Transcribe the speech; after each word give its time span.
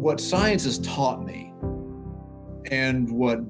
what 0.00 0.18
science 0.18 0.64
has 0.64 0.78
taught 0.78 1.24
me 1.24 1.52
and 2.70 3.10
what 3.10 3.40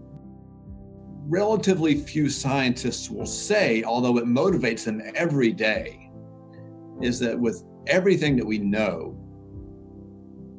relatively 1.28 1.94
few 1.94 2.28
scientists 2.28 3.08
will 3.08 3.26
say, 3.26 3.84
although 3.84 4.18
it 4.18 4.24
motivates 4.24 4.84
them 4.84 5.00
every 5.14 5.52
day, 5.52 6.10
is 7.00 7.20
that 7.20 7.38
with 7.38 7.62
everything 7.86 8.36
that 8.36 8.44
we 8.44 8.58
know 8.58 9.16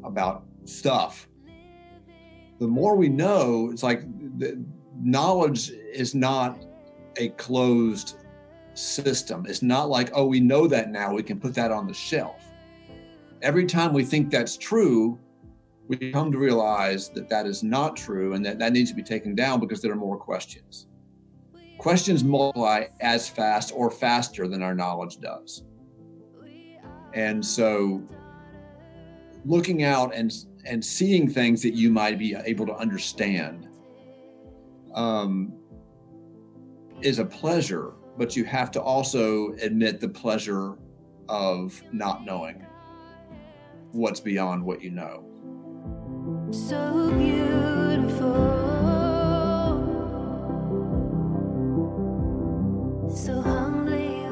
about 0.05 0.45
stuff, 0.63 1.27
the 2.59 2.67
more 2.67 2.95
we 2.95 3.09
know, 3.09 3.69
it's 3.69 3.83
like 3.83 4.03
knowledge 4.97 5.71
is 5.71 6.15
not 6.15 6.63
a 7.17 7.29
closed 7.29 8.15
system. 8.75 9.45
It's 9.45 9.61
not 9.61 9.89
like, 9.89 10.11
oh, 10.13 10.25
we 10.25 10.39
know 10.39 10.67
that 10.67 10.89
now, 10.89 11.13
we 11.13 11.23
can 11.23 11.37
put 11.37 11.53
that 11.55 11.71
on 11.71 11.85
the 11.85 11.93
shelf. 11.93 12.41
Every 13.41 13.65
time 13.65 13.91
we 13.91 14.05
think 14.05 14.29
that's 14.29 14.55
true, 14.55 15.19
we 15.99 16.11
come 16.11 16.31
to 16.31 16.37
realize 16.37 17.09
that 17.09 17.27
that 17.27 17.45
is 17.45 17.63
not 17.63 17.97
true 17.97 18.33
and 18.33 18.45
that 18.45 18.57
that 18.59 18.71
needs 18.71 18.89
to 18.89 18.95
be 18.95 19.03
taken 19.03 19.35
down 19.35 19.59
because 19.59 19.81
there 19.81 19.91
are 19.91 19.97
more 19.97 20.17
questions. 20.17 20.87
Questions 21.79 22.23
multiply 22.23 22.85
as 23.01 23.27
fast 23.27 23.73
or 23.75 23.91
faster 23.91 24.47
than 24.47 24.63
our 24.63 24.73
knowledge 24.73 25.19
does. 25.19 25.63
And 27.13 27.45
so 27.45 28.01
looking 29.43 29.83
out 29.83 30.15
and 30.15 30.31
and 30.65 30.83
seeing 30.83 31.29
things 31.29 31.61
that 31.63 31.73
you 31.73 31.89
might 31.91 32.17
be 32.17 32.35
able 32.35 32.65
to 32.67 32.75
understand 32.75 33.67
um, 34.93 35.51
is 37.01 37.19
a 37.19 37.25
pleasure, 37.25 37.93
but 38.17 38.37
you 38.37 38.45
have 38.45 38.71
to 38.71 38.81
also 38.81 39.51
admit 39.61 39.99
the 39.99 40.07
pleasure 40.07 40.77
of 41.27 41.81
not 41.91 42.23
knowing 42.23 42.65
what's 43.91 44.21
beyond 44.21 44.63
what 44.63 44.81
you 44.81 44.91
know. 44.91 45.30
So 46.51 47.11
beautiful. 47.17 48.31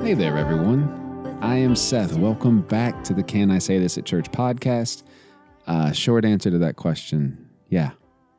Hey 0.03 0.13
there, 0.13 0.37
everyone. 0.37 1.37
I 1.41 1.55
am 1.57 1.75
Seth. 1.75 2.17
Welcome 2.17 2.61
back 2.61 3.03
to 3.05 3.13
the 3.13 3.23
Can 3.23 3.51
I 3.51 3.59
Say 3.59 3.79
This 3.79 3.97
at 3.97 4.05
Church 4.05 4.29
podcast. 4.31 5.03
Uh, 5.67 5.91
short 5.91 6.25
answer 6.25 6.49
to 6.49 6.57
that 6.57 6.75
question 6.75 7.49
yeah, 7.69 7.91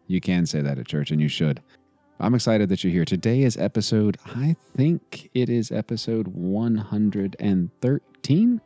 you 0.07 0.21
can 0.21 0.45
say 0.47 0.61
that 0.61 0.79
at 0.79 0.87
church, 0.87 1.11
and 1.11 1.21
you 1.21 1.29
should. 1.29 1.61
I'm 2.19 2.35
excited 2.35 2.69
that 2.69 2.85
you're 2.85 2.93
here. 2.93 3.05
Today 3.05 3.43
is 3.43 3.57
episode, 3.57 4.19
I 4.27 4.57
think 4.77 5.31
it 5.33 5.49
is 5.49 5.73
episode 5.73 6.29
113, 6.29 8.61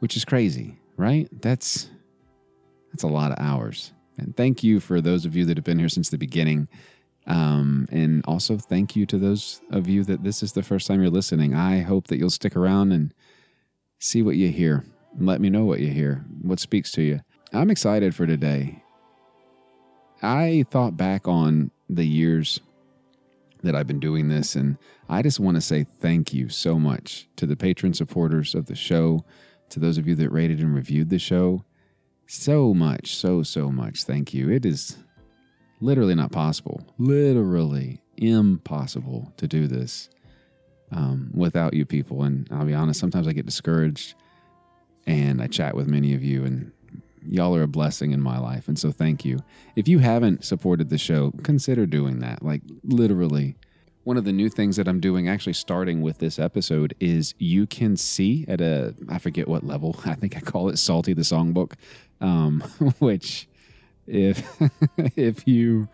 which 0.00 0.16
is 0.16 0.24
crazy, 0.24 0.78
right? 0.96 1.28
That's 1.40 1.88
that's 2.92 3.02
a 3.02 3.08
lot 3.08 3.32
of 3.32 3.38
hours. 3.40 3.92
And 4.18 4.36
thank 4.36 4.62
you 4.62 4.78
for 4.78 5.00
those 5.00 5.24
of 5.24 5.34
you 5.34 5.44
that 5.46 5.56
have 5.56 5.64
been 5.64 5.78
here 5.78 5.88
since 5.88 6.10
the 6.10 6.18
beginning. 6.18 6.68
Um, 7.26 7.88
and 7.90 8.22
also 8.26 8.58
thank 8.58 8.94
you 8.94 9.06
to 9.06 9.18
those 9.18 9.62
of 9.70 9.88
you 9.88 10.04
that 10.04 10.22
this 10.22 10.42
is 10.42 10.52
the 10.52 10.62
first 10.62 10.86
time 10.86 11.00
you're 11.00 11.10
listening. 11.10 11.54
I 11.54 11.80
hope 11.80 12.08
that 12.08 12.18
you'll 12.18 12.30
stick 12.30 12.54
around 12.54 12.92
and 12.92 13.14
see 13.98 14.22
what 14.22 14.36
you 14.36 14.50
hear. 14.50 14.84
Let 15.18 15.40
me 15.40 15.48
know 15.48 15.64
what 15.64 15.80
you 15.80 15.88
hear, 15.88 16.24
what 16.42 16.60
speaks 16.60 16.90
to 16.92 17.02
you. 17.02 17.20
I'm 17.52 17.70
excited 17.70 18.14
for 18.14 18.26
today. 18.26 18.82
I 20.22 20.64
thought 20.70 20.96
back 20.96 21.26
on 21.26 21.70
the 21.88 22.06
years 22.06 22.60
that 23.62 23.74
I've 23.74 23.86
been 23.86 24.00
doing 24.00 24.28
this, 24.28 24.56
and 24.56 24.76
I 25.08 25.22
just 25.22 25.38
want 25.38 25.56
to 25.56 25.60
say 25.60 25.84
thank 25.84 26.32
you 26.32 26.48
so 26.48 26.78
much 26.78 27.28
to 27.36 27.46
the 27.46 27.56
patron 27.56 27.94
supporters 27.94 28.54
of 28.54 28.66
the 28.66 28.74
show, 28.74 29.24
to 29.70 29.78
those 29.78 29.98
of 29.98 30.08
you 30.08 30.14
that 30.16 30.30
rated 30.30 30.60
and 30.60 30.74
reviewed 30.74 31.10
the 31.10 31.18
show 31.18 31.64
so 32.32 32.72
much, 32.72 33.16
so, 33.16 33.42
so 33.42 33.70
much. 33.70 34.04
Thank 34.04 34.32
you. 34.32 34.50
It 34.50 34.64
is 34.64 34.96
literally 35.80 36.14
not 36.14 36.32
possible, 36.32 36.80
literally 36.98 38.00
impossible 38.16 39.32
to 39.36 39.46
do 39.46 39.66
this 39.66 40.08
um, 40.92 41.30
without 41.34 41.74
you 41.74 41.84
people. 41.84 42.22
And 42.22 42.48
I'll 42.50 42.64
be 42.64 42.74
honest, 42.74 43.00
sometimes 43.00 43.28
I 43.28 43.32
get 43.32 43.44
discouraged 43.44 44.14
and 45.06 45.42
I 45.42 45.46
chat 45.46 45.76
with 45.76 45.88
many 45.88 46.14
of 46.14 46.22
you, 46.22 46.44
and 46.44 46.70
y'all 47.28 47.56
are 47.56 47.62
a 47.62 47.68
blessing 47.68 48.12
in 48.12 48.20
my 48.20 48.38
life. 48.38 48.68
And 48.68 48.78
so 48.78 48.92
thank 48.92 49.24
you. 49.24 49.40
If 49.76 49.88
you 49.88 49.98
haven't 49.98 50.44
supported 50.44 50.88
the 50.90 50.98
show, 50.98 51.32
consider 51.42 51.86
doing 51.86 52.20
that. 52.20 52.42
Like, 52.42 52.62
literally. 52.84 53.56
One 54.04 54.16
of 54.16 54.24
the 54.24 54.32
new 54.32 54.48
things 54.48 54.76
that 54.76 54.88
I'm 54.88 54.98
doing, 54.98 55.28
actually 55.28 55.52
starting 55.52 56.02
with 56.02 56.18
this 56.18 56.38
episode, 56.38 56.94
is 56.98 57.34
you 57.38 57.66
can 57.66 57.96
see 57.96 58.44
at 58.48 58.60
a, 58.60 58.94
I 59.08 59.18
forget 59.18 59.46
what 59.46 59.64
level, 59.64 60.00
I 60.04 60.14
think 60.14 60.36
I 60.36 60.40
call 60.40 60.68
it 60.68 60.78
Psalty 60.78 61.12
the 61.12 61.22
Songbook 61.22 61.74
um, 62.22 62.60
which 62.98 63.48
if 64.06 64.42
if 65.16 65.46
you 65.46 65.88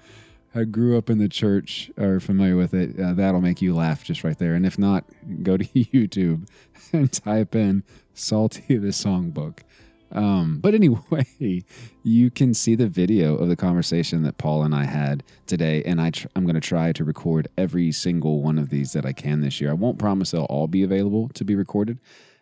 grew 0.71 0.99
up 0.99 1.09
in 1.09 1.19
the 1.19 1.29
church 1.29 1.91
or 1.97 2.17
are 2.17 2.21
familiar 2.21 2.57
with 2.57 2.75
it, 2.75 2.99
uh, 2.99 3.13
that'll 3.15 3.41
make 3.41 3.63
you 3.63 3.75
laugh 3.75 4.05
just 4.05 4.25
right 4.25 4.39
there. 4.39 4.55
And 4.55 4.67
if 4.67 4.79
not, 4.79 5.05
go 5.43 5.57
to 5.57 5.65
YouTube 5.65 6.49
and 6.93 7.11
type 7.11 7.55
in 7.55 7.83
"Psalty 8.15 8.77
the 8.77 8.89
Songbook." 8.89 9.61
Um, 10.11 10.59
but 10.61 10.75
anyway, 10.75 11.65
you 12.03 12.31
can 12.31 12.55
see 12.55 12.75
the 12.75 12.89
video 12.89 13.37
of 13.37 13.49
the 13.49 13.57
conversation 13.57 14.23
that 14.23 14.39
Paul 14.39 14.63
and 14.63 14.75
I 14.75 14.85
had 14.85 15.23
today, 15.47 15.83
and 15.85 16.01
I 16.01 16.11
tr- 16.11 16.29
I'm 16.35 16.45
going 16.45 16.55
to 16.55 16.61
try 16.61 16.93
to 16.93 17.05
record 17.05 17.49
every 17.59 17.93
single 17.93 18.43
one 18.43 18.59
of 18.59 18.71
these 18.71 18.93
that 18.93 19.05
I 19.05 19.13
can 19.13 19.41
this 19.41 19.61
year. 19.61 19.71
I 19.71 19.75
won't 19.75 19.99
promise 19.99 20.31
they'll 20.31 20.45
all 20.45 20.67
be 20.67 20.83
available 20.83 21.29
to 21.31 21.45
be 21.45 21.55
recorded, 21.55 21.99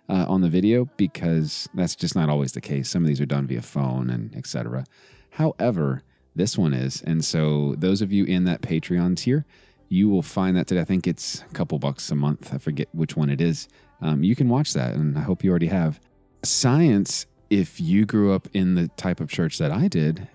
uh, 0.09 0.27
on 0.29 0.41
the 0.41 0.49
video 0.49 0.89
because 0.97 1.69
that's 1.75 1.97
just 1.97 2.15
not 2.15 2.29
always 2.29 2.53
the 2.53 2.61
case. 2.61 2.89
Some 2.89 3.03
of 3.03 3.09
these 3.09 3.21
are 3.21 3.27
done 3.27 3.47
via 3.47 3.63
phone 3.63 4.11
and 4.11 4.35
etc. 4.37 4.85
However, 5.31 6.03
this 6.35 6.59
one 6.59 6.75
is, 6.75 7.03
and 7.03 7.25
so 7.25 7.75
those 7.79 8.03
of 8.03 8.13
you 8.13 8.25
in 8.25 8.45
that 8.45 8.61
Patreon 8.61 9.17
tier, 9.17 9.47
you 9.89 10.09
will 10.09 10.23
find 10.23 10.57
that 10.57 10.67
today. 10.67 10.81
I 10.81 10.85
think 10.85 11.07
it's 11.07 11.43
a 11.43 11.55
couple 11.55 11.79
bucks 11.79 12.11
a 12.11 12.15
month. 12.15 12.53
I 12.53 12.59
forget 12.59 12.89
which 12.93 13.17
one 13.17 13.31
it 13.31 13.41
is. 13.41 13.69
Um, 14.03 14.23
you 14.23 14.37
can 14.37 14.49
watch 14.49 14.73
that, 14.75 14.95
and 14.95 15.17
I 15.17 15.23
hope 15.23 15.43
you 15.43 15.51
already 15.51 15.69
have. 15.69 16.01
Science, 16.43 17.27
if 17.51 17.81
you 17.81 18.05
grew 18.05 18.33
up 18.33 18.49
in 18.53 18.75
the 18.75 18.89
type 18.97 19.21
of 19.21 19.29
church 19.29 19.59
that 19.59 19.71
I 19.71 19.89
did, 19.89 20.29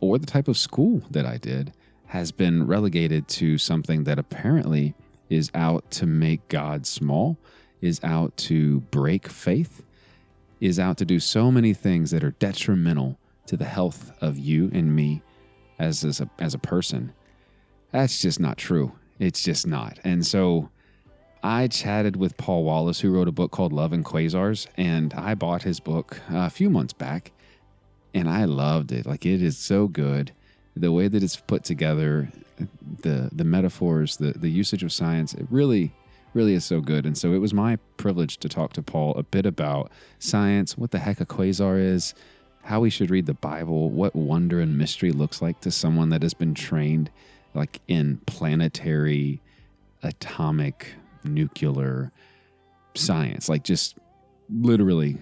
or 0.00 0.18
the 0.18 0.26
type 0.26 0.48
of 0.48 0.58
school 0.58 1.02
that 1.10 1.26
I 1.26 1.36
did, 1.36 1.72
has 2.06 2.32
been 2.32 2.66
relegated 2.66 3.28
to 3.28 3.58
something 3.58 4.04
that 4.04 4.18
apparently 4.18 4.94
is 5.28 5.50
out 5.54 5.90
to 5.90 6.06
make 6.06 6.46
God 6.48 6.86
small 6.86 7.38
is 7.84 8.00
out 8.02 8.36
to 8.36 8.80
break 8.80 9.28
faith, 9.28 9.82
is 10.60 10.78
out 10.78 10.96
to 10.98 11.04
do 11.04 11.20
so 11.20 11.50
many 11.50 11.74
things 11.74 12.10
that 12.10 12.24
are 12.24 12.30
detrimental 12.32 13.18
to 13.46 13.56
the 13.56 13.66
health 13.66 14.10
of 14.22 14.38
you 14.38 14.70
and 14.72 14.96
me 14.96 15.22
as, 15.78 16.02
as, 16.02 16.20
a, 16.20 16.30
as 16.38 16.54
a 16.54 16.58
person. 16.58 17.12
That's 17.90 18.22
just 18.22 18.40
not 18.40 18.56
true. 18.56 18.92
It's 19.18 19.42
just 19.42 19.66
not. 19.66 19.98
And 20.02 20.26
so 20.26 20.70
I 21.44 21.68
chatted 21.68 22.16
with 22.16 22.38
Paul 22.38 22.64
Wallace, 22.64 23.00
who 23.00 23.10
wrote 23.10 23.28
a 23.28 23.32
book 23.32 23.50
called 23.50 23.70
Love 23.70 23.92
and 23.92 24.02
Quasars, 24.02 24.66
and 24.78 25.12
I 25.12 25.34
bought 25.34 25.62
his 25.62 25.78
book 25.78 26.18
a 26.30 26.48
few 26.48 26.70
months 26.70 26.94
back, 26.94 27.32
and 28.14 28.30
I 28.30 28.46
loved 28.46 28.92
it. 28.92 29.04
Like 29.04 29.26
it 29.26 29.42
is 29.42 29.58
so 29.58 29.86
good. 29.86 30.32
The 30.74 30.90
way 30.90 31.06
that 31.06 31.22
it's 31.22 31.36
put 31.36 31.62
together, 31.62 32.32
the 33.02 33.28
the 33.30 33.44
metaphors, 33.44 34.16
the 34.16 34.32
the 34.32 34.48
usage 34.48 34.82
of 34.82 34.90
science, 34.90 35.34
it 35.34 35.46
really 35.50 35.92
really 36.32 36.54
is 36.54 36.64
so 36.64 36.80
good. 36.80 37.04
And 37.04 37.16
so 37.16 37.34
it 37.34 37.38
was 37.38 37.52
my 37.52 37.76
privilege 37.98 38.38
to 38.38 38.48
talk 38.48 38.72
to 38.72 38.82
Paul 38.82 39.14
a 39.14 39.22
bit 39.22 39.44
about 39.44 39.92
science, 40.18 40.78
what 40.78 40.92
the 40.92 40.98
heck 40.98 41.20
a 41.20 41.26
quasar 41.26 41.78
is, 41.78 42.14
how 42.62 42.80
we 42.80 42.88
should 42.88 43.10
read 43.10 43.26
the 43.26 43.34
Bible, 43.34 43.90
what 43.90 44.16
wonder 44.16 44.60
and 44.60 44.78
mystery 44.78 45.12
looks 45.12 45.42
like 45.42 45.60
to 45.60 45.70
someone 45.70 46.08
that 46.08 46.22
has 46.22 46.32
been 46.32 46.54
trained 46.54 47.10
like 47.52 47.82
in 47.86 48.22
planetary, 48.26 49.42
atomic, 50.02 50.94
nuclear 51.24 52.12
science, 52.94 53.48
like 53.48 53.64
just 53.64 53.96
literally 54.48 55.18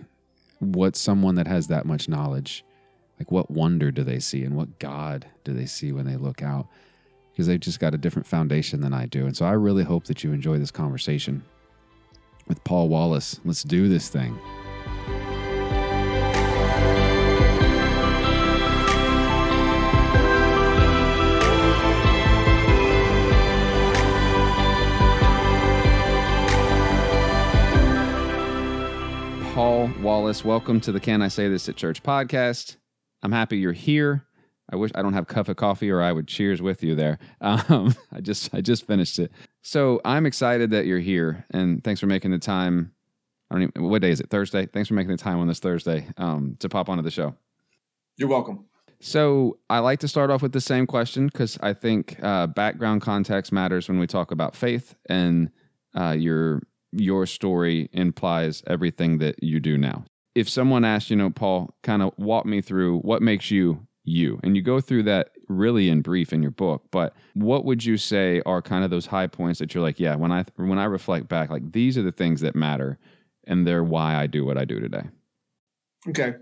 what 0.59 0.97
someone 0.97 1.37
that 1.37 1.47
has 1.47 1.69
that 1.69 1.87
much 1.87 2.09
knowledge 2.09 2.65
like 3.19 3.31
what 3.31 3.51
wonder 3.51 3.93
do 3.93 4.03
they 4.03 4.19
see 4.19 4.43
and 4.45 4.57
what 4.57 4.79
god 4.81 5.27
do 5.45 5.53
they 5.53 5.67
see 5.67 5.93
when 5.93 6.07
they 6.07 6.17
look 6.17 6.43
out 6.43 6.67
because 7.33 7.47
they've 7.47 7.61
just 7.61 7.81
got 7.81 7.95
a 7.95 7.99
different 7.99 8.27
foundation 8.27 8.81
than 8.83 8.93
I 8.93 9.07
do. 9.07 9.27
And 9.27 9.37
so 9.37 9.47
I 9.47 9.53
really 9.53 9.85
hope 9.85 10.05
that 10.05 10.23
you 10.23 10.33
enjoy 10.33 10.59
this 10.59 10.71
conversation 10.71 11.43
with 12.47 12.63
Paul 12.65 12.89
Wallace. 12.89 13.41
Let's 13.45 13.63
do 13.63 13.89
this 13.89 14.09
thing. 14.09 14.39
Welcome 30.33 30.81
to 30.81 30.93
the 30.93 30.99
Can 30.99 31.21
I 31.21 31.29
Say 31.29 31.49
This 31.49 31.69
at 31.69 31.77
Church 31.77 32.03
podcast. 32.03 32.77
I'm 33.23 33.33
happy 33.33 33.59
you're 33.59 33.75
here. 33.75 34.25
I 34.73 34.77
wish 34.77 34.91
I 34.95 35.03
don't 35.03 35.13
have 35.13 35.27
cup 35.27 35.49
of 35.49 35.57
coffee 35.57 35.91
or 35.91 36.01
I 36.01 36.11
would 36.11 36.27
cheers 36.27 36.63
with 36.63 36.83
you 36.83 36.95
there. 36.95 37.19
Um, 37.43 37.95
I 38.13 38.23
just 38.23 38.53
I 38.55 38.63
just 38.63 38.87
finished 38.87 39.19
it. 39.19 39.31
So 39.61 40.01
I'm 40.07 40.25
excited 40.25 40.71
that 40.71 40.87
you're 40.87 41.01
here 41.01 41.45
and 41.51 41.85
thanks 41.85 42.01
for 42.01 42.07
making 42.07 42.31
the 42.31 42.39
time. 42.39 42.95
I 43.51 43.57
don't 43.57 43.63
even 43.65 43.91
what 43.91 44.01
day 44.01 44.11
is 44.11 44.21
it? 44.21 44.31
Thursday. 44.31 44.65
Thanks 44.65 44.89
for 44.89 44.95
making 44.95 45.11
the 45.11 45.19
time 45.19 45.39
on 45.39 45.49
this 45.49 45.61
Thursday 45.61 46.09
um, 46.17 46.57
to 46.61 46.69
pop 46.71 46.89
onto 46.89 47.03
the 47.03 47.11
show. 47.11 47.35
You're 48.17 48.31
welcome. 48.31 48.65
So 49.01 49.59
I 49.69 49.81
like 49.81 50.01
to 50.01 50.09
start 50.09 50.31
off 50.31 50.41
with 50.41 50.53
the 50.53 50.63
same 50.63 50.87
question 50.87 51.27
because 51.27 51.59
I 51.61 51.75
think 51.75 52.19
uh, 52.23 52.47
background 52.47 53.03
context 53.03 53.53
matters 53.53 53.87
when 53.87 53.99
we 53.99 54.07
talk 54.07 54.31
about 54.31 54.57
faith, 54.57 54.95
and 55.11 55.51
uh, 55.95 56.17
your 56.19 56.63
your 56.91 57.27
story 57.27 57.91
implies 57.93 58.63
everything 58.67 59.19
that 59.19 59.43
you 59.43 59.61
do 59.61 59.77
now. 59.77 60.07
If 60.35 60.49
someone 60.49 60.85
asked, 60.85 61.11
you 61.11 61.17
know, 61.17 61.31
Paul, 61.31 61.75
kind 61.83 62.03
of 62.03 62.13
walk 62.17 62.47
me 62.47 62.61
through 62.61 63.01
what 63.01 63.23
makes 63.23 63.51
you 63.51 63.87
you, 64.05 64.41
and 64.43 64.57
you 64.57 64.63
go 64.63 64.81
through 64.81 65.05
that 65.05 65.31
really 65.49 65.89
in 65.89 66.03
brief 66.03 66.33
in 66.33 66.43
your 66.43 66.51
book, 66.51 66.83
but 66.91 67.15
what 67.35 67.65
would 67.65 67.85
you 67.85 67.97
say 67.97 68.43
are 68.45 68.61
kind 68.61 68.85
of 68.85 68.91
those 68.91 69.07
high 69.07 69.27
points 69.27 69.59
that 69.61 69.75
you're 69.75 69.83
like, 69.83 70.01
yeah, 70.01 70.17
when 70.17 70.33
I 70.33 70.45
when 70.57 70.79
I 70.79 70.85
reflect 70.85 71.29
back, 71.29 71.51
like 71.51 71.73
these 71.73 71.97
are 71.97 72.03
the 72.03 72.13
things 72.13 72.41
that 72.41 72.57
matter, 72.57 72.99
and 73.47 73.67
they're 73.67 73.85
why 73.85 74.17
I 74.17 74.27
do 74.27 74.45
what 74.45 74.59
I 74.59 74.65
do 74.65 74.81
today. 74.81 75.05
Okay. 76.09 76.35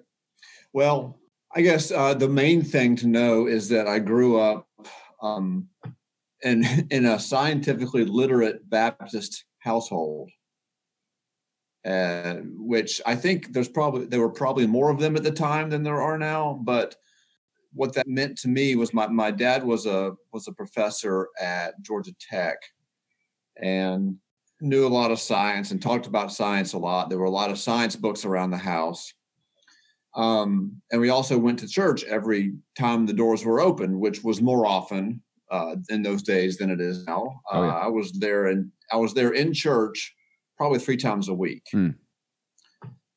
Well, 0.72 1.18
I 1.54 1.62
guess 1.62 1.90
uh, 1.90 2.14
the 2.14 2.28
main 2.28 2.62
thing 2.62 2.96
to 2.96 3.08
know 3.08 3.46
is 3.46 3.68
that 3.70 3.88
I 3.88 3.98
grew 3.98 4.38
up 4.40 4.68
um, 5.20 5.68
in 6.42 6.64
in 6.90 7.06
a 7.06 7.18
scientifically 7.18 8.04
literate 8.04 8.68
Baptist 8.68 9.44
household, 9.58 10.30
uh, 11.84 12.34
which 12.56 13.00
I 13.06 13.14
think 13.14 13.52
there's 13.52 13.68
probably 13.68 14.06
there 14.06 14.20
were 14.20 14.30
probably 14.30 14.66
more 14.66 14.90
of 14.90 14.98
them 14.98 15.16
at 15.16 15.22
the 15.22 15.30
time 15.30 15.70
than 15.70 15.82
there 15.82 16.00
are 16.00 16.18
now. 16.18 16.60
But 16.62 16.96
what 17.72 17.94
that 17.94 18.08
meant 18.08 18.36
to 18.38 18.48
me 18.48 18.76
was 18.76 18.92
my 18.92 19.06
my 19.06 19.30
dad 19.30 19.64
was 19.64 19.86
a 19.86 20.12
was 20.32 20.48
a 20.48 20.52
professor 20.52 21.28
at 21.40 21.80
Georgia 21.82 22.12
Tech, 22.20 22.58
and 23.56 24.16
knew 24.60 24.86
a 24.86 24.88
lot 24.88 25.10
of 25.10 25.18
science 25.18 25.70
and 25.70 25.80
talked 25.80 26.06
about 26.06 26.32
science 26.32 26.74
a 26.74 26.78
lot. 26.78 27.08
There 27.08 27.18
were 27.18 27.24
a 27.24 27.30
lot 27.30 27.50
of 27.50 27.58
science 27.58 27.96
books 27.96 28.24
around 28.24 28.50
the 28.50 28.58
house 28.58 29.14
um, 30.14 30.80
and 30.90 31.00
we 31.00 31.10
also 31.10 31.38
went 31.38 31.58
to 31.60 31.68
church 31.68 32.04
every 32.04 32.54
time 32.76 33.06
the 33.06 33.12
doors 33.12 33.44
were 33.44 33.60
open, 33.60 34.00
which 34.00 34.24
was 34.24 34.42
more 34.42 34.66
often 34.66 35.22
uh, 35.50 35.76
in 35.88 36.02
those 36.02 36.22
days 36.22 36.56
than 36.56 36.70
it 36.70 36.80
is 36.80 37.04
now. 37.06 37.40
Oh, 37.50 37.62
yeah. 37.62 37.68
uh, 37.68 37.72
I 37.72 37.86
was 37.86 38.12
there 38.12 38.46
and 38.46 38.70
I 38.92 38.96
was 38.96 39.14
there 39.14 39.32
in 39.32 39.52
church 39.52 40.14
probably 40.60 40.78
three 40.78 40.98
times 40.98 41.30
a 41.30 41.32
week, 41.32 41.62
hmm. 41.72 41.88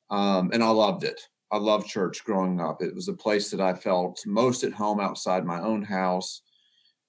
um, 0.09 0.49
and 0.53 0.63
I 0.63 0.69
loved 0.69 1.03
it. 1.03 1.19
I 1.51 1.57
loved 1.57 1.89
church 1.89 2.23
growing 2.23 2.61
up. 2.61 2.81
It 2.81 2.95
was 2.95 3.09
a 3.09 3.13
place 3.13 3.51
that 3.51 3.59
I 3.59 3.73
felt 3.73 4.17
most 4.25 4.63
at 4.63 4.71
home 4.71 5.01
outside 5.01 5.43
my 5.43 5.59
own 5.59 5.83
house, 5.83 6.41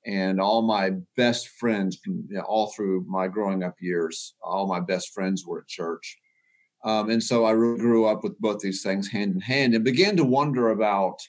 and 0.04 0.40
all 0.40 0.62
my 0.62 0.90
best 1.16 1.50
friends, 1.50 2.00
from, 2.02 2.24
you 2.28 2.38
know, 2.38 2.42
all 2.48 2.72
through 2.72 3.04
my 3.08 3.28
growing 3.28 3.62
up 3.62 3.76
years, 3.80 4.34
all 4.42 4.66
my 4.66 4.80
best 4.80 5.14
friends 5.14 5.46
were 5.46 5.60
at 5.60 5.68
church. 5.68 6.18
Um, 6.84 7.10
and 7.10 7.22
so 7.22 7.44
I 7.44 7.52
really 7.52 7.78
grew 7.78 8.06
up 8.06 8.24
with 8.24 8.36
both 8.40 8.58
these 8.58 8.82
things 8.82 9.08
hand 9.08 9.36
in 9.36 9.40
hand 9.40 9.74
and 9.74 9.84
began 9.84 10.16
to 10.16 10.24
wonder 10.24 10.70
about 10.70 11.20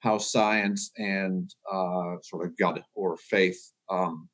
how 0.00 0.18
science 0.18 0.90
and 0.98 1.50
uh, 1.72 2.16
sort 2.22 2.44
of 2.44 2.58
God 2.58 2.82
or 2.94 3.16
faith 3.16 3.72
um, 3.88 4.28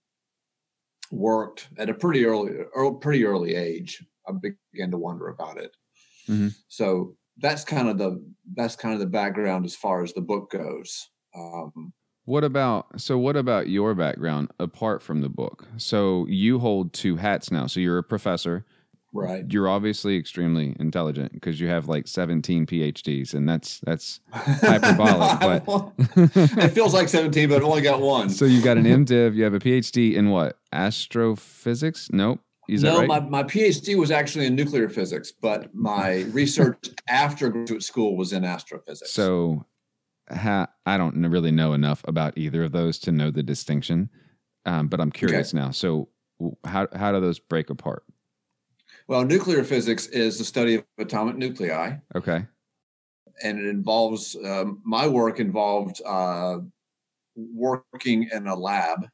worked 1.11 1.69
at 1.79 1.89
a 1.89 1.95
pretty 1.95 2.25
early, 2.25 2.53
early, 2.75 2.97
pretty 3.01 3.25
early 3.25 3.55
age. 3.55 4.05
I 4.29 4.33
began 4.33 4.91
to 4.91 4.99
wonder 4.99 5.29
about 5.29 5.59
it. 5.59 5.77
Mm-hmm. 6.29 6.49
So 6.69 7.17
that's 7.39 7.65
kind 7.65 7.89
of 7.89 7.99
the 7.99 8.23
that's 8.55 8.77
kind 8.77 8.95
of 8.95 9.01
the 9.01 9.07
background 9.07 9.65
as 9.65 9.75
far 9.75 10.03
as 10.03 10.13
the 10.13 10.21
book 10.21 10.51
goes. 10.51 11.09
Um, 11.37 11.93
what 12.25 12.45
about 12.45 13.01
so? 13.01 13.17
What 13.17 13.37
about 13.37 13.69
your 13.69 13.95
background 13.95 14.51
apart 14.61 15.03
from 15.03 15.23
the 15.23 15.29
book? 15.31 15.67
So 15.79 16.27
you 16.29 16.59
hold 16.59 16.93
two 16.93 17.17
hats 17.17 17.51
now. 17.51 17.67
So 17.67 17.81
you're 17.81 17.99
a 17.99 18.03
professor 18.03 18.67
Right. 19.13 19.51
You're 19.51 19.69
obviously 19.69 20.17
extremely 20.17 20.77
intelligent 20.79 21.33
because 21.33 21.59
you 21.61 21.69
have 21.69 21.89
like 21.89 22.07
17 22.07 22.67
PhDs, 22.67 23.33
and 23.33 23.49
that's 23.49 23.81
that's 23.81 24.21
hyperbolic. 24.33 25.65
but 25.65 25.93
it 26.65 26.69
feels 26.71 26.93
like 26.93 27.09
17, 27.09 27.49
but 27.49 27.57
I've 27.57 27.65
only 27.65 27.81
got 27.81 28.01
one. 28.01 28.29
So 28.29 28.45
you've 28.45 28.65
got 28.65 28.77
an 28.77 28.85
MDiv. 28.85 29.35
You 29.35 29.45
have 29.45 29.55
a 29.55 29.59
PhD 29.59 30.15
in 30.15 30.31
what? 30.31 30.59
Astrophysics? 30.73 32.11
Nope. 32.13 32.41
Is 32.69 32.83
no, 32.83 32.99
right? 32.99 33.09
my, 33.09 33.21
my 33.21 33.43
PhD 33.45 33.97
was 33.97 34.11
actually 34.11 34.45
in 34.45 34.55
nuclear 34.55 34.91
physics, 34.91 35.33
but 35.33 35.75
my 35.75 36.21
research 36.33 36.91
after 37.09 37.49
graduate 37.49 37.83
school 37.83 38.15
was 38.15 38.35
in 38.35 38.45
astrophysics. 38.45 39.11
So 39.11 39.65
ha, 40.31 40.69
I 40.85 40.99
don't 40.99 41.15
really 41.23 41.51
know 41.51 41.73
enough 41.73 42.05
about 42.07 42.37
either 42.37 42.63
of 42.65 42.73
those 42.73 42.99
to 43.01 43.13
know 43.13 43.31
the 43.31 43.43
distinction, 43.43 44.11
um, 44.67 44.89
but 44.89 45.01
I'm 45.01 45.11
curious 45.11 45.55
okay. 45.55 45.65
now. 45.65 45.71
So 45.71 46.11
how 46.65 46.89
how 46.95 47.11
do 47.11 47.21
those 47.21 47.39
break 47.39 47.71
apart? 47.71 48.05
Well, 49.09 49.25
nuclear 49.25 49.65
physics 49.65 50.07
is 50.09 50.37
the 50.37 50.45
study 50.45 50.75
of 50.75 50.85
atomic 50.99 51.37
nuclei. 51.37 51.97
Okay. 52.15 52.45
And 53.43 53.59
it 53.59 53.67
involves 53.67 54.37
um, 54.45 54.83
my 54.85 55.09
work 55.09 55.41
involved 55.41 56.03
uh, 56.05 56.59
working 57.35 58.29
in 58.31 58.47
a 58.47 58.55
lab 58.55 59.05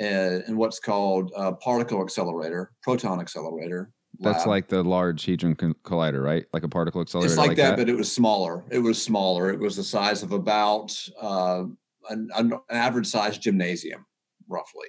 uh, 0.00 0.04
in 0.46 0.58
what's 0.58 0.78
called 0.78 1.32
a 1.34 1.52
particle 1.52 2.02
accelerator, 2.02 2.72
proton 2.82 3.18
accelerator. 3.18 3.90
Lab. 4.18 4.34
That's 4.34 4.46
like 4.46 4.68
the 4.68 4.84
Large 4.84 5.24
Hadron 5.24 5.56
Collider, 5.56 6.22
right? 6.22 6.44
Like 6.52 6.62
a 6.62 6.68
particle 6.68 7.00
accelerator. 7.00 7.32
It's 7.32 7.38
like, 7.38 7.48
like 7.48 7.56
that, 7.56 7.70
that, 7.70 7.78
but 7.78 7.88
it 7.88 7.96
was 7.96 8.12
smaller. 8.12 8.64
It 8.70 8.78
was 8.78 9.00
smaller. 9.00 9.50
It 9.50 9.58
was 9.58 9.76
the 9.76 9.84
size 9.84 10.22
of 10.22 10.32
about 10.32 10.96
uh, 11.20 11.64
an, 12.10 12.28
an 12.36 12.52
average 12.70 13.06
sized 13.06 13.40
gymnasium, 13.40 14.04
roughly. 14.48 14.88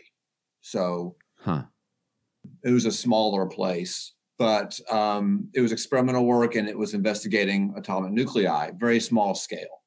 So, 0.61 1.15
huh. 1.39 1.63
it 2.63 2.71
was 2.71 2.85
a 2.85 2.91
smaller 2.91 3.45
place 3.45 4.14
but 4.37 4.79
um, 4.91 5.49
it 5.53 5.61
was 5.61 5.71
experimental 5.71 6.25
work 6.25 6.55
and 6.55 6.67
it 6.67 6.77
was 6.77 6.93
investigating 6.93 7.73
atomic 7.77 8.11
nuclei, 8.11 8.71
very 8.75 8.99
small 8.99 9.33
scale. 9.35 9.83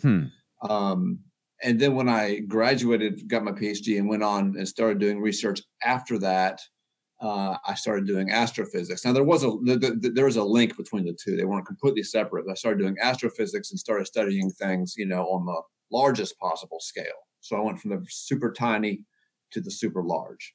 Hmm. 0.00 0.24
Um, 0.68 1.20
and 1.62 1.80
then 1.80 1.94
when 1.96 2.08
I 2.08 2.38
graduated, 2.40 3.28
got 3.28 3.44
my 3.44 3.52
PhD, 3.52 3.98
and 3.98 4.08
went 4.08 4.22
on 4.22 4.54
and 4.56 4.68
started 4.68 4.98
doing 4.98 5.20
research 5.20 5.60
after 5.82 6.18
that, 6.20 6.60
uh, 7.20 7.56
I 7.66 7.74
started 7.74 8.06
doing 8.06 8.30
astrophysics. 8.30 9.04
Now 9.04 9.12
there 9.12 9.24
was 9.24 9.42
a 9.42 9.50
there 9.64 10.26
was 10.26 10.36
a 10.36 10.44
link 10.44 10.76
between 10.76 11.04
the 11.04 11.18
two; 11.20 11.36
they 11.36 11.44
weren't 11.44 11.66
completely 11.66 12.04
separate. 12.04 12.46
I 12.48 12.54
started 12.54 12.78
doing 12.78 12.96
astrophysics 13.02 13.70
and 13.70 13.80
started 13.80 14.06
studying 14.06 14.50
things, 14.50 14.94
you 14.96 15.06
know, 15.06 15.24
on 15.24 15.44
the 15.44 15.60
largest 15.90 16.38
possible 16.38 16.78
scale. 16.80 17.26
So 17.40 17.56
I 17.56 17.60
went 17.60 17.80
from 17.80 17.90
the 17.90 18.04
super 18.08 18.52
tiny 18.52 19.04
to 19.50 19.60
the 19.60 19.70
super 19.70 20.04
large. 20.04 20.54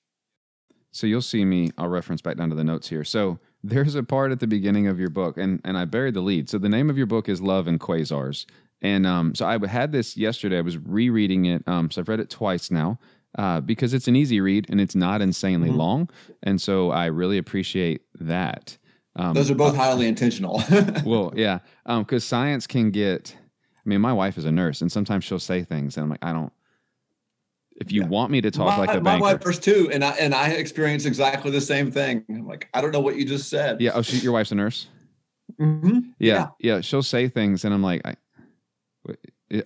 So 0.93 1.07
you'll 1.07 1.21
see 1.21 1.43
me, 1.43 1.71
I'll 1.77 1.87
reference 1.87 2.21
back 2.21 2.37
down 2.37 2.49
to 2.49 2.55
the 2.55 2.63
notes 2.63 2.87
here. 2.87 3.03
So 3.03 3.39
there's 3.63 3.95
a 3.95 4.03
part 4.03 4.31
at 4.31 4.39
the 4.39 4.47
beginning 4.47 4.87
of 4.87 4.99
your 4.99 5.09
book, 5.09 5.37
and, 5.37 5.59
and 5.65 5.77
I 5.77 5.85
buried 5.85 6.13
the 6.13 6.21
lead. 6.21 6.49
So 6.49 6.59
the 6.59 6.69
name 6.69 6.89
of 6.89 6.97
your 6.97 7.07
book 7.07 7.27
is 7.27 7.41
Love 7.41 7.67
and 7.67 7.79
Quasars. 7.79 8.45
And 8.83 9.07
um, 9.07 9.33
so 9.33 9.47
I 9.47 9.57
had 9.65 9.91
this 9.91 10.15
yesterday. 10.15 10.57
I 10.57 10.61
was 10.61 10.77
rereading 10.77 11.45
it. 11.45 11.67
Um, 11.67 11.89
so 11.89 12.01
I've 12.01 12.09
read 12.09 12.19
it 12.19 12.29
twice 12.29 12.69
now 12.69 12.99
uh, 13.37 13.61
because 13.61 13.93
it's 13.93 14.07
an 14.07 14.15
easy 14.15 14.39
read 14.39 14.67
and 14.69 14.79
it's 14.79 14.93
not 14.93 15.21
insanely 15.21 15.69
mm-hmm. 15.69 15.79
long. 15.79 16.09
And 16.43 16.61
so 16.61 16.91
I 16.91 17.05
really 17.07 17.37
appreciate 17.37 18.01
that. 18.19 18.77
Um, 19.15 19.33
Those 19.33 19.49
are 19.49 19.55
both 19.55 19.73
uh, 19.73 19.77
highly 19.77 20.07
intentional. 20.07 20.61
well, 21.05 21.33
yeah. 21.35 21.59
Because 21.85 22.23
um, 22.23 22.27
science 22.27 22.67
can 22.67 22.91
get, 22.91 23.35
I 23.35 23.89
mean, 23.89 24.01
my 24.01 24.13
wife 24.13 24.37
is 24.37 24.45
a 24.45 24.51
nurse 24.51 24.81
and 24.81 24.91
sometimes 24.91 25.23
she'll 25.23 25.39
say 25.39 25.63
things 25.63 25.97
and 25.97 26.03
I'm 26.03 26.09
like, 26.09 26.23
I 26.23 26.33
don't, 26.33 26.51
if 27.77 27.91
you 27.91 28.01
yeah. 28.01 28.07
want 28.07 28.31
me 28.31 28.41
to 28.41 28.51
talk 28.51 28.67
my, 28.67 28.77
like 28.77 28.89
a 28.89 29.01
my 29.01 29.19
banker, 29.19 29.23
my 29.23 29.33
wife 29.33 29.61
too, 29.61 29.89
and 29.91 30.03
I 30.03 30.11
and 30.11 30.33
I 30.33 30.49
experienced 30.49 31.05
exactly 31.05 31.51
the 31.51 31.61
same 31.61 31.91
thing. 31.91 32.25
I'm 32.29 32.47
like, 32.47 32.69
I 32.73 32.81
don't 32.81 32.91
know 32.91 32.99
what 32.99 33.15
you 33.15 33.25
just 33.25 33.49
said. 33.49 33.81
Yeah. 33.81 33.91
Oh, 33.93 34.01
she, 34.01 34.17
your 34.17 34.33
wife's 34.33 34.51
a 34.51 34.55
nurse. 34.55 34.87
Mm-hmm. 35.59 35.99
Yeah, 36.19 36.33
yeah, 36.33 36.47
yeah. 36.59 36.81
She'll 36.81 37.03
say 37.03 37.27
things, 37.27 37.65
and 37.65 37.73
I'm 37.73 37.83
like, 37.83 38.01
I, 38.05 38.15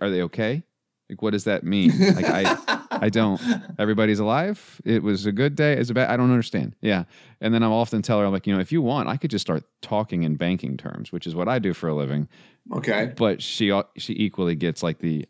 are 0.01 0.09
they 0.09 0.21
okay? 0.23 0.63
Like, 1.09 1.21
what 1.21 1.31
does 1.31 1.45
that 1.45 1.63
mean? 1.63 1.97
Like, 2.15 2.25
I, 2.25 2.85
I 2.91 3.09
don't. 3.09 3.41
Everybody's 3.79 4.19
alive. 4.19 4.81
It 4.83 5.03
was 5.03 5.25
a 5.25 5.31
good 5.31 5.55
day. 5.55 5.73
It's 5.73 5.89
a 5.89 5.93
bad. 5.93 6.09
I 6.09 6.17
don't 6.17 6.31
understand. 6.31 6.75
Yeah. 6.81 7.05
And 7.39 7.53
then 7.53 7.63
I'll 7.63 7.73
often 7.73 8.01
tell 8.01 8.19
her, 8.19 8.25
I'm 8.25 8.33
like, 8.33 8.45
you 8.45 8.53
know, 8.53 8.59
if 8.59 8.71
you 8.71 8.81
want, 8.81 9.07
I 9.07 9.15
could 9.15 9.31
just 9.31 9.45
start 9.45 9.63
talking 9.81 10.23
in 10.23 10.35
banking 10.35 10.75
terms, 10.75 11.11
which 11.11 11.25
is 11.25 11.33
what 11.33 11.47
I 11.47 11.59
do 11.59 11.73
for 11.73 11.87
a 11.87 11.95
living. 11.95 12.27
Okay. 12.73 13.13
But 13.15 13.41
she 13.41 13.71
she 13.97 14.13
equally 14.13 14.55
gets 14.55 14.83
like 14.83 14.99
the 14.99 15.25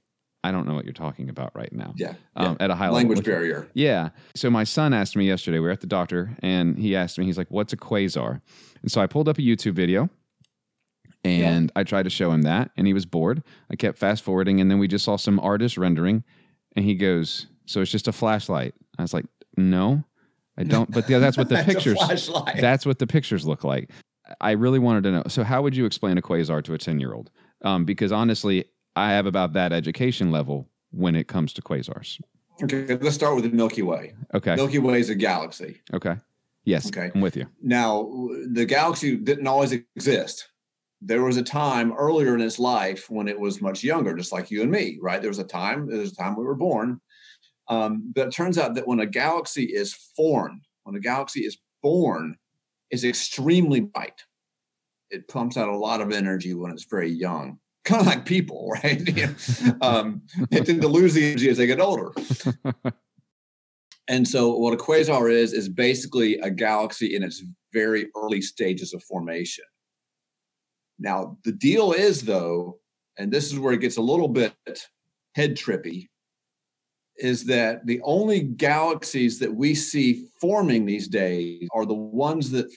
I 0.48 0.51
don't 0.51 0.66
know 0.68 0.74
what 0.74 0.86
you're 0.86 0.94
talking 0.94 1.30
about 1.30 1.51
right 1.56 1.72
now. 1.74 1.94
Yeah. 1.98 2.13
Um, 2.36 2.56
yeah. 2.60 2.66
At 2.66 2.72
a 2.72 2.75
high 2.75 2.89
language 2.89 3.18
level. 3.20 3.34
barrier. 3.34 3.68
Yeah. 3.74 4.10
So 4.36 4.50
my 4.50 4.63
son 4.63 4.94
asked 4.94 5.16
me 5.16 5.27
yesterday, 5.27 5.60
we 5.60 5.66
were 5.66 5.72
at 5.72 5.82
the 5.82 5.88
doctor, 5.88 6.38
and 6.39 6.77
he 6.77 6.96
asked 6.96 7.20
me, 7.20 7.25
he's 7.25 7.38
like, 7.38 7.51
what's 7.51 7.74
a 7.74 7.77
quasar? 7.77 8.42
And 8.82 8.92
so 8.92 9.01
I 9.01 9.08
pulled 9.08 9.27
up 9.27 9.38
a 9.38 9.42
YouTube 9.42 9.74
video 9.74 10.10
and 11.24 11.66
yeah. 11.66 11.80
I 11.80 11.84
tried 11.84 12.04
to 12.04 12.10
show 12.10 12.32
him 12.32 12.44
that, 12.44 12.72
and 12.77 12.88
he 12.88 12.94
was 12.94 13.06
bored. 13.06 13.44
I 13.70 13.75
kept 13.75 13.98
fast 13.98 14.24
forwarding, 14.24 14.62
and 14.62 14.72
then 14.72 14.80
we 14.80 14.88
just 14.88 15.04
saw 15.04 15.18
some 15.18 15.39
artist 15.39 15.77
rendering, 15.77 16.24
and 16.75 16.86
he 16.86 16.96
goes, 16.96 17.48
So 17.66 17.82
it's 17.82 17.92
just 17.92 18.08
a 18.08 18.13
flashlight. 18.13 18.75
I 18.98 19.01
was 19.01 19.13
like, 19.13 19.25
No, 19.58 20.04
I 20.58 20.63
don't. 20.63 20.89
But 20.89 21.10
yeah, 21.10 21.20
that's 21.20 21.38
what 21.38 21.50
the 21.50 21.63
pictures. 21.63 21.98
That's 22.60 22.86
what 22.86 23.00
the 23.00 23.08
pictures 23.08 23.46
look 23.46 23.63
like. 23.63 23.92
I 24.42 24.51
really 24.51 24.80
wanted 24.80 25.04
to 25.04 25.12
know. 25.12 25.24
So 25.27 25.44
how 25.44 25.62
would 25.62 25.75
you 25.75 25.86
explain 25.86 26.18
a 26.18 26.22
quasar 26.22 26.63
to 26.63 26.74
a 26.74 26.77
ten 26.77 27.00
year 27.00 27.13
old? 27.13 27.32
Um, 27.63 27.86
because 27.86 28.12
honestly, 28.12 28.66
I 28.98 29.12
have 29.12 29.27
about 29.27 29.54
that 29.54 29.72
education 29.72 30.32
level 30.32 30.68
when 30.92 31.16
it 31.16 31.27
comes 31.27 31.54
to 31.54 31.62
quasars. 31.62 32.20
Okay, 32.63 32.96
let's 32.96 33.16
start 33.16 33.36
with 33.36 33.44
the 33.44 33.51
Milky 33.51 33.84
Way. 33.84 34.16
Okay. 34.34 34.56
Milky 34.56 34.80
Way 34.80 35.00
is 35.00 35.12
a 35.12 35.16
galaxy. 35.16 35.82
Okay. 35.94 36.16
Yes. 36.66 36.88
Okay. 36.88 37.12
I'm 37.13 37.22
with 37.22 37.38
you. 37.38 37.46
Now, 37.62 38.10
the 38.51 38.66
galaxy 38.66 39.16
didn't 39.16 39.46
always 39.48 39.72
exist. 39.96 40.50
there 41.01 41.22
was 41.24 41.38
a 41.38 41.44
time 41.44 41.94
earlier 41.94 42.34
in 42.34 42.42
its 42.42 42.58
life 42.60 43.10
when 43.10 43.27
it 43.27 43.39
was 43.39 43.62
much 43.62 43.84
younger, 43.84 44.16
just 44.16 44.32
like 44.32 44.50
you 44.50 44.63
and 44.63 44.72
me, 44.72 44.98
right? 45.00 45.22
There 45.22 45.30
was 45.30 45.39
a 45.39 45.44
time, 45.44 45.88
there 45.88 46.00
was 46.00 46.12
a 46.12 46.16
time 46.16 46.36
we 46.36 46.44
were 46.44 46.56
born. 46.56 47.00
Um, 47.68 48.12
but 48.16 48.27
it 48.27 48.34
turns 48.34 48.58
out 48.58 48.75
that 48.75 48.88
when 48.88 49.00
a 49.00 49.06
galaxy 49.06 49.66
is 49.66 49.94
formed, 49.94 50.63
when 50.84 50.96
a 50.96 51.00
galaxy 51.00 51.42
is 51.42 51.58
born, 51.84 52.36
is 52.89 53.04
extremely 53.04 53.82
bright. 53.82 54.24
It 55.12 55.27
pumps 55.27 55.58
out 55.58 55.70
a 55.70 55.77
lot 55.77 56.01
of 56.01 56.12
energy 56.12 56.54
when 56.54 56.72
it's 56.72 56.86
very 56.86 57.10
young, 57.10 57.60
kind 57.88 58.01
of 58.01 58.08
like 58.08 58.25
people, 58.25 58.70
right? 58.84 59.01
um, 59.82 60.22
they 60.51 60.60
tend 60.60 60.82
to 60.82 60.88
lose 60.88 61.13
the 61.13 61.32
energy 61.32 61.50
as 61.50 61.58
they 61.58 61.67
get 61.67 61.79
older. 61.79 62.12
and 64.08 64.27
so, 64.27 64.56
what 64.56 64.74
a 64.74 64.77
quasar 64.77 65.32
is 65.32 65.53
is 65.53 65.70
basically 65.70 66.38
a 66.39 66.50
galaxy 66.50 67.15
in 67.15 67.24
its 67.24 67.44
very 67.74 68.08
early 68.15 68.41
stages 68.41 68.94
of 68.94 69.03
formation. 69.03 69.65
Now, 71.00 71.38
the 71.44 71.51
deal 71.51 71.94
is, 71.94 72.24
though, 72.24 72.79
and 73.17 73.32
this 73.32 73.51
is 73.51 73.60
where 73.60 73.74
it 73.74 73.82
gets 73.82 73.98
a 73.98 74.01
little 74.01 74.27
bit 74.27 74.53
head 75.36 75.56
trippy, 75.56 76.10
is 77.17 77.46
that 77.46 77.86
the 77.86 78.01
only 78.03 78.41
galaxies 78.41 79.39
that 79.39 79.53
we 79.53 79.75
see 79.75 80.27
forming 80.41 80.86
these 80.86 81.08
days 81.08 81.67
are 81.74 81.86
the 81.86 81.94
ones 81.94 82.51
that 82.51 82.67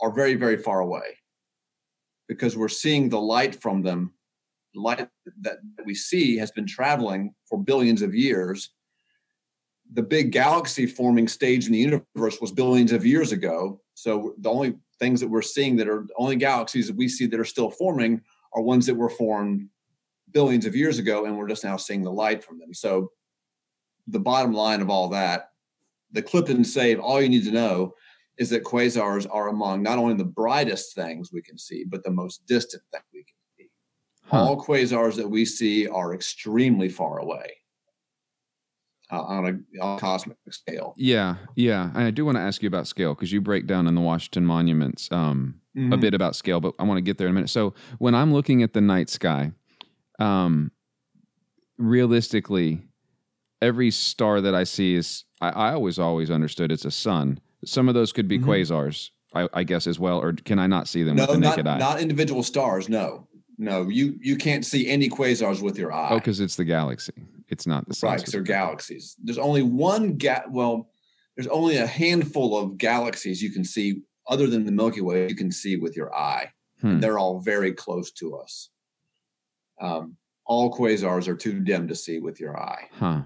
are 0.00 0.12
very, 0.12 0.34
very 0.34 0.56
far 0.56 0.80
away 0.80 1.18
because 2.28 2.56
we're 2.56 2.68
seeing 2.68 3.08
the 3.08 3.20
light 3.20 3.60
from 3.60 3.82
them. 3.82 4.12
Light 4.74 5.08
that 5.42 5.58
we 5.84 5.94
see 5.94 6.36
has 6.36 6.50
been 6.50 6.66
traveling 6.66 7.34
for 7.48 7.58
billions 7.58 8.02
of 8.02 8.14
years. 8.14 8.70
The 9.92 10.02
big 10.02 10.32
galaxy 10.32 10.86
forming 10.86 11.28
stage 11.28 11.66
in 11.66 11.72
the 11.72 11.78
universe 11.78 12.40
was 12.40 12.50
billions 12.50 12.90
of 12.90 13.06
years 13.06 13.32
ago. 13.32 13.80
So 13.94 14.34
the 14.38 14.50
only 14.50 14.74
things 14.98 15.20
that 15.20 15.28
we're 15.28 15.42
seeing 15.42 15.76
that 15.76 15.88
are 15.88 16.04
the 16.08 16.14
only 16.16 16.36
galaxies 16.36 16.88
that 16.88 16.96
we 16.96 17.08
see 17.08 17.26
that 17.26 17.38
are 17.38 17.44
still 17.44 17.70
forming 17.70 18.20
are 18.52 18.62
ones 18.62 18.86
that 18.86 18.94
were 18.94 19.10
formed 19.10 19.68
billions 20.32 20.66
of 20.66 20.74
years 20.74 20.98
ago, 20.98 21.24
and 21.24 21.38
we're 21.38 21.48
just 21.48 21.64
now 21.64 21.76
seeing 21.76 22.02
the 22.02 22.10
light 22.10 22.42
from 22.42 22.58
them. 22.58 22.74
So 22.74 23.12
the 24.08 24.20
bottom 24.20 24.52
line 24.52 24.80
of 24.80 24.90
all 24.90 25.08
that, 25.10 25.50
the 26.12 26.22
clip 26.22 26.48
and 26.48 26.66
save, 26.66 26.98
all 27.00 27.22
you 27.22 27.28
need 27.28 27.44
to 27.44 27.52
know 27.52 27.94
is 28.36 28.50
that 28.50 28.64
quasars 28.64 29.26
are 29.30 29.48
among 29.48 29.82
not 29.82 29.98
only 29.98 30.14
the 30.14 30.24
brightest 30.24 30.94
things 30.94 31.32
we 31.32 31.40
can 31.40 31.56
see, 31.56 31.84
but 31.84 32.02
the 32.02 32.10
most 32.10 32.44
distant 32.46 32.82
that 32.92 33.02
we 33.12 33.22
can. 33.22 33.33
Huh. 34.26 34.42
All 34.42 34.64
quasars 34.64 35.16
that 35.16 35.28
we 35.28 35.44
see 35.44 35.86
are 35.86 36.14
extremely 36.14 36.88
far 36.88 37.18
away 37.18 37.58
uh, 39.10 39.22
on, 39.22 39.44
a, 39.46 39.82
on 39.84 39.96
a 39.96 40.00
cosmic 40.00 40.36
scale. 40.50 40.94
Yeah, 40.96 41.36
yeah. 41.56 41.90
And 41.94 42.04
I 42.04 42.10
do 42.10 42.24
want 42.24 42.36
to 42.36 42.42
ask 42.42 42.62
you 42.62 42.66
about 42.66 42.86
scale 42.86 43.14
because 43.14 43.32
you 43.32 43.40
break 43.40 43.66
down 43.66 43.86
in 43.86 43.94
the 43.94 44.00
Washington 44.00 44.46
Monuments 44.46 45.10
um, 45.12 45.60
mm-hmm. 45.76 45.92
a 45.92 45.96
bit 45.96 46.14
about 46.14 46.36
scale, 46.36 46.60
but 46.60 46.74
I 46.78 46.84
want 46.84 46.98
to 46.98 47.02
get 47.02 47.18
there 47.18 47.26
in 47.26 47.32
a 47.32 47.34
minute. 47.34 47.50
So 47.50 47.74
when 47.98 48.14
I'm 48.14 48.32
looking 48.32 48.62
at 48.62 48.72
the 48.72 48.80
night 48.80 49.10
sky, 49.10 49.52
um, 50.18 50.70
realistically, 51.76 52.82
every 53.60 53.90
star 53.90 54.40
that 54.40 54.54
I 54.54 54.64
see 54.64 54.94
is 54.94 55.24
I, 55.40 55.50
I, 55.50 55.72
always 55.72 55.98
always 55.98 56.30
understood 56.30 56.72
it's 56.72 56.84
a 56.84 56.90
sun. 56.90 57.40
Some 57.64 57.88
of 57.88 57.94
those 57.94 58.12
could 58.12 58.28
be 58.28 58.38
mm-hmm. 58.38 58.50
quasars, 58.50 59.10
I, 59.34 59.48
I, 59.52 59.64
guess 59.64 59.86
as 59.86 59.98
well, 59.98 60.20
or 60.20 60.32
can 60.32 60.58
I 60.58 60.66
not 60.66 60.88
see 60.88 61.02
them 61.02 61.16
no, 61.16 61.26
with 61.26 61.40
the 61.40 61.40
naked 61.40 61.64
not, 61.64 61.76
eye? 61.76 61.78
Not 61.78 62.00
individual 62.00 62.42
stars. 62.42 62.88
No, 62.88 63.26
no. 63.58 63.88
You 63.88 64.18
you 64.20 64.36
can't 64.36 64.64
see 64.64 64.88
any 64.88 65.08
quasars 65.08 65.62
with 65.62 65.78
your 65.78 65.92
eye. 65.92 66.08
Oh, 66.12 66.18
because 66.18 66.40
it's 66.40 66.56
the 66.56 66.64
galaxy. 66.64 67.12
It's 67.48 67.66
not 67.66 67.86
the. 67.88 67.98
Right, 68.02 68.24
they're 68.24 68.40
galaxies. 68.42 69.16
There's 69.22 69.38
only 69.38 69.62
one 69.62 70.16
ga- 70.16 70.44
Well, 70.50 70.90
there's 71.36 71.46
only 71.48 71.76
a 71.76 71.86
handful 71.86 72.56
of 72.58 72.78
galaxies 72.78 73.42
you 73.42 73.50
can 73.50 73.64
see 73.64 74.02
other 74.28 74.46
than 74.46 74.64
the 74.64 74.72
Milky 74.72 75.00
Way. 75.00 75.28
You 75.28 75.34
can 75.36 75.50
see 75.52 75.76
with 75.76 75.96
your 75.96 76.14
eye. 76.14 76.50
Hmm. 76.80 77.00
They're 77.00 77.18
all 77.18 77.40
very 77.40 77.72
close 77.72 78.10
to 78.12 78.36
us. 78.36 78.70
Um, 79.80 80.16
all 80.46 80.72
quasars 80.76 81.26
are 81.28 81.36
too 81.36 81.60
dim 81.60 81.88
to 81.88 81.94
see 81.94 82.18
with 82.18 82.40
your 82.40 82.58
eye. 82.58 82.88
Huh. 82.92 83.22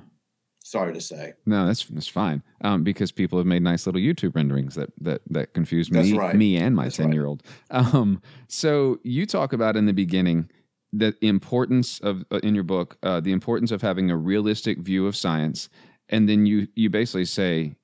Sorry 0.68 0.92
to 0.92 1.00
say. 1.00 1.32
No, 1.46 1.66
that's 1.66 1.86
that's 1.86 2.08
fine. 2.08 2.42
Um, 2.60 2.84
because 2.84 3.10
people 3.10 3.38
have 3.38 3.46
made 3.46 3.62
nice 3.62 3.86
little 3.86 4.02
YouTube 4.02 4.36
renderings 4.36 4.74
that 4.74 4.90
that 5.00 5.22
that 5.30 5.54
confuse 5.54 5.90
me, 5.90 6.12
right. 6.12 6.36
me 6.36 6.58
and 6.58 6.76
my 6.76 6.90
ten 6.90 7.10
year 7.10 7.24
old. 7.24 7.42
Um, 7.70 8.20
so 8.48 8.98
you 9.02 9.24
talk 9.24 9.54
about 9.54 9.76
in 9.76 9.86
the 9.86 9.94
beginning 9.94 10.50
the 10.92 11.14
importance 11.22 12.00
of 12.00 12.22
uh, 12.30 12.40
in 12.42 12.54
your 12.54 12.64
book 12.64 12.98
uh, 13.02 13.18
the 13.18 13.32
importance 13.32 13.70
of 13.70 13.80
having 13.80 14.10
a 14.10 14.16
realistic 14.18 14.80
view 14.80 15.06
of 15.06 15.16
science, 15.16 15.70
and 16.10 16.28
then 16.28 16.44
you 16.44 16.68
you 16.74 16.90
basically 16.90 17.24
say 17.24 17.74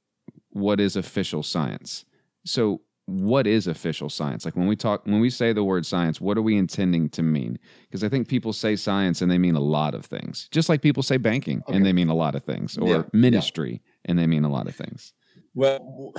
what 0.50 0.78
is 0.78 0.94
official 0.94 1.42
science. 1.42 2.04
So 2.44 2.82
what 3.06 3.46
is 3.46 3.66
official 3.66 4.08
science? 4.08 4.44
Like 4.44 4.56
when 4.56 4.66
we 4.66 4.76
talk, 4.76 5.04
when 5.04 5.20
we 5.20 5.28
say 5.30 5.52
the 5.52 5.64
word 5.64 5.84
science, 5.84 6.20
what 6.20 6.38
are 6.38 6.42
we 6.42 6.56
intending 6.56 7.08
to 7.10 7.22
mean? 7.22 7.58
Because 7.82 8.02
I 8.02 8.08
think 8.08 8.28
people 8.28 8.52
say 8.52 8.76
science 8.76 9.20
and 9.20 9.30
they 9.30 9.38
mean 9.38 9.56
a 9.56 9.60
lot 9.60 9.94
of 9.94 10.06
things, 10.06 10.48
just 10.50 10.68
like 10.68 10.80
people 10.80 11.02
say 11.02 11.18
banking 11.18 11.62
okay. 11.68 11.76
and 11.76 11.84
they 11.84 11.92
mean 11.92 12.08
a 12.08 12.14
lot 12.14 12.34
of 12.34 12.44
things, 12.44 12.78
or 12.78 12.88
yeah. 12.88 13.02
ministry 13.12 13.72
yeah. 13.72 14.10
and 14.10 14.18
they 14.18 14.26
mean 14.26 14.44
a 14.44 14.48
lot 14.48 14.68
of 14.68 14.74
things. 14.74 15.12
Well, 15.54 16.12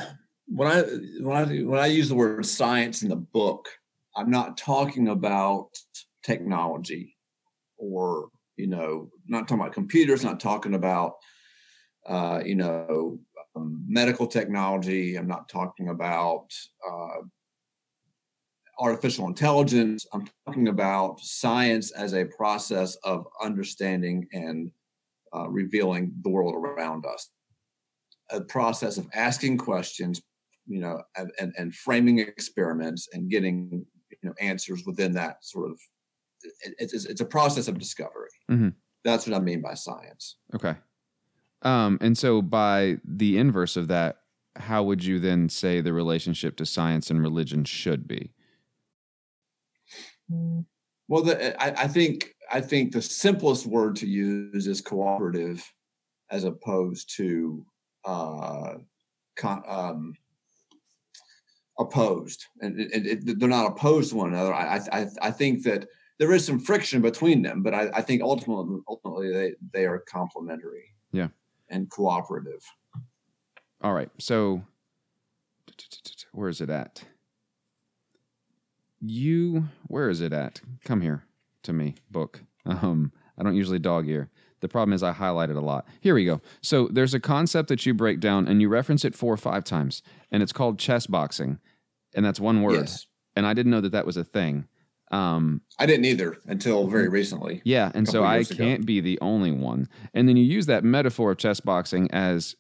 when 0.47 0.67
I 0.67 0.81
when 1.21 1.37
I 1.37 1.45
when 1.63 1.79
I 1.79 1.87
use 1.87 2.09
the 2.09 2.15
word 2.15 2.45
science 2.45 3.01
in 3.01 3.09
the 3.09 3.15
book, 3.15 3.67
I'm 4.15 4.29
not 4.29 4.57
talking 4.57 5.07
about 5.07 5.69
technology, 6.23 7.15
or 7.77 8.29
you 8.57 8.67
know, 8.67 9.09
not 9.27 9.47
talking 9.47 9.61
about 9.61 9.73
computers, 9.73 10.23
not 10.23 10.39
talking 10.39 10.75
about 10.75 11.15
uh, 12.07 12.41
you 12.45 12.55
know 12.55 13.17
um, 13.55 13.83
medical 13.87 14.27
technology. 14.27 15.15
I'm 15.15 15.27
not 15.27 15.49
talking 15.49 15.89
about 15.89 16.47
uh, 16.87 17.21
artificial 18.79 19.27
intelligence. 19.27 20.05
I'm 20.13 20.27
talking 20.45 20.67
about 20.67 21.19
science 21.19 21.91
as 21.91 22.13
a 22.13 22.25
process 22.25 22.95
of 23.03 23.27
understanding 23.41 24.27
and 24.33 24.71
uh, 25.35 25.47
revealing 25.49 26.13
the 26.21 26.29
world 26.29 26.55
around 26.55 27.05
us. 27.05 27.29
A 28.31 28.41
process 28.41 28.97
of 28.97 29.07
asking 29.13 29.57
questions, 29.57 30.21
you 30.65 30.79
know, 30.79 31.01
and, 31.15 31.31
and, 31.39 31.53
and 31.57 31.75
framing 31.75 32.19
experiments 32.19 33.07
and 33.13 33.29
getting 33.29 33.85
you 34.09 34.29
know 34.29 34.33
answers 34.39 34.83
within 34.85 35.13
that 35.13 35.43
sort 35.43 35.71
of. 35.71 35.79
It's, 36.79 37.05
it's 37.05 37.21
a 37.21 37.25
process 37.25 37.67
of 37.67 37.79
discovery. 37.79 38.29
Mm-hmm. 38.51 38.69
That's 39.03 39.27
what 39.27 39.35
I 39.35 39.39
mean 39.39 39.61
by 39.61 39.73
science. 39.73 40.37
Okay. 40.53 40.75
Um, 41.65 41.97
and 41.99 42.15
so, 42.15 42.43
by 42.43 42.97
the 43.03 43.39
inverse 43.39 43.75
of 43.75 43.87
that, 43.87 44.17
how 44.55 44.83
would 44.83 45.03
you 45.03 45.19
then 45.19 45.49
say 45.49 45.81
the 45.81 45.93
relationship 45.93 46.55
to 46.57 46.65
science 46.65 47.09
and 47.09 47.21
religion 47.21 47.65
should 47.65 48.07
be? 48.07 48.31
Well, 50.29 51.23
the, 51.23 51.61
I, 51.61 51.83
I, 51.83 51.87
think 51.87 52.35
I 52.51 52.61
think 52.61 52.91
the 52.91 53.01
simplest 53.01 53.65
word 53.65 53.95
to 53.97 54.07
use 54.07 54.67
is 54.67 54.79
cooperative, 54.79 55.63
as 56.29 56.43
opposed 56.43 57.15
to 57.17 57.65
uh, 58.05 58.75
con, 59.35 59.63
um, 59.67 60.13
opposed, 61.79 62.45
and 62.61 62.79
it, 62.79 63.07
it, 63.07 63.39
they're 63.39 63.49
not 63.49 63.71
opposed 63.71 64.11
to 64.11 64.17
one 64.17 64.33
another. 64.33 64.53
I, 64.53 64.79
I 64.91 65.07
I 65.21 65.31
think 65.31 65.63
that 65.63 65.87
there 66.19 66.31
is 66.31 66.45
some 66.45 66.59
friction 66.59 67.01
between 67.01 67.41
them, 67.41 67.63
but 67.63 67.73
I, 67.73 67.89
I 67.93 68.01
think 68.01 68.21
ultimately 68.21 68.81
ultimately 68.87 69.33
they 69.33 69.53
they 69.73 69.85
are 69.85 69.99
complementary. 70.07 70.93
Yeah 71.11 71.29
and 71.69 71.89
cooperative. 71.89 72.63
All 73.81 73.93
right. 73.93 74.09
So 74.19 74.63
where 76.31 76.49
is 76.49 76.61
it 76.61 76.69
at? 76.69 77.03
You 79.01 79.65
where 79.87 80.09
is 80.09 80.21
it 80.21 80.33
at? 80.33 80.61
Come 80.83 81.01
here 81.01 81.23
to 81.63 81.73
me, 81.73 81.95
book. 82.09 82.41
Um, 82.65 83.11
I 83.37 83.43
don't 83.43 83.55
usually 83.55 83.79
dog 83.79 84.07
ear. 84.07 84.29
The 84.61 84.69
problem 84.69 84.93
is 84.93 85.03
I 85.03 85.13
highlighted 85.13 85.57
a 85.57 85.61
lot. 85.61 85.85
Here 86.01 86.15
we 86.15 86.25
go. 86.25 86.41
So 86.61 86.87
there's 86.87 87.13
a 87.13 87.19
concept 87.19 87.69
that 87.69 87.85
you 87.85 87.93
break 87.93 88.19
down 88.19 88.47
and 88.47 88.61
you 88.61 88.69
reference 88.69 89.05
it 89.05 89.13
four 89.13 89.33
or 89.33 89.37
five 89.37 89.63
times, 89.63 90.01
and 90.31 90.41
it's 90.41 90.53
called 90.53 90.79
chess 90.79 91.05
boxing, 91.05 91.59
and 92.15 92.25
that's 92.25 92.39
one 92.39 92.61
word. 92.61 92.73
Yes. 92.73 93.05
And 93.35 93.45
I 93.45 93.53
didn't 93.53 93.71
know 93.71 93.81
that 93.81 93.91
that 93.91 94.05
was 94.05 94.17
a 94.17 94.23
thing. 94.23 94.67
Um, 95.15 95.61
I 95.79 95.85
didn't 95.85 96.05
either 96.05 96.37
until 96.45 96.87
very 96.87 97.07
recently. 97.07 97.61
Yeah, 97.63 97.91
and 97.93 98.07
so 98.07 98.23
I 98.23 98.43
can't 98.43 98.85
be 98.85 98.99
the 98.99 99.17
only 99.21 99.51
one. 99.51 99.87
And 100.13 100.27
then 100.27 100.35
you 100.35 100.43
use 100.43 100.65
that 100.65 100.83
metaphor 100.83 101.31
of 101.31 101.37
chess 101.37 101.61
boxing 101.61 102.11
as, 102.11 102.55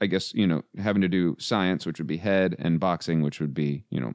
I 0.00 0.06
guess 0.06 0.32
you 0.32 0.46
know, 0.46 0.62
having 0.78 1.02
to 1.02 1.08
do 1.08 1.36
science, 1.40 1.84
which 1.84 1.98
would 1.98 2.06
be 2.06 2.18
head, 2.18 2.54
and 2.58 2.78
boxing, 2.78 3.22
which 3.22 3.40
would 3.40 3.52
be 3.52 3.84
you 3.90 4.00
know, 4.00 4.12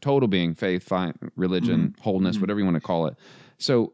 total 0.00 0.28
being, 0.28 0.54
faith, 0.54 0.82
fi- 0.82 1.12
religion, 1.36 1.90
mm-hmm. 1.90 2.02
wholeness, 2.02 2.36
mm-hmm. 2.36 2.42
whatever 2.42 2.58
you 2.58 2.64
want 2.64 2.76
to 2.76 2.80
call 2.80 3.06
it. 3.06 3.14
So, 3.58 3.92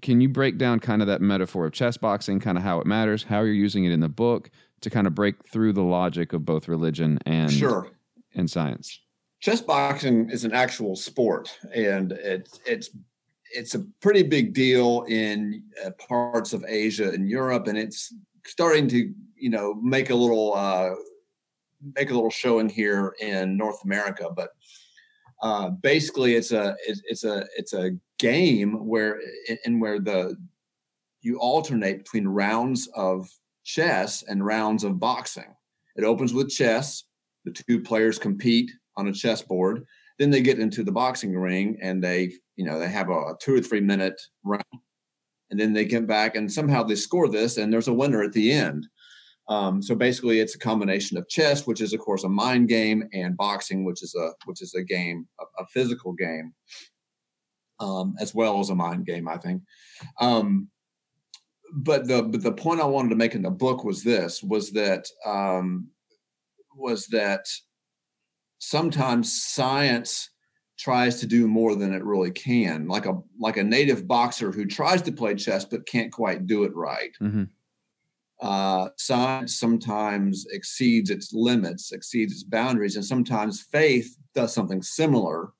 can 0.00 0.20
you 0.20 0.28
break 0.28 0.56
down 0.56 0.80
kind 0.80 1.02
of 1.02 1.08
that 1.08 1.20
metaphor 1.20 1.66
of 1.66 1.72
chess 1.72 1.96
boxing, 1.96 2.40
kind 2.40 2.56
of 2.56 2.64
how 2.64 2.80
it 2.80 2.86
matters, 2.86 3.24
how 3.24 3.40
you're 3.40 3.52
using 3.52 3.84
it 3.84 3.92
in 3.92 4.00
the 4.00 4.08
book 4.08 4.50
to 4.80 4.90
kind 4.90 5.06
of 5.06 5.14
break 5.14 5.46
through 5.46 5.72
the 5.72 5.82
logic 5.82 6.32
of 6.32 6.46
both 6.46 6.68
religion 6.68 7.18
and 7.26 7.52
sure. 7.52 7.90
and 8.34 8.48
science? 8.48 9.00
Chess 9.40 9.60
boxing 9.60 10.30
is 10.30 10.44
an 10.44 10.52
actual 10.52 10.96
sport, 10.96 11.56
and 11.74 12.12
it's 12.12 12.60
it's 12.66 12.90
it's 13.54 13.74
a 13.74 13.86
pretty 14.00 14.22
big 14.22 14.52
deal 14.52 15.04
in 15.08 15.62
uh, 15.84 15.90
parts 15.92 16.52
of 16.52 16.64
Asia 16.66 17.10
and 17.10 17.28
Europe, 17.28 17.66
and 17.66 17.78
it's 17.78 18.14
starting 18.46 18.88
to 18.88 19.12
you 19.36 19.50
know 19.50 19.74
make 19.74 20.10
a 20.10 20.14
little 20.14 20.54
uh, 20.54 20.90
make 21.94 22.10
a 22.10 22.14
little 22.14 22.30
showing 22.30 22.68
here 22.68 23.14
in 23.20 23.56
North 23.56 23.84
America. 23.84 24.28
But 24.34 24.50
Uh, 25.40 25.70
basically, 25.70 26.34
it's 26.34 26.50
a 26.50 26.74
it's, 26.88 27.00
it's 27.06 27.24
a 27.24 27.46
it's 27.56 27.72
a 27.72 27.96
game 28.18 28.72
where 28.90 29.20
in 29.64 29.78
where 29.78 30.00
the 30.00 30.34
you 31.22 31.38
alternate 31.38 31.98
between 31.98 32.26
rounds 32.26 32.88
of 32.94 33.30
chess 33.62 34.24
and 34.26 34.44
rounds 34.44 34.82
of 34.84 34.98
boxing. 34.98 35.54
It 35.94 36.04
opens 36.04 36.32
with 36.34 36.50
chess. 36.50 37.04
The 37.44 37.52
two 37.52 37.80
players 37.80 38.18
compete 38.18 38.70
on 38.98 39.08
a 39.08 39.12
chessboard. 39.12 39.86
Then 40.18 40.30
they 40.30 40.42
get 40.42 40.58
into 40.58 40.82
the 40.82 40.92
boxing 40.92 41.34
ring 41.36 41.78
and 41.80 42.02
they, 42.02 42.32
you 42.56 42.64
know, 42.64 42.78
they 42.78 42.88
have 42.88 43.08
a 43.08 43.36
two 43.40 43.54
or 43.54 43.60
three 43.60 43.80
minute 43.80 44.20
round. 44.44 44.64
And 45.50 45.58
then 45.58 45.72
they 45.72 45.86
get 45.86 46.06
back 46.06 46.36
and 46.36 46.52
somehow 46.52 46.82
they 46.82 46.96
score 46.96 47.28
this 47.28 47.56
and 47.56 47.72
there's 47.72 47.88
a 47.88 47.94
winner 47.94 48.22
at 48.22 48.32
the 48.32 48.52
end. 48.52 48.86
Um, 49.48 49.80
so 49.80 49.94
basically, 49.94 50.40
it's 50.40 50.54
a 50.54 50.58
combination 50.58 51.16
of 51.16 51.28
chess, 51.28 51.66
which 51.66 51.80
is 51.80 51.94
of 51.94 52.00
course 52.00 52.22
a 52.24 52.28
mind 52.28 52.68
game, 52.68 53.08
and 53.14 53.34
boxing, 53.34 53.82
which 53.84 54.02
is 54.02 54.14
a 54.14 54.32
which 54.44 54.60
is 54.60 54.74
a 54.74 54.82
game, 54.82 55.26
a, 55.40 55.62
a 55.62 55.66
physical 55.68 56.12
game, 56.12 56.52
um, 57.80 58.14
as 58.20 58.34
well 58.34 58.60
as 58.60 58.68
a 58.68 58.74
mind 58.74 59.06
game. 59.06 59.26
I 59.26 59.38
think. 59.38 59.62
Um, 60.20 60.68
but 61.72 62.06
the 62.06 62.22
but 62.22 62.42
the 62.42 62.52
point 62.52 62.82
I 62.82 62.84
wanted 62.84 63.08
to 63.10 63.16
make 63.16 63.34
in 63.34 63.40
the 63.40 63.50
book 63.50 63.84
was 63.84 64.02
this: 64.02 64.42
was 64.42 64.70
that 64.72 65.06
um, 65.24 65.88
was 66.76 67.06
that 67.06 67.46
sometimes 68.58 69.42
science 69.42 70.30
tries 70.78 71.18
to 71.20 71.26
do 71.26 71.48
more 71.48 71.74
than 71.74 71.92
it 71.92 72.04
really 72.04 72.30
can, 72.30 72.86
like 72.86 73.06
a 73.06 73.20
like 73.38 73.56
a 73.56 73.64
native 73.64 74.06
boxer 74.06 74.52
who 74.52 74.64
tries 74.64 75.02
to 75.02 75.12
play 75.12 75.34
chess 75.34 75.64
but 75.64 75.86
can't 75.86 76.12
quite 76.12 76.46
do 76.46 76.64
it 76.64 76.74
right. 76.74 77.16
Mm-hmm 77.20 77.44
uh, 78.40 78.88
science 78.96 79.56
sometimes 79.56 80.46
exceeds 80.52 81.10
its 81.10 81.32
limits, 81.32 81.92
exceeds 81.92 82.32
its 82.32 82.44
boundaries, 82.44 82.96
and 82.96 83.04
sometimes 83.04 83.62
faith 83.62 84.16
does 84.34 84.54
something 84.54 84.82
similar. 84.82 85.52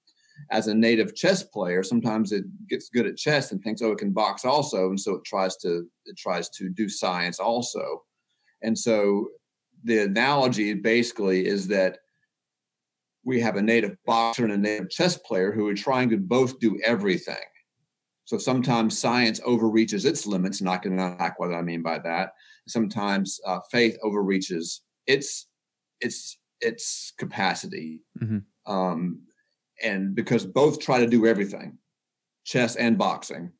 As 0.52 0.68
a 0.68 0.74
native 0.74 1.16
chess 1.16 1.42
player, 1.42 1.82
sometimes 1.82 2.30
it 2.30 2.44
gets 2.68 2.88
good 2.88 3.06
at 3.06 3.16
chess 3.16 3.50
and 3.50 3.60
thinks, 3.60 3.82
"Oh, 3.82 3.90
it 3.90 3.98
can 3.98 4.12
box 4.12 4.44
also," 4.44 4.88
and 4.88 5.00
so 5.00 5.14
it 5.16 5.24
tries 5.24 5.56
to 5.58 5.88
it 6.04 6.16
tries 6.16 6.48
to 6.50 6.68
do 6.68 6.88
science 6.88 7.40
also. 7.40 8.04
And 8.62 8.78
so, 8.78 9.30
the 9.82 9.98
analogy 9.98 10.74
basically 10.74 11.46
is 11.46 11.66
that 11.68 11.98
we 13.28 13.40
have 13.40 13.56
a 13.56 13.62
native 13.62 13.96
boxer 14.06 14.44
and 14.44 14.52
a 14.52 14.58
native 14.58 14.90
chess 14.90 15.16
player 15.16 15.52
who 15.52 15.68
are 15.68 15.74
trying 15.74 16.08
to 16.10 16.16
both 16.16 16.58
do 16.58 16.80
everything. 16.84 17.36
So 18.24 18.38
sometimes 18.38 18.98
science 18.98 19.40
overreaches 19.44 20.04
its 20.04 20.26
limits, 20.26 20.60
and 20.60 20.68
I 20.68 20.78
can 20.78 20.98
unpack 20.98 21.38
what 21.38 21.54
I 21.54 21.62
mean 21.62 21.82
by 21.82 21.98
that 22.00 22.32
sometimes 22.68 23.40
uh, 23.46 23.60
faith 23.70 23.98
overreaches 24.02 24.82
its 25.06 25.48
its 26.00 26.38
its 26.60 27.12
capacity, 27.18 28.02
mm-hmm. 28.20 28.38
um, 28.72 29.22
and 29.82 30.14
because 30.14 30.44
both 30.44 30.80
try 30.80 31.00
to 31.00 31.06
do 31.06 31.26
everything, 31.26 31.78
chess 32.44 32.76
and 32.76 32.98
boxing, 32.98 33.52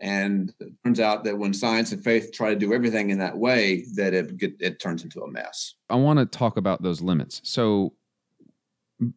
and 0.00 0.52
it 0.60 0.72
turns 0.84 1.00
out 1.00 1.24
that 1.24 1.38
when 1.38 1.52
science 1.52 1.92
and 1.92 2.04
faith 2.04 2.30
try 2.32 2.50
to 2.50 2.58
do 2.58 2.72
everything 2.72 3.10
in 3.10 3.18
that 3.18 3.36
way, 3.36 3.84
that 3.94 4.14
it 4.14 4.36
get, 4.36 4.54
it 4.60 4.80
turns 4.80 5.02
into 5.02 5.22
a 5.22 5.30
mess. 5.30 5.74
I 5.88 5.96
want 5.96 6.18
to 6.18 6.26
talk 6.26 6.56
about 6.56 6.82
those 6.82 7.00
limits. 7.00 7.40
So 7.44 7.94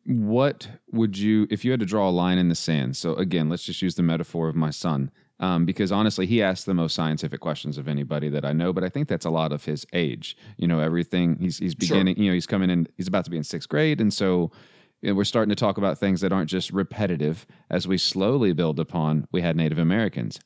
what 0.06 0.68
would 0.92 1.18
you 1.18 1.48
if 1.50 1.64
you 1.64 1.72
had 1.72 1.80
to 1.80 1.86
draw 1.86 2.10
a 2.10 2.12
line 2.12 2.38
in 2.38 2.50
the 2.50 2.56
sand 2.56 2.98
so 2.98 3.14
again 3.16 3.48
let's 3.48 3.64
just 3.64 3.82
use 3.82 3.96
the 3.96 4.04
metaphor 4.04 4.50
of 4.50 4.56
my 4.56 4.70
son 4.70 5.10
um, 5.40 5.66
because 5.66 5.92
honestly, 5.92 6.26
he 6.26 6.44
asks 6.44 6.66
the 6.66 6.74
most 6.74 6.94
scientific 6.94 7.40
questions 7.40 7.78
of 7.78 7.88
anybody 7.88 8.28
that 8.30 8.44
I 8.44 8.52
know. 8.52 8.74
But 8.74 8.84
I 8.84 8.90
think 8.90 9.08
that's 9.08 9.26
a 9.26 9.30
lot 9.30 9.54
of 9.54 9.64
his 9.64 9.86
age. 9.94 10.36
You 10.58 10.68
know, 10.68 10.80
everything 10.80 11.38
he's 11.40 11.58
he's 11.58 11.76
beginning. 11.76 12.16
Sure. 12.16 12.24
You 12.24 12.30
know, 12.30 12.34
he's 12.34 12.48
coming 12.48 12.70
in. 12.70 12.88
He's 12.98 13.08
about 13.08 13.24
to 13.26 13.32
be 13.32 13.38
in 13.38 13.44
sixth 13.44 13.70
grade, 13.70 14.02
and 14.02 14.14
so 14.14 14.52
you 15.02 15.10
know, 15.10 15.16
we're 15.16 15.24
starting 15.24 15.50
to 15.50 15.56
talk 15.56 15.78
about 15.78 15.98
things 15.98 16.22
that 16.22 16.34
aren't 16.34 16.50
just 16.50 16.72
repetitive. 16.72 17.48
As 17.70 17.88
we 17.88 17.98
slowly 17.98 18.52
build 18.52 18.80
upon, 18.80 19.28
we 19.32 19.42
had 19.42 19.56
Native 19.56 19.78
Americans. 19.78 20.40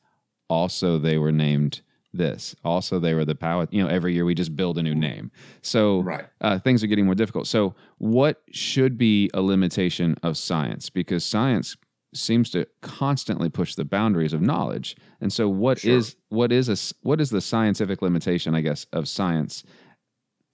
Also, 0.48 0.98
they 0.98 1.18
were 1.18 1.32
named 1.32 1.80
this. 2.16 2.54
Also, 2.64 2.98
they 2.98 3.14
were 3.14 3.24
the 3.24 3.34
power. 3.34 3.68
You 3.70 3.82
know, 3.82 3.88
every 3.88 4.14
year 4.14 4.24
we 4.24 4.34
just 4.34 4.56
build 4.56 4.78
a 4.78 4.82
new 4.82 4.94
name. 4.94 5.30
So 5.62 6.00
right. 6.00 6.26
uh, 6.40 6.58
things 6.58 6.82
are 6.82 6.86
getting 6.86 7.04
more 7.06 7.14
difficult. 7.14 7.46
So, 7.46 7.74
what 7.98 8.42
should 8.52 8.96
be 8.96 9.30
a 9.34 9.42
limitation 9.42 10.16
of 10.22 10.36
science? 10.36 10.90
Because 10.90 11.24
science 11.24 11.76
seems 12.14 12.50
to 12.50 12.66
constantly 12.80 13.48
push 13.48 13.74
the 13.74 13.84
boundaries 13.84 14.32
of 14.32 14.40
knowledge. 14.40 14.96
And 15.20 15.32
so 15.32 15.48
what 15.48 15.80
sure. 15.80 15.96
is 15.96 16.16
what 16.28 16.52
is 16.52 16.68
a 16.68 16.94
what 17.02 17.20
is 17.20 17.30
the 17.30 17.40
scientific 17.40 18.02
limitation, 18.02 18.54
I 18.54 18.60
guess, 18.60 18.86
of 18.92 19.08
science? 19.08 19.64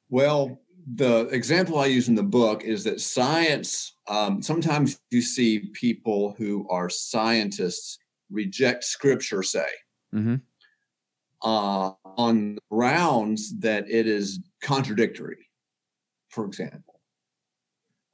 Well, 0.08 0.60
the 0.92 1.28
example 1.28 1.78
I 1.78 1.86
use 1.86 2.08
in 2.08 2.14
the 2.14 2.22
book 2.22 2.64
is 2.64 2.84
that 2.84 3.00
science. 3.00 3.94
Um, 4.08 4.42
sometimes 4.42 4.98
you 5.10 5.22
see 5.22 5.70
people 5.72 6.34
who 6.38 6.66
are 6.68 6.88
scientists 6.88 7.98
reject 8.30 8.84
scripture, 8.84 9.42
say, 9.42 9.66
mm-hmm. 10.14 10.36
Uh, 11.42 11.92
on 12.04 12.58
grounds 12.70 13.58
that 13.60 13.88
it 13.88 14.06
is 14.06 14.40
contradictory. 14.62 15.48
For 16.28 16.44
example, 16.44 17.00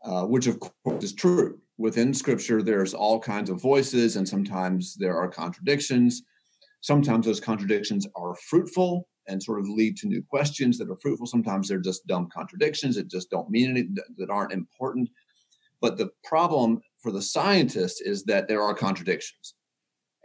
uh, 0.04 0.24
which 0.24 0.46
of 0.46 0.60
course 0.60 1.04
is 1.04 1.12
true. 1.12 1.58
Within 1.78 2.14
scripture 2.14 2.62
there's 2.62 2.94
all 2.94 3.20
kinds 3.20 3.50
of 3.50 3.60
voices 3.60 4.16
and 4.16 4.26
sometimes 4.26 4.94
there 4.94 5.16
are 5.16 5.28
contradictions. 5.28 6.22
Sometimes 6.80 7.26
those 7.26 7.40
contradictions 7.40 8.06
are 8.14 8.34
fruitful 8.48 9.08
and 9.28 9.42
sort 9.42 9.60
of 9.60 9.68
lead 9.68 9.96
to 9.98 10.06
new 10.06 10.22
questions 10.22 10.78
that 10.78 10.88
are 10.88 10.96
fruitful. 11.02 11.26
Sometimes 11.26 11.68
they're 11.68 11.78
just 11.78 12.06
dumb 12.06 12.28
contradictions 12.32 12.96
that 12.96 13.08
just 13.08 13.30
don't 13.30 13.50
mean 13.50 13.70
anything 13.70 13.96
that 14.16 14.30
aren't 14.30 14.52
important. 14.52 15.10
But 15.80 15.98
the 15.98 16.10
problem 16.24 16.80
for 16.98 17.10
the 17.10 17.20
scientist 17.20 18.02
is 18.04 18.24
that 18.24 18.48
there 18.48 18.62
are 18.62 18.72
contradictions. 18.72 19.54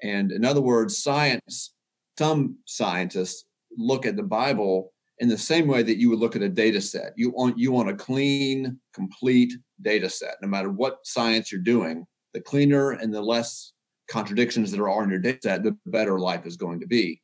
And 0.03 0.31
in 0.31 0.45
other 0.45 0.61
words 0.61 1.03
science 1.03 1.73
some 2.21 2.57
scientists 2.65 3.45
look 3.77 4.05
at 4.05 4.15
the 4.15 4.23
bible 4.23 4.93
in 5.17 5.27
the 5.27 5.37
same 5.37 5.67
way 5.67 5.81
that 5.81 5.97
you 5.97 6.09
would 6.09 6.19
look 6.19 6.35
at 6.35 6.43
a 6.43 6.49
data 6.49 6.79
set. 6.79 7.13
You 7.15 7.31
want 7.31 7.57
you 7.57 7.71
want 7.71 7.89
a 7.89 7.95
clean, 7.95 8.79
complete 8.93 9.53
data 9.81 10.09
set. 10.09 10.35
No 10.41 10.47
matter 10.47 10.69
what 10.69 10.99
science 11.03 11.51
you're 11.51 11.61
doing, 11.61 12.05
the 12.33 12.41
cleaner 12.41 12.91
and 12.91 13.13
the 13.13 13.21
less 13.21 13.73
contradictions 14.07 14.69
that 14.71 14.79
are 14.79 15.03
in 15.03 15.09
your 15.09 15.19
data 15.19 15.39
set, 15.43 15.63
the 15.63 15.75
better 15.87 16.19
life 16.19 16.45
is 16.45 16.57
going 16.57 16.79
to 16.81 16.87
be. 16.87 17.21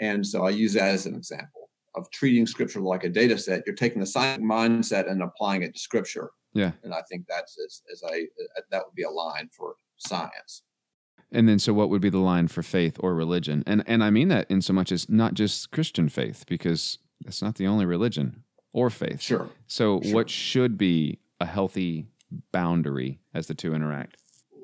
And 0.00 0.24
so 0.24 0.44
I 0.44 0.50
use 0.50 0.74
that 0.74 0.94
as 0.94 1.06
an 1.06 1.16
example 1.16 1.70
of 1.96 2.10
treating 2.10 2.46
scripture 2.46 2.80
like 2.80 3.04
a 3.04 3.08
data 3.08 3.36
set. 3.38 3.64
You're 3.66 3.74
taking 3.74 4.00
the 4.00 4.06
science 4.06 4.42
mindset 4.42 5.10
and 5.10 5.22
applying 5.22 5.62
it 5.62 5.74
to 5.74 5.80
scripture. 5.80 6.30
Yeah. 6.54 6.72
And 6.84 6.94
I 6.94 7.02
think 7.08 7.24
that's 7.28 7.56
as, 7.64 7.82
as 7.92 8.02
I 8.08 8.26
that 8.70 8.82
would 8.84 8.94
be 8.94 9.02
a 9.02 9.10
line 9.10 9.48
for 9.56 9.74
science. 9.98 10.62
And 11.32 11.48
then, 11.48 11.58
so 11.58 11.72
what 11.72 11.88
would 11.88 12.02
be 12.02 12.10
the 12.10 12.18
line 12.18 12.46
for 12.46 12.62
faith 12.62 12.96
or 13.00 13.14
religion? 13.14 13.64
And 13.66 13.82
and 13.86 14.04
I 14.04 14.10
mean 14.10 14.28
that 14.28 14.50
in 14.50 14.60
so 14.60 14.72
much 14.72 14.92
as 14.92 15.08
not 15.08 15.34
just 15.34 15.70
Christian 15.70 16.08
faith, 16.08 16.44
because 16.46 16.98
that's 17.24 17.40
not 17.40 17.56
the 17.56 17.66
only 17.66 17.86
religion 17.86 18.44
or 18.72 18.90
faith. 18.90 19.20
Sure. 19.20 19.48
So, 19.66 20.00
sure. 20.02 20.14
what 20.14 20.30
should 20.30 20.76
be 20.76 21.18
a 21.40 21.46
healthy 21.46 22.06
boundary 22.52 23.18
as 23.34 23.46
the 23.46 23.54
two 23.54 23.74
interact? 23.74 24.16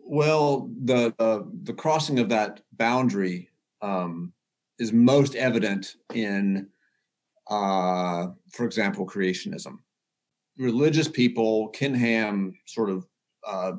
Well, 0.04 0.70
the 0.84 1.14
uh, 1.18 1.40
the 1.62 1.72
crossing 1.74 2.18
of 2.18 2.28
that 2.28 2.60
boundary 2.72 3.48
um, 3.82 4.32
is 4.78 4.92
most 4.92 5.34
evident 5.34 5.96
in, 6.14 6.68
uh, 7.50 8.28
for 8.52 8.64
example, 8.64 9.06
creationism. 9.06 9.78
Religious 10.56 11.08
people, 11.08 11.68
Ken 11.68 11.94
Ham, 11.94 12.54
sort 12.66 12.90
of 12.90 13.06
uh, 13.46 13.72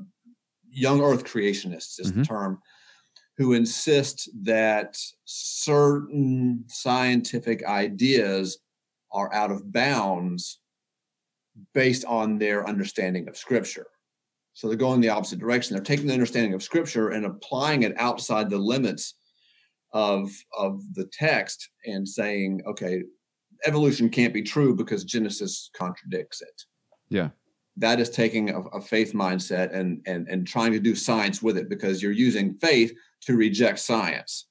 young 0.71 1.01
Earth 1.01 1.23
creationists 1.23 1.99
is 1.99 2.11
mm-hmm. 2.11 2.21
the 2.21 2.25
term, 2.25 2.59
who 3.39 3.53
insist 3.53 4.29
that 4.43 4.97
certain 5.23 6.65
scientific 6.67 7.65
ideas 7.65 8.59
are 9.13 9.33
out 9.33 9.49
of 9.49 9.71
bounds 9.71 10.59
based 11.73 12.03
on 12.03 12.37
their 12.37 12.67
understanding 12.67 13.29
of 13.29 13.37
scripture. 13.37 13.87
So 14.53 14.67
they're 14.67 14.75
going 14.75 14.99
the 14.99 15.07
opposite 15.07 15.39
direction. 15.39 15.73
They're 15.73 15.83
taking 15.83 16.07
the 16.07 16.13
understanding 16.13 16.53
of 16.53 16.61
scripture 16.61 17.11
and 17.11 17.25
applying 17.25 17.83
it 17.83 17.93
outside 17.97 18.49
the 18.49 18.57
limits 18.57 19.15
of 19.93 20.29
of 20.57 20.81
the 20.93 21.05
text 21.05 21.69
and 21.85 22.07
saying, 22.07 22.61
okay, 22.67 23.03
evolution 23.65 24.09
can't 24.09 24.33
be 24.33 24.41
true 24.41 24.75
because 24.75 25.05
Genesis 25.05 25.69
contradicts 25.73 26.41
it. 26.41 26.63
Yeah. 27.07 27.29
That 27.77 28.01
is 28.01 28.09
taking 28.09 28.49
a, 28.49 28.59
a 28.59 28.81
faith 28.81 29.13
mindset 29.13 29.73
and 29.73 30.01
and 30.05 30.27
and 30.27 30.45
trying 30.45 30.73
to 30.73 30.79
do 30.81 30.93
science 30.93 31.41
with 31.41 31.57
it 31.57 31.69
because 31.69 32.03
you're 32.03 32.11
using 32.11 32.55
faith 32.55 32.91
to 33.21 33.35
reject 33.35 33.79
science. 33.79 34.45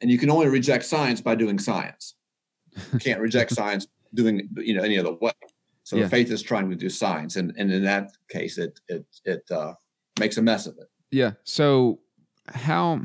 And 0.00 0.10
you 0.10 0.18
can 0.18 0.30
only 0.30 0.48
reject 0.48 0.84
science 0.84 1.20
by 1.20 1.34
doing 1.34 1.58
science. 1.58 2.14
You 2.92 2.98
can't 2.98 3.20
reject 3.20 3.52
science 3.60 3.86
doing 4.14 4.48
you 4.58 4.74
know 4.74 4.82
any 4.82 4.98
other 4.98 5.12
way. 5.14 5.32
So 5.84 5.96
yeah. 5.96 6.08
faith 6.08 6.30
is 6.30 6.42
trying 6.42 6.68
to 6.70 6.76
do 6.76 6.88
science, 6.88 7.36
and 7.36 7.52
and 7.56 7.72
in 7.72 7.84
that 7.84 8.10
case, 8.28 8.58
it 8.58 8.78
it 8.88 9.06
it 9.24 9.50
uh, 9.50 9.74
makes 10.18 10.36
a 10.36 10.42
mess 10.42 10.66
of 10.66 10.76
it. 10.78 10.88
Yeah. 11.10 11.32
So 11.44 12.00
how 12.48 13.00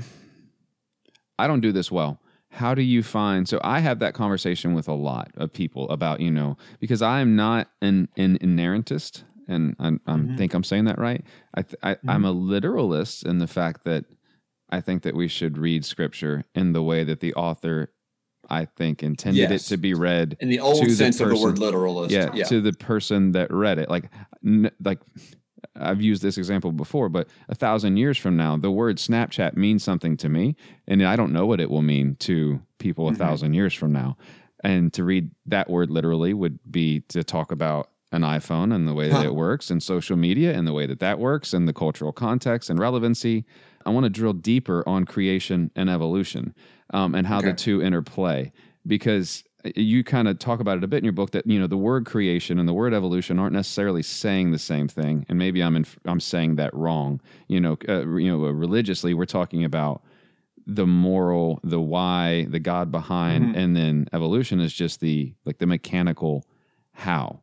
I 1.39 1.47
don't 1.47 1.61
do 1.61 1.71
this 1.71 1.91
well. 1.91 2.19
How 2.49 2.75
do 2.75 2.81
you 2.81 3.01
find? 3.01 3.47
So 3.47 3.61
I 3.63 3.79
have 3.79 3.99
that 3.99 4.13
conversation 4.13 4.73
with 4.73 4.89
a 4.89 4.93
lot 4.93 5.31
of 5.35 5.53
people 5.53 5.89
about 5.89 6.19
you 6.19 6.31
know 6.31 6.57
because 6.79 7.01
I 7.01 7.21
am 7.21 7.35
not 7.35 7.69
an 7.81 8.09
an 8.17 8.37
inerrantist 8.39 9.23
and 9.47 9.75
I, 9.79 9.89
Mhm. 9.91 10.37
think 10.37 10.53
I'm 10.53 10.63
saying 10.63 10.85
that 10.85 10.99
right. 10.99 11.23
I, 11.53 11.61
th- 11.61 11.75
I 11.83 11.95
I'm 12.07 12.25
a 12.25 12.31
literalist 12.31 13.25
in 13.25 13.39
the 13.39 13.47
fact 13.47 13.85
that 13.85 14.05
I 14.71 14.81
think 14.81 15.03
that 15.03 15.15
we 15.15 15.27
should 15.27 15.57
read 15.57 15.83
scripture 15.85 16.43
in 16.55 16.73
the 16.73 16.81
way 16.81 17.03
that 17.03 17.19
the 17.19 17.33
author, 17.33 17.91
I 18.49 18.65
think, 18.65 19.03
intended 19.03 19.49
Yes. 19.49 19.65
it 19.67 19.69
to 19.75 19.77
be 19.77 19.93
read. 19.93 20.37
In 20.39 20.49
the 20.49 20.59
old 20.59 20.81
to 20.83 20.89
the 20.89 20.95
sense 20.95 21.19
of 21.19 21.29
the 21.29 21.35
word 21.37 21.59
literalist. 21.59 22.11
yeah, 22.13 22.31
yeah. 22.33 22.45
to 22.45 22.61
the 22.61 22.73
person 22.73 23.33
that 23.33 23.51
read 23.51 23.79
it. 23.79 23.89
Like, 23.89 24.09
n- 24.45 24.71
like 24.83 24.99
I've 25.75 26.01
used 26.01 26.23
this 26.23 26.37
example 26.37 26.71
before, 26.71 27.09
but 27.09 27.27
a 27.49 27.55
thousand 27.55 27.97
years 27.97 28.17
from 28.17 28.35
now, 28.37 28.57
the 28.57 28.71
word 28.71 28.97
Snapchat 28.97 29.55
means 29.55 29.83
something 29.83 30.17
to 30.17 30.29
me, 30.29 30.55
and 30.87 31.03
I 31.03 31.15
don't 31.15 31.33
know 31.33 31.45
what 31.45 31.59
it 31.59 31.69
will 31.69 31.81
mean 31.83 32.15
to 32.21 32.61
people 32.79 33.07
a 33.07 33.11
Mhm. 33.11 33.17
thousand 33.17 33.53
years 33.53 33.73
from 33.73 33.91
now. 33.91 34.17
And 34.63 34.93
to 34.93 35.03
read 35.03 35.31
that 35.47 35.69
word 35.69 35.89
literally 35.89 36.33
would 36.33 36.59
be 36.69 37.01
to 37.09 37.23
talk 37.23 37.51
about 37.51 37.89
an 38.11 38.21
iPhone 38.21 38.73
and 38.73 38.87
the 38.87 38.93
way 38.93 39.07
that 39.09 39.21
Huh. 39.23 39.29
it 39.29 39.35
works, 39.35 39.69
and 39.71 39.81
social 39.81 40.17
media 40.17 40.53
and 40.57 40.67
the 40.67 40.73
way 40.73 40.85
that 40.85 40.99
that 40.99 41.19
works, 41.19 41.53
and 41.53 41.67
the 41.67 41.73
cultural 41.73 42.11
context 42.11 42.69
and 42.69 42.79
relevancy. 42.79 43.45
I 43.85 43.89
want 43.89 44.03
to 44.05 44.09
drill 44.09 44.33
deeper 44.33 44.83
on 44.87 45.05
creation 45.05 45.71
and 45.75 45.89
evolution 45.89 46.53
um, 46.93 47.15
and 47.15 47.25
how 47.27 47.41
the 47.41 47.53
two 47.53 47.81
interplay 47.81 48.51
because 48.85 49.43
you 49.75 50.03
kind 50.03 50.27
of 50.27 50.39
talk 50.39 50.59
about 50.59 50.77
it 50.77 50.83
a 50.83 50.87
bit 50.87 50.97
in 50.97 51.03
your 51.03 51.13
book 51.13 51.31
that 51.31 51.45
you 51.45 51.59
know 51.59 51.67
the 51.67 51.77
word 51.77 52.05
creation 52.05 52.57
and 52.57 52.67
the 52.67 52.73
word 52.73 52.93
evolution 52.95 53.37
aren't 53.37 53.53
necessarily 53.53 54.01
saying 54.01 54.51
the 54.51 54.57
same 54.57 54.87
thing 54.87 55.23
and 55.29 55.37
maybe 55.37 55.61
i'm 55.61 55.75
in, 55.75 55.85
i'm 56.05 56.19
saying 56.19 56.55
that 56.55 56.73
wrong. 56.73 57.21
You 57.47 57.61
know 57.61 57.77
uh, 57.87 58.07
you 58.17 58.31
know 58.31 58.39
religiously 58.49 59.13
we're 59.13 59.25
talking 59.25 59.63
about 59.63 60.01
the 60.65 60.87
moral 60.87 61.59
the 61.63 61.79
why 61.79 62.45
the 62.49 62.59
god 62.59 62.91
behind 62.91 63.53
Mhm. 63.53 63.57
and 63.57 63.75
then 63.75 64.07
evolution 64.13 64.59
is 64.59 64.73
just 64.73 64.99
the 64.99 65.33
like 65.45 65.59
the 65.59 65.67
mechanical 65.67 66.43
how 66.93 67.41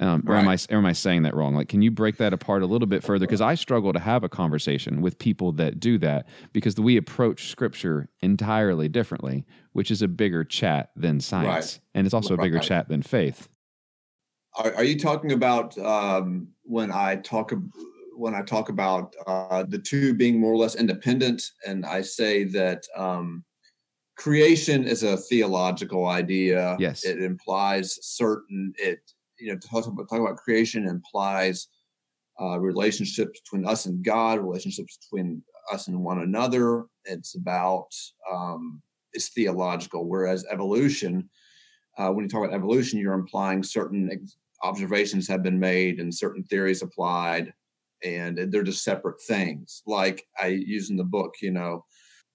um, 0.00 0.22
or 0.28 0.36
am 0.36 0.48
I 0.48 0.56
or 0.70 0.78
am 0.78 0.86
I 0.86 0.92
saying 0.92 1.22
that 1.22 1.34
wrong? 1.34 1.54
Like, 1.54 1.68
can 1.68 1.82
you 1.82 1.90
break 1.90 2.18
that 2.18 2.32
apart 2.32 2.62
a 2.62 2.66
little 2.66 2.86
bit 2.86 3.02
further? 3.02 3.26
Because 3.26 3.40
I 3.40 3.54
struggle 3.54 3.92
to 3.92 3.98
have 3.98 4.22
a 4.22 4.28
conversation 4.28 5.00
with 5.00 5.18
people 5.18 5.50
that 5.52 5.80
do 5.80 5.98
that 5.98 6.28
because 6.52 6.78
we 6.78 6.96
approach 6.96 7.48
Scripture 7.48 8.08
entirely 8.20 8.88
differently, 8.88 9.44
which 9.72 9.90
is 9.90 10.00
a 10.00 10.08
bigger 10.08 10.44
chat 10.44 10.90
than 10.94 11.20
science, 11.20 11.80
and 11.94 12.06
it's 12.06 12.14
also 12.14 12.34
a 12.34 12.38
bigger 12.38 12.56
Right. 12.56 12.64
chat 12.64 12.88
than 12.88 13.02
faith. 13.02 13.48
Are, 14.56 14.74
are 14.76 14.84
you 14.84 14.98
talking 14.98 15.32
about 15.32 15.76
um, 15.78 16.48
when 16.62 16.92
I 16.92 17.16
talk 17.16 17.52
when 18.14 18.34
I 18.34 18.42
talk 18.42 18.68
about 18.68 19.14
uh, 19.26 19.64
the 19.68 19.78
two 19.78 20.14
being 20.14 20.40
more 20.40 20.52
or 20.52 20.56
less 20.56 20.76
independent, 20.76 21.42
and 21.66 21.84
I 21.84 22.02
say 22.02 22.44
that 22.44 22.84
um, 22.96 23.44
creation 24.16 24.84
is 24.84 25.02
a 25.02 25.16
theological 25.16 26.06
idea. 26.06 26.76
Yes. 26.78 27.04
it 27.04 27.20
implies 27.20 27.98
certain 28.02 28.72
it 28.76 29.00
you 29.38 29.52
know 29.52 29.58
talk 29.58 29.86
about 29.86 30.08
talk 30.08 30.20
about 30.20 30.36
creation 30.36 30.86
implies 30.86 31.68
uh, 32.40 32.58
relationships 32.58 33.40
between 33.40 33.66
us 33.66 33.86
and 33.86 34.04
God, 34.04 34.40
relationships 34.40 34.98
between 34.98 35.42
us 35.72 35.88
and 35.88 36.02
one 36.04 36.20
another. 36.20 36.84
It's 37.04 37.34
about 37.34 37.88
um, 38.30 38.82
it's 39.12 39.28
theological, 39.30 40.08
whereas 40.08 40.44
evolution 40.50 41.28
uh, 41.98 42.10
when 42.10 42.24
you 42.24 42.28
talk 42.28 42.44
about 42.44 42.54
evolution, 42.54 42.98
you're 43.00 43.12
implying 43.14 43.62
certain 43.62 44.08
ex- 44.12 44.36
observations 44.62 45.26
have 45.28 45.42
been 45.42 45.58
made 45.58 45.98
and 45.98 46.14
certain 46.14 46.44
theories 46.44 46.80
applied, 46.82 47.52
and 48.04 48.38
they're 48.52 48.62
just 48.62 48.84
separate 48.84 49.20
things. 49.22 49.82
Like 49.86 50.24
I 50.38 50.46
use 50.48 50.90
in 50.90 50.96
the 50.96 51.04
book, 51.04 51.34
you 51.42 51.50
know, 51.50 51.84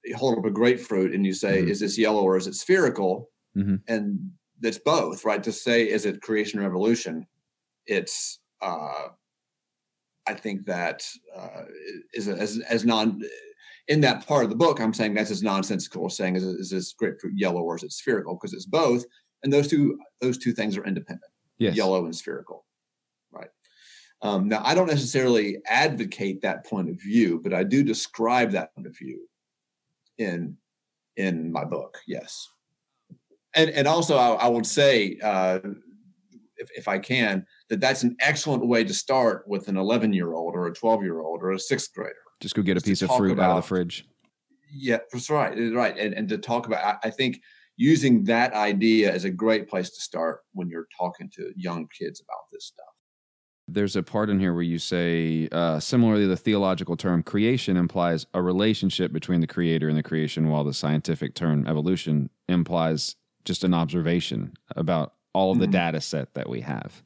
you 0.03 0.17
hold 0.17 0.37
up 0.37 0.45
a 0.45 0.51
grapefruit 0.51 1.13
and 1.13 1.25
you 1.25 1.33
say, 1.33 1.63
Mhm. 1.63 1.69
"Is 1.69 1.79
this 1.79 1.97
yellow 1.97 2.23
or 2.23 2.35
is 2.35 2.47
it 2.47 2.55
spherical?" 2.55 3.31
Mhm. 3.55 3.81
And 3.87 4.33
it's 4.63 4.79
both, 4.79 5.25
right? 5.25 5.43
To 5.43 5.51
say, 5.51 5.89
"Is 5.89 6.05
it 6.05 6.21
creation 6.21 6.59
or 6.59 6.65
evolution?" 6.65 7.27
It's 7.85 8.39
uh, 8.61 9.09
I 10.27 10.33
think 10.33 10.65
that 10.65 11.05
uh, 11.35 11.63
is 12.13 12.27
as 12.27 12.59
as 12.59 12.85
non 12.85 13.21
in 13.87 14.01
that 14.01 14.25
part 14.25 14.43
of 14.43 14.49
the 14.49 14.55
book. 14.55 14.79
I'm 14.79 14.93
saying 14.93 15.13
that's 15.13 15.31
as 15.31 15.43
nonsensical 15.43 16.05
as 16.05 16.15
saying 16.15 16.35
is, 16.35 16.43
is 16.43 16.69
this 16.69 16.93
grapefruit 16.93 17.33
yellow 17.35 17.61
or 17.61 17.75
is 17.75 17.83
it 17.83 17.91
spherical? 17.91 18.35
Because 18.35 18.53
it's 18.53 18.65
both, 18.65 19.03
and 19.43 19.51
those 19.51 19.67
two 19.67 19.99
those 20.21 20.37
two 20.37 20.53
things 20.53 20.77
are 20.77 20.85
independent, 20.85 21.31
Yes. 21.57 21.75
yellow 21.75 22.05
and 22.05 22.15
spherical, 22.15 22.65
right? 23.31 23.49
Um, 24.21 24.47
now, 24.47 24.61
I 24.63 24.73
don't 24.73 24.87
necessarily 24.87 25.57
advocate 25.67 26.41
that 26.41 26.65
point 26.65 26.89
of 26.89 26.95
view, 27.01 27.41
but 27.43 27.53
I 27.53 27.63
do 27.65 27.83
describe 27.83 28.51
that 28.51 28.73
point 28.73 28.87
of 28.87 28.97
view 28.97 29.27
in 30.17 30.57
in 31.17 31.51
my 31.51 31.65
book. 31.65 31.97
Yes, 32.07 32.47
and 33.55 33.69
and 33.69 33.87
also 33.87 34.17
I, 34.17 34.33
I 34.33 34.47
would 34.47 34.65
say, 34.65 35.17
uh, 35.23 35.59
if 36.57 36.69
if 36.75 36.87
I 36.87 36.99
can, 36.99 37.45
that 37.69 37.79
that's 37.79 38.03
an 38.03 38.15
excellent 38.19 38.65
way 38.67 38.83
to 38.83 38.93
start 38.93 39.47
with 39.47 39.67
an 39.67 39.77
11 39.77 40.13
year 40.13 40.33
old 40.33 40.55
or 40.55 40.67
a 40.67 40.73
12 40.73 41.03
year 41.03 41.21
old 41.21 41.41
or 41.41 41.51
a 41.51 41.59
sixth 41.59 41.93
grader. 41.93 42.15
Just 42.39 42.55
go 42.55 42.61
get 42.61 42.73
a 42.73 42.75
Just 42.75 42.85
piece 42.85 43.01
of 43.01 43.15
fruit 43.15 43.39
out 43.39 43.51
of 43.51 43.55
the 43.57 43.61
fridge. 43.61 44.05
Yeah, 44.71 44.97
that's 45.11 45.29
right. 45.29 45.55
Right. 45.73 45.97
And, 45.97 46.13
and 46.13 46.27
to 46.29 46.37
talk 46.37 46.65
about, 46.65 46.83
I, 46.83 47.07
I 47.07 47.09
think 47.11 47.39
using 47.77 48.23
that 48.25 48.53
idea 48.53 49.13
is 49.13 49.23
a 49.23 49.29
great 49.29 49.69
place 49.69 49.89
to 49.91 50.01
start 50.01 50.41
when 50.53 50.67
you're 50.67 50.87
talking 50.97 51.29
to 51.35 51.51
young 51.55 51.87
kids 51.97 52.21
about 52.21 52.43
this 52.51 52.65
stuff. 52.65 52.85
There's 53.67 53.95
a 53.95 54.03
part 54.03 54.29
in 54.29 54.39
here 54.39 54.53
where 54.53 54.63
you 54.63 54.77
say, 54.77 55.47
uh, 55.51 55.79
similarly, 55.79 56.27
the 56.27 56.35
theological 56.35 56.97
term 56.97 57.23
creation 57.23 57.77
implies 57.77 58.25
a 58.33 58.41
relationship 58.41 59.13
between 59.13 59.39
the 59.39 59.47
creator 59.47 59.87
and 59.87 59.97
the 59.97 60.03
creation, 60.03 60.49
while 60.49 60.65
the 60.65 60.73
scientific 60.73 61.33
term 61.33 61.65
evolution 61.65 62.29
implies 62.49 63.15
just 63.45 63.63
an 63.63 63.73
observation 63.73 64.53
about 64.75 65.13
all 65.33 65.51
of 65.51 65.59
the 65.59 65.67
Mhm. 65.67 65.71
data 65.71 66.01
set 66.01 66.33
that 66.35 66.49
we 66.49 66.61
have. 66.61 67.03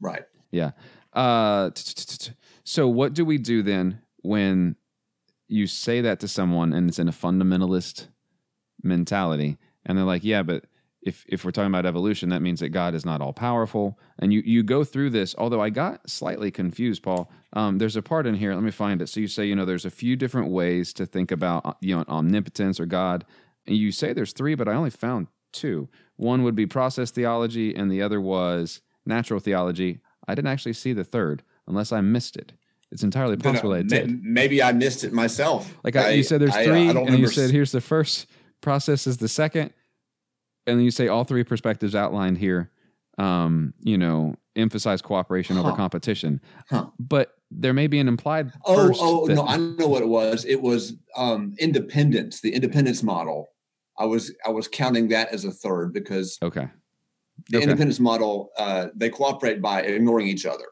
Right. 0.00 0.24
Yeah. 0.50 0.72
Uh, 1.12 1.70
so 2.64 2.88
what 2.88 3.14
do 3.14 3.24
we 3.24 3.38
do 3.38 3.62
then 3.62 4.00
when 4.22 4.76
you 5.48 5.66
say 5.66 6.00
that 6.00 6.20
to 6.20 6.28
someone 6.28 6.72
and 6.72 6.88
it's 6.88 6.98
in 6.98 7.08
a 7.08 7.12
fundamentalist 7.12 8.08
mentality 8.82 9.58
and 9.84 9.96
they're 9.98 10.04
like, 10.04 10.24
yeah, 10.24 10.42
but 10.42 10.64
if 11.02 11.24
if 11.28 11.44
we're 11.44 11.50
talking 11.50 11.66
about 11.66 11.84
evolution, 11.84 12.28
that 12.28 12.42
means 12.42 12.60
that 12.60 12.68
God 12.68 12.94
is 12.94 13.04
not 13.04 13.20
all 13.20 13.32
powerful. 13.32 13.98
And 14.20 14.32
you 14.32 14.40
you 14.44 14.62
go 14.62 14.84
through 14.84 15.10
this, 15.10 15.34
although 15.36 15.60
I 15.60 15.68
got 15.68 16.08
slightly 16.08 16.50
confused, 16.52 17.02
Paul. 17.02 17.28
Um, 17.54 17.78
there's 17.78 17.96
a 17.96 18.02
part 18.02 18.24
in 18.26 18.36
here. 18.36 18.54
Let 18.54 18.62
me 18.62 18.70
find 18.70 19.02
it. 19.02 19.08
So 19.08 19.18
you 19.18 19.26
say, 19.26 19.44
you 19.46 19.56
know, 19.56 19.64
there's 19.64 19.84
a 19.84 19.90
few 19.90 20.14
different 20.14 20.50
ways 20.52 20.92
to 20.94 21.04
think 21.06 21.32
about 21.32 21.66
uh, 21.66 21.72
you 21.80 21.96
know 21.96 22.04
omnipotence 22.08 22.78
or 22.78 22.86
God. 22.86 23.24
And 23.66 23.76
you 23.76 23.92
say 23.92 24.12
there's 24.12 24.32
three, 24.32 24.54
but 24.54 24.68
I 24.68 24.74
only 24.74 24.90
found 24.90 25.28
two. 25.52 25.88
One 26.16 26.42
would 26.42 26.54
be 26.54 26.66
process 26.66 27.10
theology, 27.10 27.74
and 27.74 27.90
the 27.90 28.02
other 28.02 28.20
was 28.20 28.80
natural 29.06 29.40
theology. 29.40 30.00
I 30.26 30.34
didn't 30.34 30.50
actually 30.50 30.74
see 30.74 30.92
the 30.92 31.04
third, 31.04 31.42
unless 31.66 31.92
I 31.92 32.00
missed 32.00 32.36
it. 32.36 32.52
It's 32.90 33.02
entirely 33.02 33.34
uh, 33.34 33.40
possible 33.40 33.72
I 33.72 33.82
did. 33.82 34.22
Maybe 34.22 34.62
I 34.62 34.72
missed 34.72 35.02
it 35.02 35.12
myself. 35.12 35.74
Like 35.82 35.96
I, 35.96 36.10
you 36.10 36.22
said, 36.22 36.40
there's 36.40 36.54
I, 36.54 36.64
three, 36.64 36.90
I 36.90 36.92
don't 36.92 37.08
and 37.08 37.18
you 37.18 37.26
said 37.26 37.50
here's 37.50 37.72
the 37.72 37.80
first 37.80 38.26
process 38.60 39.06
is 39.06 39.16
the 39.16 39.28
second, 39.28 39.72
and 40.66 40.78
then 40.78 40.84
you 40.84 40.90
say 40.90 41.08
all 41.08 41.24
three 41.24 41.44
perspectives 41.44 41.94
outlined 41.94 42.38
here. 42.38 42.70
Um, 43.18 43.74
you 43.80 43.98
know, 43.98 44.36
emphasize 44.56 45.02
cooperation 45.02 45.58
over 45.58 45.72
competition, 45.72 46.40
Huh. 46.70 46.86
but 46.98 47.34
there 47.50 47.74
may 47.74 47.86
be 47.86 47.98
an 47.98 48.08
implied. 48.08 48.52
Oh, 48.64 48.88
first 48.88 49.00
oh 49.02 49.26
that- 49.26 49.34
no, 49.34 49.46
I 49.46 49.58
know 49.58 49.88
what 49.88 50.02
it 50.02 50.08
was. 50.08 50.44
It 50.46 50.62
was 50.62 50.94
um, 51.16 51.54
independence, 51.58 52.40
the 52.40 52.54
independence 52.54 53.02
model. 53.02 53.50
I 53.98 54.06
was 54.06 54.32
I 54.46 54.50
was 54.50 54.68
counting 54.68 55.08
that 55.08 55.28
as 55.32 55.44
a 55.44 55.50
third 55.50 55.92
because 55.92 56.38
okay, 56.42 56.68
the 57.50 57.58
Okay. 57.58 57.64
independence 57.64 58.00
model 58.00 58.50
uh, 58.58 58.88
they 58.94 59.10
cooperate 59.10 59.60
by 59.60 59.82
ignoring 59.82 60.26
each 60.28 60.46
other. 60.46 60.64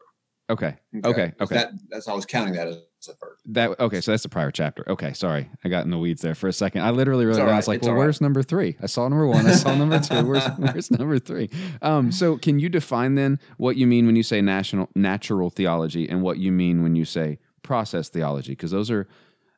okay, 0.49 0.75
Okay, 1.05 1.33
okay. 1.39 1.55
That, 1.55 1.71
that's 1.89 2.07
I 2.07 2.13
was 2.13 2.25
counting 2.25 2.53
that 2.55 2.67
as 2.67 2.75
a 3.07 3.13
third. 3.13 3.35
that 3.45 3.79
okay. 3.79 4.01
So 4.01 4.11
that's 4.11 4.23
the 4.23 4.29
prior 4.29 4.51
chapter. 4.51 4.83
Okay, 4.89 5.13
sorry, 5.13 5.49
I 5.63 5.69
got 5.69 5.85
in 5.85 5.91
the 5.91 5.97
weeds 5.97 6.21
there 6.21 6.35
for 6.35 6.47
a 6.47 6.53
second. 6.53 6.81
I 6.81 6.89
literally 6.91 7.25
wrote 7.25 7.39
all. 7.39 7.49
I 7.49 7.55
was 7.55 7.67
like, 7.67 7.77
it's 7.77 7.85
well, 7.87 7.93
all 7.95 7.99
right. 7.99 8.05
where's 8.05 8.21
number 8.21 8.43
three? 8.43 8.75
I 8.81 8.85
saw 8.87 9.07
number 9.07 9.27
one. 9.27 9.45
I 9.47 9.53
saw 9.53 9.73
number 9.75 9.99
two. 9.99 10.25
Where's 10.25 10.45
where's 10.57 10.91
number 10.91 11.17
three? 11.19 11.49
Um, 11.81 12.11
so 12.11 12.37
can 12.37 12.59
you 12.59 12.69
define 12.69 13.15
then 13.15 13.39
what 13.57 13.75
you 13.77 13.87
mean 13.87 14.05
when 14.07 14.15
you 14.15 14.23
say 14.23 14.41
national 14.41 14.89
natural 14.95 15.49
theology 15.49 16.07
and 16.09 16.21
what 16.21 16.37
you 16.37 16.51
mean 16.51 16.83
when 16.83 16.95
you 16.95 17.05
say 17.05 17.39
process 17.63 18.09
theology? 18.09 18.51
Because 18.53 18.71
those 18.71 18.91
are 18.91 19.07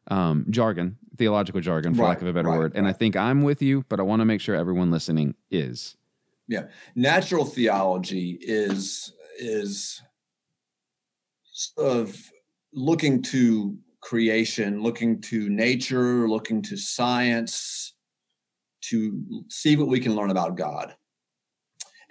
um, 0.08 0.46
jargon, 0.50 0.98
theological 1.18 1.62
jargon, 1.62 1.94
for 1.94 2.04
lack 2.04 2.22
of 2.22 2.28
a 2.28 2.34
better 2.34 2.50
right, 2.50 2.58
word. 2.58 2.72
And 2.76 2.88
I 2.88 2.94
think 2.94 3.16
I'm 3.16 3.44
with 3.44 3.62
you, 3.62 3.86
but 3.89 4.00
I 4.00 4.04
want 4.04 4.20
to 4.22 4.26
make 4.26 4.42
sure 4.42 4.56
everyone 4.56 4.92
listening 4.92 5.36
is. 5.52 5.96
Yeah, 6.48 6.66
natural 6.96 7.46
theology 7.46 8.38
is 8.42 9.13
is 9.39 10.02
of 11.78 12.16
looking 12.74 13.22
to 13.22 13.78
creation, 14.02 14.82
looking 14.82 15.22
to 15.22 15.50
nature, 15.50 16.28
looking 16.28 16.62
to 16.63 16.76
science 16.76 17.94
to 18.82 19.24
see 19.50 19.78
what 19.78 19.88
we 19.88 20.00
can 20.00 20.16
learn 20.16 20.30
about 20.30 20.58
God. 20.58 20.94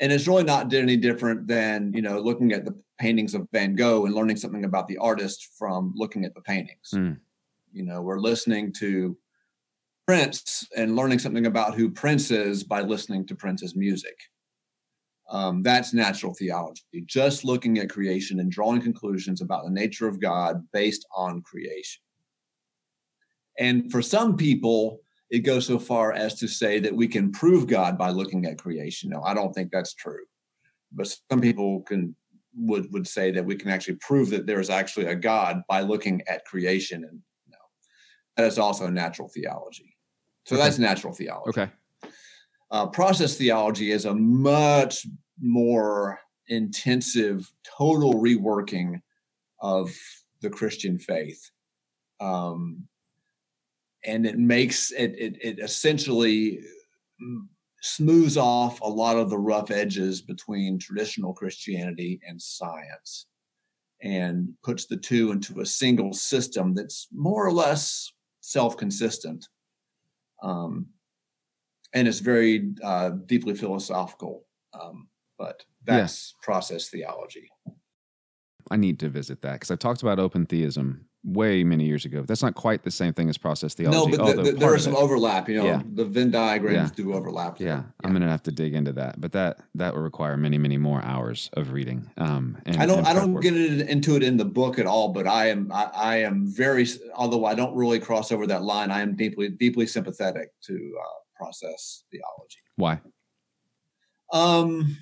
And 0.00 0.10
it's 0.10 0.26
really 0.26 0.44
not 0.44 0.72
any 0.72 0.96
different 0.96 1.46
than, 1.46 1.92
you 1.94 2.02
know, 2.02 2.18
looking 2.18 2.52
at 2.52 2.64
the 2.64 2.74
paintings 2.98 3.34
of 3.34 3.46
Van 3.52 3.76
Gogh 3.76 4.06
and 4.06 4.14
learning 4.14 4.36
something 4.36 4.64
about 4.64 4.88
the 4.88 4.96
artist 4.96 5.50
from 5.58 5.92
looking 5.94 6.24
at 6.24 6.34
the 6.34 6.40
paintings. 6.40 6.90
Mm. 6.94 7.18
You 7.72 7.84
know, 7.84 8.02
we're 8.02 8.20
listening 8.20 8.72
to 8.74 9.16
Prince 10.06 10.68
and 10.76 10.96
learning 10.96 11.20
something 11.20 11.46
about 11.46 11.74
who 11.74 11.90
Prince 11.90 12.30
is 12.30 12.64
by 12.64 12.82
listening 12.82 13.26
to 13.26 13.34
Prince's 13.34 13.74
music. 13.74 14.16
Um, 15.30 15.62
that's 15.62 15.94
natural 15.94 16.34
theology, 16.34 16.82
just 17.06 17.44
looking 17.44 17.78
at 17.78 17.88
creation 17.88 18.40
and 18.40 18.50
drawing 18.50 18.82
conclusions 18.82 19.40
about 19.40 19.64
the 19.64 19.70
nature 19.70 20.06
of 20.06 20.20
God 20.20 20.62
based 20.72 21.06
on 21.16 21.40
creation. 21.42 22.02
And 23.58 23.90
for 23.90 24.02
some 24.02 24.36
people, 24.36 25.00
it 25.30 25.40
goes 25.40 25.66
so 25.66 25.78
far 25.78 26.12
as 26.12 26.34
to 26.40 26.48
say 26.48 26.78
that 26.80 26.94
we 26.94 27.08
can 27.08 27.32
prove 27.32 27.66
God 27.66 27.96
by 27.96 28.10
looking 28.10 28.44
at 28.44 28.58
creation. 28.58 29.08
No, 29.08 29.22
I 29.22 29.32
don't 29.32 29.54
think 29.54 29.70
that's 29.72 29.94
true. 29.94 30.24
But 30.92 31.16
some 31.30 31.40
people 31.40 31.82
can 31.82 32.14
would 32.54 32.92
would 32.92 33.08
say 33.08 33.30
that 33.30 33.46
we 33.46 33.56
can 33.56 33.70
actually 33.70 33.96
prove 33.96 34.28
that 34.28 34.46
there 34.46 34.60
is 34.60 34.68
actually 34.68 35.06
a 35.06 35.14
God 35.14 35.62
by 35.68 35.80
looking 35.80 36.20
at 36.28 36.44
creation. 36.44 37.04
And 37.04 37.20
that 38.36 38.46
is 38.46 38.58
also 38.58 38.88
natural 38.88 39.28
theology. 39.28 39.96
So 40.44 40.56
okay. 40.56 40.64
that's 40.64 40.78
natural 40.78 41.12
theology. 41.12 41.60
Okay. 41.60 41.70
Uh, 42.70 42.86
process 42.86 43.36
theology 43.36 43.90
is 43.90 44.06
a 44.06 44.14
much 44.14 45.06
more 45.40 46.18
intensive, 46.48 47.50
total 47.78 48.14
reworking 48.14 49.00
of 49.60 49.90
the 50.40 50.50
Christian 50.50 50.98
faith. 50.98 51.50
Um, 52.20 52.88
and 54.04 54.26
it 54.26 54.38
makes 54.38 54.90
it, 54.90 55.14
it, 55.18 55.36
it 55.40 55.58
essentially 55.60 56.60
smooths 57.82 58.36
off 58.36 58.80
a 58.80 58.88
lot 58.88 59.16
of 59.16 59.28
the 59.28 59.38
rough 59.38 59.70
edges 59.70 60.22
between 60.22 60.78
traditional 60.78 61.34
Christianity 61.34 62.20
and 62.26 62.40
science 62.40 63.26
and 64.02 64.48
puts 64.64 64.86
the 64.86 64.96
two 64.96 65.30
into 65.30 65.60
a 65.60 65.66
single 65.66 66.12
system 66.12 66.74
that's 66.74 67.08
more 67.12 67.46
or 67.46 67.52
less 67.52 68.12
self 68.42 68.76
consistent. 68.76 69.48
Um, 70.42 70.88
and 71.94 72.06
it's 72.06 72.18
very 72.18 72.72
uh, 72.82 73.10
deeply 73.26 73.54
philosophical, 73.54 74.44
um, 74.78 75.08
but 75.38 75.62
that's 75.84 76.34
yeah. 76.34 76.44
process 76.44 76.88
theology. 76.88 77.48
I 78.70 78.76
need 78.76 78.98
to 79.00 79.08
visit 79.08 79.42
that 79.42 79.54
because 79.54 79.70
I 79.70 79.76
talked 79.76 80.02
about 80.02 80.18
open 80.18 80.46
theism 80.46 81.06
way 81.24 81.62
many 81.62 81.84
years 81.84 82.04
ago. 82.04 82.24
That's 82.26 82.42
not 82.42 82.54
quite 82.54 82.82
the 82.82 82.90
same 82.90 83.12
thing 83.12 83.28
as 83.28 83.38
process 83.38 83.74
theology. 83.74 84.16
No, 84.16 84.24
but 84.24 84.36
the, 84.36 84.42
the, 84.42 84.52
there 84.52 84.74
is 84.74 84.84
some 84.84 84.96
overlap. 84.96 85.48
You 85.48 85.58
know, 85.58 85.64
yeah. 85.64 85.82
the 85.94 86.04
Venn 86.04 86.30
diagrams 86.30 86.90
yeah. 86.90 87.04
do 87.04 87.14
overlap. 87.14 87.60
Yeah. 87.60 87.66
yeah. 87.66 87.82
I'm 88.02 88.10
going 88.10 88.22
to 88.22 88.28
have 88.28 88.42
to 88.44 88.52
dig 88.52 88.74
into 88.74 88.92
that, 88.94 89.20
but 89.20 89.32
that 89.32 89.58
that 89.76 89.94
will 89.94 90.02
require 90.02 90.36
many, 90.36 90.58
many 90.58 90.76
more 90.76 91.02
hours 91.02 91.50
of 91.54 91.72
reading. 91.72 92.10
Um, 92.18 92.58
and, 92.66 92.76
I 92.76 92.86
don't, 92.86 93.06
I 93.06 93.12
don't 93.12 93.34
work. 93.34 93.42
get 93.42 93.54
into 93.54 94.16
it 94.16 94.22
in 94.22 94.36
the 94.36 94.44
book 94.44 94.78
at 94.78 94.86
all, 94.86 95.10
but 95.10 95.26
I 95.26 95.50
am, 95.50 95.70
I, 95.72 95.90
I, 95.94 96.16
am 96.18 96.46
very, 96.46 96.86
although 97.14 97.44
I 97.44 97.54
don't 97.54 97.74
really 97.74 98.00
cross 98.00 98.32
over 98.32 98.46
that 98.48 98.62
line, 98.62 98.90
I 98.90 99.00
am 99.00 99.14
deeply, 99.14 99.48
deeply 99.48 99.86
sympathetic 99.86 100.50
to 100.64 100.74
uh, 100.74 101.18
process 101.36 102.04
theology. 102.10 102.58
Why? 102.76 103.00
Um, 104.32 104.96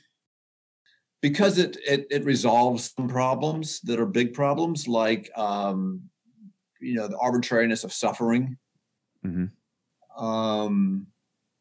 because 1.22 1.58
it, 1.58 1.76
it, 1.86 2.06
it 2.10 2.24
resolves 2.24 2.92
some 2.96 3.08
problems 3.08 3.80
that 3.82 4.00
are 4.00 4.06
big 4.06 4.32
problems 4.34 4.88
like 4.88 5.30
um, 5.36 6.09
you 6.80 6.94
know 6.94 7.08
the 7.08 7.18
arbitrariness 7.18 7.84
of 7.84 7.92
suffering 7.92 8.56
mm-hmm. 9.24 10.24
um, 10.24 11.06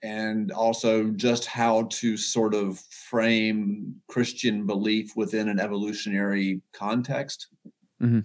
and 0.01 0.51
also 0.51 1.10
just 1.10 1.45
how 1.45 1.84
to 1.84 2.15
sort 2.17 2.53
of 2.53 2.79
frame 2.79 3.95
christian 4.08 4.65
belief 4.65 5.15
within 5.15 5.49
an 5.49 5.60
evolutionary 5.60 6.62
context 6.73 7.47
mm-hmm. 8.01 8.19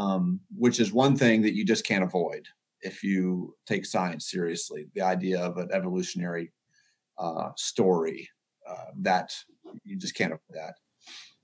um, 0.00 0.40
which 0.56 0.80
is 0.80 0.92
one 0.92 1.16
thing 1.16 1.42
that 1.42 1.54
you 1.54 1.64
just 1.64 1.86
can't 1.86 2.04
avoid 2.04 2.46
if 2.82 3.02
you 3.02 3.54
take 3.66 3.84
science 3.84 4.30
seriously 4.30 4.86
the 4.94 5.02
idea 5.02 5.40
of 5.40 5.56
an 5.58 5.68
evolutionary 5.72 6.52
uh, 7.18 7.50
story 7.56 8.28
uh, 8.68 8.90
that 8.96 9.34
you 9.84 9.96
just 9.96 10.14
can't 10.14 10.32
avoid 10.32 10.54
that 10.54 10.74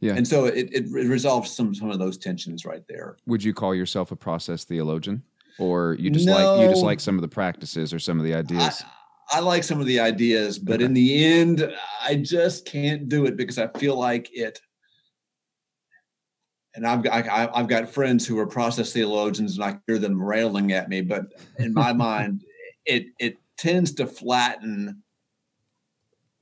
yeah. 0.00 0.14
And 0.14 0.26
so 0.26 0.44
it, 0.44 0.68
it 0.72 0.90
resolves 0.90 1.54
some 1.54 1.74
some 1.74 1.90
of 1.90 1.98
those 1.98 2.18
tensions 2.18 2.64
right 2.64 2.82
there. 2.88 3.16
Would 3.26 3.42
you 3.42 3.54
call 3.54 3.74
yourself 3.74 4.12
a 4.12 4.16
process 4.16 4.64
theologian? 4.64 5.22
Or 5.59 5.96
you 5.98 6.11
just 6.11 6.26
no, 6.26 6.32
like 6.35 6.61
you 6.61 6.68
just 6.68 6.85
like 6.85 7.00
some 7.00 7.14
of 7.14 7.22
the 7.22 7.28
practices 7.28 7.94
or 7.94 7.98
some 7.98 8.18
of 8.18 8.24
the 8.24 8.35
ideas? 8.35 8.82
I, 9.30 9.38
I 9.38 9.40
like 9.40 9.64
some 9.64 9.80
of 9.80 9.87
the 9.87 10.00
ideas, 10.00 10.59
but 10.59 10.76
okay. 10.76 10.85
in 10.85 10.92
the 10.92 11.24
end, 11.24 11.74
I 12.02 12.16
just 12.16 12.66
can't 12.66 13.09
do 13.09 13.24
it 13.24 13.37
because 13.37 13.59
I 13.59 13.68
feel 13.68 13.98
like 13.98 14.28
it 14.32 14.61
and 16.76 16.87
I've 16.87 17.02
got 17.02 17.26
I, 17.26 17.48
I've 17.52 17.68
got 17.68 17.88
friends 17.88 18.26
who 18.26 18.38
are 18.38 18.46
process 18.46 18.92
theologians, 18.92 19.56
and 19.56 19.64
I 19.64 19.78
hear 19.87 19.98
them 19.98 20.22
railing 20.22 20.72
at 20.72 20.88
me. 20.88 21.00
But 21.00 21.32
in 21.59 21.72
my 21.72 21.92
mind, 21.94 22.44
it 22.85 23.06
it 23.18 23.38
tends 23.56 23.92
to 23.94 24.06
flatten 24.06 25.02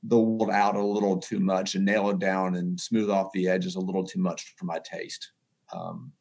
the 0.07 0.19
world 0.19 0.51
out 0.51 0.75
a 0.75 0.83
little 0.83 1.17
too 1.17 1.39
much 1.39 1.75
and 1.75 1.85
nail 1.85 2.09
it 2.09 2.19
down 2.19 2.55
and 2.55 2.79
smooth 2.79 3.09
off 3.09 3.31
the 3.33 3.47
edges 3.47 3.75
a 3.75 3.79
little 3.79 4.05
too 4.05 4.19
much 4.19 4.53
for 4.57 4.65
my 4.65 4.79
taste. 4.79 5.31
Um, 5.73 6.11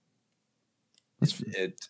that's 1.20 1.40
it, 1.40 1.56
it 1.56 1.80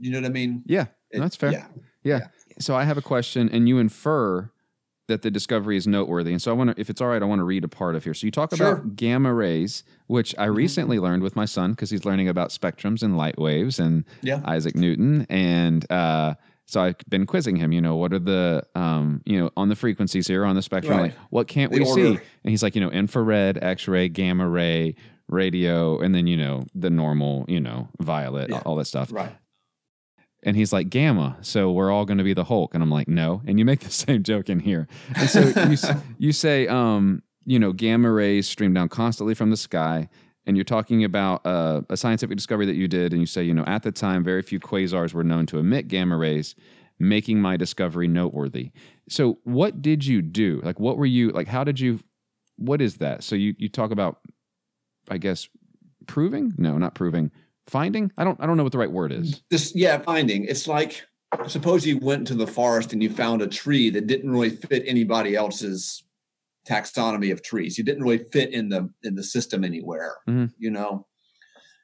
you 0.00 0.10
know 0.10 0.20
what 0.20 0.26
I 0.26 0.32
mean? 0.32 0.62
Yeah, 0.66 0.86
it, 1.10 1.20
that's 1.20 1.36
fair. 1.36 1.52
Yeah. 1.52 1.66
yeah. 2.02 2.18
yeah. 2.18 2.26
So 2.58 2.74
I 2.74 2.84
have 2.84 2.98
a 2.98 3.02
question, 3.02 3.48
and 3.50 3.68
you 3.68 3.78
infer 3.78 4.50
that 5.08 5.22
the 5.22 5.30
discovery 5.30 5.76
is 5.76 5.86
noteworthy. 5.86 6.32
And 6.32 6.40
so 6.40 6.50
I 6.50 6.54
want 6.54 6.74
to, 6.74 6.80
if 6.80 6.88
it's 6.88 7.00
all 7.00 7.08
right, 7.08 7.22
I 7.22 7.24
want 7.26 7.40
to 7.40 7.44
read 7.44 7.64
a 7.64 7.68
part 7.68 7.96
of 7.96 8.04
here. 8.04 8.14
So 8.14 8.24
you 8.26 8.30
talk 8.30 8.54
sure. 8.54 8.72
about 8.72 8.96
gamma 8.96 9.34
rays, 9.34 9.82
which 10.06 10.34
I 10.38 10.46
mm-hmm. 10.46 10.54
recently 10.54 10.98
learned 10.98 11.22
with 11.22 11.36
my 11.36 11.44
son 11.44 11.72
because 11.72 11.90
he's 11.90 12.04
learning 12.04 12.28
about 12.28 12.50
spectrums 12.50 13.02
and 13.02 13.16
light 13.16 13.38
waves 13.38 13.78
and 13.78 14.04
yeah. 14.22 14.40
Isaac 14.44 14.74
Newton. 14.74 15.26
And 15.28 15.90
uh, 15.90 16.34
so 16.72 16.80
I've 16.80 16.96
been 17.06 17.26
quizzing 17.26 17.56
him, 17.56 17.70
you 17.70 17.82
know, 17.82 17.96
what 17.96 18.14
are 18.14 18.18
the, 18.18 18.62
um, 18.74 19.20
you 19.26 19.38
know, 19.38 19.50
on 19.58 19.68
the 19.68 19.76
frequencies 19.76 20.26
here 20.26 20.46
on 20.46 20.56
the 20.56 20.62
spectrum, 20.62 20.96
right. 20.96 21.02
like 21.02 21.14
what 21.28 21.46
can't 21.46 21.70
the 21.70 21.80
we 21.80 21.84
order. 21.84 22.02
see? 22.02 22.08
And 22.44 22.50
he's 22.50 22.62
like, 22.62 22.74
you 22.74 22.80
know, 22.80 22.90
infrared, 22.90 23.62
X 23.62 23.86
ray, 23.86 24.08
gamma 24.08 24.48
ray, 24.48 24.94
radio, 25.28 26.00
and 26.00 26.14
then, 26.14 26.26
you 26.26 26.38
know, 26.38 26.64
the 26.74 26.88
normal, 26.88 27.44
you 27.46 27.60
know, 27.60 27.90
violet, 28.00 28.48
yeah. 28.48 28.62
all 28.64 28.76
that 28.76 28.86
stuff. 28.86 29.12
Right. 29.12 29.36
And 30.44 30.56
he's 30.56 30.72
like, 30.72 30.88
Gamma, 30.88 31.36
so 31.42 31.70
we're 31.70 31.92
all 31.92 32.06
going 32.06 32.18
to 32.18 32.24
be 32.24 32.32
the 32.32 32.44
Hulk. 32.44 32.72
And 32.72 32.82
I'm 32.82 32.90
like, 32.90 33.06
no. 33.06 33.42
And 33.46 33.58
you 33.58 33.66
make 33.66 33.80
the 33.80 33.90
same 33.90 34.22
joke 34.22 34.48
in 34.48 34.58
here. 34.58 34.88
And 35.14 35.28
so 35.28 35.40
you, 35.68 35.76
you 36.16 36.32
say, 36.32 36.66
um, 36.68 37.22
you 37.44 37.58
know, 37.58 37.74
gamma 37.74 38.10
rays 38.10 38.48
stream 38.48 38.72
down 38.72 38.88
constantly 38.88 39.34
from 39.34 39.50
the 39.50 39.58
sky 39.58 40.08
and 40.46 40.56
you're 40.56 40.64
talking 40.64 41.04
about 41.04 41.44
uh, 41.46 41.82
a 41.88 41.96
scientific 41.96 42.36
discovery 42.36 42.66
that 42.66 42.74
you 42.74 42.88
did, 42.88 43.12
and 43.12 43.20
you 43.20 43.26
say, 43.26 43.42
you 43.42 43.54
know, 43.54 43.64
at 43.66 43.82
the 43.82 43.92
time, 43.92 44.24
very 44.24 44.42
few 44.42 44.58
quasars 44.58 45.14
were 45.14 45.24
known 45.24 45.46
to 45.46 45.58
emit 45.58 45.88
gamma 45.88 46.16
rays, 46.16 46.54
making 46.98 47.40
my 47.40 47.56
discovery 47.56 48.08
noteworthy. 48.08 48.70
So, 49.08 49.38
what 49.44 49.82
did 49.82 50.04
you 50.04 50.22
do? 50.22 50.60
Like, 50.64 50.80
what 50.80 50.98
were 50.98 51.06
you 51.06 51.30
like? 51.30 51.48
How 51.48 51.64
did 51.64 51.78
you? 51.78 52.00
What 52.56 52.80
is 52.80 52.96
that? 52.96 53.24
So 53.24 53.34
you 53.34 53.54
you 53.58 53.68
talk 53.68 53.90
about, 53.90 54.18
I 55.08 55.18
guess, 55.18 55.48
proving? 56.06 56.52
No, 56.58 56.78
not 56.78 56.94
proving. 56.94 57.30
Finding? 57.66 58.10
I 58.18 58.24
don't. 58.24 58.40
I 58.40 58.46
don't 58.46 58.56
know 58.56 58.64
what 58.64 58.72
the 58.72 58.78
right 58.78 58.90
word 58.90 59.12
is. 59.12 59.42
This, 59.50 59.72
yeah, 59.74 59.98
finding. 59.98 60.44
It's 60.44 60.66
like 60.66 61.04
suppose 61.46 61.86
you 61.86 61.98
went 61.98 62.26
to 62.26 62.34
the 62.34 62.46
forest 62.46 62.92
and 62.92 63.02
you 63.02 63.10
found 63.10 63.42
a 63.42 63.46
tree 63.46 63.90
that 63.90 64.06
didn't 64.06 64.30
really 64.30 64.50
fit 64.50 64.82
anybody 64.86 65.34
else's 65.34 66.02
taxonomy 66.68 67.32
of 67.32 67.42
trees. 67.42 67.76
He 67.76 67.82
didn't 67.82 68.02
really 68.02 68.24
fit 68.32 68.52
in 68.52 68.68
the 68.68 68.90
in 69.02 69.14
the 69.14 69.24
system 69.24 69.64
anywhere, 69.64 70.16
mm-hmm. 70.28 70.46
you 70.58 70.70
know, 70.70 71.06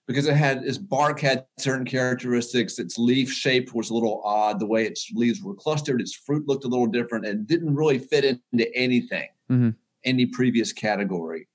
because 0.07 0.27
it 0.27 0.37
had 0.37 0.65
its 0.65 0.79
bark 0.79 1.21
had 1.21 1.45
certain 1.59 1.85
characteristics. 1.85 2.79
Its 2.79 2.99
leaf 2.99 3.31
shape 3.33 3.75
was 3.75 3.91
a 3.91 3.95
little 3.95 4.23
odd. 4.25 4.61
The 4.61 4.67
way 4.67 4.87
its 4.87 5.11
leaves 5.13 5.43
were 5.43 5.55
clustered, 5.55 6.01
its 6.01 6.15
fruit 6.15 6.47
looked 6.47 6.65
a 6.65 6.69
little 6.69 6.87
different, 6.87 7.27
and 7.27 7.47
didn't 7.47 7.75
really 7.75 7.99
fit 7.99 8.25
into 8.25 8.75
anything, 8.75 9.29
mm-hmm. 9.51 9.71
any 10.05 10.27
previous 10.27 10.73
category. 10.73 11.49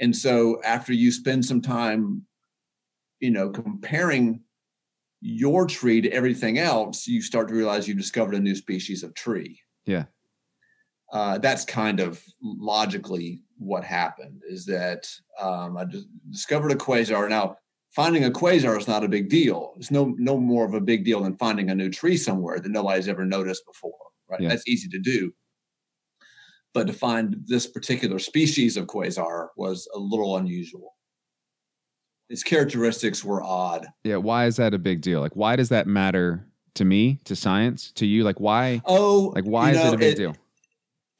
And 0.00 0.16
so, 0.16 0.60
after 0.64 0.92
you 0.92 1.12
spend 1.12 1.44
some 1.44 1.60
time, 1.60 2.26
you 3.20 3.30
know, 3.30 3.50
comparing 3.50 4.40
your 5.20 5.66
tree 5.66 6.00
to 6.00 6.10
everything 6.10 6.58
else, 6.58 7.06
you 7.06 7.22
start 7.22 7.46
to 7.46 7.54
realize 7.54 7.86
you've 7.86 7.98
discovered 7.98 8.34
a 8.34 8.40
new 8.40 8.56
species 8.56 9.04
of 9.04 9.14
tree. 9.14 9.60
Yeah 9.86 10.04
uh, 11.12 11.38
that's 11.38 11.64
kind 11.64 12.00
of 12.00 12.22
logically 12.42 13.42
what 13.58 13.84
happened 13.84 14.42
is 14.48 14.64
that 14.66 15.06
um, 15.40 15.76
I 15.76 15.84
just 15.84 16.06
discovered 16.30 16.72
a 16.72 16.76
quasar. 16.76 17.28
Now, 17.28 17.56
finding 17.90 18.24
a 18.24 18.30
quasar 18.30 18.78
is 18.78 18.88
not 18.88 19.04
a 19.04 19.08
big 19.08 19.28
deal. 19.28 19.74
It's 19.76 19.90
no 19.90 20.14
no 20.18 20.38
more 20.38 20.64
of 20.64 20.74
a 20.74 20.80
big 20.80 21.04
deal 21.04 21.22
than 21.22 21.36
finding 21.36 21.70
a 21.70 21.74
new 21.74 21.90
tree 21.90 22.16
somewhere 22.16 22.58
that 22.58 22.72
nobody's 22.72 23.08
ever 23.08 23.26
noticed 23.26 23.62
before. 23.66 23.92
Right? 24.28 24.40
Yeah. 24.40 24.48
That's 24.48 24.66
easy 24.66 24.88
to 24.88 24.98
do. 24.98 25.32
But 26.72 26.86
to 26.86 26.94
find 26.94 27.36
this 27.44 27.66
particular 27.66 28.18
species 28.18 28.78
of 28.78 28.86
quasar 28.86 29.48
was 29.56 29.86
a 29.94 29.98
little 29.98 30.38
unusual. 30.38 30.94
Its 32.30 32.42
characteristics 32.42 33.22
were 33.22 33.42
odd. 33.42 33.86
Yeah, 34.04 34.16
why 34.16 34.46
is 34.46 34.56
that 34.56 34.72
a 34.72 34.78
big 34.78 35.02
deal? 35.02 35.20
Like, 35.20 35.36
why 35.36 35.56
does 35.56 35.68
that 35.68 35.86
matter 35.86 36.46
to 36.76 36.86
me, 36.86 37.18
to 37.24 37.36
science, 37.36 37.92
to 37.96 38.06
you? 38.06 38.24
Like, 38.24 38.40
why? 38.40 38.80
Oh, 38.86 39.34
like 39.34 39.44
why 39.44 39.72
is 39.72 39.76
know, 39.76 39.88
it 39.88 39.94
a 39.94 39.98
big 39.98 40.14
it, 40.14 40.16
deal? 40.16 40.36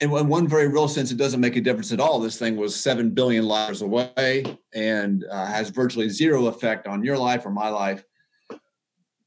In 0.03 0.29
one 0.29 0.49
very 0.49 0.67
real 0.67 0.88
sense, 0.88 1.12
it 1.12 1.17
doesn't 1.17 1.41
make 1.41 1.55
a 1.55 1.61
difference 1.61 1.93
at 1.93 2.01
all. 2.01 2.19
This 2.19 2.38
thing 2.38 2.57
was 2.57 2.75
seven 2.75 3.11
billion 3.11 3.45
years 3.45 3.83
away 3.83 4.45
and 4.75 5.25
uh, 5.31 5.47
has 5.47 5.71
virtually 5.71 6.09
zero 6.09 6.47
effect 6.47 6.88
on 6.88 7.05
your 7.05 7.17
life 7.17 7.47
or 7.47 7.51
my 7.51 7.69
life. 7.69 8.05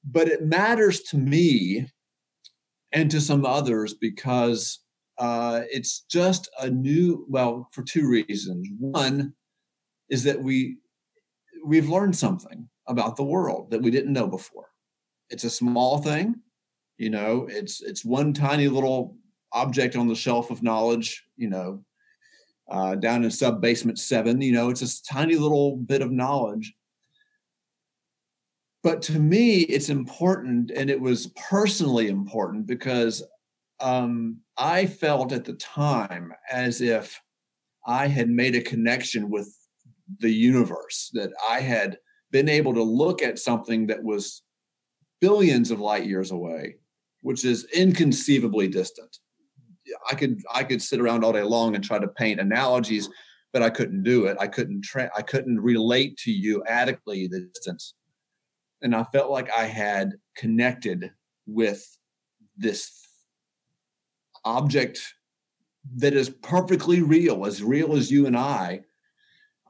But 0.03 0.27
it 0.27 0.43
matters 0.43 1.01
to 1.03 1.17
me 1.17 1.87
and 2.91 3.09
to 3.09 3.21
some 3.21 3.45
others 3.45 3.93
because 3.93 4.79
uh, 5.17 5.61
it's 5.71 6.01
just 6.01 6.49
a 6.59 6.69
new 6.69 7.25
well 7.29 7.69
for 7.71 7.81
two 7.83 8.07
reasons 8.07 8.67
one 8.77 9.33
is 10.09 10.23
that 10.23 10.41
we 10.41 10.77
we've 11.65 11.89
learned 11.89 12.15
something 12.15 12.67
about 12.87 13.15
the 13.15 13.23
world 13.23 13.71
that 13.71 13.81
we 13.81 13.89
didn't 13.89 14.11
know 14.11 14.27
before 14.27 14.67
it's 15.29 15.45
a 15.45 15.49
small 15.49 15.99
thing 15.99 16.35
you 16.97 17.09
know 17.09 17.47
it's 17.49 17.81
it's 17.81 18.03
one 18.03 18.33
tiny 18.33 18.67
little 18.67 19.15
object 19.55 19.95
on 19.95 20.07
the 20.07 20.15
shelf 20.15 20.51
of 20.51 20.61
knowledge 20.61 21.23
you 21.35 21.49
know 21.49 21.83
uh, 22.69 22.95
down 22.95 23.23
in 23.23 23.31
sub 23.31 23.61
basement 23.61 23.97
seven 23.97 24.41
you 24.41 24.51
know 24.51 24.69
it's 24.69 24.81
a 24.81 25.03
tiny 25.03 25.35
little 25.35 25.75
bit 25.77 26.01
of 26.01 26.11
knowledge 26.11 26.73
but 28.83 29.01
to 29.01 29.19
me 29.19 29.61
it's 29.61 29.89
important 29.89 30.71
and 30.71 30.89
it 30.89 31.01
was 31.01 31.27
personally 31.49 32.07
important 32.07 32.67
because 32.67 33.23
um, 33.79 34.37
I 34.57 34.85
felt 34.85 35.31
at 35.31 35.45
the 35.45 35.53
time 35.53 36.33
as 36.51 36.81
if 36.81 37.19
I 37.85 38.07
had 38.07 38.29
made 38.29 38.55
a 38.55 38.61
connection 38.61 39.29
with 39.29 39.53
the 40.19 40.31
universe, 40.31 41.09
that 41.13 41.31
I 41.49 41.59
had 41.59 41.97
been 42.31 42.49
able 42.49 42.73
to 42.73 42.83
look 42.83 43.21
at 43.21 43.39
something 43.39 43.87
that 43.87 44.03
was 44.03 44.43
billions 45.21 45.71
of 45.71 45.79
light 45.79 46.05
years 46.05 46.31
away, 46.31 46.75
which 47.21 47.45
is 47.45 47.67
inconceivably 47.75 48.67
distant. 48.67 49.17
I 50.09 50.15
could 50.15 50.41
I 50.53 50.63
could 50.63 50.81
sit 50.81 50.99
around 50.99 51.23
all 51.23 51.33
day 51.33 51.43
long 51.43 51.75
and 51.75 51.83
try 51.83 51.99
to 51.99 52.07
paint 52.07 52.39
analogies, 52.39 53.09
but 53.53 53.61
I 53.61 53.69
couldn't 53.69 54.03
do 54.03 54.25
it. 54.25 54.37
I 54.39 54.47
couldn't 54.47 54.83
tra- 54.83 55.11
I 55.15 55.21
couldn't 55.21 55.59
relate 55.59 56.17
to 56.19 56.31
you 56.31 56.63
adequately 56.67 57.27
the 57.27 57.41
distance, 57.53 57.93
and 58.81 58.95
I 58.95 59.03
felt 59.13 59.31
like 59.31 59.49
I 59.55 59.65
had 59.65 60.13
connected 60.35 61.11
with 61.47 61.85
this 62.57 62.91
object 64.43 64.99
that 65.97 66.13
is 66.13 66.29
perfectly 66.29 67.01
real, 67.01 67.45
as 67.45 67.61
real 67.61 67.95
as 67.95 68.11
you 68.11 68.25
and 68.25 68.37
I, 68.37 68.81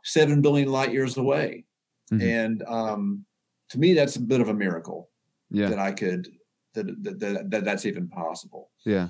seven 0.03 0.41
billion 0.41 0.71
light 0.71 0.93
years 0.93 1.17
away. 1.17 1.65
Mm-hmm. 2.11 2.27
And 2.27 2.63
um, 2.67 3.25
to 3.69 3.79
me, 3.79 3.93
that's 3.93 4.15
a 4.15 4.21
bit 4.21 4.41
of 4.41 4.49
a 4.49 4.53
miracle. 4.53 5.09
Yeah. 5.51 5.69
That 5.69 5.79
I 5.79 5.91
could 5.91 6.27
that 6.73 6.87
that, 7.03 7.19
that, 7.19 7.51
that 7.51 7.65
that's 7.65 7.85
even 7.85 8.07
possible. 8.07 8.71
Yeah. 8.85 9.09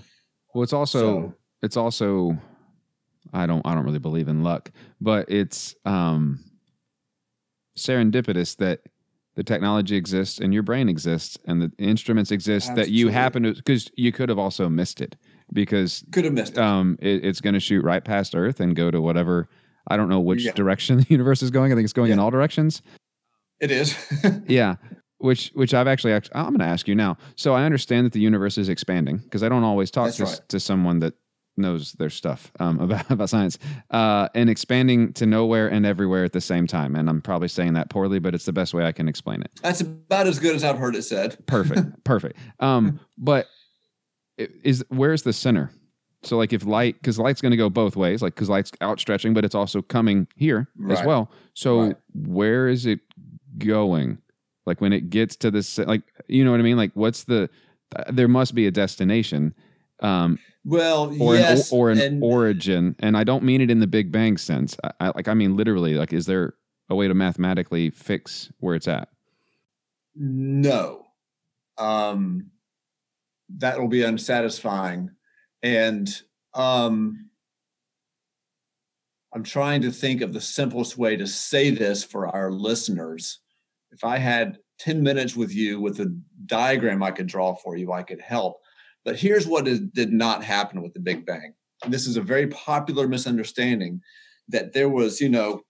Well, 0.56 0.64
it's 0.64 0.74
also 0.74 1.00
so, 1.00 1.34
it's 1.62 1.76
also 1.76 2.38
I 3.34 3.46
don't 3.46 3.62
I 3.68 3.76
don't 3.76 3.84
really 3.84 4.00
believe 4.00 4.30
in 4.30 4.42
luck, 4.42 4.72
but 5.02 5.30
it's 5.30 5.76
um 5.84 6.44
serendipitous 7.78 8.56
that 8.58 8.80
the 9.36 9.44
technology 9.44 9.98
exists 9.98 10.40
and 10.40 10.54
your 10.54 10.64
brain 10.64 10.88
exists 10.88 11.38
and 11.46 11.62
the 11.62 11.70
instruments 11.78 12.32
exist 12.32 12.70
Absolutely. 12.70 12.84
that 12.84 12.98
you 12.98 13.10
happen 13.10 13.44
to 13.44 13.54
because 13.54 13.92
you 13.98 14.14
could 14.14 14.30
have 14.30 14.40
also 14.40 14.70
missed 14.70 15.02
it 15.02 15.18
because 15.52 16.06
could 16.14 16.24
have 16.24 16.34
missed 16.34 16.54
it. 16.54 16.60
Um, 16.60 16.98
it, 17.02 17.26
it's 17.26 17.42
going 17.42 17.54
to 17.54 17.60
shoot 17.60 17.84
right 17.84 18.04
past 18.04 18.34
Earth 18.34 18.62
and 18.62 18.78
go 18.78 18.90
to 18.90 19.02
whatever. 19.02 19.50
I 19.90 19.98
don't 19.98 20.08
know 20.08 20.22
which 20.22 20.46
yeah. 20.46 20.54
direction 20.54 20.98
the 21.02 21.08
universe 21.10 21.44
is 21.44 21.52
going. 21.52 21.74
I 21.74 21.76
think 21.76 21.84
it's 21.84 21.92
going 21.92 22.08
yeah. 22.08 22.14
in 22.14 22.20
all 22.20 22.32
directions. 22.32 22.82
It 23.60 23.72
is. 23.72 23.94
yeah. 24.48 24.76
Which, 25.18 25.52
which 25.54 25.74
I've 25.74 25.88
actually, 25.88 26.14
I'm 26.14 26.48
going 26.48 26.60
to 26.60 26.66
ask 26.66 26.88
you 26.88 26.96
now. 26.96 27.18
So 27.36 27.54
I 27.54 27.64
understand 27.64 28.06
that 28.06 28.12
the 28.12 28.20
universe 28.20 28.58
is 28.58 28.68
expanding 28.68 29.18
because 29.18 29.44
I 29.44 29.50
don't 29.50 29.64
always 29.64 29.90
talk 29.90 30.12
to, 30.14 30.26
right. 30.26 30.42
to 30.50 30.60
someone 30.60 31.00
that 31.00 31.14
knows 31.58 31.94
their 31.94 32.10
stuff 32.10 32.52
um, 32.60 32.80
about 32.82 33.10
about 33.10 33.30
science 33.30 33.58
uh, 33.92 34.30
and 34.36 34.50
expanding 34.50 35.14
to 35.14 35.26
nowhere 35.26 35.68
and 35.68 35.86
everywhere 35.86 36.24
at 36.24 36.34
the 36.34 36.42
same 36.42 36.68
time. 36.68 36.96
And 36.96 37.10
I'm 37.10 37.22
probably 37.22 37.48
saying 37.48 37.74
that 37.74 37.90
poorly, 37.90 38.20
but 38.20 38.34
it's 38.36 38.46
the 38.46 38.54
best 38.54 38.74
way 38.74 38.86
I 38.86 38.92
can 38.92 39.08
explain 39.08 39.42
it. 39.42 39.52
That's 39.62 39.82
about 39.82 40.28
as 40.28 40.40
good 40.40 40.56
as 40.56 40.64
I've 40.64 40.78
heard 40.78 40.96
it 40.96 41.04
said. 41.04 41.38
perfect, 41.48 42.04
perfect. 42.04 42.38
Um, 42.60 43.00
but 43.18 43.48
is 44.38 44.84
where's 44.90 45.24
the 45.24 45.34
center? 45.34 45.72
So 46.24 46.38
like 46.38 46.54
if 46.54 46.66
light, 46.66 46.96
because 46.96 47.20
light's 47.20 47.42
going 47.42 47.52
to 47.52 47.58
go 47.58 47.70
both 47.70 47.96
ways, 47.96 48.22
like 48.22 48.34
because 48.34 48.50
light's 48.50 48.72
outstretching, 48.82 49.34
but 49.34 49.46
it's 49.46 49.56
also 49.56 49.82
coming 49.82 50.28
here 50.36 50.68
right. 50.76 50.98
as 50.98 51.06
well. 51.06 51.32
So 51.54 51.82
right. 51.82 51.96
where 52.14 52.68
is 52.68 52.86
it 52.86 53.00
going? 53.60 54.18
Like 54.66 54.82
when 54.82 54.94
it 54.94 55.10
gets 55.10 55.36
to 55.38 55.52
this, 55.52 55.78
like 55.78 56.04
you 56.28 56.44
know 56.44 56.52
what 56.52 56.60
I 56.60 56.64
mean? 56.64 56.78
Like 56.78 56.92
what's 56.94 57.24
the? 57.24 57.50
There 58.12 58.28
must 58.28 58.56
be 58.56 58.68
a 58.68 58.72
destination. 58.72 59.54
Um, 60.02 60.40
well, 60.64 61.16
or 61.22 61.36
yes, 61.36 61.72
an, 61.72 61.78
or 61.78 61.92
an 61.92 62.00
and, 62.00 62.24
origin, 62.24 62.96
and 63.00 63.16
I 63.16 63.24
don't 63.24 63.44
mean 63.44 63.62
it 63.62 63.70
in 63.70 63.80
the 63.80 63.88
Big 63.88 64.12
Bang 64.12 64.38
sense. 64.38 64.76
I, 64.84 64.92
I, 65.00 65.08
like 65.16 65.28
I 65.28 65.34
mean 65.34 65.56
literally. 65.56 65.94
Like, 65.94 66.12
is 66.12 66.26
there 66.26 66.56
a 66.90 66.96
way 66.96 67.08
to 67.08 67.14
mathematically 67.14 67.92
fix 67.92 68.52
where 68.60 68.76
it's 68.76 68.88
at? 68.88 69.10
No. 70.16 71.06
Um, 71.78 72.52
that 73.58 73.80
will 73.80 73.88
be 73.88 74.04
unsatisfying. 74.04 75.12
And 75.62 76.10
um, 76.54 77.30
I'm 79.34 79.44
trying 79.44 79.82
to 79.82 79.92
think 79.92 80.22
of 80.22 80.34
the 80.34 80.42
simplest 80.42 80.98
way 80.98 81.18
to 81.18 81.28
say 81.28 81.70
this 81.70 82.04
for 82.04 82.28
our 82.28 82.52
listeners. 82.52 83.40
If 83.96 84.04
I 84.04 84.18
had 84.18 84.58
10 84.80 85.02
minutes 85.02 85.36
with 85.36 85.54
you 85.54 85.80
with 85.80 86.00
a 86.00 86.16
diagram 86.46 87.02
I 87.02 87.12
could 87.12 87.28
draw 87.28 87.56
for 87.56 87.78
you, 87.78 87.92
I 87.92 88.04
could 88.04 88.22
help. 88.22 88.60
But 89.04 89.18
here's 89.18 89.48
what 89.48 89.68
is, 89.68 89.80
did 89.80 90.12
not 90.12 90.44
happen 90.44 90.82
with 90.82 90.94
the 90.94 91.00
Big 91.00 91.26
Bang. 91.26 91.54
And 91.84 91.94
this 91.94 92.08
is 92.08 92.18
a 92.18 92.22
very 92.22 92.48
popular 92.48 93.08
misunderstanding 93.08 94.02
that 94.50 94.74
there 94.74 94.90
was, 94.90 95.22
you 95.22 95.30
know, 95.30 95.62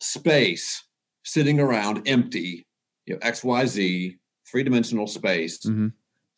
space 0.00 0.84
sitting 1.24 1.60
around 1.60 2.02
empty, 2.06 2.66
you 3.06 3.14
know, 3.14 3.20
XYZ, 3.20 4.18
three 4.46 4.62
dimensional 4.62 5.06
space. 5.06 5.58
Mm-hmm 5.58 5.88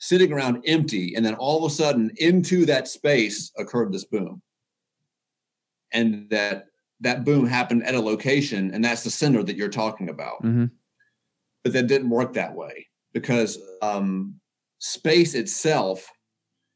sitting 0.03 0.33
around 0.33 0.61
empty. 0.67 1.15
And 1.15 1.25
then 1.25 1.37
all 1.37 1.65
of 1.65 1.71
a 1.71 1.75
sudden, 1.75 2.11
into 2.17 2.67
that 2.67 2.89
space 2.89 3.53
occurred 3.57 3.93
this 3.93 4.05
boom. 4.05 4.43
And 5.93 6.29
that 6.31 6.67
that 7.03 7.25
boom 7.25 7.47
happened 7.47 7.85
at 7.85 7.95
a 7.95 8.01
location, 8.01 8.73
and 8.73 8.85
that's 8.85 9.05
the 9.05 9.11
center 9.11 9.43
that 9.43 9.57
you're 9.57 9.69
talking 9.69 10.09
about. 10.09 10.43
Mm-hmm. 10.43 10.67
But 11.63 11.73
that 11.75 11.87
didn't 11.87 12.11
work 12.11 12.33
that 12.33 12.55
way 12.55 12.89
because 13.13 13.59
um, 13.83 14.41
space 14.79 15.35
itself, 15.35 16.11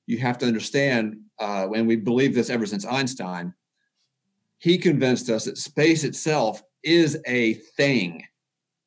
you 0.07 0.19
have 0.19 0.39
to 0.39 0.47
understand, 0.47 1.17
uh, 1.41 1.69
and 1.75 1.87
we 1.87 1.97
believe 1.97 2.35
this 2.35 2.51
ever 2.51 2.67
since 2.67 2.85
Einstein, 2.85 3.55
he 4.59 4.79
convinced 4.79 5.29
us 5.29 5.45
that 5.45 5.59
space 5.59 6.05
itself 6.05 6.63
is 6.83 7.19
a 7.27 7.55
thing, 7.77 8.25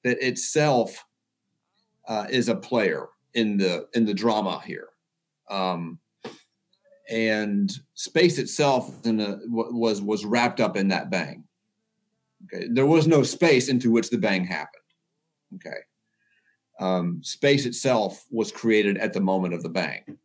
that 0.03 0.25
itself 0.25 1.03
uh, 2.07 2.27
is 2.29 2.49
a 2.49 2.55
player 2.55 3.07
in 3.33 3.57
the 3.57 3.87
in 3.93 4.05
the 4.05 4.13
drama 4.13 4.61
here. 4.65 4.89
Um, 5.49 5.99
and 7.09 7.71
space 7.95 8.37
itself 8.37 8.93
a, 9.05 9.39
was 9.45 10.01
was 10.01 10.25
wrapped 10.25 10.59
up 10.59 10.77
in 10.77 10.89
that 10.89 11.09
bang. 11.09 11.43
Okay, 12.45 12.67
there 12.71 12.85
was 12.85 13.07
no 13.07 13.23
space 13.23 13.69
into 13.69 13.91
which 13.91 14.09
the 14.09 14.17
bang 14.17 14.45
happened. 14.45 14.83
Okay, 15.55 15.79
um, 16.79 17.21
space 17.23 17.65
itself 17.65 18.25
was 18.29 18.51
created 18.51 18.97
at 18.97 19.13
the 19.13 19.21
moment 19.21 19.53
of 19.53 19.63
the 19.63 19.69
bang, 19.69 20.17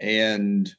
and 0.00 0.74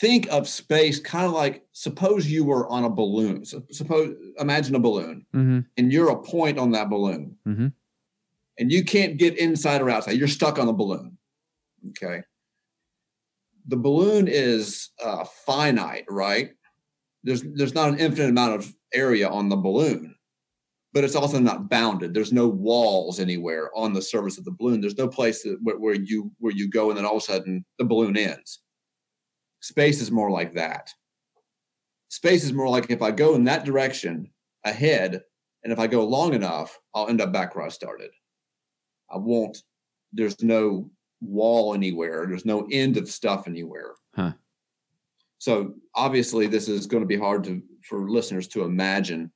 think 0.00 0.28
of 0.28 0.48
space 0.48 1.00
kind 1.00 1.26
of 1.26 1.32
like 1.32 1.64
suppose 1.72 2.30
you 2.30 2.44
were 2.44 2.68
on 2.68 2.84
a 2.84 2.90
balloon. 2.90 3.44
So, 3.44 3.62
suppose 3.70 4.16
imagine 4.38 4.74
a 4.74 4.80
balloon, 4.80 5.26
mm-hmm. 5.34 5.60
and 5.76 5.92
you're 5.92 6.10
a 6.10 6.22
point 6.22 6.58
on 6.58 6.72
that 6.72 6.90
balloon. 6.90 7.36
Mm-hmm 7.46 7.68
and 8.60 8.70
you 8.70 8.84
can't 8.84 9.16
get 9.16 9.38
inside 9.38 9.80
or 9.80 9.88
outside. 9.88 10.18
You're 10.18 10.28
stuck 10.28 10.58
on 10.58 10.66
the 10.66 10.72
balloon. 10.74 11.16
Okay. 11.88 12.22
The 13.68 13.76
balloon 13.76 14.28
is 14.28 14.90
uh, 15.02 15.24
finite, 15.46 16.04
right? 16.08 16.50
There's 17.22 17.42
there's 17.42 17.74
not 17.74 17.90
an 17.90 17.98
infinite 17.98 18.30
amount 18.30 18.54
of 18.54 18.74
area 18.94 19.28
on 19.28 19.48
the 19.48 19.56
balloon, 19.56 20.14
but 20.92 21.04
it's 21.04 21.14
also 21.14 21.38
not 21.38 21.68
bounded. 21.68 22.14
There's 22.14 22.32
no 22.32 22.48
walls 22.48 23.20
anywhere 23.20 23.70
on 23.76 23.92
the 23.92 24.02
surface 24.02 24.38
of 24.38 24.44
the 24.44 24.52
balloon. 24.52 24.80
There's 24.80 24.98
no 24.98 25.08
place 25.08 25.42
that, 25.42 25.58
where, 25.62 25.78
where 25.78 25.94
you 25.94 26.32
where 26.38 26.52
you 26.52 26.68
go 26.68 26.88
and 26.88 26.98
then 26.98 27.04
all 27.04 27.16
of 27.16 27.22
a 27.22 27.26
sudden 27.26 27.64
the 27.78 27.84
balloon 27.84 28.16
ends. 28.16 28.60
Space 29.60 30.00
is 30.00 30.10
more 30.10 30.30
like 30.30 30.54
that. 30.54 30.90
Space 32.08 32.44
is 32.44 32.52
more 32.52 32.68
like 32.68 32.90
if 32.90 33.02
I 33.02 33.10
go 33.10 33.34
in 33.34 33.44
that 33.44 33.64
direction 33.64 34.30
ahead, 34.64 35.22
and 35.62 35.72
if 35.72 35.78
I 35.78 35.86
go 35.86 36.04
long 36.04 36.34
enough, 36.34 36.78
I'll 36.94 37.08
end 37.08 37.20
up 37.20 37.32
back 37.32 37.54
where 37.54 37.66
I 37.66 37.68
started. 37.68 38.10
I 39.10 39.18
won't. 39.18 39.58
There's 40.12 40.42
no 40.42 40.90
wall 41.20 41.74
anywhere. 41.74 42.26
There's 42.26 42.46
no 42.46 42.66
end 42.70 42.96
of 42.96 43.08
stuff 43.08 43.46
anywhere. 43.46 43.94
Huh. 44.14 44.32
So 45.38 45.74
obviously, 45.94 46.46
this 46.46 46.68
is 46.68 46.86
going 46.86 47.02
to 47.02 47.06
be 47.06 47.16
hard 47.16 47.44
to 47.44 47.62
for 47.82 48.10
listeners 48.10 48.46
to 48.48 48.62
imagine, 48.64 49.32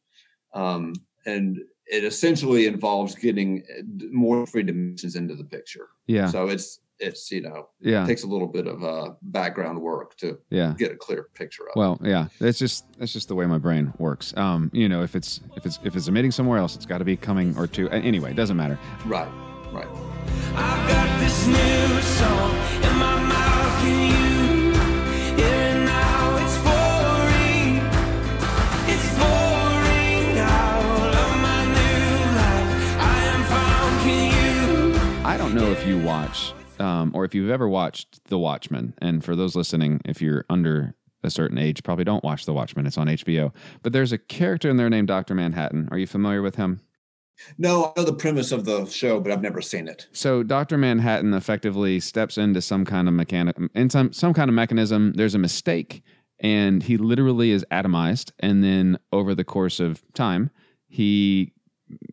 um, 0.52 0.94
and 1.24 1.58
it 1.86 2.04
essentially 2.04 2.66
involves 2.66 3.14
getting 3.14 3.62
uh, 3.78 3.82
more 4.12 4.46
three 4.46 4.62
dimensions 4.62 5.16
into 5.16 5.34
the 5.34 5.44
picture. 5.44 5.88
Yeah. 6.06 6.28
So 6.28 6.48
it's 6.48 6.80
it's 7.00 7.30
you 7.30 7.40
know 7.40 7.68
yeah 7.80 8.04
it 8.04 8.06
takes 8.06 8.22
a 8.22 8.26
little 8.26 8.46
bit 8.46 8.66
of 8.66 8.84
uh, 8.84 9.10
background 9.22 9.80
work 9.80 10.16
to 10.16 10.38
yeah 10.50 10.74
get 10.78 10.92
a 10.92 10.96
clear 10.96 11.28
picture 11.34 11.64
of. 11.64 11.76
Well, 11.76 11.98
yeah, 12.02 12.28
that's 12.38 12.58
just 12.58 12.84
that's 12.98 13.12
just 13.12 13.28
the 13.28 13.34
way 13.34 13.46
my 13.46 13.58
brain 13.58 13.92
works. 13.98 14.36
Um, 14.36 14.70
you 14.72 14.88
know, 14.88 15.02
if 15.02 15.16
it's 15.16 15.40
if 15.56 15.66
it's 15.66 15.78
if 15.84 15.96
it's 15.96 16.08
emitting 16.08 16.30
somewhere 16.30 16.58
else, 16.58 16.76
it's 16.76 16.86
got 16.86 16.98
to 16.98 17.04
be 17.04 17.16
coming 17.16 17.56
or 17.56 17.66
to 17.68 17.88
anyway. 17.90 18.30
It 18.30 18.36
doesn't 18.36 18.56
matter. 18.56 18.78
Right. 19.06 19.30
Right 19.72 21.02
you 35.86 35.98
watch 35.98 36.54
um, 36.78 37.12
or 37.14 37.24
if 37.24 37.34
you've 37.34 37.50
ever 37.50 37.68
watched 37.68 38.24
The 38.28 38.38
Watchmen, 38.38 38.94
and 38.98 39.24
for 39.24 39.36
those 39.36 39.54
listening, 39.54 40.00
if 40.04 40.20
you're 40.20 40.44
under 40.50 40.94
a 41.22 41.30
certain 41.30 41.58
age, 41.58 41.82
probably 41.82 42.04
don't 42.04 42.24
watch 42.24 42.46
The 42.46 42.52
Watchmen. 42.52 42.86
It's 42.86 42.98
on 42.98 43.06
HBO. 43.06 43.52
But 43.82 43.92
there's 43.92 44.12
a 44.12 44.18
character 44.18 44.68
in 44.68 44.76
there 44.76 44.90
named 44.90 45.08
Dr. 45.08 45.34
Manhattan. 45.34 45.88
Are 45.90 45.98
you 45.98 46.06
familiar 46.06 46.42
with 46.42 46.56
him? 46.56 46.80
No, 47.58 47.86
I 47.96 48.00
know 48.00 48.04
the 48.04 48.14
premise 48.14 48.52
of 48.52 48.64
the 48.64 48.86
show, 48.86 49.20
but 49.20 49.32
I've 49.32 49.42
never 49.42 49.60
seen 49.60 49.88
it. 49.88 50.06
So 50.12 50.42
Dr. 50.42 50.78
Manhattan 50.78 51.34
effectively 51.34 52.00
steps 52.00 52.38
into 52.38 52.60
some 52.60 52.84
kind 52.84 53.08
of 53.08 53.14
mechanic 53.14 53.56
in 53.74 53.90
some 53.90 54.12
some 54.12 54.34
kind 54.34 54.48
of 54.48 54.54
mechanism. 54.54 55.12
There's 55.14 55.34
a 55.34 55.38
mistake 55.38 56.02
and 56.40 56.82
he 56.82 56.96
literally 56.96 57.50
is 57.50 57.64
atomized 57.70 58.32
and 58.40 58.62
then 58.62 58.98
over 59.12 59.34
the 59.34 59.44
course 59.44 59.80
of 59.80 60.02
time, 60.14 60.50
he 60.88 61.52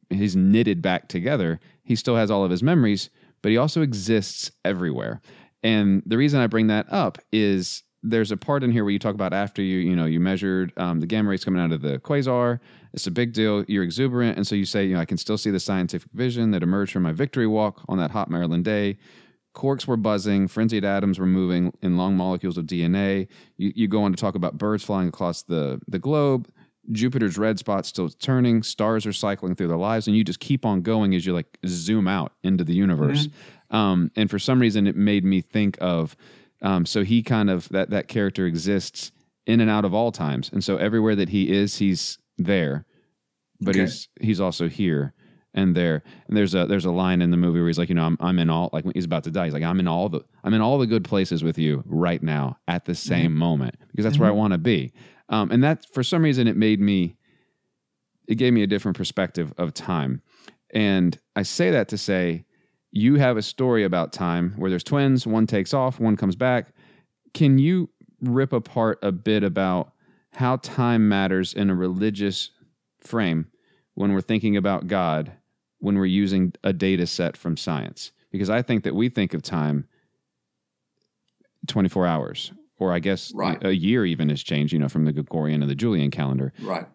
he's 0.09 0.36
knitted 0.36 0.82
back 0.82 1.07
together. 1.07 1.59
He 1.84 1.95
still 1.95 2.15
has 2.15 2.30
all 2.30 2.43
of 2.43 2.51
his 2.51 2.63
memories, 2.63 3.09
but 3.41 3.51
he 3.51 3.57
also 3.57 3.82
exists 3.82 4.51
everywhere. 4.65 5.22
And 5.63 6.03
the 6.05 6.17
reason 6.17 6.39
I 6.39 6.47
bring 6.47 6.67
that 6.67 6.91
up 6.91 7.19
is 7.32 7.84
there's 8.03 8.32
a 8.32 8.38
part 8.38 8.63
in 8.63 8.72
here 8.72 8.84
where 8.84 8.91
you 8.91 8.99
talk 8.99 9.13
about 9.13 9.34
after 9.34 9.61
you 9.61 9.78
you 9.78 9.95
know 9.95 10.05
you 10.05 10.19
measured 10.19 10.74
um, 10.78 10.99
the 10.99 11.07
gamma 11.07 11.30
rays 11.30 11.45
coming 11.45 11.61
out 11.61 11.72
of 11.72 11.82
the 11.82 11.99
quasar 11.99 12.59
it's 12.93 13.07
a 13.07 13.11
big 13.11 13.33
deal 13.33 13.63
you're 13.67 13.83
exuberant 13.83 14.37
and 14.37 14.45
so 14.45 14.55
you 14.55 14.65
say 14.65 14.85
you 14.85 14.93
know 14.93 14.99
i 14.99 15.05
can 15.05 15.17
still 15.17 15.37
see 15.37 15.51
the 15.51 15.59
scientific 15.59 16.11
vision 16.13 16.51
that 16.51 16.63
emerged 16.63 16.91
from 16.91 17.03
my 17.03 17.11
victory 17.11 17.47
walk 17.47 17.81
on 17.87 17.97
that 17.97 18.11
hot 18.11 18.29
maryland 18.29 18.65
day. 18.65 18.97
Quarks 19.53 19.85
were 19.85 19.97
buzzing 19.97 20.47
frenzied 20.47 20.85
atoms 20.85 21.19
were 21.19 21.25
moving 21.25 21.73
in 21.81 21.97
long 21.97 22.15
molecules 22.15 22.57
of 22.57 22.65
dna 22.65 23.27
you, 23.57 23.73
you 23.75 23.87
go 23.87 24.03
on 24.03 24.11
to 24.11 24.17
talk 24.17 24.35
about 24.35 24.57
birds 24.57 24.83
flying 24.83 25.07
across 25.07 25.43
the, 25.43 25.81
the 25.87 25.99
globe. 25.99 26.49
Jupiter's 26.91 27.37
red 27.37 27.59
spot's 27.59 27.89
still 27.89 28.09
turning. 28.09 28.63
Stars 28.63 29.05
are 29.05 29.13
cycling 29.13 29.55
through 29.55 29.67
their 29.67 29.77
lives 29.77 30.07
and 30.07 30.15
you 30.15 30.23
just 30.23 30.39
keep 30.39 30.65
on 30.65 30.81
going 30.81 31.13
as 31.13 31.25
you 31.25 31.33
like 31.33 31.59
zoom 31.67 32.07
out 32.07 32.31
into 32.43 32.63
the 32.63 32.73
universe. 32.73 33.27
Mm-hmm. 33.27 33.75
um, 33.75 34.11
and 34.15 34.29
for 34.29 34.39
some 34.39 34.59
reason 34.59 34.87
it 34.87 34.95
made 34.95 35.25
me 35.25 35.41
think 35.41 35.77
of 35.81 36.15
um, 36.61 36.85
so 36.85 37.03
he 37.03 37.23
kind 37.23 37.49
of 37.49 37.67
that 37.69 37.89
that 37.89 38.07
character 38.07 38.45
exists 38.45 39.11
in 39.45 39.59
and 39.59 39.69
out 39.69 39.85
of 39.85 39.93
all 39.93 40.11
times, 40.11 40.49
and 40.53 40.63
so 40.63 40.77
everywhere 40.77 41.15
that 41.15 41.29
he 41.29 41.51
is, 41.51 41.77
he's 41.77 42.19
there, 42.43 42.85
but 43.59 43.75
okay. 43.75 43.81
he's 43.81 44.07
he's 44.19 44.41
also 44.41 44.67
here 44.67 45.13
and 45.53 45.75
there. 45.75 46.03
And 46.27 46.37
there's 46.37 46.55
a 46.55 46.65
there's 46.65 46.85
a 46.85 46.91
line 46.91 47.21
in 47.21 47.31
the 47.31 47.37
movie 47.37 47.59
where 47.59 47.67
he's 47.67 47.77
like, 47.77 47.89
you 47.89 47.95
know, 47.95 48.05
I'm 48.05 48.17
I'm 48.19 48.39
in 48.39 48.49
all 48.49 48.69
like 48.73 48.85
he's 48.93 49.05
about 49.05 49.23
to 49.25 49.31
die. 49.31 49.45
He's 49.45 49.53
like, 49.53 49.63
I'm 49.63 49.79
in 49.79 49.87
all 49.87 50.09
the 50.09 50.21
I'm 50.43 50.53
in 50.53 50.61
all 50.61 50.77
the 50.77 50.87
good 50.87 51.03
places 51.03 51.43
with 51.43 51.57
you 51.57 51.83
right 51.85 52.21
now 52.21 52.57
at 52.67 52.85
the 52.85 52.95
same 52.95 53.31
mm-hmm. 53.31 53.39
moment 53.39 53.75
because 53.89 54.03
that's 54.03 54.15
mm-hmm. 54.15 54.23
where 54.23 54.31
I 54.31 54.35
want 54.35 54.53
to 54.53 54.57
be. 54.57 54.93
Um, 55.29 55.51
and 55.51 55.63
that 55.63 55.85
for 55.93 56.03
some 56.03 56.23
reason 56.23 56.47
it 56.47 56.57
made 56.57 56.79
me 56.79 57.15
it 58.27 58.35
gave 58.35 58.53
me 58.53 58.63
a 58.63 58.67
different 58.67 58.97
perspective 58.97 59.53
of 59.57 59.73
time. 59.73 60.21
And 60.73 61.17
I 61.35 61.43
say 61.43 61.71
that 61.71 61.89
to 61.89 61.97
say 61.97 62.45
you 62.91 63.15
have 63.15 63.37
a 63.37 63.41
story 63.41 63.83
about 63.83 64.13
time 64.13 64.53
where 64.57 64.69
there's 64.69 64.83
twins, 64.83 65.25
one 65.25 65.47
takes 65.47 65.73
off, 65.73 65.99
one 65.99 66.15
comes 66.15 66.35
back. 66.35 66.73
Can 67.33 67.57
you 67.57 67.89
rip 68.21 68.53
apart 68.53 68.99
a 69.01 69.11
bit 69.11 69.43
about 69.43 69.90
how 70.34 70.57
time 70.57 71.09
matters 71.09 71.53
in 71.53 71.69
a 71.69 71.75
religious 71.75 72.51
frame 72.99 73.47
when 73.95 74.13
we're 74.13 74.21
thinking 74.21 74.57
about 74.57 74.88
God, 74.88 75.32
when 75.79 75.97
we're 75.97 76.05
using 76.05 76.53
a 76.63 76.73
data 76.73 77.05
set 77.07 77.36
from 77.36 77.57
science? 77.57 78.11
Because 78.32 78.49
I 78.49 78.61
think 78.61 78.84
that 78.84 78.95
we 78.95 79.09
think 79.09 79.34
of 79.34 79.41
time 79.41 79.88
24 81.67 82.07
hours, 82.07 82.51
or 82.79 82.93
I 82.93 82.99
guess 82.99 83.32
right. 83.36 83.63
a 83.63 83.75
year 83.75 84.05
even 84.05 84.29
has 84.29 84.41
changed, 84.41 84.73
you 84.73 84.79
know, 84.79 84.89
from 84.89 85.05
the 85.05 85.11
Gregorian 85.11 85.61
and 85.61 85.69
the 85.69 85.75
Julian 85.75 86.11
calendar. 86.11 86.53
Right. 86.61 86.86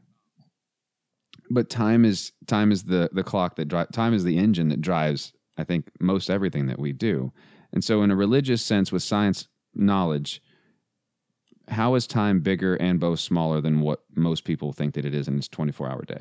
But 1.51 1.70
time 1.70 2.05
is 2.05 2.32
time 2.47 2.72
is 2.72 2.84
the 2.84 3.09
the 3.12 3.22
clock 3.22 3.55
that 3.57 3.66
drives 3.66 3.91
time 3.93 4.12
is 4.12 4.24
the 4.24 4.37
engine 4.37 4.68
that 4.70 4.80
drives 4.80 5.32
I 5.57 5.64
think, 5.64 5.91
most 6.01 6.30
everything 6.30 6.66
that 6.66 6.78
we 6.78 6.93
do. 6.93 7.32
And 7.72 7.82
so, 7.82 8.03
in 8.03 8.11
a 8.11 8.16
religious 8.16 8.62
sense, 8.62 8.93
with 8.93 9.03
science 9.03 9.49
knowledge, 9.74 10.43
how 11.69 11.95
is 11.95 12.07
time 12.07 12.41
bigger 12.41 12.77
and 12.77 13.01
both 13.01 13.21
smaller 13.21 13.61
than 13.61 13.81
what 13.81 14.05
most 14.14 14.45
people 14.45 14.73
think 14.73 14.95
that 14.95 15.05
it 15.05 15.14
is 15.14 15.29
in 15.29 15.37
its 15.37 15.49
24 15.49 15.89
hour 15.91 16.05
day? 16.05 16.21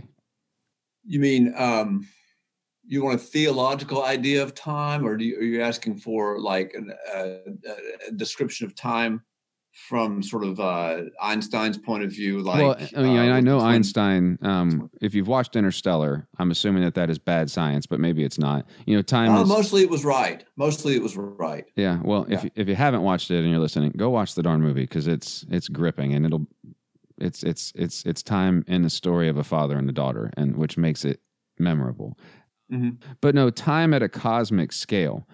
You 1.06 1.20
mean 1.20 1.54
um, 1.58 2.08
you 2.86 3.04
want 3.04 3.16
a 3.16 3.24
theological 3.24 4.04
idea 4.04 4.41
of 4.41 4.56
time, 4.56 5.06
or 5.06 5.18
you, 5.20 5.38
are 5.38 5.43
you 5.43 5.62
asking 5.62 5.98
for 5.98 6.39
like 6.39 6.74
an, 6.74 6.91
a 7.14 8.12
description 8.16 8.66
of 8.66 8.76
time 8.76 9.24
from 9.76 10.23
sort 10.23 10.45
of 10.45 10.57
uh, 10.57 11.01
Einstein's 11.21 11.78
point 11.78 12.03
of 12.03 12.09
view. 12.09 12.39
Like, 12.39 12.61
well, 12.61 12.88
I 12.95 13.01
mean, 13.03 13.17
uh, 13.17 13.36
I 13.36 13.41
know 13.41 13.59
Einstein. 13.59 14.39
Um, 14.41 14.89
if 15.01 15.13
you've 15.13 15.28
watched 15.28 15.57
Interstellar, 15.57 16.28
I'm 16.39 16.49
assuming 16.49 16.84
that 16.84 16.95
that 16.95 17.09
is 17.09 17.19
bad 17.19 17.51
science, 17.51 17.86
but 17.86 17.99
maybe 17.99 18.23
it's 18.23 18.39
not. 18.39 18.65
You 18.86 18.95
know, 18.95 19.01
time. 19.01 19.32
Uh, 19.32 19.43
is, 19.43 19.49
mostly 19.49 19.84
it 19.84 19.89
was 19.89 20.05
right. 20.05 20.45
Mostly 20.55 20.95
it 20.95 21.03
was 21.03 21.17
right. 21.17 21.65
Yeah. 21.76 21.99
Well, 22.03 22.26
yeah. 22.30 22.38
if 22.38 22.51
if 22.55 22.67
you 22.69 22.76
haven't 22.76 23.01
watched 23.01 23.30
it 23.32 23.39
and 23.39 23.49
you're 23.49 23.59
listening, 23.59 23.91
go 23.97 24.09
watch 24.09 24.36
the 24.36 24.43
darn 24.43 24.61
movie 24.61 24.84
because 24.84 25.07
it's 25.07 25.45
it's 25.51 25.67
gripping 25.67 26.13
and 26.13 26.26
it'll 26.26 26.47
it's 27.17 27.43
it's 27.43 27.73
it's 27.76 28.05
it's 28.05 28.23
time 28.23 28.63
in 28.67 28.82
the 28.82 28.89
story 28.89 29.28
of 29.28 29.38
a 29.38 29.43
father 29.43 29.78
and 29.78 29.89
a 29.89 29.93
daughter, 29.93 30.32
and 30.38 30.55
which 30.55 30.78
makes 30.78 31.03
it 31.03 31.19
memorable. 31.59 32.17
Mm-hmm. 32.71 33.11
But 33.19 33.36
no, 33.36 33.49
time 33.49 33.93
at 33.93 34.01
a 34.01 34.09
cosmic 34.09 34.71
scale, 34.71 35.28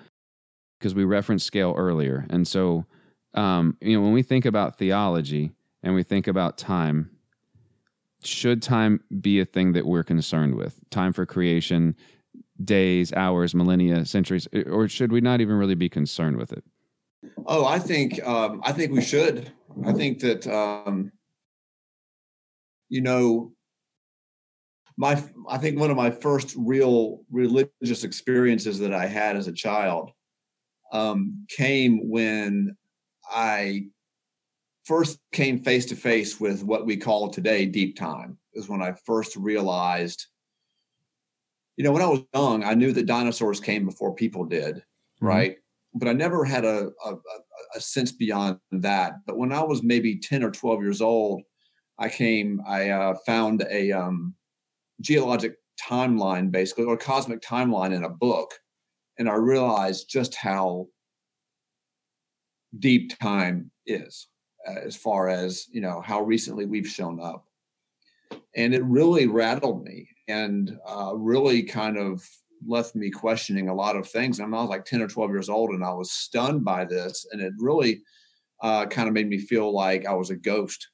because 0.79 0.95
we 0.95 1.03
referenced 1.03 1.45
scale 1.45 1.75
earlier, 1.77 2.25
and 2.31 2.47
so 2.47 2.85
um, 3.33 3.77
you 3.81 3.95
know, 3.95 4.01
when 4.01 4.13
we 4.13 4.23
think 4.23 4.45
about 4.45 4.77
theology 4.77 5.51
and 5.83 5.93
we 5.93 6.03
think 6.03 6.27
about 6.27 6.57
time, 6.57 7.11
should 8.23 8.61
time 8.61 9.01
be 9.21 9.39
a 9.39 9.45
thing 9.45 9.73
that 9.73 9.85
we're 9.85 10.03
concerned 10.03 10.55
with? 10.55 10.79
Time 10.89 11.13
for 11.13 11.25
creation, 11.25 11.95
days, 12.63 13.11
hours, 13.13 13.55
millennia, 13.55 14.05
centuries, 14.05 14.47
or 14.67 14.87
should 14.87 15.11
we 15.11 15.21
not 15.21 15.41
even 15.41 15.55
really 15.55 15.75
be 15.75 15.89
concerned 15.89 16.37
with 16.37 16.51
it? 16.51 16.63
Oh, 17.45 17.65
I 17.65 17.79
think 17.79 18.23
um, 18.25 18.61
I 18.63 18.71
think 18.71 18.91
we 18.91 19.01
should. 19.01 19.51
I 19.85 19.93
think 19.93 20.19
that 20.19 20.45
um, 20.47 21.11
you 22.89 23.01
know, 23.01 23.53
my 24.97 25.23
I 25.49 25.57
think 25.57 25.79
one 25.79 25.89
of 25.89 25.97
my 25.97 26.11
first 26.11 26.53
real 26.57 27.21
religious 27.31 28.03
experiences 28.03 28.79
that 28.79 28.93
I 28.93 29.07
had 29.07 29.35
as 29.35 29.47
a 29.47 29.53
child 29.53 30.11
um, 30.91 31.45
came 31.49 32.09
when 32.09 32.75
I 33.31 33.85
first 34.83 35.19
came 35.31 35.59
face 35.59 35.85
to 35.87 35.95
face 35.95 36.39
with 36.39 36.63
what 36.63 36.85
we 36.85 36.97
call 36.97 37.29
today 37.29 37.65
deep 37.65 37.97
time 37.97 38.37
is 38.53 38.67
when 38.67 38.81
I 38.81 38.93
first 39.05 39.35
realized, 39.35 40.25
you 41.77 41.83
know, 41.83 41.91
when 41.91 42.01
I 42.01 42.07
was 42.07 42.23
young, 42.33 42.63
I 42.63 42.73
knew 42.73 42.91
that 42.93 43.05
dinosaurs 43.05 43.59
came 43.59 43.85
before 43.85 44.13
people 44.13 44.45
did, 44.45 44.75
mm-hmm. 44.75 45.25
right? 45.25 45.55
But 45.93 46.07
I 46.07 46.13
never 46.13 46.45
had 46.45 46.65
a, 46.65 46.89
a, 47.05 47.15
a, 47.75 47.81
sense 47.81 48.13
beyond 48.13 48.59
that. 48.71 49.15
But 49.25 49.37
when 49.37 49.51
I 49.51 49.61
was 49.61 49.83
maybe 49.83 50.19
10 50.19 50.41
or 50.43 50.51
12 50.51 50.81
years 50.81 51.01
old, 51.01 51.41
I 51.99 52.07
came, 52.07 52.61
I 52.65 52.89
uh, 52.89 53.15
found 53.25 53.65
a 53.69 53.91
um, 53.91 54.33
geologic 55.01 55.55
timeline, 55.81 56.49
basically, 56.49 56.85
or 56.85 56.95
cosmic 56.95 57.41
timeline 57.41 57.93
in 57.93 58.05
a 58.05 58.09
book. 58.09 58.53
And 59.19 59.29
I 59.29 59.35
realized 59.35 60.09
just 60.09 60.33
how 60.33 60.87
deep 62.79 63.17
time 63.19 63.71
is 63.85 64.27
uh, 64.67 64.79
as 64.83 64.95
far 64.95 65.29
as 65.29 65.67
you 65.71 65.81
know 65.81 66.01
how 66.01 66.21
recently 66.21 66.65
we've 66.65 66.87
shown 66.87 67.19
up. 67.19 67.45
And 68.55 68.73
it 68.73 68.83
really 68.83 69.27
rattled 69.27 69.83
me 69.83 70.09
and 70.27 70.77
uh, 70.87 71.13
really 71.15 71.63
kind 71.63 71.97
of 71.97 72.23
left 72.65 72.95
me 72.95 73.09
questioning 73.09 73.69
a 73.69 73.73
lot 73.73 73.95
of 73.95 74.07
things. 74.07 74.39
And 74.39 74.53
i 74.53 74.61
was 74.61 74.69
like 74.69 74.85
10 74.85 75.01
or 75.01 75.07
12 75.07 75.31
years 75.31 75.49
old 75.49 75.71
and 75.71 75.83
i 75.83 75.93
was 75.93 76.11
stunned 76.11 76.63
by 76.63 76.85
this 76.85 77.25
and 77.31 77.41
it 77.41 77.53
really 77.57 78.01
uh, 78.61 78.85
kind 78.85 79.07
of 79.07 79.13
made 79.13 79.27
me 79.27 79.39
feel 79.39 79.73
like 79.73 80.05
i 80.05 80.13
was 80.13 80.29
a 80.29 80.35
ghost 80.35 80.87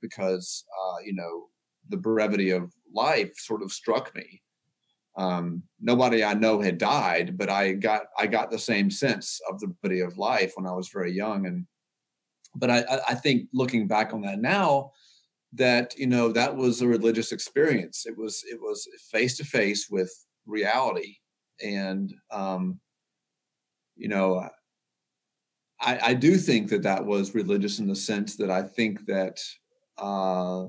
because 0.00 0.64
uh, 0.76 0.96
you 1.04 1.14
know 1.14 1.46
the 1.88 1.96
brevity 1.96 2.50
of 2.50 2.72
life 2.92 3.32
sort 3.36 3.62
of 3.62 3.72
struck 3.72 4.14
me 4.14 4.42
um, 5.16 5.62
nobody 5.80 6.24
I 6.24 6.34
know 6.34 6.60
had 6.60 6.78
died, 6.78 7.36
but 7.36 7.50
I 7.50 7.72
got 7.72 8.02
I 8.18 8.26
got 8.26 8.50
the 8.50 8.58
same 8.58 8.90
sense 8.90 9.40
of 9.50 9.60
the 9.60 9.68
beauty 9.82 10.00
of 10.00 10.18
life 10.18 10.52
when 10.56 10.66
I 10.66 10.72
was 10.72 10.88
very 10.88 11.12
young. 11.12 11.46
And 11.46 11.66
but 12.54 12.70
I, 12.70 12.84
I 13.08 13.14
think 13.14 13.48
looking 13.52 13.86
back 13.86 14.12
on 14.12 14.22
that 14.22 14.38
now, 14.40 14.92
that 15.52 15.94
you 15.98 16.06
know 16.06 16.32
that 16.32 16.56
was 16.56 16.80
a 16.80 16.88
religious 16.88 17.32
experience. 17.32 18.06
It 18.06 18.16
was 18.16 18.42
it 18.50 18.58
was 18.60 18.88
face 19.10 19.36
to 19.36 19.44
face 19.44 19.88
with 19.90 20.12
reality, 20.46 21.16
and 21.62 22.12
um, 22.30 22.80
you 23.96 24.08
know, 24.08 24.48
I, 25.80 25.98
I 26.02 26.14
do 26.14 26.36
think 26.36 26.70
that 26.70 26.82
that 26.82 27.04
was 27.04 27.34
religious 27.34 27.78
in 27.78 27.86
the 27.86 27.96
sense 27.96 28.36
that 28.36 28.50
I 28.50 28.62
think 28.62 29.04
that 29.06 29.38
uh, 29.98 30.66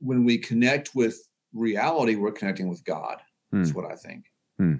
when 0.00 0.24
we 0.24 0.38
connect 0.38 0.94
with 0.94 1.27
reality, 1.58 2.14
we're 2.16 2.32
connecting 2.32 2.68
with 2.68 2.84
God. 2.84 3.18
Hmm. 3.50 3.62
That's 3.62 3.74
what 3.74 3.90
I 3.90 3.96
think. 3.96 4.24
Hmm. 4.58 4.74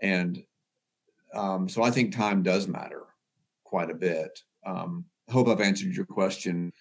And 0.00 0.42
um, 1.34 1.68
so 1.68 1.82
I 1.82 1.90
think 1.90 2.14
time 2.14 2.42
does 2.42 2.68
matter 2.68 3.02
quite 3.64 3.90
a 3.90 3.94
bit. 3.94 4.40
Um, 4.66 5.04
hope 5.30 5.48
I've 5.48 5.60
answered 5.60 5.94
your 5.94 6.06
question. 6.06 6.72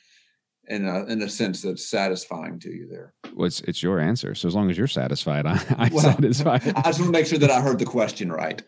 in 0.67 0.85
a 0.87 1.05
in 1.05 1.21
a 1.21 1.29
sense 1.29 1.61
that's 1.61 1.89
satisfying 1.89 2.59
to 2.59 2.69
you 2.69 2.87
there. 2.89 3.13
Well, 3.33 3.47
it's, 3.47 3.61
it's 3.61 3.81
your 3.83 3.99
answer. 3.99 4.35
So 4.35 4.47
as 4.47 4.55
long 4.55 4.69
as 4.69 4.77
you're 4.77 4.87
satisfied, 4.87 5.45
I, 5.47 5.59
I'm 5.77 5.93
Well, 5.93 6.03
satisfied. 6.03 6.61
I 6.75 6.81
just 6.83 6.99
want 6.99 7.13
to 7.13 7.19
make 7.19 7.25
sure 7.25 7.39
that 7.39 7.51
I 7.51 7.61
heard 7.61 7.79
the 7.79 7.85
question 7.85 8.31
right. 8.31 8.61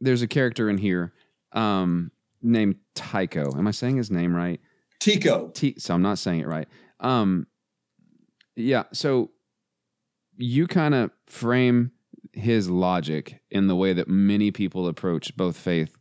There's 0.00 0.22
a 0.22 0.28
character 0.28 0.68
in 0.68 0.78
here 0.78 1.12
um, 1.52 2.10
named 2.42 2.76
Tycho. 2.94 3.52
Am 3.56 3.66
I 3.66 3.70
saying 3.70 3.96
his 3.96 4.10
name 4.10 4.34
right? 4.34 4.60
Tico. 5.00 5.48
T. 5.48 5.74
So 5.78 5.94
I'm 5.94 6.02
not 6.02 6.18
saying 6.18 6.40
it 6.40 6.46
right. 6.46 6.68
Um, 7.00 7.46
yeah. 8.56 8.84
So 8.92 9.30
you 10.36 10.66
kind 10.66 10.94
of 10.94 11.10
frame 11.26 11.92
his 12.32 12.68
logic 12.68 13.40
in 13.50 13.66
the 13.68 13.76
way 13.76 13.92
that 13.92 14.08
many 14.08 14.50
people 14.50 14.86
approach 14.88 15.36
both 15.36 15.56
faith 15.56 15.96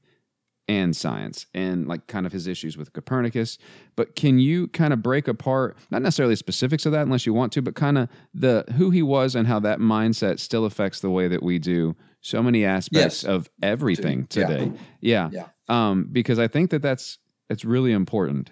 and 0.67 0.95
science 0.95 1.45
and 1.53 1.87
like 1.87 2.07
kind 2.07 2.25
of 2.25 2.31
his 2.31 2.47
issues 2.47 2.75
with 2.75 2.91
Copernicus. 2.91 3.57
But 3.95 4.15
can 4.15 4.39
you 4.39 4.67
kind 4.69 4.93
of 4.93 5.03
break 5.03 5.27
apart, 5.27 5.77
not 5.91 6.01
necessarily 6.01 6.35
specifics 6.35 6.85
of 6.87 6.91
that 6.91 7.03
unless 7.03 7.25
you 7.25 7.33
want 7.33 7.53
to, 7.53 7.61
but 7.61 7.75
kind 7.75 7.97
of 7.99 8.09
the 8.33 8.65
who 8.75 8.89
he 8.89 9.03
was 9.03 9.35
and 9.35 9.47
how 9.47 9.59
that 9.59 9.79
mindset 9.79 10.39
still 10.39 10.65
affects 10.65 10.99
the 11.01 11.11
way 11.11 11.27
that 11.27 11.43
we 11.43 11.59
do 11.59 11.95
so 12.21 12.41
many 12.41 12.65
aspects 12.65 13.21
Yes. 13.21 13.23
of 13.23 13.47
everything 13.61 14.21
Yeah. 14.33 14.47
today. 14.47 14.71
Yeah. 15.01 15.29
Yeah. 15.31 15.47
Um, 15.69 16.09
because 16.11 16.39
I 16.39 16.47
think 16.47 16.71
that 16.71 16.81
that's 16.81 17.19
it's 17.49 17.63
really 17.63 17.91
important. 17.91 18.49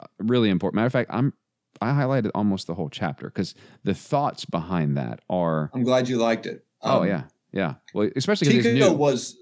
Uh, 0.00 0.06
Really 0.20 0.50
important. 0.50 0.76
Matter 0.76 0.86
of 0.86 0.92
fact, 0.92 1.10
I'm 1.12 1.32
I 1.80 1.90
highlighted 1.92 2.30
almost 2.34 2.66
the 2.66 2.74
whole 2.74 2.88
chapter 2.90 3.26
because 3.26 3.54
the 3.84 3.94
thoughts 3.94 4.44
behind 4.44 4.96
that 4.96 5.20
are 5.30 5.70
I'm 5.74 5.82
glad 5.84 6.08
you 6.08 6.18
liked 6.18 6.46
it. 6.46 6.64
oh 6.82 7.02
Um, 7.02 7.08
yeah 7.08 7.22
yeah 7.52 7.74
well 7.94 8.10
especially 8.16 8.48
because 8.48 8.72
Tico 8.74 8.90
new. 8.90 8.94
was 8.96 9.36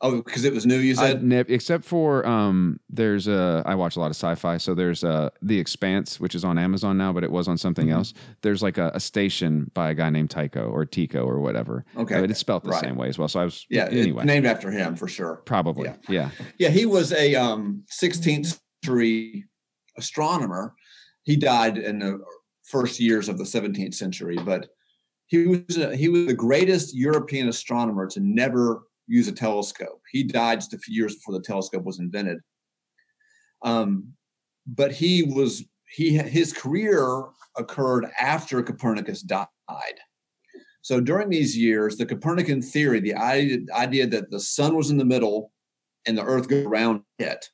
oh 0.00 0.20
because 0.22 0.44
it 0.44 0.52
was 0.52 0.66
new. 0.66 0.76
You 0.76 0.94
said 0.94 1.22
nev- 1.22 1.48
except 1.48 1.84
for 1.84 2.26
um, 2.26 2.78
there's 2.90 3.28
a 3.28 3.62
I 3.64 3.74
watch 3.76 3.96
a 3.96 4.00
lot 4.00 4.06
of 4.06 4.16
sci-fi, 4.16 4.56
so 4.58 4.74
there's 4.74 5.02
uh 5.04 5.30
The 5.40 5.58
Expanse, 5.58 6.20
which 6.20 6.34
is 6.34 6.44
on 6.44 6.58
Amazon 6.58 6.98
now, 6.98 7.12
but 7.12 7.24
it 7.24 7.30
was 7.30 7.48
on 7.48 7.56
something 7.56 7.86
Mhm. 7.86 7.92
else. 7.94 8.12
There's 8.42 8.62
like 8.62 8.76
a, 8.76 8.90
a 8.94 9.00
station 9.00 9.70
by 9.72 9.90
a 9.90 9.94
guy 9.94 10.10
named 10.10 10.30
Tycho 10.30 10.68
or 10.68 10.84
Tico 10.84 11.24
or 11.24 11.40
whatever. 11.40 11.84
okay. 11.96 12.20
but 12.20 12.30
it's 12.30 12.40
spelled 12.40 12.64
the 12.64 12.70
right. 12.70 12.80
same 12.80 12.96
way 12.96 13.08
as 13.08 13.18
well. 13.18 13.28
So 13.28 13.40
I 13.40 13.44
was 13.44 13.64
yeah, 13.70 13.88
Anyway, 13.90 14.24
named 14.24 14.46
after 14.46 14.70
him 14.70 14.96
for 14.96 15.08
sure. 15.08 15.36
probably 15.46 15.84
yeah. 15.88 15.96
yeah. 16.08 16.30
Yeah, 16.58 16.68
he 16.70 16.84
was 16.86 17.12
a 17.12 17.34
um, 17.36 17.84
16th 17.90 18.58
century 18.84 19.44
astronomer. 19.96 20.74
He 21.26 21.36
died 21.36 21.76
in 21.76 21.98
the 21.98 22.20
first 22.64 23.00
years 23.00 23.28
of 23.28 23.36
the 23.36 23.44
17th 23.44 23.94
century, 23.94 24.36
but 24.36 24.68
he 25.26 25.46
was 25.48 25.76
a, 25.76 25.94
he 25.94 26.08
was 26.08 26.26
the 26.26 26.34
greatest 26.34 26.94
European 26.94 27.48
astronomer 27.48 28.06
to 28.06 28.20
never 28.20 28.82
use 29.08 29.26
a 29.26 29.32
telescope. 29.32 30.00
He 30.12 30.22
died 30.22 30.60
just 30.60 30.72
a 30.72 30.78
few 30.78 30.94
years 30.94 31.16
before 31.16 31.34
the 31.34 31.44
telescope 31.44 31.84
was 31.84 31.98
invented. 31.98 32.38
Um, 33.62 34.12
but 34.66 34.92
he 34.92 35.24
was 35.24 35.64
he 35.92 36.16
his 36.16 36.52
career 36.52 37.24
occurred 37.56 38.06
after 38.20 38.62
Copernicus 38.62 39.22
died. 39.22 39.46
So 40.82 41.00
during 41.00 41.28
these 41.28 41.58
years, 41.58 41.96
the 41.96 42.06
Copernican 42.06 42.62
theory, 42.62 43.00
the 43.00 43.16
idea, 43.16 44.06
that 44.06 44.30
the 44.30 44.38
sun 44.38 44.76
was 44.76 44.90
in 44.90 44.96
the 44.96 45.04
middle 45.04 45.50
and 46.06 46.16
the 46.16 46.22
earth 46.22 46.48
goes 46.48 46.66
around 46.66 47.02
it 47.18 47.44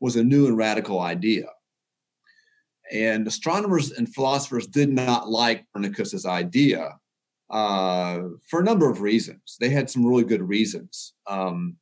was 0.00 0.16
a 0.16 0.24
new 0.24 0.46
and 0.46 0.58
radical 0.58 1.00
idea. 1.00 1.46
And 2.92 3.26
astronomers 3.26 3.92
and 3.92 4.12
philosophers 4.12 4.66
did 4.66 4.92
not 4.92 5.28
like 5.28 5.64
Copernicus's 5.72 6.26
idea 6.26 6.98
uh, 7.50 8.20
for 8.48 8.60
a 8.60 8.64
number 8.64 8.90
of 8.90 9.00
reasons. 9.00 9.56
They 9.60 9.70
had 9.70 9.90
some 9.90 10.04
really 10.04 10.24
good 10.24 10.42
reasons. 10.42 11.14
Um, 11.26 11.76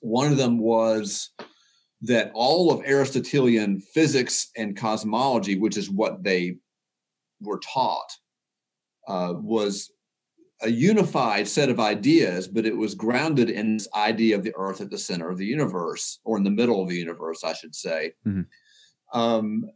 one 0.00 0.30
of 0.30 0.38
them 0.38 0.58
was 0.58 1.30
that 2.02 2.30
all 2.34 2.70
of 2.70 2.84
Aristotelian 2.84 3.80
physics 3.80 4.50
and 4.56 4.76
cosmology, 4.76 5.56
which 5.56 5.76
is 5.76 5.90
what 5.90 6.22
they 6.22 6.56
were 7.40 7.60
taught, 7.60 8.10
uh, 9.08 9.32
was 9.36 9.90
a 10.62 10.70
unified 10.70 11.48
set 11.48 11.68
of 11.68 11.80
ideas, 11.80 12.46
but 12.48 12.66
it 12.66 12.76
was 12.76 12.94
grounded 12.94 13.50
in 13.50 13.76
this 13.76 13.88
idea 13.94 14.36
of 14.36 14.42
the 14.42 14.52
earth 14.56 14.80
at 14.80 14.90
the 14.90 14.98
center 14.98 15.28
of 15.28 15.38
the 15.38 15.46
universe, 15.46 16.20
or 16.24 16.36
in 16.36 16.44
the 16.44 16.50
middle 16.50 16.82
of 16.82 16.88
the 16.88 16.96
universe, 16.96 17.42
I 17.44 17.52
should 17.54 17.74
say. 17.74 18.12
Mhm. 18.26 18.46
Um, 19.12 19.70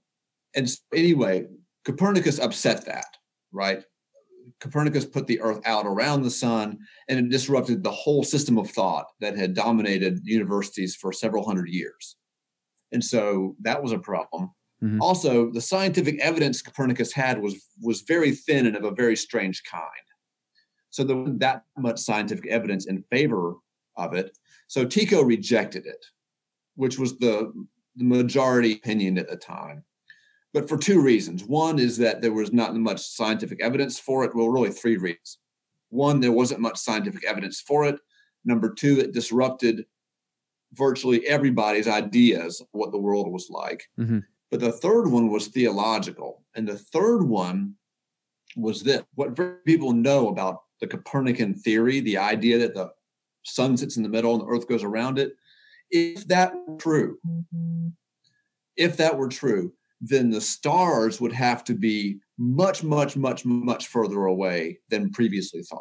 and 0.59 0.67
s- 0.67 0.81
anyway, 0.93 1.47
Copernicus 1.85 2.39
upset 2.39 2.85
that, 2.87 3.07
right? 3.53 3.83
Copernicus 4.61 5.05
put 5.05 5.27
the 5.27 5.41
earth 5.41 5.61
out 5.65 5.87
around 5.87 6.23
the 6.23 6.31
sun, 6.31 6.79
and 7.09 7.19
it 7.21 7.29
disrupted 7.31 7.83
the 7.83 7.91
whole 8.03 8.25
system 8.25 8.59
of 8.59 8.71
thought 8.71 9.07
that 9.21 9.37
had 9.37 9.55
dominated 9.55 10.21
universities 10.25 10.97
for 10.97 11.13
several 11.13 11.45
hundred 11.47 11.69
years. 11.69 12.17
And 12.93 13.03
so 13.05 13.55
that 13.63 13.83
was 13.83 13.93
a 13.93 13.99
problem. 13.99 14.51
Mhm. 14.83 14.99
Also, 15.01 15.51
the 15.53 15.61
scientific 15.61 16.19
evidence 16.21 16.63
Copernicus 16.63 17.13
had 17.13 17.41
was 17.41 17.55
was 17.89 18.01
very 18.03 18.33
thin 18.35 18.67
and 18.67 18.77
of 18.77 18.85
a 18.85 18.91
very 19.03 19.17
strange 19.17 19.63
kind. 19.65 20.07
So 20.91 21.05
there 21.05 21.17
wasn't 21.17 21.41
that 21.41 21.65
much 21.77 21.99
scientific 22.01 22.47
evidence 22.49 22.87
in 22.87 23.05
favor 23.11 23.57
of 23.97 24.15
it. 24.15 24.37
So 24.69 24.85
Tycho 24.85 25.23
rejected 25.23 25.85
it, 25.87 26.03
which 26.77 26.99
was 26.99 27.19
the, 27.19 27.53
the 27.97 28.05
majority 28.05 28.73
opinion 28.73 29.19
at 29.19 29.29
the 29.29 29.37
time. 29.37 29.85
But 30.55 30.69
for 30.69 30.79
two 30.79 31.01
reasons. 31.01 31.45
One 31.45 31.79
is 31.79 31.99
that 31.99 32.23
there 32.23 32.33
was 32.33 32.53
not 32.53 32.75
much 32.75 33.01
scientific 33.01 33.61
evidence 33.63 33.99
for 33.99 34.25
it. 34.25 34.35
Well, 34.35 34.49
really 34.49 34.71
three 34.71 34.97
reasons. 34.97 35.39
One, 35.91 36.21
there 36.21 36.33
wasn't 36.33 36.61
much 36.61 36.79
scientific 36.79 37.25
evidence 37.25 37.61
for 37.61 37.85
it. 37.85 37.99
Number 38.45 38.73
two, 38.73 38.99
it 38.99 39.13
disrupted 39.13 39.85
virtually 40.75 41.27
everybody's 41.27 41.89
ideas 41.89 42.61
of 42.61 42.67
what 42.73 42.93
the 42.93 42.99
world 42.99 43.31
was 43.31 43.49
like. 43.51 43.89
Mhm. 43.99 44.25
But 44.51 44.61
the 44.61 44.73
third 44.73 45.09
one 45.09 45.31
was 45.31 45.49
theological. 45.49 46.45
And 46.55 46.67
the 46.67 46.79
third 46.79 47.23
one 47.23 47.77
was 48.57 48.83
that 48.85 49.07
what 49.15 49.37
very 49.37 49.57
people 49.67 49.93
know 49.93 50.29
about 50.29 50.63
the 50.81 50.87
Copernican 50.87 51.55
theory, 51.55 52.01
the 52.01 52.17
idea 52.19 52.59
that 52.59 52.75
the 52.75 52.93
sun 53.45 53.77
sits 53.77 53.97
in 53.97 54.03
the 54.03 54.09
middle 54.09 54.33
and 54.35 54.43
the 54.43 54.47
earth 54.47 54.69
goes 54.69 54.85
around 54.85 55.19
it, 55.19 55.37
if 55.91 56.27
that 56.29 56.55
were 56.67 56.77
true, 56.77 57.19
if 58.77 58.97
that 58.97 59.17
were 59.17 59.29
true, 59.29 59.73
then 60.01 60.31
the 60.31 60.41
stars 60.41 61.21
would 61.21 61.33
have 61.33 61.65
to 61.65 61.75
be 61.75 62.19
much, 62.39 62.85
much, 62.85 63.17
much, 63.17 63.45
much 63.45 63.89
further 63.89 64.27
away 64.27 64.79
than 64.91 65.11
previously 65.11 65.63
thought. 65.63 65.81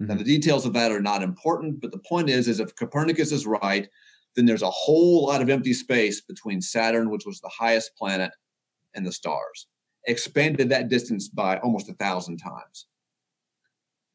Now, 0.00 0.14
Mhm. 0.14 0.18
the 0.18 0.24
details 0.24 0.66
of 0.66 0.72
that 0.74 0.92
are 0.92 1.00
not 1.00 1.22
important, 1.22 1.80
but 1.80 1.92
the 1.92 2.02
point 2.06 2.28
is, 2.28 2.48
is 2.48 2.60
if 2.60 2.74
Copernicus 2.76 3.32
is 3.32 3.46
right, 3.46 3.88
then 4.34 4.44
there's 4.46 4.62
a 4.62 4.70
whole 4.70 5.26
lot 5.26 5.40
of 5.40 5.48
empty 5.48 5.72
space 5.72 6.20
between 6.20 6.60
Saturn, 6.60 7.10
which 7.10 7.24
was 7.24 7.40
the 7.40 7.48
highest 7.48 7.96
planet, 7.96 8.32
and 8.94 9.06
the 9.06 9.12
stars. 9.12 9.66
Expanded 10.06 10.68
that 10.68 10.88
distance 10.88 11.28
by 11.28 11.58
almost 11.58 11.88
a 11.88 11.94
thousand 11.94 12.36
times, 12.38 12.86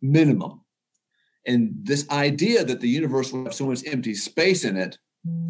minimum. 0.02 0.64
And 1.46 1.74
this 1.82 2.08
idea 2.10 2.64
that 2.66 2.82
the 2.82 2.90
universe 2.90 3.32
would 3.32 3.46
have 3.46 3.56
so 3.56 3.66
much 3.66 3.86
empty 3.88 4.14
space 4.14 4.64
in 4.64 4.78
it 4.78 5.00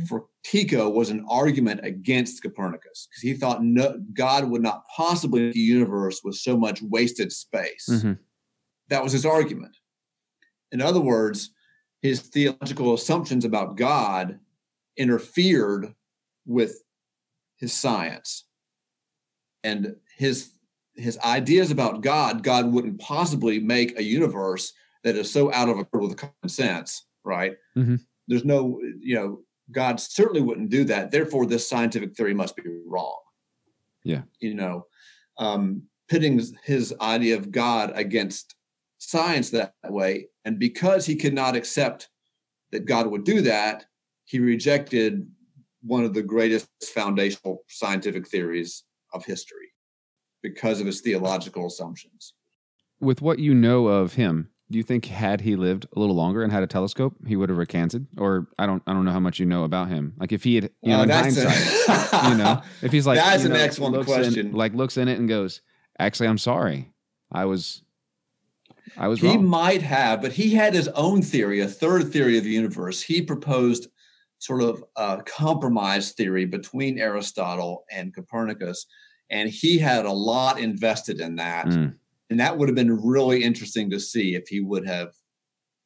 for 0.08 0.26
Tycho 0.44 0.90
was 0.90 1.10
an 1.10 1.26
argument 1.30 1.82
against 1.84 2.42
Copernicus 2.42 3.08
because 3.08 3.22
he 3.22 3.34
thought 3.34 3.64
no, 3.64 4.02
God 4.14 4.50
would 4.50 4.64
not 4.64 4.84
possibly 4.96 5.48
make 5.48 5.56
a 5.56 5.60
universe 5.60 6.22
with 6.24 6.36
so 6.36 6.58
much 6.58 6.82
wasted 6.82 7.32
space. 7.32 7.88
Mhm. 7.88 8.18
That 8.90 9.04
was 9.04 9.14
his 9.14 9.26
argument. 9.26 9.76
In 10.72 10.82
other 10.82 11.00
words, 11.00 11.52
his 12.02 12.22
theological 12.22 12.94
assumptions 12.94 13.46
about 13.46 13.78
God 13.78 14.40
interfered 14.98 15.94
with 16.46 16.82
his 17.58 17.74
science. 17.74 18.46
And 19.64 19.96
his 20.18 20.52
his 20.96 21.18
ideas 21.20 21.72
about 21.72 22.02
God, 22.02 22.44
God 22.44 22.74
wouldn't 22.74 23.00
possibly 23.00 23.60
make 23.60 23.98
a 23.98 24.04
universe 24.04 24.74
that 25.04 25.16
is 25.16 25.32
so 25.32 25.54
out 25.54 25.70
of 25.70 25.78
accord 25.78 26.04
with 26.04 26.18
common 26.18 26.50
sense, 26.50 27.06
right? 27.24 27.56
Mhm. 27.78 28.02
There's 28.28 28.44
no, 28.44 28.82
you 29.00 29.16
know, 29.16 29.44
God 29.72 30.00
certainly 30.00 30.42
wouldn't 30.42 30.70
do 30.70 30.84
that. 30.86 31.12
Therefore, 31.12 31.46
this 31.46 31.70
scientific 31.70 32.16
theory 32.16 32.34
must 32.34 32.56
be 32.56 32.64
wrong. 32.88 33.20
Yeah. 34.04 34.22
You 34.40 34.56
know, 34.56 34.86
um, 35.38 35.84
pitting 36.08 36.42
his 36.64 36.94
idea 37.02 37.38
of 37.38 37.52
God 37.52 37.92
against 37.96 38.56
science 38.98 39.50
that 39.52 39.74
way. 39.86 40.28
And 40.46 40.60
because 40.60 41.06
he 41.06 41.16
could 41.16 41.34
not 41.34 41.56
accept 41.56 42.10
that 42.72 42.86
God 42.86 43.08
would 43.08 43.24
do 43.24 43.42
that, 43.42 43.86
he 44.26 44.40
rejected 44.40 45.28
one 45.82 46.04
of 46.04 46.14
the 46.14 46.22
greatest 46.22 46.68
foundational 46.94 47.64
scientific 47.68 48.28
theories 48.28 48.84
of 49.14 49.26
history 49.26 49.70
because 50.44 50.80
of 50.80 50.86
his 50.86 51.02
theological 51.02 51.68
assumptions. 51.68 52.34
With 53.00 53.22
what 53.22 53.40
you 53.40 53.54
know 53.54 53.88
of 53.88 54.14
him, 54.14 54.50
do 54.72 54.78
you 54.78 54.84
think 54.84 55.06
had 55.06 55.42
he 55.42 55.56
lived 55.56 55.88
a 55.96 56.00
little 56.00 56.16
longer 56.16 56.44
and 56.44 56.52
had 56.52 56.62
a 56.64 56.68
telescope, 56.68 57.16
he 57.26 57.36
would 57.36 57.50
have 57.50 57.58
recanted? 57.58 58.06
Or 58.18 58.48
I 58.60 58.66
don't 58.66 58.84
I 58.86 58.94
don't 58.94 59.06
know 59.06 59.12
how 59.12 59.20
much 59.20 59.40
you 59.40 59.46
know 59.46 59.64
about 59.64 59.88
him. 59.90 60.14
Like 60.20 60.32
if 60.32 60.44
he 60.44 60.56
had 60.56 60.70
you 60.82 60.90
know 60.92 61.00
Uh, 61.00 61.04
in 61.04 61.08
that's 61.10 61.38
a- 61.38 61.50
hindsight, 61.50 62.24
you 62.32 62.38
know, 62.38 62.62
if 62.82 62.92
he's 62.92 63.08
like 63.08 63.18
That's 63.18 63.44
an 63.46 63.54
know, 63.54 63.60
excellent 63.60 63.96
looks 63.96 64.10
in- 64.12 64.16
question. 64.24 64.52
like 64.54 64.74
looks 64.74 64.98
in 64.98 65.08
it 65.08 65.18
and 65.20 65.28
goes, 65.28 65.62
Actually, 65.98 66.30
I'm 66.30 66.38
sorry. 66.38 66.92
I 67.32 67.46
was 67.46 67.84
I 68.98 69.08
was 69.08 69.20
he 69.20 69.28
wrong. 69.28 69.46
might 69.46 69.82
have, 69.82 70.22
but 70.22 70.34
he 70.34 70.52
had 70.56 70.74
his 70.74 70.88
own 70.90 71.22
theory, 71.22 71.60
a 71.60 71.68
third 71.68 72.12
theory 72.12 72.38
of 72.38 72.44
the 72.44 72.50
universe. 72.52 73.02
He 73.02 73.22
proposed 73.22 73.88
sort 74.40 74.62
of 74.64 74.84
a 74.96 75.22
compromise 75.26 76.12
theory 76.14 76.46
between 76.46 76.98
Aristotle 76.98 77.84
and 77.92 78.14
Copernicus. 78.14 78.86
And 79.30 79.50
he 79.50 79.78
had 79.78 80.06
a 80.06 80.12
lot 80.12 80.60
invested 80.60 81.20
in 81.22 81.36
that. 81.36 81.68
Mm. 81.68 81.96
And 82.30 82.40
that 82.40 82.58
would 82.58 82.70
have 82.70 82.76
been 82.76 83.02
really 83.04 83.44
interesting 83.44 83.90
to 83.90 84.00
see 84.00 84.36
if 84.36 84.48
he 84.48 84.60
would 84.62 84.86
have 84.86 85.14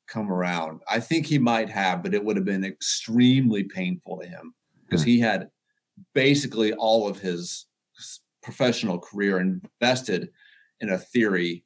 come 0.07 0.31
around. 0.31 0.81
I 0.89 0.99
think 0.99 1.25
he 1.25 1.39
might 1.39 1.69
have, 1.69 2.03
but 2.03 2.13
it 2.13 2.23
would 2.23 2.35
have 2.35 2.45
been 2.45 2.65
extremely 2.65 3.63
painful 3.63 4.19
to 4.19 4.27
him 4.27 4.53
because 4.85 5.03
Hmm. 5.03 5.09
he 5.09 5.19
had 5.19 5.49
basically 6.13 6.73
all 6.73 7.07
of 7.07 7.19
his 7.19 7.67
professional 8.41 8.99
career 8.99 9.39
invested 9.39 10.29
in 10.81 10.89
a 10.89 10.97
theory 10.97 11.63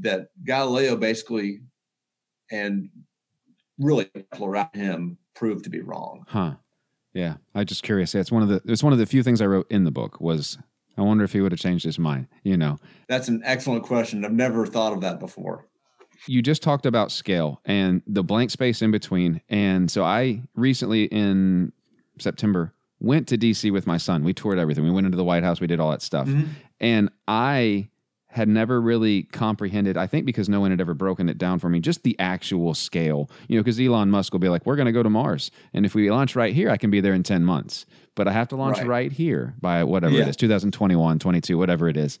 that 0.00 0.28
Galileo 0.44 0.96
basically 0.96 1.62
and 2.50 2.90
really 3.78 4.04
people 4.04 4.46
around 4.46 4.74
him 4.74 5.16
proved 5.34 5.64
to 5.64 5.70
be 5.70 5.80
wrong. 5.80 6.24
Huh. 6.28 6.56
Yeah. 7.14 7.36
I 7.54 7.64
just 7.64 7.82
curious. 7.82 8.14
It's 8.14 8.30
one 8.30 8.42
of 8.42 8.48
the 8.48 8.60
it's 8.70 8.82
one 8.82 8.92
of 8.92 8.98
the 8.98 9.06
few 9.06 9.22
things 9.22 9.40
I 9.40 9.46
wrote 9.46 9.66
in 9.70 9.84
the 9.84 9.90
book 9.90 10.20
was 10.20 10.58
I 10.98 11.02
wonder 11.02 11.24
if 11.24 11.32
he 11.32 11.40
would 11.40 11.52
have 11.52 11.60
changed 11.60 11.84
his 11.84 11.98
mind. 11.98 12.26
You 12.42 12.56
know, 12.56 12.78
That's 13.08 13.28
an 13.28 13.42
excellent 13.44 13.84
question. 13.84 14.24
I've 14.24 14.32
never 14.32 14.66
thought 14.66 14.92
of 14.92 15.00
that 15.02 15.18
before. 15.20 15.66
you 16.26 16.42
just 16.42 16.62
talked 16.62 16.84
about 16.86 17.10
scale 17.10 17.60
and 17.64 18.02
the 18.06 18.22
blank 18.22 18.50
space 18.50 18.82
in 18.82 18.90
between. 18.90 19.40
And 19.48 19.90
so 19.90 20.04
I 20.04 20.42
recently 20.54 21.04
in 21.04 21.72
September 22.18 22.74
went 22.98 23.26
to 23.28 23.38
DC 23.38 23.72
with 23.72 23.86
my 23.86 23.96
son. 23.96 24.24
We 24.24 24.34
toured 24.34 24.58
everything. 24.58 24.84
We 24.84 24.90
went 24.90 25.06
into 25.06 25.16
the 25.16 25.24
White 25.24 25.42
House. 25.42 25.60
We 25.60 25.66
did 25.66 25.80
all 25.80 25.90
that 25.90 26.02
stuff. 26.02 26.28
Mm-hmm. 26.28 26.50
And 26.80 27.10
I 27.26 27.88
had 28.30 28.48
never 28.48 28.80
really 28.80 29.24
comprehended, 29.24 29.96
I 29.96 30.06
think 30.06 30.24
because 30.24 30.48
no 30.48 30.60
one 30.60 30.70
had 30.70 30.80
ever 30.80 30.94
broken 30.94 31.28
it 31.28 31.36
down 31.36 31.58
for 31.58 31.68
me, 31.68 31.80
just 31.80 32.04
the 32.04 32.16
actual 32.20 32.74
scale. 32.74 33.28
You 33.48 33.56
know, 33.56 33.62
because 33.62 33.80
Elon 33.80 34.08
Musk 34.10 34.32
will 34.32 34.38
be 34.40 34.48
like, 34.48 34.64
we're 34.64 34.76
going 34.76 34.86
to 34.86 34.92
go 34.92 35.02
to 35.02 35.10
Mars. 35.10 35.50
And 35.74 35.84
if 35.84 35.94
we 35.96 36.10
launch 36.10 36.36
right 36.36 36.54
here, 36.54 36.70
I 36.70 36.76
can 36.76 36.90
be 36.90 37.00
there 37.00 37.12
in 37.12 37.24
10 37.24 37.44
months. 37.44 37.86
But 38.14 38.28
I 38.28 38.32
have 38.32 38.48
to 38.48 38.56
launch 38.56 38.78
Right. 38.78 38.86
right, 38.86 39.12
here 39.12 39.54
by 39.60 39.82
whatever 39.82 40.14
Yeah. 40.14 40.22
it 40.22 40.28
is 40.28 40.36
2021, 40.36 41.18
22, 41.18 41.58
whatever 41.58 41.88
it 41.88 41.96
is. 41.96 42.18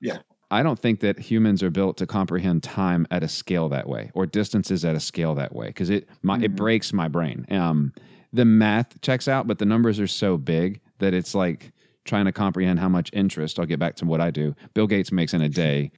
Yeah. 0.00 0.18
I 0.50 0.62
don't 0.62 0.78
think 0.78 1.00
that 1.00 1.18
humans 1.18 1.62
are 1.62 1.70
built 1.70 1.96
to 1.98 2.06
comprehend 2.06 2.62
time 2.62 3.06
at 3.10 3.22
a 3.22 3.28
scale 3.28 3.68
that 3.70 3.88
way 3.88 4.10
or 4.14 4.26
distances 4.26 4.84
at 4.84 4.94
a 4.94 5.00
scale 5.00 5.34
that 5.34 5.54
way 5.54 5.66
because 5.66 5.90
it 5.90 6.08
my, 6.22 6.36
it 6.36 6.52
Mhm. 6.52 6.56
breaks 6.56 6.92
my 6.92 7.06
brain. 7.08 7.44
Um, 7.50 7.92
the 8.32 8.44
math 8.44 8.98
checks 9.02 9.26
out, 9.28 9.46
but 9.46 9.58
the 9.58 9.66
numbers 9.66 9.98
are 10.00 10.06
so 10.06 10.38
big 10.38 10.80
that 11.00 11.12
it's 11.14 11.34
like 11.34 11.72
trying 12.08 12.24
to 12.24 12.32
comprehend 12.32 12.80
how 12.80 12.88
much 12.88 13.10
interest. 13.12 13.58
I'll 13.58 13.66
get 13.66 13.78
back 13.78 13.96
to 13.96 14.04
what 14.04 14.20
I 14.20 14.30
do. 14.30 14.54
Bill 14.74 14.86
Gates 14.86 15.12
makes 15.12 15.34
in 15.34 15.42
a 15.42 15.48
day, 15.48 15.92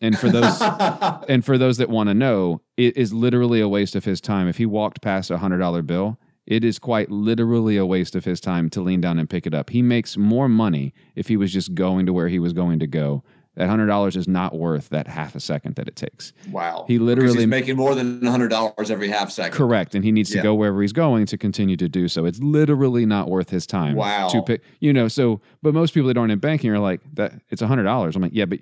and 0.00 0.18
for 0.18 0.28
those 0.28 0.60
and 1.28 1.44
for 1.44 1.58
those 1.58 1.76
that 1.78 1.90
want 1.90 2.08
to 2.08 2.14
know, 2.14 2.62
it 2.76 2.96
is 2.96 3.12
literally 3.12 3.60
a 3.60 3.68
waste 3.68 3.96
of 3.96 4.04
his 4.04 4.20
time. 4.20 4.48
If 4.48 4.56
he 4.56 4.66
walked 4.66 5.02
past 5.02 5.30
a 5.30 5.38
hundred 5.38 5.58
dollar 5.58 5.82
bill, 5.82 6.18
it 6.46 6.64
is 6.64 6.78
quite 6.78 7.10
literally 7.10 7.76
a 7.76 7.84
waste 7.84 8.14
of 8.14 8.24
his 8.24 8.40
time 8.40 8.70
to 8.70 8.80
lean 8.80 9.00
down 9.00 9.18
and 9.18 9.28
pick 9.28 9.46
it 9.46 9.54
up. 9.54 9.70
He 9.70 9.82
makes 9.82 10.16
more 10.16 10.48
money 10.48 10.94
if 11.14 11.28
he 11.28 11.36
was 11.36 11.52
just 11.52 11.74
going 11.74 12.06
to 12.06 12.12
where 12.12 12.28
he 12.28 12.38
was 12.38 12.52
going 12.52 12.78
to 12.78 12.86
go. 12.86 13.24
That 13.56 13.68
hundred 13.68 13.86
dollars 13.86 14.16
is 14.16 14.28
not 14.28 14.54
worth 14.54 14.90
that 14.90 15.06
half 15.06 15.34
a 15.34 15.40
second 15.40 15.76
that 15.76 15.88
it 15.88 15.96
takes. 15.96 16.32
wow. 16.50 16.84
He 16.86 16.98
literally 16.98 17.34
he's 17.38 17.46
making 17.46 17.76
more 17.76 17.94
than 17.94 18.20
$100 18.20 18.90
every 18.90 19.08
half 19.08 19.30
second. 19.30 19.56
correct, 19.56 19.94
and 19.94 20.04
he 20.04 20.12
needs 20.12 20.30
to 20.30 20.42
go 20.42 20.54
wherever 20.54 20.82
he's 20.82 20.92
going 20.92 21.24
to 21.26 21.38
continue 21.38 21.76
to 21.78 21.88
do 21.88 22.06
so. 22.08 22.26
It's 22.26 22.38
literally 22.38 23.06
not 23.06 23.30
worth 23.30 23.48
his 23.50 23.66
time. 23.66 23.96
Wow. 23.96 24.28
To 24.28 24.42
pick, 24.42 24.62
you 24.80 24.92
know. 24.92 25.08
So, 25.08 25.40
but 25.62 25.72
most 25.72 25.94
people 25.94 26.08
that 26.08 26.18
aren't 26.18 26.32
in 26.32 26.38
banking 26.38 26.70
are 26.70 26.78
like 26.78 27.00
that. 27.14 27.32
It's 27.48 27.62
a 27.62 27.66
hundred 27.66 27.84
dollars. 27.84 28.14
I'm 28.14 28.22
like, 28.22 28.34
yeah, 28.34 28.44
but 28.44 28.60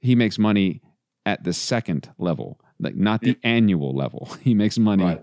he 0.00 0.14
makes 0.16 0.38
money 0.38 0.82
at 1.26 1.44
the 1.44 1.52
second 1.52 2.10
level, 2.18 2.60
like 2.80 2.96
not 2.96 3.20
the 3.20 3.36
annual 3.44 3.94
level. 3.94 4.28
He 4.42 4.54
makes 4.54 4.78
money. 4.78 5.04
Right. 5.04 5.22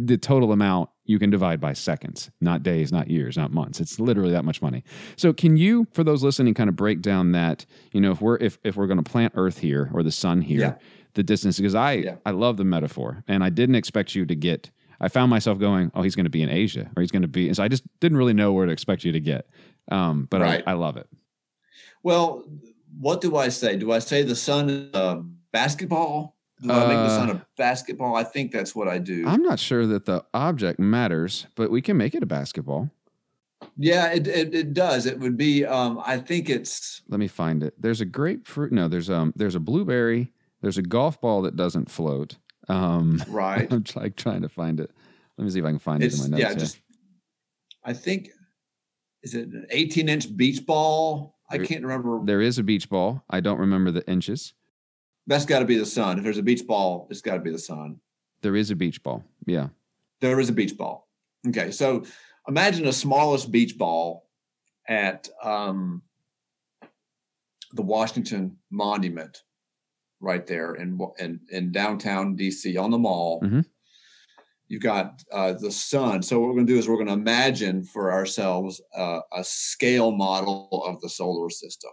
The 0.00 0.16
total 0.18 0.52
amount 0.52 0.90
you 1.04 1.18
can 1.18 1.30
divide 1.30 1.60
by 1.60 1.72
seconds, 1.74 2.30
not 2.40 2.62
days, 2.62 2.90
not 2.92 3.08
years, 3.10 3.36
not 3.36 3.52
months. 3.52 3.80
It's 3.80 4.00
literally 4.00 4.32
that 4.32 4.44
much 4.44 4.62
money. 4.62 4.82
So, 5.16 5.32
can 5.32 5.56
you, 5.56 5.86
for 5.92 6.02
those 6.04 6.22
listening, 6.22 6.54
kind 6.54 6.68
of 6.70 6.76
break 6.76 7.02
down 7.02 7.32
that? 7.32 7.66
You 7.92 8.00
know, 8.00 8.10
if 8.12 8.20
we're 8.20 8.36
if 8.38 8.58
if 8.64 8.76
we're 8.76 8.86
going 8.86 9.02
to 9.02 9.10
plant 9.10 9.32
Earth 9.36 9.58
here 9.58 9.90
or 9.92 10.02
the 10.02 10.12
Sun 10.12 10.40
here, 10.42 10.60
Yeah. 10.60 10.74
the 11.14 11.22
distance 11.22 11.56
because 11.58 11.74
I 11.74 11.92
Yeah. 11.94 12.16
I 12.24 12.30
love 12.30 12.56
the 12.56 12.64
metaphor, 12.64 13.22
and 13.28 13.44
I 13.44 13.50
didn't 13.50 13.74
expect 13.74 14.14
you 14.14 14.24
to 14.26 14.34
get. 14.34 14.70
I 15.00 15.08
found 15.08 15.28
myself 15.28 15.58
going, 15.58 15.90
oh, 15.94 16.02
he's 16.02 16.14
going 16.14 16.24
to 16.24 16.30
be 16.30 16.42
in 16.42 16.48
Asia, 16.48 16.90
or 16.96 17.02
he's 17.02 17.10
going 17.10 17.22
to 17.22 17.28
be. 17.28 17.48
And 17.48 17.56
so 17.56 17.62
I 17.64 17.68
just 17.68 17.82
didn't 18.00 18.16
really 18.16 18.32
know 18.32 18.52
where 18.52 18.64
to 18.64 18.72
expect 18.72 19.04
you 19.04 19.12
to 19.12 19.20
get. 19.20 19.48
Um, 19.90 20.26
but 20.30 20.40
Right. 20.40 20.62
I, 20.66 20.70
I 20.70 20.74
love 20.74 20.96
it. 20.96 21.08
Well, 22.02 22.44
what 22.98 23.20
do 23.20 23.36
I 23.36 23.48
say? 23.48 23.76
Do 23.76 23.90
I 23.92 23.98
say 23.98 24.22
the 24.22 24.36
sun 24.36 24.70
is 24.70 24.94
a 24.94 25.22
basketball? 25.52 26.33
Do 26.62 26.70
I 26.70 26.86
make 26.86 26.96
the 26.96 27.08
sun 27.08 27.30
a 27.30 27.46
basketball? 27.56 28.14
I 28.14 28.24
think 28.24 28.52
that's 28.52 28.74
what 28.74 28.88
I 28.88 28.98
do. 28.98 29.24
I'm 29.26 29.42
not 29.42 29.58
sure 29.58 29.86
that 29.86 30.04
the 30.04 30.24
object 30.32 30.78
matters, 30.78 31.46
but 31.54 31.70
we 31.70 31.82
can 31.82 31.96
make 31.96 32.14
it 32.14 32.22
a 32.22 32.26
basketball. 32.26 32.90
yeah, 33.76 34.12
it, 34.12 34.26
it 34.26 34.54
it 34.54 34.74
does. 34.74 35.06
It 35.06 35.18
would 35.18 35.36
be. 35.36 35.64
Um, 35.64 36.00
I 36.04 36.18
think 36.18 36.48
it's 36.48 37.02
Let 37.08 37.20
me 37.20 37.28
find 37.28 37.62
it. 37.62 37.74
There's 37.80 38.00
a 38.00 38.04
grapefruit. 38.04 38.72
No, 38.72 38.88
there's 38.88 39.10
um 39.10 39.32
there's 39.36 39.54
a 39.54 39.60
blueberry. 39.60 40.32
There's 40.60 40.78
a 40.78 40.82
golf 40.82 41.20
ball 41.20 41.42
that 41.42 41.56
doesn't 41.56 41.90
float. 41.90 42.36
Um, 42.68 43.22
right. 43.28 43.66
I'm 43.72 43.84
like 43.96 44.16
trying 44.16 44.42
to 44.42 44.48
find 44.48 44.80
it. 44.80 44.90
Let 45.36 45.44
me 45.44 45.50
see 45.50 45.58
if 45.58 45.64
I 45.64 45.70
can 45.70 45.78
find 45.78 46.02
it 46.02 46.14
in 46.14 46.20
my 46.20 46.26
notes. 46.28 46.40
yeah. 46.40 46.48
here. 46.50 46.58
Just 46.58 46.78
I 47.84 47.92
think 47.92 48.30
is 49.22 49.34
it 49.34 49.48
an 49.48 49.66
18 49.70 50.08
inch 50.08 50.36
beach 50.36 50.64
ball? 50.64 51.34
I 51.50 51.58
can't 51.58 51.82
remember. 51.82 52.20
there 52.24 52.40
is 52.40 52.58
a 52.58 52.62
beach 52.62 52.88
ball. 52.88 53.22
I 53.28 53.40
don't 53.40 53.58
remember 53.58 53.90
the 53.90 54.08
inches. 54.08 54.54
That's 55.26 55.46
got 55.46 55.60
to 55.60 55.64
be 55.64 55.78
the 55.78 55.86
sun. 55.86 56.18
If 56.18 56.24
there's 56.24 56.38
a 56.38 56.42
beach 56.42 56.66
ball, 56.66 57.06
it's 57.10 57.22
got 57.22 57.34
to 57.34 57.40
be 57.40 57.50
the 57.50 57.58
sun. 57.58 58.00
There 58.42 58.56
is 58.56 58.70
a 58.70 58.76
beach 58.76 59.02
ball. 59.02 59.24
Yeah. 59.46 59.68
There 60.20 60.38
is 60.38 60.48
a 60.48 60.52
beach 60.52 60.76
ball. 60.76 61.08
Okay, 61.48 61.70
so 61.70 62.04
imagine 62.48 62.84
the 62.84 62.92
smallest 62.92 63.50
beach 63.50 63.76
ball 63.76 64.28
at 64.88 65.28
um, 65.42 66.02
the 67.72 67.82
Washington 67.82 68.58
Monument, 68.70 69.42
right 70.20 70.46
there 70.46 70.74
in 70.74 70.98
in, 71.18 71.40
in 71.50 71.72
downtown 71.72 72.36
DC 72.36 72.80
on 72.80 72.90
the 72.90 72.98
mall. 72.98 73.40
Mhm. 73.42 73.64
You've 74.68 74.82
got 74.82 75.22
uh, 75.30 75.52
the 75.52 75.70
sun. 75.70 76.22
So 76.22 76.40
what 76.40 76.48
we're 76.48 76.54
going 76.54 76.66
to 76.66 76.72
do 76.72 76.78
is 76.78 76.88
we're 76.88 76.96
going 76.96 77.08
to 77.08 77.12
imagine 77.12 77.84
for 77.84 78.10
ourselves 78.12 78.80
uh, 78.96 79.20
a 79.32 79.44
scale 79.44 80.10
model 80.10 80.82
of 80.86 81.00
the 81.02 81.08
solar 81.08 81.50
system. 81.50 81.90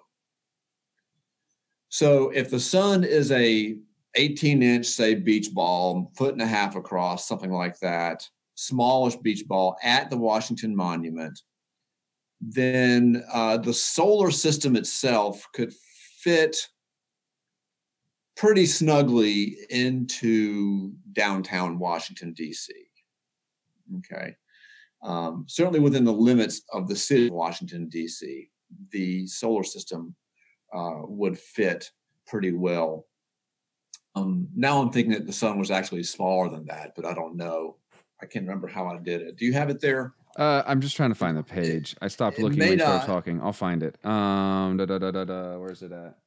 So 1.91 2.29
if 2.29 2.49
the 2.49 2.59
sun 2.59 3.03
is 3.03 3.33
a 3.33 3.75
18 4.15 4.63
inch, 4.63 4.85
say, 4.85 5.13
beach 5.13 5.53
ball, 5.53 6.09
foot 6.15 6.31
and 6.31 6.41
a 6.41 6.47
half 6.47 6.77
across, 6.77 7.27
something 7.27 7.51
like 7.51 7.77
that, 7.79 8.27
smallish 8.55 9.17
beach 9.17 9.45
ball 9.45 9.75
at 9.83 10.09
the 10.09 10.15
Washington 10.15 10.73
Monument, 10.73 11.37
then 12.39 13.23
uh, 13.31 13.57
the 13.57 13.73
solar 13.73 14.31
system 14.31 14.77
itself 14.77 15.45
could 15.53 15.73
fit 16.19 16.55
pretty 18.37 18.65
snugly 18.65 19.57
into 19.69 20.93
downtown 21.11 21.77
Washington, 21.77 22.31
D.C. 22.31 22.73
Okay. 23.97 24.37
Um, 25.03 25.43
certainly 25.49 25.81
within 25.81 26.05
the 26.05 26.13
limits 26.13 26.61
of 26.71 26.87
the 26.87 26.95
city 26.95 27.27
of 27.27 27.33
Washington, 27.33 27.89
D.C., 27.89 28.49
the 28.91 29.27
solar 29.27 29.65
system 29.65 30.15
uh, 30.73 31.01
would 31.03 31.37
fit 31.37 31.91
pretty 32.27 32.51
well. 32.51 33.05
Um, 34.15 34.47
now 34.55 34.81
I'm 34.81 34.91
thinking 34.91 35.13
that 35.13 35.25
the 35.25 35.33
sun 35.33 35.57
was 35.57 35.71
actually 35.71 36.03
smaller 36.03 36.49
than 36.49 36.65
that, 36.65 36.93
but 36.95 37.05
I 37.05 37.13
don't 37.13 37.35
know. 37.35 37.77
I 38.21 38.25
can't 38.25 38.45
remember 38.45 38.67
how 38.67 38.87
I 38.87 38.97
did 38.97 39.21
it. 39.21 39.37
Do 39.37 39.45
you 39.45 39.53
have 39.53 39.69
it 39.69 39.79
there? 39.79 40.13
Uh, 40.37 40.63
I'm 40.65 40.79
just 40.81 40.95
trying 40.95 41.09
to 41.09 41.15
find 41.15 41.35
the 41.35 41.43
page. 41.43 41.95
I 42.01 42.07
stopped 42.07 42.39
it 42.39 42.43
looking 42.43 42.59
when 42.59 42.71
you 42.73 42.79
started 42.79 43.05
talking. 43.05 43.41
I'll 43.41 43.51
find 43.53 43.83
it. 43.83 43.97
Um, 44.05 44.77
da, 44.77 44.85
da, 44.85 44.97
da, 44.97 45.11
da, 45.11 45.23
da. 45.25 45.57
Where's 45.57 45.81
it 45.81 45.91
at? 45.91 46.17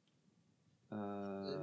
Uh, 0.92 0.96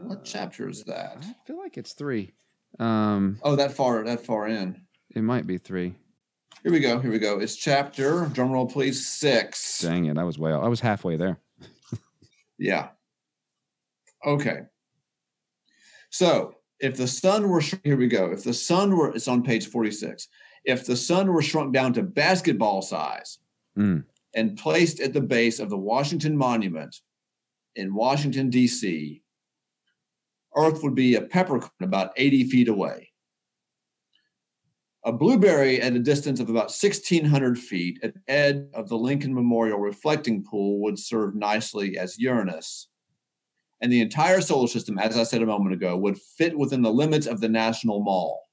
what 0.04 0.24
chapter 0.24 0.68
is 0.70 0.84
that? 0.86 1.18
I 1.22 1.36
feel 1.46 1.58
like 1.58 1.78
it's 1.78 1.94
three. 1.94 2.34
Um, 2.80 3.38
Oh, 3.44 3.56
that 3.56 3.74
far, 3.74 4.04
that 4.04 4.26
far 4.26 4.48
in. 4.48 4.82
it 5.16 5.22
might 5.22 5.46
be 5.46 5.58
three. 5.58 5.96
Here 6.64 6.72
we 6.72 6.80
go. 6.80 7.00
Here 7.00 7.12
we 7.12 7.20
go. 7.20 7.40
It's 7.40 7.56
chapter, 7.56 8.28
drum 8.34 8.52
roll 8.52 8.68
please, 8.68 9.06
six. 9.08 9.80
Dang 9.80 10.06
it, 10.06 10.18
I 10.18 10.24
was 10.24 10.38
way. 10.38 10.52
I 10.52 10.68
was 10.68 10.80
halfway 10.80 11.16
there. 11.18 11.38
Yeah. 12.62 12.90
Okay. 14.24 14.60
So 16.12 16.56
if 16.80 16.96
the 16.96 17.08
sun 17.08 17.50
were, 17.50 17.62
here 17.84 17.98
we 17.98 18.08
go. 18.08 18.32
If 18.32 18.44
the 18.44 18.54
sun 18.54 18.96
were, 18.96 19.10
it's 19.16 19.28
on 19.28 19.42
page 19.44 19.68
46. 19.68 20.28
If 20.64 20.86
the 20.86 20.96
sun 20.96 21.34
were 21.34 21.42
shrunk 21.42 21.74
down 21.74 21.94
to 21.94 22.04
basketball 22.04 22.82
size 22.82 23.40
Mm. 23.78 24.04
and 24.36 24.58
placed 24.58 25.00
at 25.00 25.14
the 25.14 25.22
base 25.22 25.60
of 25.60 25.70
the 25.70 25.78
Washington 25.78 26.36
Monument 26.36 26.94
in 27.78 27.96
Washington, 27.96 28.50
D.C., 28.50 29.24
Earth 30.58 30.84
would 30.84 30.94
be 30.94 31.16
a 31.16 31.22
peppercorn 31.22 31.72
about 31.80 32.12
80 32.18 32.44
feet 32.50 32.68
away. 32.68 33.11
A 35.04 35.12
blueberry 35.12 35.82
at 35.82 35.96
a 35.96 36.00
distance 36.00 36.40
of 36.40 36.50
about 36.50 36.70
1,600 36.70 37.58
feet 37.58 38.00
at 38.04 38.14
the 38.14 38.22
edge 38.28 38.64
of 38.76 38.88
the 38.88 38.98
Lincoln 38.98 39.34
Memorial 39.34 39.80
reflecting 39.80 40.44
pool 40.44 40.80
would 40.82 41.00
serve 41.00 41.34
nicely 41.36 41.98
as 41.98 42.20
Uranus. 42.20 42.88
And 43.82 43.92
the 43.92 44.02
entire 44.02 44.42
solar 44.42 44.68
system, 44.68 45.00
as 45.00 45.18
I 45.18 45.24
said 45.24 45.42
a 45.42 45.48
moment 45.48 45.74
ago, 45.74 45.98
would 45.98 46.20
fit 46.20 46.56
within 46.56 46.84
the 46.84 46.94
limits 46.94 47.26
of 47.26 47.42
the 47.42 47.50
National 47.50 48.04
Mall. 48.04 48.44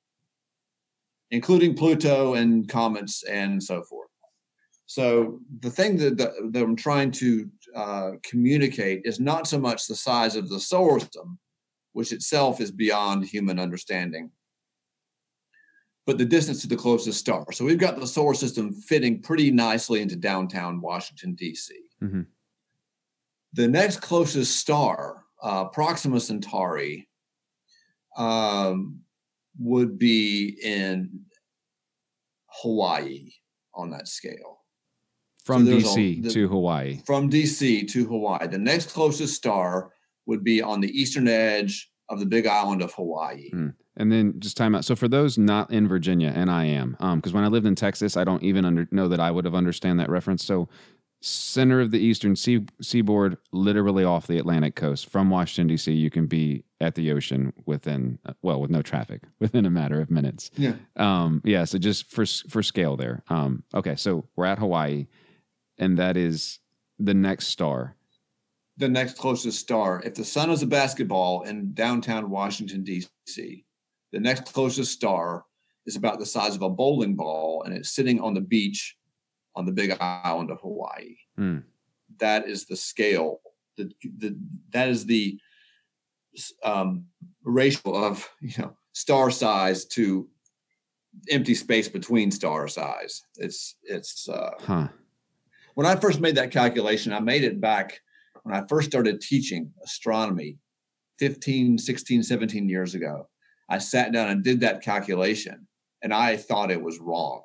including 1.31 1.75
Pluto 1.77 2.33
and 2.35 2.67
comets 2.69 3.23
and 3.25 3.63
so 3.63 3.83
forth. 3.83 4.09
So 4.87 5.41
the 5.61 5.69
thing 5.71 5.99
that, 5.99 6.17
that, 6.17 6.33
that 6.53 6.63
I'm 6.63 6.75
trying 6.75 7.11
to 7.13 7.51
uh, 7.75 8.13
communicate 8.23 9.03
is 9.05 9.21
not 9.21 9.47
so 9.47 9.59
much 9.59 9.87
the 9.87 9.95
size 9.95 10.35
of 10.37 10.49
the 10.49 10.59
solar 10.59 10.99
system, 11.01 11.39
which 11.93 12.13
itself 12.13 12.63
is 12.63 12.71
beyond 12.71 13.27
human 13.27 13.59
understanding, 13.59 14.31
but 16.09 16.17
the 16.17 16.25
distance 16.25 16.63
to 16.63 16.67
the 16.67 16.75
closest 16.75 17.21
star. 17.21 17.45
So 17.53 17.67
we've 17.67 17.77
got 17.77 18.01
the 18.01 18.07
solar 18.07 18.33
system 18.33 18.73
fitting 18.73 19.21
pretty 19.21 19.51
nicely 19.51 20.01
into 20.01 20.17
downtown 20.17 20.81
Washington, 20.81 21.35
D.C. 21.35 21.75
Mhm. 22.03 22.25
The 23.53 23.69
next 23.69 24.01
closest 24.01 24.57
star, 24.57 25.27
uh, 25.43 25.67
Proxima 25.67 26.19
Centauri, 26.19 27.11
um, 28.17 29.03
would 29.59 29.99
be 29.99 30.59
in 30.63 31.27
Hawaii 32.63 33.31
on 33.75 33.91
that 33.91 34.09
scale. 34.09 34.65
From 35.45 35.69
a- 35.69 35.73
DC 35.73 36.23
the- 36.23 36.31
to 36.31 36.49
Hawaii. 36.49 37.03
From 37.05 37.29
DC 37.29 37.87
to 37.87 38.07
Hawaii. 38.07 38.49
The 38.49 38.57
next 38.57 38.93
closest 38.93 39.35
star 39.35 39.93
would 40.25 40.43
be 40.43 40.63
on 40.63 40.81
the 40.81 40.91
eastern 40.99 41.29
edge 41.29 41.93
of 42.09 42.19
the 42.19 42.25
big 42.27 42.47
island 42.47 42.81
of 42.81 42.95
Hawaii. 42.95 43.51
Mm. 43.51 43.75
And 43.99 44.13
then 44.13 44.39
just 44.39 44.57
time 44.57 44.77
out. 44.77 44.85
So 44.85 44.95
for 44.95 45.09
those 45.09 45.37
not 45.37 45.73
in 45.73 45.89
Virginia, 45.89 46.33
and 46.35 46.51
I 46.51 46.67
am, 46.67 46.97
because 47.17 47.33
when 47.33 47.43
I 47.43 47.49
lived 47.49 47.67
in 47.67 47.75
Texas, 47.75 48.17
I 48.17 48.23
don't 48.23 48.45
even 48.45 48.65
under, 48.65 48.87
know 48.93 49.09
that 49.09 49.19
I 49.19 49.31
would 49.31 49.45
have 49.45 49.57
understand 49.57 49.99
that 49.99 50.09
reference. 50.09 50.45
So 50.45 50.69
center 51.21 51.81
of 51.81 51.91
the 51.91 51.99
eastern 51.99 52.37
sea, 52.37 52.65
seaboard, 52.81 53.39
literally 53.53 54.05
off 54.05 54.27
the 54.27 54.39
Atlantic 54.39 54.77
coast, 54.77 55.11
from 55.11 55.31
Washington 55.31 55.67
D.C., 55.67 55.93
you 55.93 56.11
can 56.11 56.27
be 56.27 56.65
at 56.81 56.95
the 56.95 57.11
ocean 57.11 57.53
within 57.67 58.19
uh, 58.25 58.35
well, 58.43 58.61
with 58.61 58.71
no 58.71 58.83
traffic, 58.83 59.23
within 59.41 59.67
a 59.67 59.71
matter 59.71 60.01
of 60.01 60.11
minutes. 60.11 60.51
Yeah. 60.57 60.75
Um, 60.97 61.43
yeah. 61.45 61.65
So 61.65 61.79
just 61.79 62.11
for 62.11 62.25
for 62.25 62.63
scale 62.63 62.97
there. 62.97 63.23
Um, 63.29 63.65
okay. 63.75 63.97
So 63.97 64.27
we're 64.37 64.47
at 64.47 64.59
Hawaii, 64.59 65.07
and 65.77 65.99
that 65.99 66.17
is 66.17 66.61
the 66.99 67.15
next 67.15 67.49
star. 67.49 67.97
The 68.77 68.89
next 68.89 69.19
closest 69.19 69.59
star, 69.59 70.01
if 70.05 70.15
the 70.15 70.25
sun 70.25 70.51
is 70.51 70.63
a 70.63 70.67
basketball 70.67 71.43
in 71.43 71.75
downtown 71.75 72.31
Washington, 72.31 72.85
D.C., 72.85 73.65
the 74.13 74.21
next 74.21 74.53
closest 74.53 74.93
star 74.93 75.45
is 75.87 75.97
about 75.97 76.19
the 76.19 76.27
size 76.27 76.55
of 76.55 76.63
a 76.63 76.69
bowling 76.69 77.15
ball 77.15 77.63
and 77.65 77.75
it's 77.75 77.91
sitting 77.95 78.21
on 78.21 78.35
the 78.35 78.41
beach 78.41 78.97
on 79.55 79.65
the 79.65 79.73
big 79.73 79.97
island 80.01 80.51
of 80.51 80.61
Hawaii. 80.61 81.17
Hmm. 81.37 81.59
That 82.19 82.49
is 82.49 82.67
the 82.67 82.77
scale. 82.77 83.41
The, 83.77 83.91
the, 84.19 84.37
that 84.71 84.89
is 84.89 85.07
the 85.07 85.39
um, 86.65 87.07
ratio 87.45 87.95
of 87.95 88.29
you 88.41 88.53
know 88.59 88.77
star 88.93 89.31
size 89.31 89.85
to 89.87 90.29
empty 91.31 91.55
space 91.55 91.89
between 91.89 92.31
star 92.31 92.69
size. 92.69 93.23
It's 93.37 93.77
it's 93.83 94.29
uh, 94.29 94.51
Huh. 94.61 94.89
when 95.75 95.87
I 95.87 95.97
first 95.97 96.21
made 96.21 96.37
that 96.37 96.51
calculation, 96.51 97.13
I 97.13 97.21
made 97.21 97.45
it 97.45 97.61
back 97.61 98.01
when 98.43 98.55
I 98.55 98.67
first 98.69 98.89
started 98.89 99.21
teaching 99.21 99.73
astronomy 99.85 100.59
15, 101.19 101.79
16, 101.79 102.23
17 102.23 102.69
years 102.69 102.95
ago. 102.95 103.29
I 103.69 103.79
sat 103.79 104.13
down 104.13 104.29
and 104.31 104.43
did 104.43 104.61
that 104.61 104.83
calculation 104.83 105.67
and 106.03 106.13
I 106.15 106.37
thought 106.37 106.71
it 106.71 106.83
was 106.83 106.99
wrong. 106.99 107.43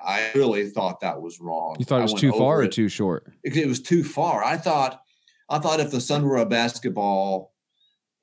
I 0.00 0.30
really 0.34 0.68
thought 0.68 1.00
that 1.00 1.20
was 1.20 1.40
wrong. 1.40 1.76
You 1.78 1.84
thought 1.84 2.00
it 2.00 2.12
was 2.12 2.14
too 2.20 2.32
far 2.32 2.60
or 2.60 2.64
it. 2.64 2.72
too 2.72 2.88
short? 2.88 3.32
It 3.42 3.56
it 3.56 3.66
was 3.66 3.80
too 3.80 4.04
far. 4.04 4.44
I 4.44 4.56
thought 4.56 5.00
I 5.48 5.58
thought 5.58 5.80
if 5.80 5.90
the 5.90 6.00
sun 6.00 6.24
were 6.24 6.36
a 6.36 6.46
basketball 6.46 7.52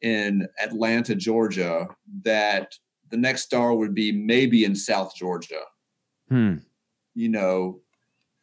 in 0.02 0.48
Atlanta, 0.62 1.16
Georgia, 1.16 1.88
that 2.24 2.74
the 3.10 3.18
next 3.18 3.44
star 3.44 3.74
would 3.76 3.94
be 3.94 4.12
maybe 4.12 4.64
in 4.64 4.76
South 4.76 5.16
Georgia 5.16 5.62
Hmm. 6.30 6.56
you 7.14 7.28
know, 7.28 7.82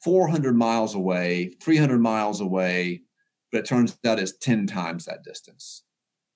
400 0.05 0.55
miles 0.55 0.95
away, 0.95 1.55
300 1.63 1.99
miles 1.99 2.41
away, 2.43 3.03
but 3.51 3.59
it 3.61 3.65
turns 3.65 3.99
out 4.05 4.19
it's 4.19 4.37
10 4.37 4.67
times 4.67 5.07
that 5.07 5.25
distance. 5.25 5.85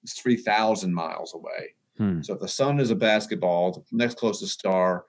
It's 0.02 0.18
3,000 0.18 0.94
miles 0.94 1.34
away. 1.34 1.74
Hmm. 1.98 2.22
So 2.22 2.34
if 2.34 2.40
the 2.40 2.48
sun 2.48 2.80
is 2.80 2.90
a 2.90 2.94
basketball, 2.96 3.72
the 3.90 3.96
next 3.96 4.16
closest 4.18 4.52
star 4.52 5.04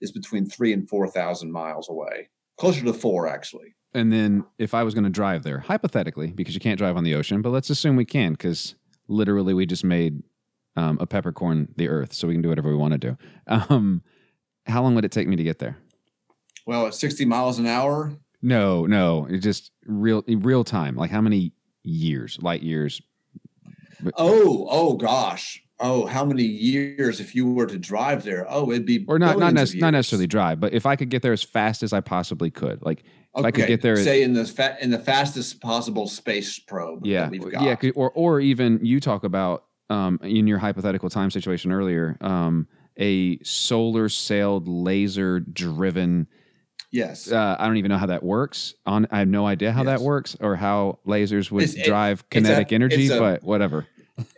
is 0.00 0.12
between 0.12 0.46
three 0.46 0.72
and 0.72 0.88
4,000 0.88 1.50
miles 1.50 1.88
away, 1.88 2.28
closer 2.56 2.84
to 2.84 2.92
four, 2.92 3.26
actually. 3.26 3.74
And 3.94 4.12
then 4.12 4.44
if 4.58 4.74
I 4.74 4.82
was 4.84 4.94
going 4.94 5.04
to 5.04 5.10
drive 5.10 5.42
there, 5.42 5.58
hypothetically, 5.60 6.28
because 6.28 6.54
you 6.54 6.60
can't 6.60 6.78
drive 6.78 6.96
on 6.96 7.04
the 7.04 7.14
ocean, 7.14 7.42
but 7.42 7.50
let's 7.50 7.70
assume 7.70 7.96
we 7.96 8.04
can, 8.04 8.32
because 8.32 8.76
literally 9.08 9.54
we 9.54 9.66
just 9.66 9.82
made 9.84 10.22
um, 10.76 10.98
a 11.00 11.06
peppercorn 11.06 11.74
the 11.76 11.88
earth, 11.88 12.12
so 12.12 12.28
we 12.28 12.34
can 12.34 12.42
do 12.42 12.48
whatever 12.50 12.68
we 12.68 12.76
want 12.76 12.92
to 12.92 12.98
do. 12.98 13.16
Um, 13.70 14.02
how 14.66 14.82
long 14.82 14.94
would 14.94 15.04
it 15.06 15.10
take 15.12 15.26
me 15.26 15.34
to 15.36 15.42
get 15.42 15.58
there? 15.58 15.78
Well, 16.66 16.86
at 16.86 16.94
60 16.94 17.24
miles 17.24 17.58
an 17.58 17.66
hour, 17.66 18.12
No, 18.42 18.84
no, 18.84 19.26
it 19.30 19.38
just 19.38 19.72
real 19.86 20.22
real 20.28 20.62
time. 20.62 20.94
Like 20.94 21.10
how 21.10 21.22
many 21.22 21.52
years, 21.82 22.38
light 22.42 22.62
years? 22.62 23.00
oh, 24.16 24.66
oh 24.70 24.94
gosh. 24.96 25.62
Oh, 25.80 26.06
how 26.06 26.24
many 26.24 26.42
years 26.42 27.20
if 27.20 27.34
you 27.34 27.50
were 27.52 27.66
to 27.66 27.78
drive 27.78 28.24
there? 28.24 28.46
Oh, 28.48 28.70
it'd 28.72 28.84
be 28.86 29.04
Or 29.06 29.18
not 29.18 29.38
not, 29.38 29.50
billions 29.54 29.70
of 29.70 29.74
nec- 29.76 29.80
not 29.82 29.90
necessarily 29.92 30.26
drive, 30.26 30.58
but 30.60 30.72
if 30.74 30.86
I 30.86 30.96
could 30.96 31.08
get 31.08 31.22
there 31.22 31.32
as 31.32 31.42
fast 31.42 31.82
as 31.84 31.92
I 31.92 32.00
possibly 32.00 32.50
could, 32.50 32.82
like 32.82 33.04
If 33.36 33.44
I 33.44 33.50
could 33.52 33.68
get 33.68 33.82
there- 33.82 33.96
say 33.96 34.22
in 34.22 34.32
the 34.32 34.44
fa- 34.44 34.76
in 34.80 34.90
the 34.90 34.98
fastest 34.98 35.60
possible 35.60 36.08
space 36.08 36.58
probe 36.58 37.06
yeah, 37.06 37.22
that 37.22 37.30
we've 37.30 37.50
got. 37.52 37.62
yeah, 37.84 37.90
or 37.94 38.10
or 38.10 38.40
even 38.40 38.80
you 38.84 38.98
talk 39.00 39.22
about 39.24 39.64
um, 39.90 40.18
in 40.22 40.46
your 40.48 40.58
hypothetical 40.58 41.08
time 41.08 41.30
situation 41.30 41.70
earlier, 41.72 42.16
um, 42.20 42.66
a 42.98 43.38
solar 43.44 44.08
sailed 44.08 44.66
laser 44.68 45.38
driven. 45.40 46.26
yes. 46.90 47.30
Uh, 47.30 47.54
I 47.58 47.66
don't 47.66 47.76
even 47.76 47.90
know 47.90 47.96
how 47.98 48.06
that 48.06 48.22
works. 48.24 48.74
On 48.84 49.06
I 49.12 49.20
have 49.20 49.28
no 49.28 49.46
idea 49.46 49.70
how 49.72 49.84
that 49.84 50.00
works 50.00 50.36
or 50.40 50.56
how 50.56 50.98
lasers 51.06 51.50
would 51.52 51.62
It's- 51.62 51.78
it- 51.78 51.86
drive 51.88 52.20
a- 52.20 52.24
kinetic 52.34 52.72
energy, 52.72 53.06
a- 53.08 53.18
but 53.18 53.44
whatever. 53.44 53.86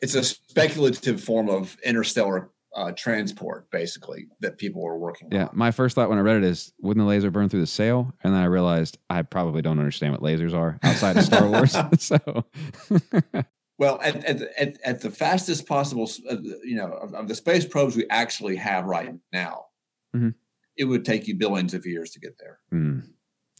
It's 0.03 0.14
a 0.14 0.22
speculative 0.24 1.22
form 1.22 1.49
of 1.49 1.76
interstellar 1.85 2.51
uh, 2.76 2.93
transport, 2.93 3.68
basically, 3.70 4.28
that 4.41 4.57
people 4.59 4.87
are 4.87 4.97
working 4.97 5.28
Yeah, 5.33 5.47
on. 5.47 5.51
my 5.55 5.70
first 5.72 5.95
thought 5.97 6.09
when 6.09 6.18
I 6.18 6.22
read 6.22 6.37
it 6.37 6.45
is, 6.45 6.72
wouldn't 6.81 7.03
the 7.05 7.09
laser 7.09 7.31
burn 7.31 7.49
through 7.49 7.61
the 7.61 7.66
sail? 7.66 8.12
And 8.22 8.33
then 8.33 8.41
I 8.41 8.45
realized 8.47 8.99
I 9.09 9.22
probably 9.22 9.61
don't 9.62 9.78
understand 9.81 10.12
what 10.12 10.22
lasers 10.22 10.55
are 10.55 10.78
outside 10.83 11.16
of 11.16 11.24
Star 11.24 11.49
Wars. 11.49 11.76
so, 11.99 12.18
Well, 13.78 13.99
at, 14.03 14.24
at, 14.24 14.39
the- 14.39 14.61
at, 14.61 14.81
at 14.85 15.01
the 15.01 15.11
fastest 15.11 15.66
possible, 15.66 16.09
uh, 16.31 16.37
you 16.62 16.76
know, 16.76 16.93
of, 16.93 17.14
of 17.14 17.28
the 17.28 17.35
space 17.35 17.64
probes 17.64 17.97
we 17.97 18.07
actually 18.11 18.57
have 18.57 18.85
right 18.85 19.14
now, 19.33 19.66
Mhm. 20.14 20.35
it 20.76 20.85
would 20.85 21.05
take 21.05 21.26
you 21.28 21.35
billions 21.37 21.72
of 21.74 21.87
years 21.87 22.11
to 22.11 22.20
get 22.20 22.37
there. 22.39 22.59
mm, 22.72 23.03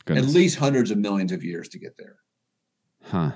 At 0.09 0.25
least 0.27 0.59
hundreds 0.59 0.91
of 0.91 0.99
millions 0.99 1.33
of 1.33 1.43
years 1.43 1.69
to 1.71 1.79
get 1.79 1.97
there. 1.97 2.17
huh? 3.05 3.33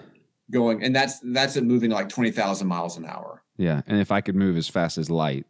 Going, 0.51 0.83
and 0.83 0.95
that's 0.95 1.21
that's 1.21 1.57
it 1.57 1.65
moving 1.65 1.91
like 1.91 2.09
twenty 2.11 2.31
thousand 2.31 2.69
miles 2.69 2.97
an 2.99 3.07
hour. 3.07 3.43
Yeah, 3.57 3.81
and 3.87 3.99
if 4.01 4.13
I 4.13 4.21
could 4.21 4.37
move 4.37 4.57
as 4.57 4.69
fast 4.69 4.99
as 4.99 5.09
light, 5.11 5.47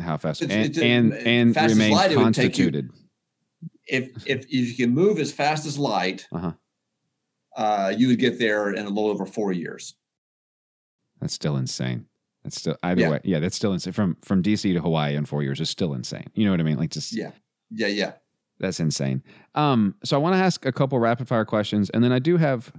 how 0.00 0.16
fast? 0.16 0.40
It's- 0.42 0.56
and 0.56 0.66
it's 0.66 0.78
a- 0.78 0.84
and, 0.84 1.12
and 1.12 1.54
fast 1.54 1.66
as 1.66 1.72
remain 1.72 1.92
light, 1.92 2.10
it 2.12 2.16
would 2.18 2.32
take 2.34 2.56
you- 2.56 2.88
If 3.86 4.26
if 4.26 4.46
if 4.48 4.68
you 4.68 4.74
can 4.86 4.94
move 4.94 5.18
as 5.18 5.30
fast 5.32 5.66
as 5.66 5.78
light, 5.78 6.26
Uh-huh. 6.32 6.52
uh, 7.56 7.92
you 7.96 8.08
would 8.08 8.18
get 8.18 8.38
there 8.38 8.72
in 8.72 8.86
a 8.86 8.88
little 8.88 9.10
over 9.10 9.26
four 9.26 9.52
years. 9.52 9.94
That's 11.20 11.34
still 11.34 11.56
insane. 11.56 12.06
That's 12.42 12.56
still 12.58 12.76
either 12.82 13.02
Yeah. 13.02 13.10
way. 13.10 13.20
Yeah, 13.24 13.38
that's 13.40 13.54
still 13.56 13.72
insane. 13.74 13.92
From 13.92 14.16
from 14.22 14.42
DC 14.42 14.72
to 14.72 14.80
Hawaii 14.80 15.16
in 15.16 15.26
four 15.26 15.42
years 15.42 15.60
is 15.60 15.68
still 15.70 15.92
insane. 15.94 16.26
You 16.34 16.44
know 16.46 16.50
what 16.50 16.60
I 16.60 16.64
mean? 16.64 16.78
Like 16.78 16.90
just 16.90 17.12
Yeah, 17.12 17.32
yeah, 17.70 17.88
yeah. 17.88 18.12
That's 18.58 18.80
insane. 18.80 19.22
Um, 19.54 19.96
so 20.04 20.16
I 20.16 20.20
want 20.20 20.34
to 20.34 20.38
ask 20.38 20.64
a 20.64 20.72
couple 20.72 20.98
rapid 20.98 21.28
fire 21.28 21.44
questions, 21.44 21.90
and 21.90 22.02
then 22.02 22.12
I 22.12 22.18
do 22.20 22.36
have 22.38 22.72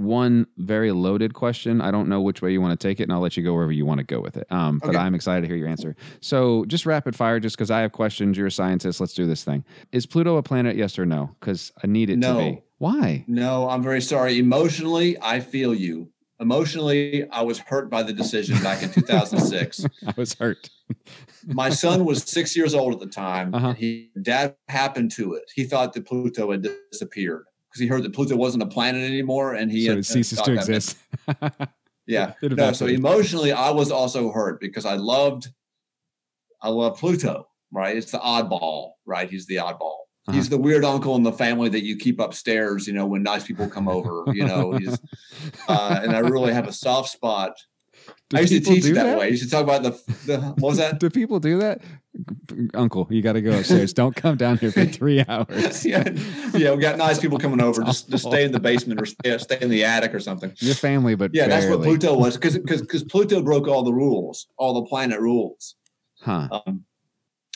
one 0.00 0.46
very 0.56 0.92
loaded 0.92 1.34
question. 1.34 1.80
I 1.80 1.90
don't 1.90 2.08
know 2.08 2.20
which 2.20 2.42
way 2.42 2.52
you 2.52 2.60
want 2.60 2.78
to 2.78 2.88
take 2.88 3.00
it, 3.00 3.04
and 3.04 3.12
I'll 3.12 3.20
let 3.20 3.36
you 3.36 3.42
go 3.42 3.54
wherever 3.54 3.72
you 3.72 3.84
want 3.86 3.98
to 3.98 4.04
go 4.04 4.20
with 4.20 4.36
it. 4.36 4.46
Um, 4.50 4.78
but 4.78 4.90
Okay. 4.90 4.98
I'm 4.98 5.14
excited 5.14 5.42
to 5.42 5.46
hear 5.46 5.56
your 5.56 5.68
answer. 5.68 5.94
So 6.20 6.64
just 6.66 6.86
rapid 6.86 7.14
fire, 7.14 7.38
just 7.40 7.56
because 7.56 7.70
I 7.70 7.80
have 7.80 7.92
questions. 7.92 8.36
You're 8.36 8.46
a 8.48 8.50
scientist. 8.52 9.00
Let's 9.00 9.14
do 9.14 9.26
this 9.26 9.44
thing. 9.44 9.64
Is 9.92 10.06
Pluto 10.06 10.36
a 10.36 10.42
planet? 10.42 10.76
Yes 10.76 10.98
or 10.98 11.06
no? 11.06 11.36
Because 11.40 11.72
I 11.82 11.86
need 11.86 12.10
it 12.10 12.18
No. 12.18 12.34
to 12.34 12.38
be. 12.56 12.62
Why? 12.78 13.24
No, 13.28 13.68
I'm 13.68 13.82
very 13.82 14.00
sorry. 14.00 14.38
Emotionally, 14.38 15.16
I 15.20 15.40
feel 15.40 15.74
you. 15.74 16.10
Emotionally, 16.40 17.28
I 17.30 17.42
was 17.42 17.58
hurt 17.58 17.90
by 17.90 18.02
the 18.02 18.14
decision 18.14 18.62
back 18.62 18.82
in 18.82 18.90
2006. 18.90 19.84
I 20.06 20.14
was 20.16 20.32
hurt. 20.34 20.70
My 21.46 21.68
son 21.68 22.06
was 22.06 22.22
six 22.24 22.56
years 22.56 22.74
old 22.74 22.94
at 22.94 23.00
the 23.00 23.06
time. 23.06 23.54
Uh-huh. 23.54 23.68
And 23.68 23.76
he 23.78 24.10
dad 24.20 24.56
happened 24.68 25.10
to 25.12 25.34
it. 25.34 25.44
He 25.54 25.64
thought 25.64 25.92
that 25.92 26.06
Pluto 26.06 26.50
had 26.50 26.66
disappeared 26.90 27.44
because 27.70 27.80
he 27.80 27.86
heard 27.86 28.02
that 28.02 28.12
Pluto 28.12 28.36
wasn't 28.36 28.62
a 28.62 28.66
planet 28.66 29.02
anymore, 29.02 29.54
and 29.54 29.70
he 29.70 29.84
so 29.84 29.92
had, 29.92 29.98
it 29.98 30.06
ceases 30.06 30.40
to 30.42 30.52
exist. 30.52 30.96
Yeah. 32.06 32.32
No, 32.42 32.72
so 32.72 32.86
emotionally, 32.86 33.52
I 33.52 33.70
was 33.70 33.92
also 33.92 34.32
hurt 34.32 34.60
because 34.60 34.84
I 34.84 34.94
loved, 34.94 35.48
I 36.60 36.68
love 36.68 36.98
Pluto. 36.98 37.46
Right, 37.72 37.96
it's 37.96 38.10
the 38.10 38.18
oddball. 38.18 38.94
Right, 39.06 39.30
he's 39.30 39.46
the 39.46 39.56
oddball. 39.56 39.98
Uh-huh. 40.26 40.32
He's 40.32 40.48
the 40.48 40.58
weird 40.58 40.84
uncle 40.84 41.14
in 41.14 41.22
the 41.22 41.32
family 41.32 41.68
that 41.68 41.84
you 41.84 41.96
keep 41.96 42.18
upstairs. 42.18 42.88
You 42.88 42.94
know, 42.94 43.06
when 43.06 43.22
nice 43.22 43.46
people 43.46 43.68
come 43.68 43.86
over. 43.86 44.24
You 44.34 44.44
know, 44.44 44.72
he's 44.72 44.98
uh, 45.68 46.00
and 46.02 46.16
I 46.16 46.18
really 46.18 46.52
have 46.52 46.66
a 46.66 46.72
soft 46.72 47.10
spot 47.10 47.52
Do 48.30 48.36
I 48.36 48.40
used 48.42 48.52
to 48.52 48.60
teach 48.60 48.86
it 48.86 48.94
that, 48.94 49.18
way. 49.18 49.26
I 49.26 49.28
used 49.28 49.42
to 49.42 49.50
talk 49.50 49.64
about 49.64 49.82
the, 49.82 49.90
the 50.26 50.40
what 50.40 50.70
was 50.70 50.78
that? 50.78 51.00
Do 51.00 51.10
people 51.10 51.40
do 51.40 51.58
that? 51.58 51.82
Uncle, 52.74 53.08
you 53.10 53.22
got 53.22 53.32
to 53.32 53.40
go 53.40 53.58
upstairs. 53.58 53.92
Don't 53.92 54.14
come 54.14 54.36
down 54.36 54.56
here 54.58 54.70
for 54.70 54.84
three 54.84 55.24
hours. 55.28 55.84
yeah, 55.86 56.08
yeah, 56.54 56.72
we 56.72 56.80
got 56.80 56.96
nice 56.96 57.18
people 57.18 57.38
coming 57.38 57.60
over. 57.60 57.82
Just, 57.82 58.08
just 58.08 58.24
stay 58.24 58.44
in 58.44 58.52
the 58.52 58.60
basement 58.60 59.00
or 59.00 59.06
stay, 59.06 59.36
stay 59.38 59.58
in 59.60 59.68
the 59.68 59.84
attic 59.84 60.14
or 60.14 60.20
something. 60.20 60.52
Your 60.58 60.76
family, 60.76 61.16
but 61.16 61.34
Yeah, 61.34 61.48
that's 61.48 61.66
what. 61.66 61.82
Pluto 61.82 62.16
was 62.16 62.36
because 62.36 62.56
because 62.56 63.02
Pluto 63.02 63.42
broke 63.42 63.66
all 63.66 63.82
the 63.82 63.92
rules, 63.92 64.46
all 64.56 64.74
the 64.74 64.84
planet 64.88 65.18
rules. 65.18 65.74
Huh. 66.20 66.60
Um, 66.66 66.84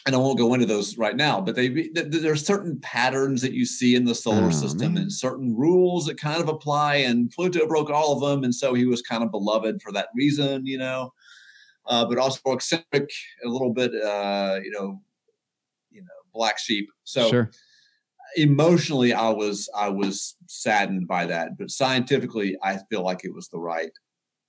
and 0.06 0.14
I 0.14 0.18
won't 0.18 0.36
go 0.38 0.52
into 0.52 0.66
those 0.66 0.98
right 0.98 1.16
now, 1.16 1.40
but 1.40 1.54
they 1.54 1.68
th- 1.70 1.94
th- 1.94 2.08
there 2.22 2.32
are 2.32 2.36
certain 2.36 2.78
patterns 2.80 3.40
that 3.42 3.52
you 3.54 3.64
see 3.64 3.94
in 3.96 4.04
the 4.04 4.14
solar 4.14 4.48
Oh, 4.48 4.50
system 4.50 4.94
man. 4.94 5.02
and 5.04 5.12
certain 5.12 5.56
rules 5.56 6.04
that 6.06 6.20
kind 6.20 6.42
of 6.42 6.48
apply. 6.48 6.96
And 6.96 7.30
Pluto 7.30 7.66
broke 7.66 7.88
all 7.90 8.12
of 8.12 8.20
them, 8.20 8.44
and 8.44 8.54
so 8.54 8.74
he 8.74 8.84
was 8.84 9.00
kind 9.00 9.22
of 9.24 9.30
beloved 9.30 9.80
for 9.80 9.92
that 9.92 10.08
reason, 10.14 10.66
you 10.66 10.76
know. 10.78 11.12
Uh, 11.86 12.04
but 12.06 12.18
also 12.18 12.40
eccentric, 12.52 13.10
a 13.44 13.48
little 13.48 13.72
bit, 13.72 13.92
uh, 13.94 14.58
you 14.62 14.70
know, 14.70 15.00
you 15.90 16.00
know, 16.02 16.08
black 16.32 16.58
sheep. 16.58 16.88
So 17.04 17.28
sure. 17.30 17.50
emotionally, 18.36 19.12
I 19.12 19.28
was 19.30 19.68
I 19.74 19.88
was 19.88 20.36
saddened 20.46 21.06
by 21.08 21.26
that, 21.26 21.56
but 21.58 21.70
scientifically, 21.70 22.56
I 22.62 22.78
feel 22.90 23.02
like 23.02 23.24
it 23.24 23.34
was 23.34 23.48
the 23.48 23.58
right, 23.58 23.90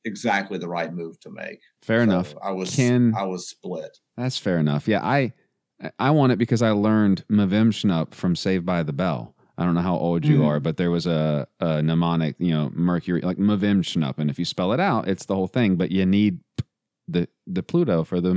exactly 0.05 0.57
the 0.57 0.67
right 0.69 0.93
move 0.93 1.19
to 1.21 1.29
make. 1.31 1.59
Fair 1.81 1.99
So 1.99 2.03
enough. 2.03 2.35
I 2.43 2.51
was 2.51 2.75
Can- 2.75 3.13
I 3.15 3.23
was 3.23 3.47
split. 3.49 3.97
That's 4.17 4.37
fair 4.37 4.57
enough. 4.59 4.87
Yeah, 4.87 5.03
I 5.03 5.33
I 5.99 6.11
want 6.11 6.31
it 6.31 6.37
because 6.39 6.61
I 6.61 6.71
learned 6.71 7.25
Mavim 7.29 7.67
Schnupp 7.69 8.13
from 8.13 8.35
Saved 8.35 8.65
by 8.65 8.83
the 8.83 8.93
Bell. 8.93 9.33
I 9.57 9.65
don't 9.65 9.73
know 9.75 9.81
how 9.81 9.97
old 9.97 10.25
you 10.25 10.39
Mhm. 10.39 10.45
are, 10.47 10.59
but 10.59 10.77
there 10.77 10.91
was 10.91 11.05
a, 11.05 11.47
a 11.59 11.81
mnemonic, 11.81 12.35
you 12.39 12.51
know, 12.51 12.71
Mercury, 12.73 13.21
like 13.21 13.37
Mavim 13.37 13.79
Schnupp, 13.83 14.17
and 14.17 14.29
if 14.29 14.37
you 14.39 14.45
spell 14.45 14.73
it 14.73 14.79
out, 14.79 15.07
it's 15.07 15.25
the 15.25 15.35
whole 15.35 15.47
thing. 15.47 15.75
But 15.75 15.91
you 15.91 16.05
need 16.05 16.39
the 17.07 17.27
the 17.47 17.61
Pluto 17.61 18.03
for 18.03 18.19
the 18.19 18.33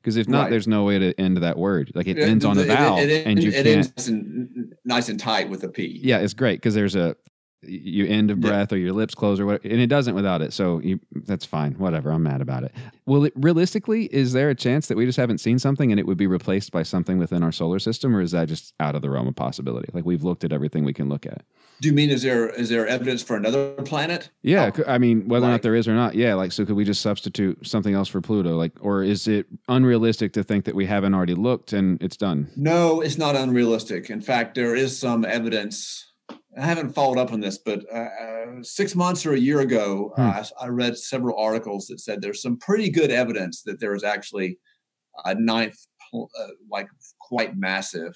because 0.00 0.16
if 0.16 0.28
not, 0.28 0.42
Right. 0.44 0.50
there's 0.50 0.66
no 0.66 0.84
way 0.84 0.98
to 0.98 1.12
end 1.20 1.36
that 1.38 1.58
word. 1.58 1.92
Like 1.94 2.06
it 2.08 2.18
ends 2.18 2.44
on 2.44 2.56
a 2.58 2.64
vowel, 2.64 2.98
it- 2.98 3.10
it- 3.10 3.26
and 3.26 3.42
you 3.42 3.50
it 3.50 3.64
can't. 3.64 3.92
ends 3.98 4.10
nice 4.84 5.08
and 5.08 5.20
tight 5.20 5.50
with 5.50 5.62
a 5.64 5.68
P. 5.68 6.00
yeah, 6.02 6.18
it's 6.18 6.34
great 6.34 6.56
because 6.56 6.74
there's 6.74 6.96
a 6.96 7.14
you 7.62 8.06
end 8.06 8.30
of 8.30 8.38
Yeah. 8.38 8.48
breath 8.50 8.72
or 8.72 8.76
your 8.78 8.92
lips 8.92 9.14
close 9.14 9.40
or 9.40 9.46
whatever, 9.46 9.68
and 9.68 9.80
it 9.80 9.88
doesn't 9.88 10.14
without 10.14 10.42
it. 10.42 10.52
So 10.52 10.80
you, 10.80 11.00
that's 11.26 11.44
fine. 11.44 11.72
Whatever. 11.74 12.10
I'm 12.12 12.22
mad 12.22 12.40
about 12.40 12.62
it. 12.64 12.72
Well, 13.06 13.24
it, 13.24 13.32
realistically, 13.36 14.04
is 14.06 14.32
there 14.32 14.50
a 14.50 14.54
chance 14.54 14.86
that 14.88 14.96
we 14.96 15.04
just 15.06 15.18
haven't 15.18 15.38
seen 15.38 15.58
something 15.58 15.90
and 15.90 15.98
it 15.98 16.06
would 16.06 16.18
be 16.18 16.26
replaced 16.26 16.70
by 16.72 16.82
something 16.82 17.18
within 17.18 17.42
our 17.42 17.52
solar 17.52 17.78
system, 17.78 18.14
or 18.14 18.20
is 18.20 18.30
that 18.32 18.48
just 18.48 18.74
out 18.80 18.94
of 18.94 19.02
the 19.02 19.10
realm 19.10 19.26
of 19.26 19.34
possibility? 19.34 19.88
Like 19.92 20.04
we've 20.04 20.22
looked 20.24 20.44
at 20.44 20.52
everything 20.52 20.84
we 20.84 20.92
can 20.92 21.08
look 21.08 21.26
at. 21.26 21.42
Do 21.80 21.88
you 21.88 21.94
mean 21.94 22.10
is 22.10 22.22
there 22.22 22.48
is 22.48 22.68
there 22.68 22.86
evidence 22.88 23.22
for 23.22 23.36
another 23.36 23.72
planet? 23.84 24.30
Yeah, 24.42 24.70
Oh, 24.78 24.84
I 24.88 24.98
mean, 24.98 25.28
whether 25.28 25.46
or 25.46 25.50
not 25.50 25.62
there 25.62 25.74
is 25.76 25.86
or 25.86 25.94
not, 25.94 26.14
yeah. 26.16 26.34
Like, 26.34 26.50
so 26.52 26.64
could 26.66 26.74
we 26.76 26.84
just 26.84 27.02
substitute 27.02 27.64
something 27.66 27.94
else 27.94 28.08
for 28.08 28.20
Pluto? 28.20 28.56
Like, 28.56 28.72
or 28.80 29.02
is 29.04 29.28
it 29.28 29.46
unrealistic 29.68 30.32
to 30.32 30.42
think 30.42 30.64
that 30.64 30.74
we 30.74 30.86
haven't 30.86 31.14
already 31.14 31.34
looked 31.34 31.72
and 31.72 32.02
it's 32.02 32.16
done? 32.16 32.48
No, 32.56 33.00
it's 33.00 33.16
not 33.18 33.36
unrealistic. 33.36 34.10
In 34.10 34.20
fact, 34.20 34.54
there 34.56 34.74
is 34.74 34.98
some 34.98 35.24
evidence. 35.24 36.04
I 36.58 36.64
haven't 36.64 36.92
followed 36.92 37.18
up 37.18 37.32
on 37.32 37.40
this, 37.40 37.58
but 37.58 37.84
uh, 37.92 37.96
uh, 37.98 38.62
six 38.62 38.94
months 38.94 39.24
or 39.24 39.32
a 39.34 39.38
year 39.38 39.60
ago, 39.60 40.12
Hmm. 40.16 40.22
uh, 40.22 40.44
I 40.60 40.66
read 40.68 40.96
several 40.96 41.38
articles 41.38 41.86
that 41.86 42.00
said 42.00 42.20
there's 42.20 42.42
some 42.42 42.58
pretty 42.58 42.90
good 42.90 43.10
evidence 43.10 43.62
that 43.62 43.80
there 43.80 43.94
is 43.94 44.04
actually 44.04 44.58
a 45.24 45.34
ninth, 45.34 45.78
uh, 46.14 46.26
like 46.70 46.88
quite 47.20 47.56
massive 47.56 48.14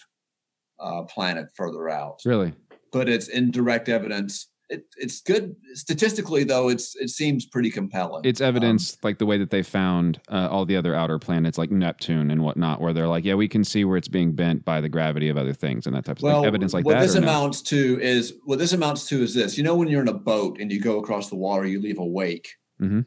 uh, 0.81 1.03
planet 1.05 1.47
further 1.55 1.89
out. 1.89 2.21
Really? 2.25 2.55
But 2.93 3.09
it's 3.09 3.29
indirect 3.29 3.89
evidence. 3.89 4.49
It, 4.73 4.87
it's 4.97 5.21
good 5.21 5.55
statistically, 5.75 6.45
though. 6.45 6.69
It's 6.69 6.97
it 6.97 7.11
seems 7.11 7.45
pretty 7.45 7.71
compelling. 7.71 8.23
It's 8.25 8.41
Um, 8.41 8.47
evidence 8.49 8.97
like 9.03 9.19
the 9.19 9.27
way 9.27 9.37
that 9.39 9.51
they 9.51 9.63
found 9.63 10.19
uh, 10.31 10.49
all 10.51 10.65
the 10.65 10.77
other 10.77 10.95
outer 10.95 11.19
planets, 11.19 11.59
like 11.59 11.71
Neptune 11.71 12.31
and 12.31 12.43
whatnot, 12.43 12.81
where 12.81 12.93
they're 12.95 13.07
like, 13.09 13.25
yeah, 13.25 13.35
we 13.35 13.49
can 13.49 13.65
see 13.65 13.85
where 13.85 13.99
it's 13.99 14.09
being 14.09 14.33
bent 14.33 14.65
by 14.65 14.81
the 14.81 14.89
gravity 14.89 15.29
of 15.29 15.37
other 15.37 15.53
things 15.53 15.87
and 15.87 15.95
that 15.95 16.05
type 16.07 16.17
of 16.17 16.23
well, 16.23 16.41
thing. 16.41 16.47
Evidence 16.49 16.73
like 16.73 16.87
what 16.87 16.95
that. 16.95 17.03
this 17.03 17.15
or 17.17 17.21
no? 17.21 17.27
amounts 17.29 17.61
to 17.63 18.01
is 18.01 18.33
what 18.47 18.59
this 18.59 18.73
amounts 18.73 19.07
to 19.09 19.23
is 19.23 19.35
this. 19.35 19.59
You 19.59 19.65
know, 19.65 19.77
when 19.77 19.89
you're 19.89 20.03
in 20.03 20.09
a 20.09 20.15
boat 20.15 20.59
and 20.59 20.73
you 20.73 20.81
go 20.81 20.99
across 20.99 21.29
the 21.29 21.37
water, 21.37 21.67
you 21.67 21.79
leave 21.81 21.99
a 21.99 22.07
wake, 22.07 22.49
Mhm. 22.81 23.05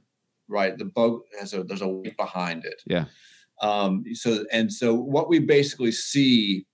right? 0.47 0.77
The 0.77 0.85
boat 0.85 1.23
has 1.39 1.53
a 1.53 1.63
there's 1.63 1.81
a 1.81 1.87
wake 1.87 2.15
behind 2.17 2.63
it. 2.65 2.83
Yeah. 2.85 3.05
Um. 3.61 4.03
So 4.13 4.45
and 4.51 4.71
so, 4.71 4.93
what 4.93 5.29
we 5.29 5.39
basically 5.39 5.93
see 5.93 6.67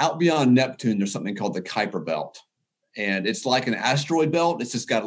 out 0.00 0.18
beyond 0.18 0.54
Neptune, 0.54 0.96
there's 0.98 1.12
something 1.12 1.34
called 1.34 1.54
the 1.54 1.60
Kuiper 1.60 2.02
Belt, 2.04 2.38
and 2.98 3.26
it's 3.26 3.46
like 3.46 3.66
an 3.66 3.74
asteroid 3.74 4.30
belt. 4.32 4.60
It's 4.60 4.72
just 4.72 4.88
got 4.88 5.04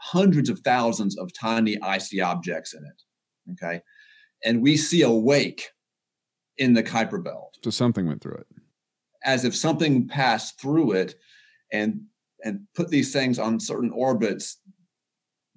hundreds 0.00 0.48
of 0.48 0.58
thousands 0.60 1.16
of 1.18 1.32
tiny 1.32 1.80
icy 1.82 2.20
objects 2.20 2.74
in 2.74 2.82
it. 2.84 3.52
Okay, 3.52 3.82
and 4.44 4.62
we 4.62 4.76
see 4.76 5.02
a 5.02 5.10
wake 5.10 5.68
in 6.56 6.74
the 6.74 6.82
Kuiper 6.82 7.22
Belt 7.22 7.56
So 7.62 7.70
something 7.70 8.06
went 8.06 8.20
through 8.22 8.34
it. 8.36 8.46
as 9.24 9.44
if 9.44 9.54
something 9.54 10.08
passed 10.08 10.60
through 10.60 10.92
it 10.92 11.14
and 11.72 12.00
and 12.42 12.60
put 12.74 12.88
these 12.88 13.12
things 13.12 13.38
on 13.38 13.60
certain 13.60 13.90
orbits 13.92 14.58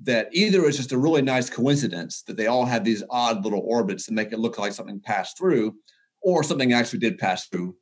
that 0.02 0.28
either 0.34 0.66
is 0.66 0.76
just 0.76 0.92
a 0.92 0.98
really 0.98 1.22
nice 1.22 1.50
coincidence 1.50 2.24
that 2.24 2.36
they 2.36 2.48
all 2.48 2.66
have 2.66 2.84
these 2.84 3.04
odd 3.10 3.44
little 3.46 3.62
orbits 3.66 4.06
that 4.06 4.12
make 4.14 4.34
it 4.34 4.40
look 4.40 4.58
like 4.58 4.74
something 4.74 5.00
passed 5.00 5.38
through 5.38 5.74
or 6.22 6.44
something 6.44 6.74
actually 6.74 7.00
did 7.00 7.18
pass 7.18 7.48
through 7.48 7.74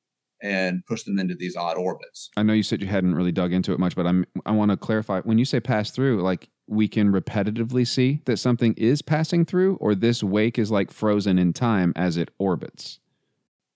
and 0.42 0.86
push 0.86 1.04
them 1.04 1.20
into 1.20 1.36
these 1.36 1.56
odd 1.56 1.78
orbits 1.78 2.30
I 2.38 2.44
know 2.44 2.54
you 2.54 2.64
said 2.64 2.82
you 2.82 2.88
hadn't 2.88 3.16
really 3.16 3.32
dug 3.32 3.54
into 3.54 3.74
it 3.74 3.80
much, 3.80 3.96
but 3.96 4.08
I'm 4.08 4.26
I 4.46 4.52
want 4.52 4.72
to 4.72 4.78
clarify. 4.78 5.22
When 5.22 5.38
you 5.38 5.46
say 5.46 5.60
pass 5.60 5.92
through, 5.92 6.22
like 6.22 6.50
we 6.68 6.88
can 6.88 7.12
repetitively 7.12 7.86
see 7.88 8.22
that 8.26 8.38
something 8.38 8.74
is 8.78 9.02
passing 9.02 9.46
through, 9.46 9.76
or 9.76 9.94
this 9.94 10.24
wake 10.24 10.58
is 10.58 10.72
like 10.72 10.90
frozen 10.92 11.38
in 11.38 11.52
time 11.54 11.92
as 11.96 12.18
it 12.18 12.30
orbits. 12.40 13.00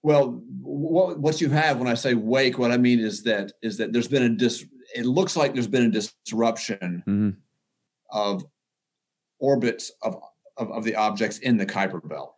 well 0.04 0.42
what, 0.62 1.20
what 1.20 1.42
you 1.42 1.50
have 1.50 1.78
when 1.80 1.88
i 1.88 1.94
say 1.96 2.14
wake 2.14 2.58
what 2.60 2.72
i 2.72 2.78
mean 2.78 3.00
is 3.00 3.24
that 3.24 3.52
is 3.62 3.78
that 3.78 3.92
there's 3.92 4.08
been 4.08 4.24
a 4.24 4.30
dis 4.30 4.66
it 4.96 5.06
looks 5.06 5.36
like 5.36 5.54
there's 5.54 5.68
been 5.68 5.86
a 5.86 5.90
disruption 5.90 7.02
hmm 7.06 7.30
of 8.12 8.44
orbits 9.40 9.92
of, 10.04 10.16
of 10.58 10.72
of 10.72 10.84
the 10.84 10.96
objects 10.96 11.40
in 11.40 11.58
the 11.58 11.66
kuiper 11.66 12.08
belt 12.08 12.36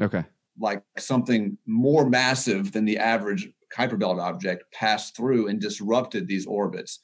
Okay. 0.00 0.24
like 0.58 0.82
something 0.98 1.58
more 1.66 2.08
massive 2.08 2.72
than 2.72 2.84
the 2.86 2.96
average 2.98 3.50
Kuiper 3.76 3.98
Belt 3.98 4.18
object 4.18 4.64
passed 4.72 5.16
through 5.16 5.48
and 5.48 5.60
disrupted 5.60 6.26
these 6.26 6.46
orbits. 6.46 7.00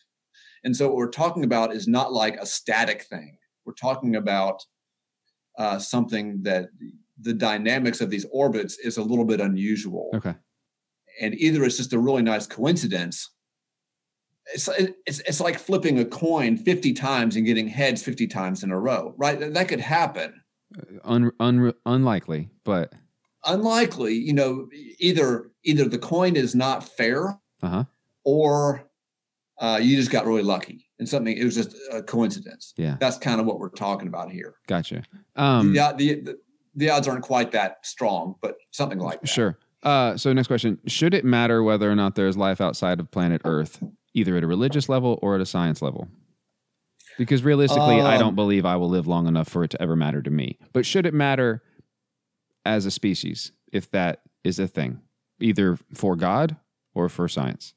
And 0.65 0.77
so 0.77 0.89
what 0.89 0.97
we're 0.97 1.11
talking 1.11 1.45
about 1.45 1.73
is 1.73 1.87
not 1.87 2.13
like 2.13 2.37
a 2.37 2.47
static 2.47 3.03
thing. 3.03 3.39
We're 3.65 3.75
talking 3.75 4.17
about 4.17 4.65
uh, 5.59 5.79
something 5.79 6.43
that 6.43 6.69
the 7.21 7.33
dynamics 7.33 8.01
of 8.01 8.11
these 8.11 8.27
orbits 8.31 8.79
is 8.79 8.97
a 8.97 9.03
little 9.03 9.25
bit 9.25 9.41
unusual. 9.41 10.11
Okay. 10.15 10.35
And 11.21 11.35
either 11.35 11.65
it's 11.65 11.77
just 11.77 11.93
a 11.93 11.99
really 11.99 12.23
nice 12.23 12.47
coincidence. 12.47 13.31
It's, 14.55 14.69
it's, 15.07 15.21
it's 15.21 15.41
like 15.41 15.59
flipping 15.59 15.99
a 15.99 16.05
coin 16.05 16.57
50 16.57 16.93
times 16.93 17.37
and 17.37 17.47
getting 17.47 17.69
heads 17.69 18.03
50 18.03 18.27
times 18.27 18.63
in 18.63 18.71
a 18.71 18.79
row, 18.79 19.15
right? 19.17 19.39
That- 19.53 19.69
could 19.69 19.81
happen. 19.81 20.43
Un, 21.05 21.31
un, 21.41 21.73
unlikely, 21.87 22.51
but 22.65 22.93
unlikely 23.47 24.15
you 24.15 24.33
know 24.33 24.69
either 24.99 25.51
either 25.65 25.89
the 25.89 25.99
coin 25.99 26.37
is 26.37 26.55
not 26.55 26.87
fair 26.97 27.39
uh 27.63 27.69
huh. 27.69 27.85
or 28.25 28.83
uh, 29.59 29.79
you 29.81 29.97
just 29.97 30.11
got 30.11 30.27
really 30.27 30.43
lucky 30.43 30.87
and 30.99 31.09
something 31.09 31.37
it 31.37 31.45
was 31.45 31.55
just 31.55 31.75
a 31.93 32.03
coincidence 32.03 32.75
Yeah. 32.77 32.97
that's 33.01 33.17
kind 33.19 33.41
of 33.41 33.47
what 33.47 33.59
we're 33.59 33.71
talking 33.71 34.09
about 34.09 34.31
here 34.31 34.57
Gotcha. 34.67 35.03
Um, 35.35 35.73
the, 35.73 35.95
the, 35.97 36.15
the, 36.21 36.39
the 36.75 36.91
odds 36.91 37.09
aren't 37.09 37.23
quite 37.25 37.53
that 37.53 37.79
strong 37.83 38.35
but 38.43 38.57
something 38.71 38.99
like 38.99 39.21
that 39.23 39.29
Sure. 39.29 39.59
Uh, 39.83 40.17
so 40.17 40.33
next 40.33 40.49
question: 40.49 40.79
Should 40.87 41.15
it 41.15 41.25
matter 41.25 41.63
whether 41.63 41.89
or 41.89 41.95
not 41.95 42.17
there's 42.17 42.37
life 42.37 42.61
outside 42.61 42.99
of 42.99 43.09
planet 43.13 43.41
Earth, 43.45 43.81
either 44.15 44.37
at 44.37 44.43
a 44.43 44.47
religious 44.47 44.89
level 44.89 45.17
or 45.23 45.37
at 45.37 45.41
a 45.41 45.47
science 45.47 45.81
level? 45.81 46.09
Because 47.19 47.45
realistically, 47.45 48.01
I 48.01 48.15
Um, 48.15 48.21
don't 48.21 48.35
believe 48.35 48.67
I 48.67 48.75
will 48.77 48.89
live 48.89 49.07
long 49.07 49.29
enough 49.29 49.49
for 49.49 49.63
it 49.63 49.71
to 49.73 49.81
ever 49.83 49.95
matter 49.95 50.23
to 50.23 50.31
me. 50.31 50.59
But 50.73 50.87
should 50.87 51.07
it 51.07 51.15
matter 51.15 51.63
as 52.67 52.85
a 52.87 52.91
species, 52.91 53.53
if 53.73 53.91
that 53.93 54.21
is 54.45 54.59
a 54.59 54.67
thing, 54.69 55.01
either 55.41 55.79
for 55.95 56.17
God 56.17 56.57
or 56.95 57.09
for 57.09 57.29
science? 57.29 57.75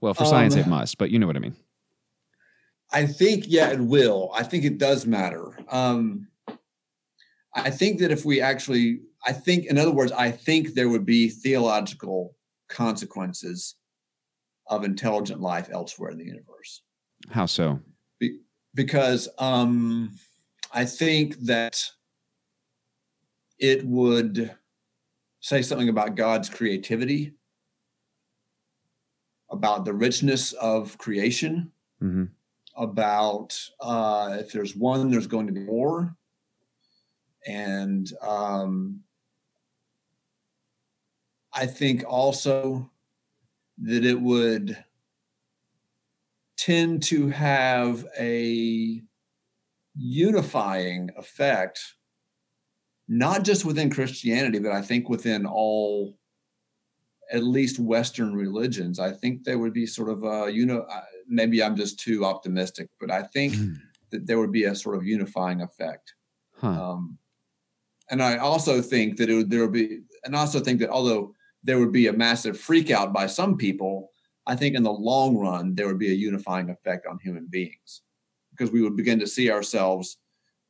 Well, 0.00 0.14
for 0.14 0.24
science, 0.24 0.54
Um, 0.54 0.60
it 0.60 0.66
must, 0.66 0.98
but 0.98 1.10
you 1.10 1.18
know 1.18 1.26
what 1.26 1.36
I 1.36 1.40
mean. 1.40 1.56
i 2.94 3.06
think 3.06 3.44
yeah 3.48 3.70
it 3.70 3.80
will 3.80 4.30
i 4.34 4.42
think 4.42 4.64
it 4.64 4.76
does 4.76 5.06
matter 5.06 5.44
um, 5.70 6.28
i 7.54 7.70
think 7.70 7.98
that 8.00 8.10
if 8.10 8.22
we 8.24 8.40
actually 8.42 9.00
i 9.26 9.32
think 9.32 9.64
in 9.64 9.78
other 9.78 9.90
words 9.98 10.12
i 10.12 10.30
think 10.30 10.74
there 10.74 10.90
would 10.90 11.06
be 11.06 11.30
theological 11.30 12.36
consequences 12.68 13.76
of 14.66 14.84
intelligent 14.84 15.40
life 15.40 15.68
elsewhere 15.72 16.10
in 16.10 16.18
the 16.18 16.24
universe 16.36 16.82
How 17.30 17.46
so? 17.46 17.80
because 18.74 19.28
um, 19.38 20.10
I 20.72 20.84
think 20.86 21.36
that 21.52 21.74
it 23.62 23.86
would 23.86 24.54
say 25.40 25.62
something 25.62 25.88
about 25.88 26.16
God's 26.16 26.50
creativity, 26.50 27.32
about 29.50 29.84
the 29.84 29.94
richness 29.94 30.52
of 30.52 30.98
creation, 30.98 31.72
hmm 31.98 32.24
about 32.74 33.54
uh, 33.82 34.38
if 34.40 34.50
there's 34.50 34.74
one, 34.74 35.10
there's 35.10 35.26
going 35.26 35.46
to 35.46 35.52
be 35.52 35.60
more. 35.60 36.16
And 37.46 38.10
um, 38.22 39.00
I 41.52 41.66
think 41.66 42.02
also 42.08 42.90
that 43.82 44.06
it 44.06 44.18
would 44.18 44.82
tend 46.56 47.02
to 47.02 47.28
have 47.28 48.06
a 48.18 49.02
unifying 49.94 51.10
effect, 51.18 51.94
not 53.08 53.44
just 53.44 53.64
within 53.64 53.90
Christianity, 53.90 54.58
but 54.58 54.72
I 54.72 54.82
think 54.82 55.08
within 55.08 55.46
all, 55.46 56.16
at 57.30 57.42
least 57.42 57.78
Western 57.78 58.34
religions. 58.34 58.98
I 58.98 59.10
think 59.10 59.44
there 59.44 59.58
would 59.58 59.72
be 59.72 59.86
sort 59.86 60.10
of 60.10 60.22
a, 60.24 60.52
you 60.52 60.66
know, 60.66 60.86
maybe 61.26 61.62
I'm 61.62 61.76
just 61.76 61.98
too 61.98 62.24
optimistic, 62.24 62.88
but 63.00 63.10
I 63.10 63.22
think 63.22 63.54
mm. 63.54 63.76
that 64.10 64.26
there 64.26 64.38
would 64.38 64.52
be 64.52 64.64
a 64.64 64.74
sort 64.74 64.96
of 64.96 65.06
unifying 65.06 65.62
effect. 65.62 66.14
Huh. 66.56 66.68
Um, 66.68 67.18
and 68.10 68.22
I 68.22 68.36
also 68.36 68.82
think 68.82 69.16
that 69.16 69.30
it 69.30 69.34
would, 69.34 69.50
there 69.50 69.62
would 69.62 69.72
be, 69.72 70.00
and 70.24 70.36
I 70.36 70.40
also 70.40 70.60
think 70.60 70.80
that 70.80 70.90
although 70.90 71.34
there 71.64 71.78
would 71.78 71.92
be 71.92 72.08
a 72.08 72.12
massive 72.12 72.58
freak 72.58 72.90
out 72.90 73.12
by 73.12 73.26
some 73.26 73.56
people, 73.56 74.10
I 74.46 74.56
think 74.56 74.74
in 74.74 74.82
the 74.82 74.92
long 74.92 75.36
run, 75.36 75.74
there 75.74 75.86
would 75.86 75.98
be 75.98 76.10
a 76.10 76.14
unifying 76.14 76.68
effect 76.68 77.06
on 77.06 77.18
human 77.18 77.46
beings 77.48 78.02
because 78.50 78.70
we 78.70 78.82
would 78.82 78.96
begin 78.96 79.18
to 79.20 79.26
see 79.26 79.50
ourselves 79.50 80.18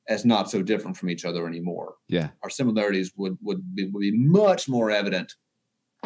as 0.08 0.24
not 0.24 0.50
so 0.50 0.62
different 0.62 0.96
from 0.96 1.10
each 1.10 1.24
other 1.24 1.46
anymore. 1.46 1.94
Yeah. 2.08 2.30
Our 2.42 2.50
similarities 2.50 3.12
would, 3.16 3.38
would, 3.42 3.74
be, 3.74 3.88
would 3.88 4.00
be 4.00 4.16
much 4.16 4.68
more 4.68 4.90
evident 4.90 5.32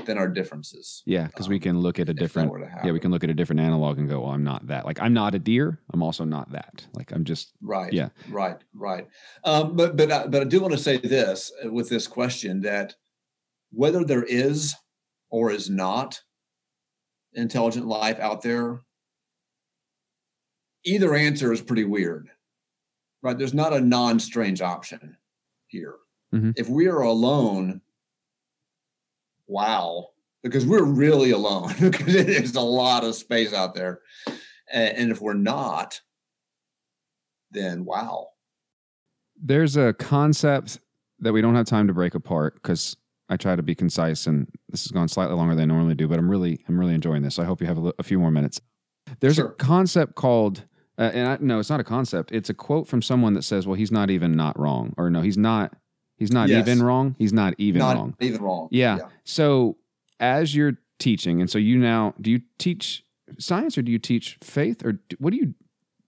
than 0.04 0.18
our 0.18 0.28
differences. 0.28 1.02
Yeah, 1.06 1.26
because 1.26 1.46
um, 1.46 1.50
we 1.50 1.58
can 1.58 1.80
look 1.80 1.98
at 1.98 2.08
a 2.08 2.14
different 2.14 2.52
yeah, 2.84 2.92
we 2.92 3.00
can 3.00 3.10
look 3.10 3.24
at 3.24 3.30
a 3.30 3.34
different 3.34 3.60
analog 3.60 3.98
and 3.98 4.08
go, 4.08 4.20
well, 4.20 4.32
I'm 4.32 4.44
not 4.44 4.66
that. 4.66 4.84
Like 4.84 5.00
I'm 5.00 5.14
not 5.14 5.34
a 5.34 5.38
deer. 5.38 5.80
I'm 5.92 6.02
also 6.02 6.24
not 6.24 6.52
that. 6.52 6.86
Like 6.94 7.12
I'm 7.12 7.24
just 7.24 7.52
right. 7.62 7.92
Yeah, 7.92 8.10
right, 8.28 8.58
right. 8.74 9.06
Um, 9.44 9.74
but 9.74 9.96
but 9.96 10.10
uh, 10.10 10.26
but 10.28 10.42
I 10.42 10.44
do 10.44 10.60
want 10.60 10.72
to 10.72 10.78
say 10.78 10.98
this 10.98 11.50
uh, 11.64 11.72
with 11.72 11.88
this 11.88 12.06
question 12.06 12.60
that 12.62 12.94
whether 13.70 14.04
there 14.04 14.24
is 14.24 14.74
or 15.30 15.50
is 15.50 15.70
not 15.70 16.20
intelligent 17.32 17.86
life 17.86 18.20
out 18.20 18.42
there, 18.42 18.82
either 20.84 21.14
answer 21.14 21.52
is 21.52 21.60
pretty 21.60 21.84
weird. 21.84 22.28
Right? 23.22 23.36
There's 23.36 23.54
not 23.54 23.72
a 23.72 23.80
non-strange 23.80 24.60
option 24.60 25.16
here. 25.66 25.96
Mm-hmm. 26.34 26.52
If 26.56 26.68
we 26.68 26.86
are 26.86 27.00
alone 27.00 27.80
wow, 29.46 30.08
because 30.42 30.66
we're 30.66 30.84
really 30.84 31.30
alone 31.30 31.72
because 31.80 32.12
there's 32.12 32.54
a 32.54 32.60
lot 32.60 33.04
of 33.04 33.14
space 33.14 33.52
out 33.52 33.74
there. 33.74 34.00
And, 34.72 35.12
if 35.12 35.20
we're 35.20 35.34
not, 35.34 36.00
then 37.52 37.84
wow. 37.84 38.28
There's 39.40 39.76
a 39.76 39.92
concept 39.92 40.80
that 41.20 41.32
we 41.32 41.40
don't 41.40 41.54
have 41.54 41.66
time 41.66 41.86
to 41.86 41.94
break 41.94 42.16
apart 42.16 42.54
because 42.54 42.96
I 43.28 43.36
try 43.36 43.54
to 43.54 43.62
be 43.62 43.76
concise 43.76 44.26
and 44.26 44.48
this 44.68 44.82
has 44.82 44.90
gone 44.90 45.06
slightly 45.06 45.36
longer 45.36 45.54
than 45.54 45.70
I 45.70 45.74
normally 45.74 45.94
do, 45.94 46.08
but 46.08 46.18
I'm 46.18 46.28
really, 46.28 46.64
I'm 46.68 46.78
really 46.78 46.94
enjoying 46.94 47.22
this. 47.22 47.38
I 47.38 47.44
hope 47.44 47.60
you 47.60 47.66
have 47.68 47.78
a, 47.78 47.92
a 48.00 48.02
few 48.02 48.18
more 48.18 48.32
minutes. 48.32 48.60
There's 49.20 49.36
sure. 49.36 49.48
a 49.48 49.54
concept 49.54 50.16
called, 50.16 50.64
uh, 50.98 51.10
and 51.12 51.28
I, 51.28 51.38
no, 51.40 51.58
it's 51.58 51.70
not 51.70 51.80
a 51.80 51.84
concept. 51.84 52.32
It's 52.32 52.50
a 52.50 52.54
quote 52.54 52.88
from 52.88 53.02
someone 53.02 53.34
that 53.34 53.42
says, 53.42 53.66
well, 53.66 53.74
he's 53.74 53.92
not 53.92 54.10
even 54.10 54.36
not 54.36 54.58
wrong, 54.58 54.94
or 54.96 55.10
no, 55.10 55.20
he's 55.20 55.38
not, 55.38 55.74
He's 56.16 56.32
not 56.32 56.48
yes. 56.48 56.66
even 56.66 56.82
wrong. 56.82 57.14
He's 57.18 57.32
not 57.32 57.54
even 57.58 57.80
not 57.80 57.96
wrong. 57.96 58.14
Even 58.20 58.42
wrong. 58.42 58.68
Yeah. 58.70 58.98
yeah. 58.98 59.08
So 59.24 59.76
as 60.18 60.54
you're 60.54 60.78
teaching, 60.98 61.40
and 61.40 61.50
so 61.50 61.58
you 61.58 61.78
now 61.78 62.14
do 62.20 62.30
you 62.30 62.40
teach 62.58 63.04
science 63.38 63.76
or 63.76 63.82
do 63.82 63.92
you 63.92 63.98
teach 63.98 64.38
faith 64.42 64.84
or 64.84 64.98
what 65.18 65.30
do 65.30 65.36
you 65.36 65.54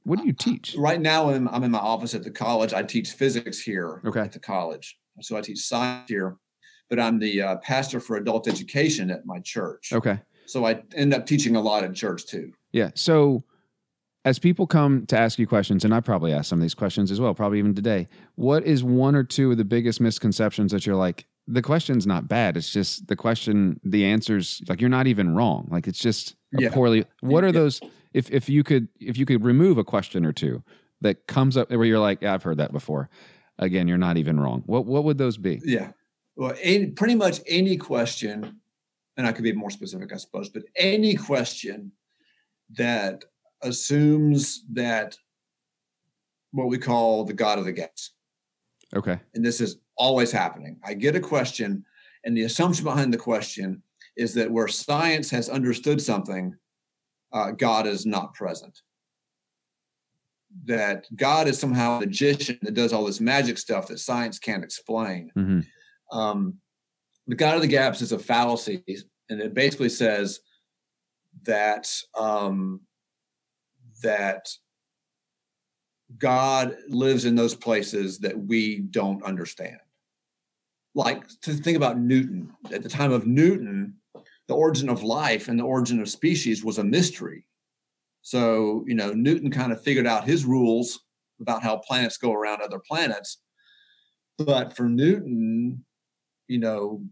what 0.05 0.19
do 0.19 0.27
you 0.27 0.33
teach? 0.33 0.75
Right 0.79 1.01
now, 1.01 1.29
I'm, 1.29 1.49
I'm 1.49 1.63
in 1.65 1.71
my 1.71 1.79
office 1.79 2.15
at 2.15 2.25
the 2.25 2.31
college. 2.31 2.73
I 2.73 2.83
teach 2.83 3.11
physics 3.11 3.61
here 3.61 4.01
okay. 4.07 4.21
at 4.21 4.33
the 4.33 4.39
college. 4.39 4.99
So 5.21 5.37
I 5.37 5.43
teach 5.43 5.59
science 5.59 6.09
here, 6.09 6.39
but 6.89 6.99
I'm 6.99 7.19
the 7.19 7.43
uh, 7.43 7.57
pastor 7.57 8.01
for 8.01 8.17
adult 8.17 8.49
education 8.49 9.11
at 9.11 9.27
my 9.27 9.41
church. 9.41 9.93
Okay. 9.93 10.19
So 10.47 10.65
I 10.65 10.83
end 10.95 11.13
up 11.13 11.27
teaching 11.27 11.57
a 11.57 11.61
lot 11.61 11.85
in 11.85 11.93
church 11.93 12.25
too. 12.25 12.53
Yeah. 12.73 12.93
So 12.95 13.45
as 14.29 14.39
people 14.39 14.67
come 14.67 15.07
to 15.07 15.19
ask 15.19 15.39
you 15.39 15.47
questions, 15.47 15.87
and 15.87 15.95
I 15.95 16.01
probably 16.01 16.35
ask 16.35 16.51
some 16.51 16.59
of 16.59 16.63
these 16.63 16.75
questions 16.75 17.11
as 17.11 17.19
well, 17.19 17.33
probably 17.33 17.59
even 17.59 17.75
today, 17.75 18.09
what 18.35 18.63
is 18.65 18.85
one 18.85 19.15
or 19.15 19.25
two 19.25 19.53
of 19.53 19.57
the 19.57 19.65
biggest 19.65 20.03
misconceptions 20.03 20.71
that 20.73 20.85
you're 20.85 20.97
like, 20.97 21.27
the 21.47 21.63
question's 21.63 22.07
not 22.07 22.29
bad. 22.29 22.59
It's 22.59 22.71
just 22.71 23.07
the 23.07 23.17
question, 23.17 23.81
the 23.83 24.05
answer's 24.05 24.61
like 24.69 24.83
you're 24.83 24.91
not 24.91 25.07
even 25.07 25.35
wrong. 25.35 25.67
Like 25.71 25.89
it's 25.89 25.99
just 25.99 26.37
yeah. 26.53 26.69
poorly. 26.71 27.07
What 27.21 27.43
are 27.43 27.49
yeah. 27.49 27.53
those? 27.53 27.81
If 28.13 28.31
if 28.31 28.51
you 28.51 28.63
could 28.63 28.89
if 29.01 29.17
you 29.17 29.25
could 29.25 29.43
remove 29.43 29.79
a 29.79 29.85
question 29.85 30.27
or 30.27 30.33
two 30.33 30.63
that 31.01 31.27
comes 31.27 31.57
up 31.57 31.71
where 31.71 31.87
you're 31.87 31.99
like, 31.99 32.21
yeah, 32.21 32.35
I've 32.35 32.43
heard 32.43 32.59
that 32.59 32.71
before. 32.71 33.09
Again, 33.59 33.89
you're 33.89 33.97
not 33.97 34.19
even 34.19 34.39
wrong. 34.39 34.63
What 34.67 34.85
what 34.85 35.05
would 35.05 35.17
those 35.17 35.39
be? 35.39 35.59
Yeah, 35.65 35.93
well, 36.37 36.55
any, 36.61 36.89
pretty 36.89 37.15
much 37.15 37.41
any 37.47 37.79
question, 37.79 38.61
and 39.17 39.27
I 39.27 39.33
could 39.33 39.45
be 39.45 39.53
more 39.53 39.71
specific, 39.71 40.13
I 40.13 40.19
suppose, 40.19 40.51
but 40.51 40.65
any 40.77 41.15
question 41.15 41.93
that 42.77 43.25
assumes 43.63 44.65
that 44.73 45.17
what 46.53 46.69
we 46.69 46.79
call 46.79 47.25
the 47.25 47.35
God 47.35 47.59
of 47.59 47.65
the 47.65 47.73
gaps. 47.73 48.13
Okay. 48.95 49.19
And 49.35 49.45
this 49.45 49.61
is 49.61 49.79
always 49.97 50.33
happening. 50.33 50.79
I 50.85 50.95
get 50.95 51.17
a 51.17 51.21
question, 51.21 51.85
and 52.25 52.37
the 52.37 52.45
assumption 52.45 52.85
behind 52.85 53.13
the 53.13 53.19
question 53.19 53.83
is 54.17 54.35
that 54.35 54.51
where 54.51 54.69
science 54.69 55.31
has 55.31 55.49
understood 55.49 56.01
something, 56.01 56.57
uh, 57.33 57.53
God 57.53 57.87
is 57.87 58.07
not 58.07 58.35
present. 58.35 58.81
That 60.65 61.07
God 61.15 61.47
is 61.47 61.59
somehow 61.59 61.99
a 61.99 62.01
magician 62.01 62.59
that 62.63 62.75
does 62.75 62.93
all 62.93 63.05
this 63.05 63.21
magic 63.21 63.59
stuff 63.59 63.89
that 63.89 63.99
science 63.99 64.39
can't 64.39 64.65
explain. 64.65 65.31
Mm-hmm. 65.37 66.19
Um, 66.19 66.55
the 67.27 67.37
God 67.37 67.57
of 67.57 67.61
the 67.61 67.69
gaps 67.69 68.01
is 68.01 68.13
a 68.13 68.19
fallacy, 68.19 68.83
and 69.29 69.41
it 69.41 69.53
basically 69.53 69.91
says 69.91 70.41
that 71.45 71.93
um, 72.17 72.81
that 74.03 74.49
God 76.17 76.77
lives 76.89 77.25
in 77.25 77.35
those 77.35 77.55
places 77.55 78.19
that 78.21 78.39
we 78.39 78.79
don't 78.79 79.23
understand. 79.23 79.79
Like 80.95 81.29
to 81.43 81.53
think 81.53 81.77
about 81.77 81.99
Newton, 81.99 82.53
at 82.73 82.83
the 82.83 82.89
time 82.89 83.13
of 83.13 83.27
Newton, 83.27 83.95
the 84.49 84.55
origin 84.55 84.89
of 84.89 85.03
life 85.03 85.49
and 85.49 85.59
the 85.59 85.65
origin 85.65 86.01
of 86.01 86.09
species 86.09 86.65
was 86.65 86.79
a 86.79 86.85
mystery. 86.85 87.45
So, 88.23 88.85
you 88.87 88.95
know, 88.95 89.13
Newton 89.13 89.51
kind 89.51 89.73
of 89.73 89.83
figured 89.83 90.07
out 90.07 90.25
his 90.25 90.45
rules 90.45 91.01
about 91.41 91.63
how 91.63 91.77
planets 91.77 92.17
go 92.17 92.33
around 92.33 92.63
other 92.63 92.81
planets. 92.81 93.39
But 94.39 94.75
for 94.75 94.89
Newton, 94.89 95.85
you 96.49 96.59
know, 96.59 97.03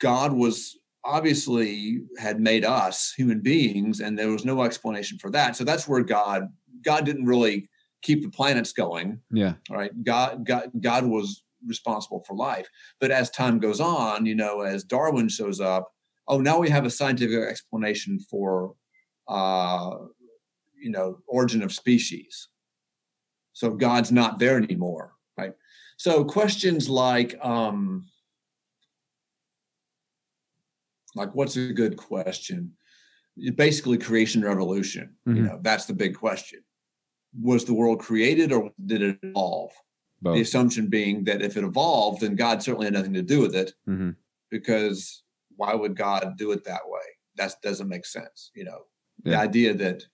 God 0.00 0.32
was 0.32 0.77
obviously 1.04 2.00
had 2.18 2.40
made 2.40 2.64
us 2.64 3.12
human 3.16 3.40
beings 3.40 4.00
and 4.00 4.18
there 4.18 4.30
was 4.30 4.44
no 4.44 4.62
explanation 4.62 5.18
for 5.18 5.30
that. 5.30 5.56
So 5.56 5.64
that's 5.64 5.88
where 5.88 6.02
god 6.02 6.48
god 6.84 7.04
didn't 7.04 7.24
really 7.26 7.68
keep 8.02 8.22
the 8.22 8.30
planets 8.30 8.72
going 8.72 9.20
yeah. 9.32 9.54
right? 9.70 9.90
God 10.04 10.46
god 10.46 10.70
god 10.80 11.06
was 11.06 11.44
responsible 11.66 12.24
for 12.26 12.36
life. 12.36 12.68
But 13.00 13.10
as 13.10 13.30
time 13.30 13.58
goes 13.58 13.80
on 13.80 14.26
you 14.26 14.34
know 14.34 14.60
as 14.60 14.84
darwin 14.84 15.28
shows 15.28 15.60
up 15.60 15.92
oh 16.26 16.38
now 16.38 16.58
we 16.58 16.70
have 16.70 16.84
a 16.84 16.90
scientific 16.90 17.42
explanation 17.48 18.18
for 18.30 18.74
uh 19.28 19.90
you 20.80 20.90
know 20.90 21.18
origin 21.26 21.62
of 21.62 21.72
species. 21.72 22.48
So 23.52 23.70
god's 23.70 24.12
not 24.12 24.38
there 24.38 24.56
anymore 24.56 25.12
right? 25.38 25.52
So 25.96 26.24
questions 26.24 26.88
like 26.88 27.36
um 27.42 28.06
like 31.18 31.34
what's 31.34 31.56
a 31.56 31.72
good 31.72 31.96
question 31.96 32.72
basically 33.54 33.98
creation 33.98 34.42
revolution 34.42 35.14
mm-hmm. 35.26 35.36
you 35.36 35.42
know 35.42 35.58
that's 35.62 35.86
the 35.86 35.92
big 35.92 36.14
question 36.14 36.60
was 37.40 37.64
the 37.64 37.74
world 37.74 38.00
created 38.00 38.52
or 38.52 38.70
did 38.86 39.02
it 39.02 39.18
evolve 39.22 39.70
Both. 40.22 40.34
the 40.36 40.40
assumption 40.40 40.88
being 40.88 41.24
that 41.24 41.42
if 41.42 41.56
it 41.56 41.64
evolved 41.64 42.20
then 42.20 42.36
god 42.36 42.62
certainly 42.62 42.86
had 42.86 42.94
nothing 42.94 43.14
to 43.14 43.22
do 43.22 43.40
with 43.40 43.54
it 43.54 43.72
mm-hmm. 43.88 44.10
because 44.50 45.22
why 45.56 45.74
would 45.74 45.96
god 45.96 46.34
do 46.36 46.52
it 46.52 46.64
that 46.64 46.82
way 46.86 47.00
that 47.36 47.54
doesn't 47.62 47.88
make 47.88 48.06
sense 48.06 48.50
you 48.54 48.64
know 48.64 48.80
yeah. 49.24 49.32
the 49.32 49.38
idea 49.38 49.74
that 49.74 50.04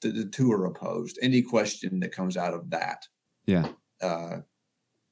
the, 0.00 0.10
the, 0.10 0.24
two 0.26 0.52
are 0.52 0.66
opposed 0.66 1.18
any 1.22 1.40
question 1.42 2.00
that 2.00 2.12
comes 2.12 2.36
out 2.36 2.54
of 2.54 2.70
that 2.70 3.06
yeah 3.46 3.68
uh, 4.02 4.38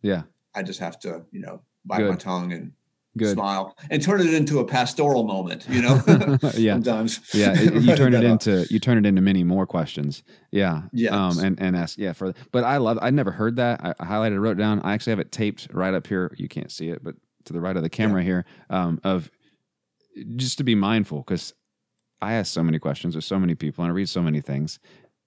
yeah 0.03 0.23
i 0.55 0.63
just 0.63 0.81
have 0.81 0.99
to 1.01 1.23
you 1.31 1.41
know 1.41 1.63
bite 1.85 1.99
Good. 1.99 2.11
my 2.11 2.17
tongue 2.17 2.53
and 2.53 2.73
Good. 3.17 3.35
smile 3.35 3.77
and 3.91 4.03
turn 4.03 4.21
it 4.21 4.33
into 4.33 4.61
a 4.61 4.65
pastoral 4.65 5.25
moment 5.25 5.67
you 5.69 5.83
know? 5.83 6.03
Yeah. 6.55 6.75
Sometimes. 6.75 7.21
Yeah 7.35 7.61
you 7.61 7.95
turn 7.97 8.15
it 8.15 8.25
into 8.25 8.67
you 8.71 8.79
turn 8.79 8.99
it 8.99 9.07
into 9.07 9.21
many 9.21 9.45
more 9.45 9.67
questions. 9.67 10.23
Yeah 10.51 10.83
yeah 10.93 11.11
um 11.11 11.39
and 11.39 11.61
and 11.61 11.77
ask 11.77 11.99
yeah 11.99 12.13
for 12.13 12.33
but 12.53 12.65
i 12.65 12.77
love 12.79 12.99
i 13.03 13.11
never 13.11 13.31
heard 13.31 13.57
that. 13.57 13.81
I, 13.85 13.95
I 14.01 14.07
highlighted 14.07 14.41
wrote 14.41 14.57
down 14.57 14.81
i 14.83 14.95
actually 14.95 15.13
have 15.13 15.21
it 15.21 15.33
taped 15.33 15.69
right 15.73 15.95
up 15.95 16.07
here. 16.07 16.35
You 16.37 16.49
can't 16.49 16.71
see 16.71 16.89
it 16.89 17.03
but 17.05 17.15
to 17.45 17.53
the 17.53 17.61
right 17.61 17.77
of 17.77 17.83
the 17.83 17.91
camera 17.91 18.21
yeah. 18.23 18.27
here 18.27 18.45
um 18.71 19.01
of 19.05 19.31
just 20.37 20.59
to 20.59 20.65
be 20.65 20.75
mindful 20.75 21.19
because 21.19 21.53
i 22.21 22.35
ask 22.35 22.53
so 22.53 22.63
many 22.63 22.79
questions 22.79 23.15
with 23.17 23.25
so 23.25 23.39
many 23.39 23.55
people 23.55 23.85
and 23.85 23.91
i 23.91 23.95
read 23.95 24.09
so 24.09 24.23
many 24.23 24.41
things 24.41 24.79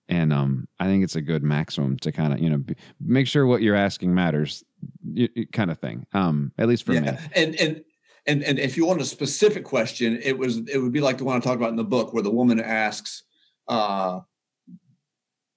And 0.07 0.31
um, 0.31 0.67
I 0.79 0.85
think 0.85 1.03
it's 1.03 1.15
a 1.15 1.21
good 1.21 1.43
maximum 1.43 1.97
to 1.97 2.11
kind 2.11 2.31
of 2.33 2.39
you 2.39 2.49
know 2.49 2.57
b- 2.57 2.75
make 2.99 3.27
sure 3.27 3.45
what 3.47 3.61
you're 3.61 3.75
asking 3.75 4.13
matters, 4.13 4.63
y- 5.03 5.29
y- 5.35 5.45
kind 5.51 5.71
of 5.71 5.79
thing. 5.79 6.05
Um, 6.13 6.51
at 6.59 6.67
least 6.67 6.83
for 6.85 6.91
me. 6.93 7.07
And 7.35 7.55
and 7.59 7.83
and 8.27 8.43
and 8.43 8.59
if 8.59 8.77
you 8.77 8.85
want 8.85 9.01
a 9.01 9.05
specific 9.05 9.63
question, 9.63 10.19
it 10.21 10.37
was 10.37 10.57
it 10.67 10.77
would 10.77 10.91
be 10.91 11.01
like 11.01 11.17
the 11.17 11.23
one 11.25 11.35
I 11.37 11.39
talked 11.39 11.57
about 11.57 11.69
in 11.71 11.75
the 11.75 11.83
book, 11.83 12.13
where 12.13 12.21
the 12.23 12.29
woman 12.31 12.59
asks, 12.59 13.23
uh, 13.67 14.19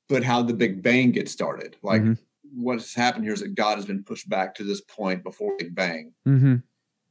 "But 0.09 0.24
how 0.24 0.40
did 0.42 0.49
the 0.49 0.55
Big 0.59 0.82
Bang 0.82 1.11
get 1.12 1.28
started? 1.28 1.76
Like, 1.82 2.03
Mhm. 2.03 2.18
what 2.55 2.74
has 2.78 2.94
happened 2.94 3.24
here 3.24 3.34
is 3.34 3.40
that 3.40 3.55
God 3.55 3.76
has 3.76 3.84
been 3.84 4.03
pushed 4.03 4.28
back 4.28 4.55
to 4.57 4.64
this 4.64 4.80
point 4.80 5.22
before 5.22 5.57
Big 5.59 5.74
Bang, 5.74 6.14
Mm-hmm. 6.26 6.57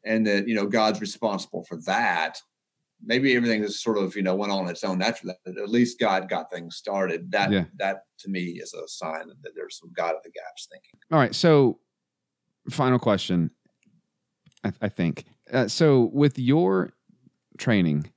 and 0.03 0.25
that 0.27 0.47
you 0.47 0.55
know 0.55 0.65
God's 0.65 1.01
responsible 1.01 1.63
for 1.65 1.77
that. 1.83 2.41
Maybe 3.03 3.35
everything 3.35 3.63
is 3.63 3.81
sort 3.81 3.97
of 3.97 4.15
you 4.15 4.23
know 4.23 4.35
went 4.35 4.51
on 4.51 4.67
its 4.67 4.83
own 4.83 5.01
after 5.01 5.27
that, 5.27 5.37
but 5.45 5.57
at 5.57 5.69
least 5.69 5.99
God 5.99 6.27
got 6.29 6.51
things 6.51 6.75
started. 6.75 7.31
That 7.31 7.51
Yeah. 7.51 7.65
that 7.77 8.03
to 8.19 8.29
me 8.29 8.43
is 8.61 8.73
a 8.73 8.87
sign 8.87 9.27
that 9.43 9.51
there's 9.55 9.77
some 9.77 9.91
God 9.95 10.15
of 10.15 10.23
the 10.23 10.31
gaps 10.31 10.67
thinking. 10.71 10.99
All 11.11 11.19
right. 11.19 11.33
So, 11.35 11.79
final 12.69 12.99
question. 12.99 13.51
I, 14.63 14.71
I 14.81 14.89
think 14.89 15.25
uh, 15.53 15.67
so. 15.67 16.09
With 16.11 16.39
your 16.39 16.93
training, 17.59 18.11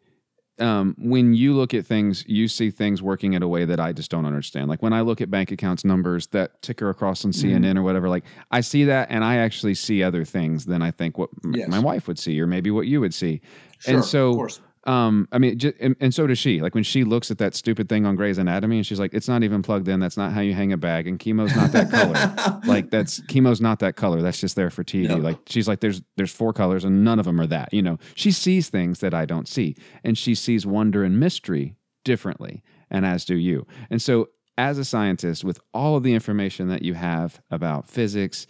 um, 0.59 0.97
when 0.99 1.35
you 1.35 1.55
look 1.55 1.75
at 1.75 1.87
things, 1.87 2.25
you 2.27 2.49
see 2.49 2.71
things 2.71 3.03
working 3.03 3.35
in 3.35 3.43
a 3.43 3.49
way 3.49 3.67
that 3.67 3.79
I 3.81 3.93
just 3.93 4.11
don't 4.11 4.25
understand. 4.25 4.69
Like 4.69 4.83
when 4.83 4.95
I 4.95 5.03
look 5.03 5.21
at 5.21 5.31
bank 5.31 5.53
accounts 5.53 5.85
numbers 5.85 6.27
that 6.29 6.63
ticker 6.63 6.89
across 6.89 7.25
on 7.27 7.33
CNN 7.33 7.77
or 7.77 7.83
whatever, 7.83 8.09
like 8.09 8.25
I 8.51 8.63
see 8.63 8.85
that, 8.85 9.11
and 9.11 9.23
I 9.25 9.37
actually 9.37 9.75
see 9.75 10.03
other 10.03 10.25
things 10.25 10.65
than 10.65 10.81
I 10.81 10.91
think 10.91 11.19
what 11.19 11.29
Yes. 11.53 11.69
my 11.69 11.79
wife 11.79 12.09
would 12.09 12.19
see, 12.19 12.41
or 12.41 12.47
maybe 12.47 12.71
what 12.71 12.87
you 12.87 13.01
would 13.01 13.13
see. 13.15 13.43
Sure, 13.79 13.95
And 13.97 14.05
so- 14.05 14.31
of 14.31 14.37
course. 14.37 14.61
Um, 14.91 15.29
I 15.31 15.39
mean, 15.39 15.57
and, 15.79 15.95
and 16.01 16.13
so 16.13 16.27
does 16.27 16.39
she. 16.41 16.61
Like 16.61 16.75
when 16.75 16.83
she 16.83 17.05
looks 17.05 17.31
at 17.31 17.39
that 17.39 17.55
stupid 17.55 17.89
thing 17.89 18.07
on 18.07 18.17
Grey's 18.17 18.39
Anatomy, 18.39 18.77
and 18.79 18.85
she's 18.85 18.99
like, 18.99 19.15
"It's 19.15 19.29
not 19.29 19.45
even 19.45 19.63
plugged 19.63 19.87
in. 19.87 20.01
That's 20.01 20.17
not 20.17 20.33
how 20.33 20.41
you 20.41 20.53
hang 20.53 20.73
a 20.73 20.77
bag, 20.77 21.07
and 21.07 21.17
chemo's 21.17 21.55
not 21.55 21.71
that 21.71 21.91
color." 21.93 22.61
like 22.67 22.91
that's 22.91 23.21
chemo's 23.29 23.61
not 23.61 23.79
that 23.79 23.95
color. 23.95 24.21
That's 24.21 24.41
just 24.41 24.57
there 24.57 24.69
for 24.69 24.83
TV. 24.83 25.07
No. 25.07 25.19
Like 25.19 25.39
she's 25.47 25.69
like, 25.69 25.79
"There's 25.79 26.03
there's 26.17 26.33
four 26.33 26.53
colors, 26.53 26.85
and 26.85 27.05
none 27.05 27.21
of 27.21 27.25
them 27.25 27.41
are 27.41 27.47
that." 27.47 27.73
You 27.73 27.83
know, 27.83 27.99
she 28.17 28.33
sees 28.33 28.69
things 28.69 28.99
that 28.99 29.15
I 29.15 29.27
don't 29.27 29.47
see, 29.47 29.77
and 30.03 30.19
she 30.19 30.35
sees 30.35 30.67
wonder 30.67 31.05
and 31.05 31.21
mystery 31.21 31.77
differently, 32.05 32.65
and 32.91 33.07
as 33.07 33.25
do 33.25 33.37
you. 33.37 33.69
And 33.91 34.03
so, 34.03 34.31
as 34.59 34.77
a 34.77 34.85
scientist, 34.85 35.45
with 35.45 35.61
all 35.73 35.97
of 35.97 36.03
the 36.03 36.15
information 36.15 36.67
that 36.67 36.83
you 36.83 36.95
have 36.95 37.41
about 37.49 37.89
physics 37.89 38.49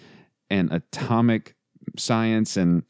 and 0.49 0.72
atomic 0.72 1.55
science 1.99 2.57
and 2.57 2.82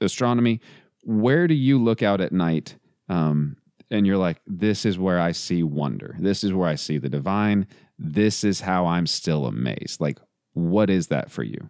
astronomy, 0.00 0.60
where 1.02 1.48
do 1.48 1.54
you 1.54 1.82
look 1.82 2.00
out 2.00 2.20
at 2.20 2.30
night 2.30 2.76
um, 3.08 3.56
and 3.90 4.06
you're 4.06 4.18
like, 4.18 4.40
this 4.46 4.84
is 4.84 4.98
where 4.98 5.20
I 5.20 5.32
see 5.32 5.62
wonder. 5.62 6.16
This 6.18 6.44
is 6.44 6.52
where 6.52 6.68
I 6.68 6.74
see 6.74 6.98
the 6.98 7.08
divine. 7.08 7.66
This 7.98 8.44
is 8.44 8.60
how 8.60 8.86
I'm 8.86 9.06
still 9.06 9.46
amazed. 9.46 10.00
Like, 10.00 10.18
what 10.52 10.90
is 10.90 11.08
that 11.08 11.30
for 11.30 11.42
you? 11.42 11.68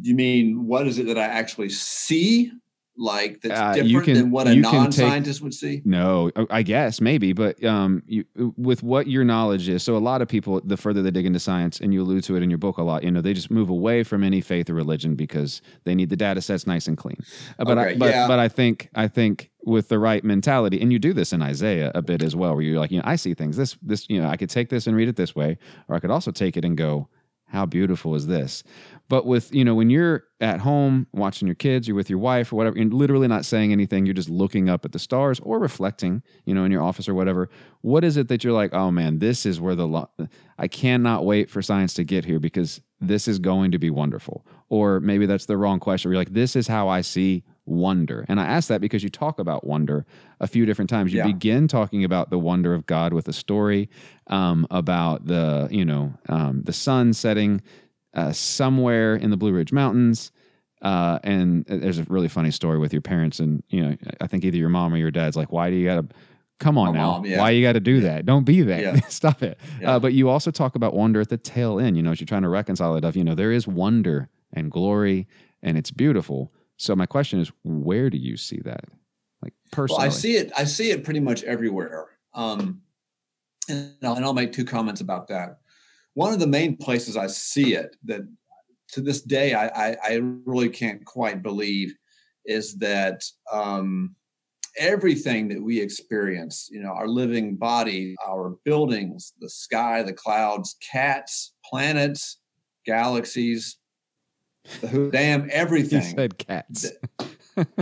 You 0.00 0.14
mean 0.14 0.66
what 0.66 0.86
is 0.86 0.98
it 0.98 1.06
that 1.06 1.18
I 1.18 1.24
actually 1.24 1.68
see? 1.68 2.50
Like 2.98 3.42
that's 3.42 3.60
Uh, 3.60 3.82
different 3.82 4.04
can- 4.06 4.14
than 4.14 4.30
what 4.30 4.46
a 4.48 4.54
can 4.54 4.62
take- 4.62 4.72
non-scientist 4.72 5.42
would 5.42 5.52
see? 5.52 5.82
No, 5.84 6.30
I- 6.50 6.62
guess 6.62 7.00
maybe, 7.00 7.32
but 7.34 7.62
um, 7.62 8.02
you, 8.06 8.24
with 8.56 8.82
what 8.82 9.06
your 9.06 9.22
knowledge 9.22 9.68
is, 9.68 9.82
so 9.82 9.96
a 9.96 9.98
lot 9.98 10.22
of 10.22 10.28
people, 10.28 10.60
the 10.64 10.76
further 10.78 11.02
they 11.02 11.10
dig 11.10 11.26
into 11.26 11.38
science, 11.38 11.78
and 11.78 11.92
you 11.92 12.02
allude 12.02 12.24
to 12.24 12.36
it 12.36 12.42
in 12.42 12.48
your 12.50 12.58
book 12.58 12.78
a 12.78 12.82
lot, 12.82 13.04
you 13.04 13.10
know, 13.10 13.20
they 13.20 13.34
just 13.34 13.50
move 13.50 13.68
away 13.68 14.02
from 14.02 14.24
any 14.24 14.40
faith 14.40 14.70
or 14.70 14.74
religion 14.74 15.14
because 15.14 15.60
they 15.84 15.94
need 15.94 16.08
the 16.08 16.16
data 16.16 16.40
sets 16.40 16.66
nice 16.66 16.88
and 16.88 16.96
clean. 16.96 17.18
Uh, 17.58 17.64
but 17.66 17.76
I, 17.78 17.94
but 17.96 18.10
yeah. 18.10 18.26
but 18.26 18.38
I 18.38 18.48
think 18.48 18.88
I 18.94 19.08
think 19.08 19.50
with 19.64 19.88
the 19.88 19.98
right 19.98 20.24
mentality, 20.24 20.80
and 20.80 20.90
you 20.92 20.98
do 20.98 21.12
this 21.12 21.32
in 21.34 21.42
Isaiah 21.42 21.92
a 21.94 22.00
bit 22.00 22.22
as 22.22 22.34
well, 22.34 22.54
where 22.54 22.62
you're 22.62 22.80
like, 22.80 22.90
you 22.92 22.98
know, 22.98 23.04
I 23.06 23.16
see 23.16 23.34
things 23.34 23.56
this 23.58 23.76
this, 23.82 24.06
you 24.08 24.20
know, 24.22 24.28
I 24.28 24.36
could 24.36 24.48
take 24.50 24.70
this 24.70 24.86
and 24.86 24.96
read 24.96 25.08
it 25.08 25.16
this 25.16 25.36
way, 25.36 25.58
or 25.88 25.96
I 25.96 26.00
could 26.00 26.10
also 26.10 26.30
take 26.30 26.56
it 26.56 26.64
and 26.64 26.76
go, 26.78 27.08
how 27.48 27.64
beautiful 27.66 28.14
is 28.14 28.26
this? 28.26 28.64
But 29.08 29.24
with, 29.24 29.54
you 29.54 29.64
know, 29.64 29.74
when 29.74 29.88
you're 29.88 30.24
at 30.40 30.60
home 30.60 31.06
watching 31.12 31.46
your 31.46 31.54
kids, 31.54 31.86
you're 31.86 31.94
with 31.96 32.10
your 32.10 32.18
wife 32.18 32.52
or 32.52 32.56
whatever, 32.56 32.76
you're 32.76 32.88
literally 32.90 33.28
not 33.28 33.44
saying 33.44 33.70
anything. 33.72 34.04
You're 34.04 34.14
just 34.14 34.28
looking 34.28 34.68
up 34.68 34.84
at 34.84 34.92
the 34.92 34.98
stars 34.98 35.38
or 35.40 35.58
reflecting, 35.60 36.22
you 36.44 36.54
know, 36.54 36.64
in 36.64 36.72
your 36.72 36.82
office 36.82 37.08
or 37.08 37.14
whatever. 37.14 37.48
What 37.82 38.02
is 38.04 38.16
it 38.16 38.26
that 38.28 38.42
you're 38.42 38.52
like, 38.52 38.74
oh 38.74 38.90
man, 38.90 39.18
this 39.20 39.46
is 39.46 39.60
where 39.60 39.74
the, 39.76 39.86
lo- 39.86 40.10
I 40.58 40.66
cannot 40.68 41.24
wait 41.24 41.48
for 41.50 41.62
science 41.62 41.94
to 41.94 42.04
get 42.04 42.24
here 42.24 42.40
because 42.40 42.80
this 43.00 43.28
is 43.28 43.38
going 43.38 43.70
to 43.72 43.78
be 43.78 43.90
wonderful. 43.90 44.44
Or 44.68 44.98
maybe 45.00 45.26
that's 45.26 45.46
the 45.46 45.56
wrong 45.56 45.78
question. 45.78 46.10
You're 46.10 46.18
like, 46.18 46.32
this 46.32 46.56
is 46.56 46.66
how 46.66 46.88
I 46.88 47.02
see 47.02 47.44
wonder. 47.66 48.24
And 48.28 48.40
I 48.40 48.44
ask 48.46 48.68
that 48.68 48.80
because 48.80 49.02
you 49.02 49.08
talk 49.10 49.38
about 49.38 49.66
wonder 49.66 50.06
a 50.40 50.46
few 50.46 50.66
different 50.66 50.88
times. 50.88 51.12
You 51.12 51.18
Yeah. 51.18 51.26
begin 51.26 51.68
talking 51.68 52.04
about 52.04 52.30
the 52.30 52.38
wonder 52.38 52.74
of 52.74 52.86
God 52.86 53.12
with 53.12 53.28
a 53.28 53.32
story 53.32 53.88
um, 54.28 54.66
about 54.70 55.26
the, 55.26 55.68
you 55.70 55.84
know, 55.84 56.14
um, 56.28 56.62
the 56.64 56.72
sun 56.72 57.12
setting 57.12 57.60
uh, 58.16 58.32
somewhere 58.32 59.14
in 59.14 59.30
the 59.30 59.36
Blue 59.36 59.52
Ridge 59.52 59.72
Mountains. 59.72 60.32
Uh, 60.82 61.18
and 61.22 61.64
there's 61.66 61.98
a 61.98 62.04
really 62.04 62.28
funny 62.28 62.50
story 62.50 62.78
with 62.78 62.92
your 62.92 63.02
parents, 63.02 63.38
and 63.40 63.62
you 63.68 63.82
know, 63.82 63.96
I 64.20 64.26
think 64.26 64.44
either 64.44 64.58
your 64.58 64.68
mom 64.68 64.92
or 64.92 64.96
your 64.98 65.10
dad's 65.10 65.36
like, 65.36 65.50
"Why 65.50 65.70
do 65.70 65.76
you 65.76 65.86
gotta 65.86 66.06
come 66.60 66.76
on 66.76 66.92
My 66.92 66.98
now? 66.98 67.10
mom, 67.12 67.26
yeah. 67.26 67.38
Why 67.38 67.50
you 67.50 67.62
got 67.62 67.72
to 67.72 67.80
do 67.80 68.00
that? 68.00 68.26
Don't 68.26 68.44
be 68.44 68.60
that. 68.62 68.80
Yeah. 68.80 69.00
Stop 69.08 69.42
it." 69.42 69.58
Yeah. 69.80 69.92
Uh, 69.92 69.98
but 69.98 70.12
you 70.12 70.28
also 70.28 70.50
talk 70.50 70.74
about 70.74 70.94
wonder 70.94 71.20
at 71.20 71.28
the 71.30 71.38
tail 71.38 71.80
end. 71.80 71.96
You 71.96 72.02
know, 72.02 72.10
as 72.10 72.20
you're 72.20 72.26
trying 72.26 72.42
to 72.42 72.50
reconcile 72.50 72.94
it 72.96 73.04
of, 73.04 73.16
you 73.16 73.24
know, 73.24 73.34
there 73.34 73.52
is 73.52 73.66
wonder 73.66 74.28
and 74.52 74.70
glory, 74.70 75.26
and 75.62 75.78
it's 75.78 75.90
beautiful. 75.90 76.52
So 76.76 76.94
my 76.94 77.06
question 77.06 77.40
is, 77.40 77.50
where 77.64 78.10
do 78.10 78.18
you 78.18 78.36
see 78.36 78.60
that? 78.64 78.84
Like 79.42 79.54
personally, 79.72 80.00
Well, 80.00 80.06
I 80.08 80.10
see 80.10 80.36
it. 80.36 80.52
I 80.56 80.64
see 80.64 80.90
it 80.90 81.04
pretty 81.04 81.20
much 81.20 81.42
everywhere. 81.44 82.06
Um, 82.34 82.82
and, 83.68 83.94
I'll, 84.02 84.14
and 84.14 84.24
I'll 84.24 84.34
make 84.34 84.52
two 84.52 84.64
comments 84.66 85.00
about 85.00 85.28
that. 85.28 85.60
One 86.16 86.32
of 86.32 86.40
the 86.40 86.46
main 86.46 86.78
places 86.78 87.14
I 87.14 87.26
see 87.26 87.74
it 87.74 87.94
that 88.04 88.22
to 88.92 89.02
this 89.02 89.20
day 89.20 89.52
I, 89.52 89.66
I, 89.66 89.96
I 90.02 90.20
really 90.46 90.70
can't 90.70 91.04
quite 91.04 91.42
believe 91.42 91.94
is 92.46 92.76
that 92.76 93.22
um, 93.52 94.14
everything 94.78 95.48
that 95.48 95.62
we 95.62 95.78
experience, 95.78 96.70
you 96.72 96.80
know, 96.80 96.92
our 96.92 97.06
living 97.06 97.56
body, 97.56 98.16
our 98.26 98.56
buildings, 98.64 99.34
the 99.40 99.50
sky, 99.50 100.02
the 100.02 100.14
clouds, 100.14 100.76
cats, 100.80 101.52
planets, 101.62 102.38
galaxies, 102.86 103.76
the 104.80 104.86
who 104.88 105.10
damn 105.10 105.44
you 105.44 105.50
everything. 105.50 106.16
said 106.16 106.38
cats. 106.38 106.92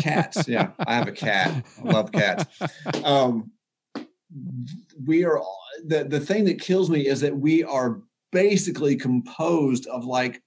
cats 0.00 0.48
yeah. 0.48 0.70
I 0.84 0.96
have 0.96 1.06
a 1.06 1.12
cat. 1.12 1.64
I 1.84 1.88
love 1.88 2.10
cats. 2.10 2.46
Um 3.04 3.52
we 5.06 5.24
are 5.24 5.40
the 5.86 6.02
the 6.02 6.18
thing 6.18 6.46
that 6.46 6.60
kills 6.60 6.90
me 6.90 7.06
is 7.06 7.20
that 7.20 7.36
we 7.36 7.62
are 7.62 8.00
basically 8.34 8.96
composed 8.96 9.86
of 9.86 10.04
like 10.04 10.42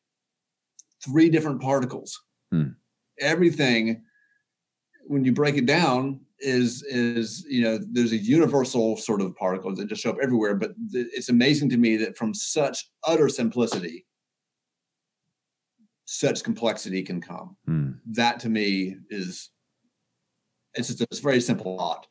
three 1.04 1.30
different 1.30 1.62
particles 1.62 2.22
Hmm. 2.52 2.70
everything 3.20 4.04
when 5.06 5.24
you 5.26 5.32
break 5.34 5.56
it 5.58 5.66
down 5.66 6.20
is 6.40 6.84
is 6.84 7.44
you 7.50 7.62
know 7.64 7.80
there's 7.92 8.12
a 8.12 8.18
universal 8.18 8.96
sort 8.98 9.22
of 9.22 9.36
particles 9.36 9.78
that 9.78 9.88
just 9.90 10.02
show 10.04 10.12
up 10.12 10.18
everywhere 10.22 10.56
but 10.56 10.72
th- 10.92 11.08
it's 11.14 11.30
amazing 11.30 11.70
to 11.70 11.78
me 11.78 11.98
that 11.98 12.16
from 12.18 12.34
such 12.34 12.90
utter 13.06 13.28
simplicity 13.28 14.06
such 16.06 16.44
complexity 16.44 17.02
can 17.04 17.20
come 17.22 17.56
Hmm. 17.66 17.92
that 18.14 18.40
to 18.42 18.50
me 18.50 18.98
is 19.10 19.50
it's 20.76 20.88
just 20.90 21.02
it's 21.02 21.20
a 21.20 21.24
very 21.24 21.42
simple 21.42 21.78
thought 21.78 22.08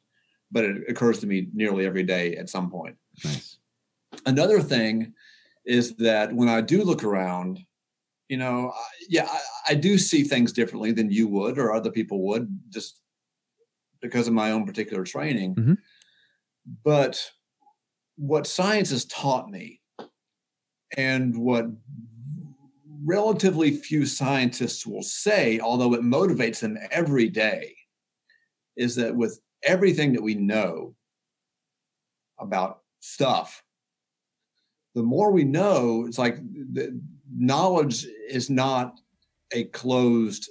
but 0.51 0.65
it 0.65 0.77
occurs 0.89 1.19
to 1.20 1.27
me 1.27 1.48
nearly 1.55 1.86
every 1.86 2.03
day 2.03 2.36
at 2.36 2.48
some 2.51 2.70
point 2.70 2.97
Nice. 3.24 3.59
another 4.27 4.61
thing 4.61 5.15
is 5.67 5.97
that 5.97 6.33
when 6.33 6.49
i 6.49 6.61
do 6.61 6.83
look 6.83 7.05
around 7.05 7.61
you 8.29 8.37
know 8.37 8.73
I, 8.75 8.85
yeah 9.09 9.27
I, 9.31 9.41
I 9.73 9.75
do 9.75 9.99
see 9.99 10.23
things 10.23 10.53
differently 10.53 10.93
than 10.93 11.11
you 11.11 11.29
would 11.29 11.59
or 11.59 11.73
other 11.73 11.91
people 11.91 12.27
would 12.29 12.49
just 12.71 13.01
because 14.01 14.29
of 14.29 14.35
my 14.35 14.51
own 14.53 14.65
particular 14.67 15.05
training 15.05 15.55
Mhm. 15.55 15.79
but 16.85 17.31
what 18.17 18.47
science 18.47 18.91
has 18.91 19.05
taught 19.05 19.51
me 19.51 19.81
and 20.97 21.37
what 21.37 21.67
relatively 23.05 23.71
few 23.71 24.07
scientists 24.07 24.87
will 24.87 25.03
say 25.03 25.61
although 25.61 25.95
it 25.95 26.01
motivates 26.01 26.61
them 26.61 26.79
every 26.91 27.29
day 27.29 27.75
is 28.77 28.95
that 28.97 29.15
with 29.15 29.41
everything 29.63 30.13
that 30.13 30.23
we 30.23 30.35
know 30.35 30.95
about 32.39 32.81
stuff 33.01 33.63
the 34.97 35.02
more 35.02 35.31
we 35.31 35.44
know 35.44 36.06
it's 36.09 36.18
like 36.18 36.39
the 36.73 36.98
knowledge 37.36 38.06
is 38.31 38.48
not 38.48 38.98
a 39.52 39.64
closed 39.64 40.48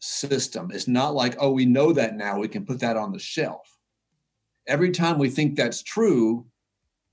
system 0.00 0.70
it's 0.74 0.88
not 0.88 1.14
like 1.14 1.36
oh 1.38 1.52
we 1.52 1.64
know 1.64 1.92
that 1.92 2.16
now 2.16 2.38
we 2.38 2.48
can 2.48 2.66
put 2.66 2.80
that 2.80 2.96
on 2.96 3.12
the 3.12 3.18
shelf 3.18 3.78
every 4.66 4.90
time 4.90 5.18
we 5.18 5.30
think 5.30 5.56
that's 5.56 5.82
true 5.82 6.44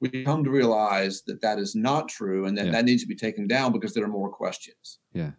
we 0.01 0.23
come 0.25 0.43
to 0.43 0.49
realize 0.49 1.21
that 1.21 1.39
that 1.41 1.59
is 1.59 1.75
not 1.75 2.09
true 2.09 2.45
and 2.45 2.57
that 2.57 2.65
Yeah. 2.65 2.71
that 2.73 2.85
needs 2.85 3.03
to 3.03 3.07
be 3.07 3.15
taken 3.15 3.47
down 3.47 3.71
because 3.71 3.93
there 3.93 4.03
are 4.03 4.07
more 4.19 4.29
questions 4.31 4.99
Yeah. 5.13 5.31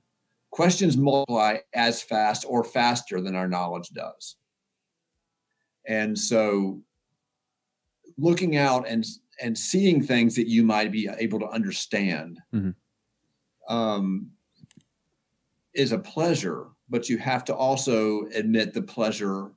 questions 0.50 0.96
multiply 0.96 1.58
as 1.74 2.00
fast 2.00 2.46
or 2.48 2.62
faster 2.64 3.20
than 3.20 3.34
our 3.34 3.48
knowledge 3.48 3.88
does 3.90 4.36
and 5.86 6.16
so 6.16 6.80
looking 8.16 8.56
out 8.56 8.86
and 8.86 9.04
and 9.42 9.56
seeing 9.58 10.02
things 10.02 10.34
that 10.36 10.48
you 10.48 10.62
might 10.64 10.92
be 10.92 11.08
able 11.18 11.38
to 11.40 11.48
understand 11.48 12.40
Mhm. 12.52 12.74
um, 13.68 14.30
is 15.74 15.92
a 15.92 15.98
pleasure, 15.98 16.66
but 16.88 17.08
you 17.08 17.18
have 17.18 17.44
to 17.44 17.54
also 17.54 18.26
admit 18.34 18.72
the 18.74 18.82
pleasure 18.82 19.50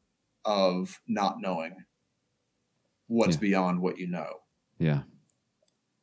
of 0.45 0.99
not 1.07 1.39
knowing 1.41 1.75
what's 3.07 3.35
Yeah. 3.35 3.41
beyond 3.41 3.81
what 3.81 3.97
you 3.97 4.07
know, 4.07 4.41
Yeah. 4.79 5.03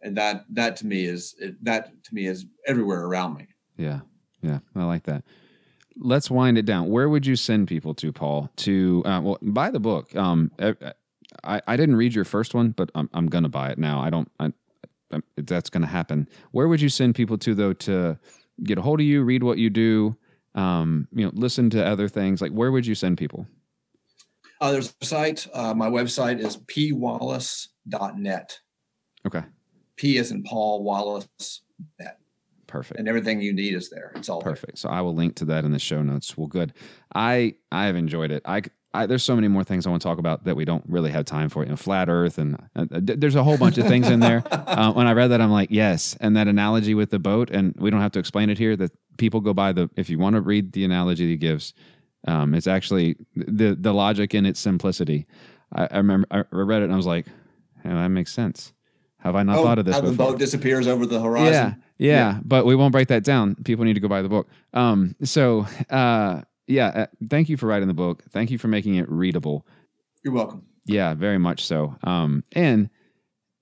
and 0.03 0.17
that 0.17 0.45
that 0.51 0.77
to 0.77 0.87
me 0.87 1.05
is 1.05 1.35
that 1.63 2.03
to 2.05 2.15
me 2.15 2.27
is 2.27 2.47
everywhere 2.67 3.05
around 3.07 3.35
me. 3.37 3.49
Yeah. 3.77 4.01
Yeah. 4.43 4.61
I 4.75 4.85
like 4.85 5.05
that. 5.05 5.25
Let's 5.97 6.31
wind 6.31 6.59
it 6.59 6.67
down. 6.67 6.89
Where 6.91 7.09
would 7.09 7.25
you 7.25 7.37
send 7.37 7.69
people 7.69 7.95
to, 7.95 8.13
Paul? 8.13 8.51
To 8.57 9.03
uh, 9.07 9.21
well, 9.21 9.39
buy 9.41 9.71
the 9.71 9.81
book. 9.81 10.15
Um, 10.15 10.51
I 11.43 11.61
I 11.67 11.77
didn't 11.77 11.97
read 11.97 12.15
your 12.15 12.25
first 12.25 12.55
one, 12.55 12.71
but 12.71 12.91
I'm 12.95 13.11
I'm 13.13 13.27
gonna 13.27 13.49
buy 13.49 13.71
it 13.71 13.79
now. 13.79 14.01
I 14.01 14.11
don't. 14.11 14.31
I, 14.39 14.53
I, 15.13 15.21
that's 15.37 15.71
gonna 15.71 15.87
happen. 15.87 16.29
Where 16.53 16.69
would 16.69 16.81
you 16.81 16.89
send 16.89 17.15
people 17.15 17.39
to 17.39 17.55
though 17.55 17.73
to 17.73 18.19
get 18.63 18.79
a 18.79 18.83
hold 18.83 19.01
of 19.01 19.07
you, 19.07 19.23
read 19.23 19.43
what 19.43 19.59
you 19.59 19.71
do, 19.71 20.17
um, 20.55 21.09
you 21.13 21.25
know, 21.25 21.33
listen 21.35 21.71
to 21.71 21.85
other 21.85 22.09
things? 22.09 22.41
Like, 22.41 22.53
where 22.53 22.71
would 22.71 22.87
you 22.87 22.95
send 22.95 23.19
people? 23.19 23.47
Uh, 24.61 24.73
there's 24.73 24.95
a 25.01 25.05
site. 25.05 25.47
Uh, 25.53 25.75
my 25.75 25.91
website 25.91 26.39
is 26.39 26.57
pwallace.net. 26.57 28.61
Okay. 29.27 29.43
P 29.97 30.17
is 30.17 30.31
in 30.31 30.43
Paul 30.43 30.83
Wallace, 30.83 31.63
Net. 31.99 32.19
Perfect. 32.67 32.99
and 32.99 33.09
everything 33.09 33.41
you 33.41 33.53
need 33.53 33.75
is 33.75 33.89
there. 33.89 34.11
It's 34.17 34.29
all 34.29 34.41
there. 34.41 34.53
Perfect. 34.53 34.79
So 34.79 34.89
I 34.89 35.01
will 35.01 35.15
link 35.15 35.37
to 35.37 35.45
that 35.47 35.65
in 35.65 35.71
the 35.71 35.79
show 35.79 36.03
notes. 36.03 36.37
Well, 36.37 36.49
good. 36.49 36.73
I 37.15 37.55
I 37.71 37.87
have 37.87 37.95
enjoyed 37.95 38.33
it. 38.33 38.43
I, 38.45 38.63
I 38.95 39.07
there's 39.07 39.25
so 39.25 39.35
many 39.35 39.49
more 39.49 39.65
things 39.65 39.87
I 39.87 39.91
want 39.91 40.01
to 40.03 40.09
talk 40.09 40.19
about 40.19 40.45
that 40.45 40.57
we 40.57 40.65
don't 40.65 40.85
really 40.89 41.11
have 41.11 41.25
time 41.25 41.49
for. 41.49 41.65
You 41.65 41.71
know, 41.71 41.77
flat 41.77 42.09
Earth 42.09 42.39
and 42.39 42.55
uh, 42.77 42.87
uh, 42.93 43.01
there's 43.03 43.35
a 43.35 43.43
whole 43.43 43.59
bunch 43.59 43.77
of 43.77 43.87
things 43.87 44.09
in 44.09 44.21
there. 44.21 44.43
Uh, 44.75 44.93
when 44.93 45.07
I 45.07 45.13
read 45.13 45.29
that, 45.29 45.41
I'm 45.41 45.53
like, 45.53 45.69
yes. 45.71 46.17
And 46.21 46.37
that 46.37 46.49
analogy 46.49 46.95
with 46.95 47.11
the 47.11 47.19
boat, 47.21 47.49
and 47.51 47.75
we 47.79 47.91
don't 47.91 48.01
have 48.01 48.11
to 48.13 48.19
explain 48.19 48.51
it 48.51 48.59
here. 48.59 48.75
That 48.77 48.91
people 49.19 49.41
go 49.41 49.53
by 49.55 49.73
the. 49.73 49.89
If 49.95 50.09
you 50.11 50.19
want 50.19 50.35
to 50.35 50.41
read 50.41 50.73
the 50.73 50.85
analogy 50.85 51.29
he 51.29 51.37
gives, 51.37 51.75
um, 52.27 52.55
it's 52.55 52.67
actually 52.67 53.17
the 53.37 53.77
the 53.79 53.93
logic 53.93 54.35
in 54.35 54.47
its 54.47 54.59
simplicity. 54.59 55.27
I, 55.73 55.89
I 55.91 55.97
remember 55.99 56.27
I 56.31 56.45
read 56.51 56.83
it 56.83 56.87
and 56.87 56.93
I 56.93 56.97
was 56.97 57.07
like, 57.07 57.27
yeah, 57.85 57.95
that 57.95 58.09
makes 58.09 58.33
sense. 58.33 58.73
Have 59.19 59.37
I 59.37 59.43
not 59.43 59.59
Oh, 59.59 59.63
thought 59.65 59.79
of 59.79 59.85
this 59.85 59.95
how 59.95 60.01
the 60.03 60.13
boat 60.13 60.39
disappears 60.39 60.87
over 60.89 61.07
the 61.07 61.21
horizon. 61.21 61.83
Yeah, 61.99 62.33
yeah, 62.33 62.41
but 62.45 62.67
we 62.67 62.75
won't 62.75 62.93
break 62.93 63.09
that 63.09 63.23
down. 63.25 63.55
People 63.57 63.85
need 63.85 63.95
to 63.95 64.01
go 64.01 64.09
buy 64.09 64.23
the 64.23 64.29
book. 64.29 64.49
Um, 64.73 65.15
so 65.23 65.67
uh, 65.89 66.43
yeah, 66.67 66.89
uh, 66.89 67.07
thank 67.29 67.49
you 67.49 67.57
for 67.57 67.67
writing 67.67 67.89
the 67.89 67.95
book. 67.95 68.23
Thank 68.31 68.51
you 68.51 68.59
for 68.59 68.69
making 68.69 68.97
it 68.97 69.09
readable. 69.11 69.67
You're 70.23 70.35
welcome. 70.35 70.65
Yeah, 70.87 71.15
very 71.15 71.39
much 71.39 71.65
so. 71.65 71.97
Um, 72.03 72.45
and 72.53 72.91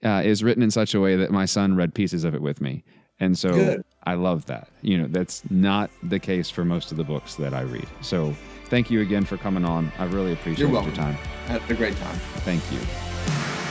uh, 0.05 0.23
is 0.25 0.43
written 0.43 0.63
in 0.63 0.71
such 0.71 0.95
a 0.95 1.01
way 1.01 1.17
that 1.17 1.31
my 1.31 1.45
son 1.45 1.77
read 1.77 1.95
pieces 1.95 2.25
of 2.25 2.35
it 2.35 2.43
with 2.43 2.61
me, 2.61 2.85
and 3.21 3.39
so 3.39 3.53
Good. 3.53 3.85
I 4.05 4.15
love 4.15 4.47
that. 4.47 4.69
You 4.83 4.99
know, 4.99 5.07
that's 5.09 5.49
not 5.51 5.91
the 6.03 6.19
case 6.19 6.51
for 6.51 6.65
most 6.65 6.91
of 6.91 6.97
the 6.97 7.05
books 7.05 7.37
that 7.37 7.55
I 7.55 7.63
read. 7.63 7.87
So 8.01 8.35
thank 8.67 8.91
you 8.91 9.01
again 9.01 9.25
for 9.25 9.37
coming 9.37 9.65
on. 9.65 9.93
I 9.99 10.05
really 10.05 10.33
appreciate 10.33 10.69
your 10.69 10.91
time. 10.93 11.15
Had 11.47 11.63
a 11.71 11.75
great 11.75 11.97
time. 11.97 12.17
Thank 12.45 12.63
you. 12.73 13.62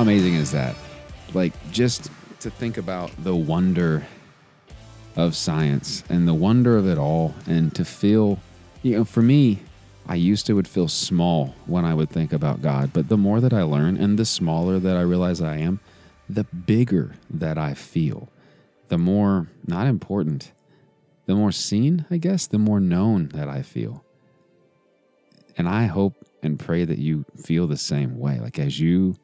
How 0.00 0.04
amazing 0.04 0.36
is 0.36 0.52
that? 0.52 0.76
Like, 1.34 1.52
just 1.72 2.10
to 2.38 2.48
think 2.48 2.78
about 2.78 3.10
the 3.22 3.36
wonder 3.36 4.06
of 5.14 5.36
science 5.36 6.04
and 6.08 6.26
the 6.26 6.32
wonder 6.32 6.78
of 6.78 6.88
it 6.88 6.96
all, 6.96 7.34
and 7.46 7.74
to 7.74 7.84
feel, 7.84 8.38
you 8.82 8.96
know, 8.96 9.04
for 9.04 9.20
me, 9.20 9.58
I 10.06 10.14
used 10.14 10.46
to 10.46 10.54
would 10.54 10.66
feel 10.66 10.88
small 10.88 11.54
when 11.66 11.84
I 11.84 11.92
would 11.92 12.08
think 12.08 12.32
about 12.32 12.62
God, 12.62 12.94
but 12.94 13.10
the 13.10 13.18
more 13.18 13.42
that 13.42 13.52
I 13.52 13.60
learn 13.60 13.98
and 13.98 14.18
the 14.18 14.24
smaller 14.24 14.78
that 14.78 14.96
I 14.96 15.02
realize 15.02 15.42
I 15.42 15.58
am, 15.58 15.80
the 16.30 16.44
bigger 16.44 17.16
that 17.28 17.58
I 17.58 17.74
feel, 17.74 18.30
the 18.88 18.96
more 18.96 19.48
not 19.66 19.86
important, 19.86 20.52
the 21.26 21.34
more 21.34 21.52
seen, 21.52 22.06
I 22.10 22.16
guess, 22.16 22.46
the 22.46 22.58
more 22.58 22.80
known 22.80 23.28
that 23.34 23.50
I 23.50 23.60
feel. 23.60 24.02
And 25.58 25.68
I 25.68 25.84
hope 25.84 26.26
and 26.42 26.58
pray 26.58 26.86
that 26.86 26.98
you 26.98 27.26
feel 27.36 27.66
the 27.66 27.76
same 27.76 28.18
way. 28.18 28.40
Like 28.40 28.58
as 28.58 28.80
you 28.80 29.18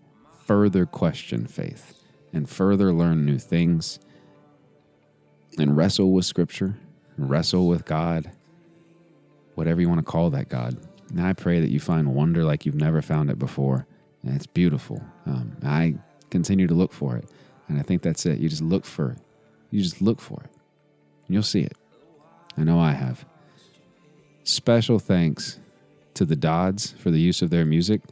further 0.46 0.86
question 0.86 1.46
faith 1.46 2.00
and 2.32 2.48
further 2.48 2.92
learn 2.92 3.26
new 3.26 3.38
things 3.38 3.98
and 5.58 5.76
wrestle 5.76 6.12
with 6.12 6.24
Scripture, 6.24 6.76
wrestle 7.18 7.66
with 7.66 7.84
God, 7.84 8.30
whatever 9.54 9.80
you 9.80 9.88
want 9.88 9.98
to 9.98 10.04
call 10.04 10.30
that 10.30 10.48
God. 10.48 10.76
And 11.10 11.20
I 11.20 11.32
pray 11.32 11.60
that 11.60 11.70
you 11.70 11.80
find 11.80 12.14
wonder 12.14 12.44
like 12.44 12.66
you've 12.66 12.74
never 12.74 13.02
found 13.02 13.30
it 13.30 13.38
before. 13.38 13.86
And 14.22 14.34
it's 14.34 14.46
beautiful. 14.46 15.02
Um, 15.24 15.56
I 15.64 15.94
continue 16.30 16.66
to 16.66 16.74
look 16.74 16.92
for 16.92 17.16
it. 17.16 17.30
And 17.68 17.78
I 17.78 17.82
think 17.82 18.02
that's 18.02 18.26
it. 18.26 18.38
You 18.38 18.48
just 18.48 18.62
look 18.62 18.84
for 18.84 19.12
it. 19.12 19.18
You 19.70 19.82
just 19.82 20.00
look 20.00 20.20
for 20.20 20.40
it. 20.44 20.50
And 21.26 21.34
you'll 21.34 21.42
see 21.42 21.62
it. 21.62 21.76
I 22.56 22.64
know 22.64 22.78
I 22.78 22.92
have. 22.92 23.24
Special 24.44 24.98
thanks 24.98 25.58
to 26.14 26.24
the 26.24 26.36
Dodds 26.36 26.92
for 26.92 27.10
the 27.10 27.20
use 27.20 27.42
of 27.42 27.50
their 27.50 27.64
music. 27.64 28.02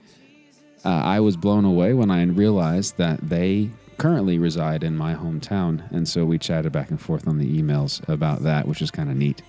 Uh, 0.85 0.91
I 0.91 1.21
was 1.21 1.37
blown 1.37 1.65
away 1.65 1.95
when 1.95 2.11
I 2.11 2.23
realized 2.25 2.99
that 2.99 3.21
they 3.21 3.71
currently 3.99 4.39
reside 4.39 4.85
in 4.85 4.97
my 4.97 5.15
hometown. 5.15 5.91
And 5.91 6.07
so 6.09 6.25
we 6.25 6.39
chatted 6.39 6.73
back 6.73 6.91
and 6.91 7.01
forth 7.01 7.27
on 7.27 7.39
the 7.39 7.61
emails 7.61 8.07
about 8.09 8.43
that, 8.43 8.67
which 8.67 8.83
is 8.83 8.91
kind 8.91 9.11
of 9.11 9.17
neat. 9.17 9.43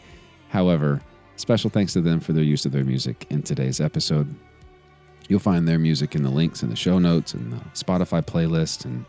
However, 0.49 1.01
special 1.35 1.69
thanks 1.69 1.93
to 1.93 2.01
them 2.01 2.19
for 2.19 2.33
their 2.33 2.43
use 2.43 2.65
of 2.65 2.71
their 2.71 2.83
music 2.83 3.25
in 3.29 3.41
today's 3.41 3.81
episode. 3.81 4.33
You'll 5.27 5.39
find 5.39 5.67
their 5.67 5.79
music 5.79 6.15
in 6.15 6.23
the 6.23 6.29
links 6.29 6.63
in 6.63 6.69
the 6.69 6.75
show 6.75 6.99
notes 6.99 7.33
and 7.33 7.51
the 7.51 7.57
Spotify 7.73 8.21
playlist 8.21 8.85
and 8.85 9.05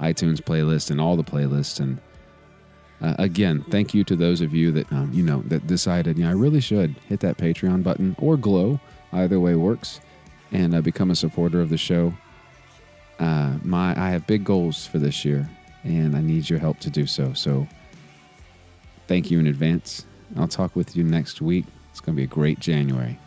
iTunes 0.00 0.40
playlist 0.40 0.90
and 0.90 1.00
all 1.00 1.16
the 1.16 1.24
playlists. 1.24 1.80
And 1.80 1.98
uh, 3.00 3.14
again, 3.18 3.64
thank 3.70 3.94
you 3.94 4.04
to 4.04 4.16
those 4.16 4.40
of 4.40 4.54
you 4.54 4.70
that 4.72 4.92
um, 4.92 5.10
you 5.12 5.22
know 5.22 5.42
that 5.46 5.66
decided, 5.66 6.18
you 6.18 6.24
know, 6.24 6.30
I 6.30 6.34
really 6.34 6.60
should 6.60 6.94
hit 7.08 7.20
that 7.20 7.38
Patreon 7.38 7.82
button 7.82 8.14
or 8.18 8.36
Glow. 8.36 8.78
Either 9.12 9.40
way 9.40 9.54
works, 9.54 10.00
and 10.52 10.74
uh, 10.74 10.80
become 10.80 11.10
a 11.10 11.16
supporter 11.16 11.60
of 11.60 11.70
the 11.70 11.78
show. 11.78 12.12
Uh, 13.18 13.56
my 13.62 13.90
I 14.00 14.10
have 14.10 14.26
big 14.26 14.44
goals 14.44 14.86
for 14.86 14.98
this 14.98 15.24
year, 15.24 15.48
and 15.84 16.16
I 16.16 16.20
need 16.20 16.48
your 16.50 16.58
help 16.58 16.78
to 16.80 16.90
do 16.90 17.06
so. 17.06 17.32
So, 17.32 17.66
thank 19.06 19.30
you 19.30 19.38
in 19.38 19.46
advance. 19.46 20.06
I'll 20.36 20.48
talk 20.48 20.76
with 20.76 20.96
you 20.96 21.04
next 21.04 21.40
week. 21.40 21.64
It's 21.90 22.00
going 22.00 22.14
to 22.14 22.20
be 22.20 22.24
a 22.24 22.26
great 22.26 22.58
January. 22.58 23.18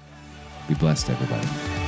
Be 0.67 0.75
blessed, 0.75 1.09
everybody. 1.09 1.78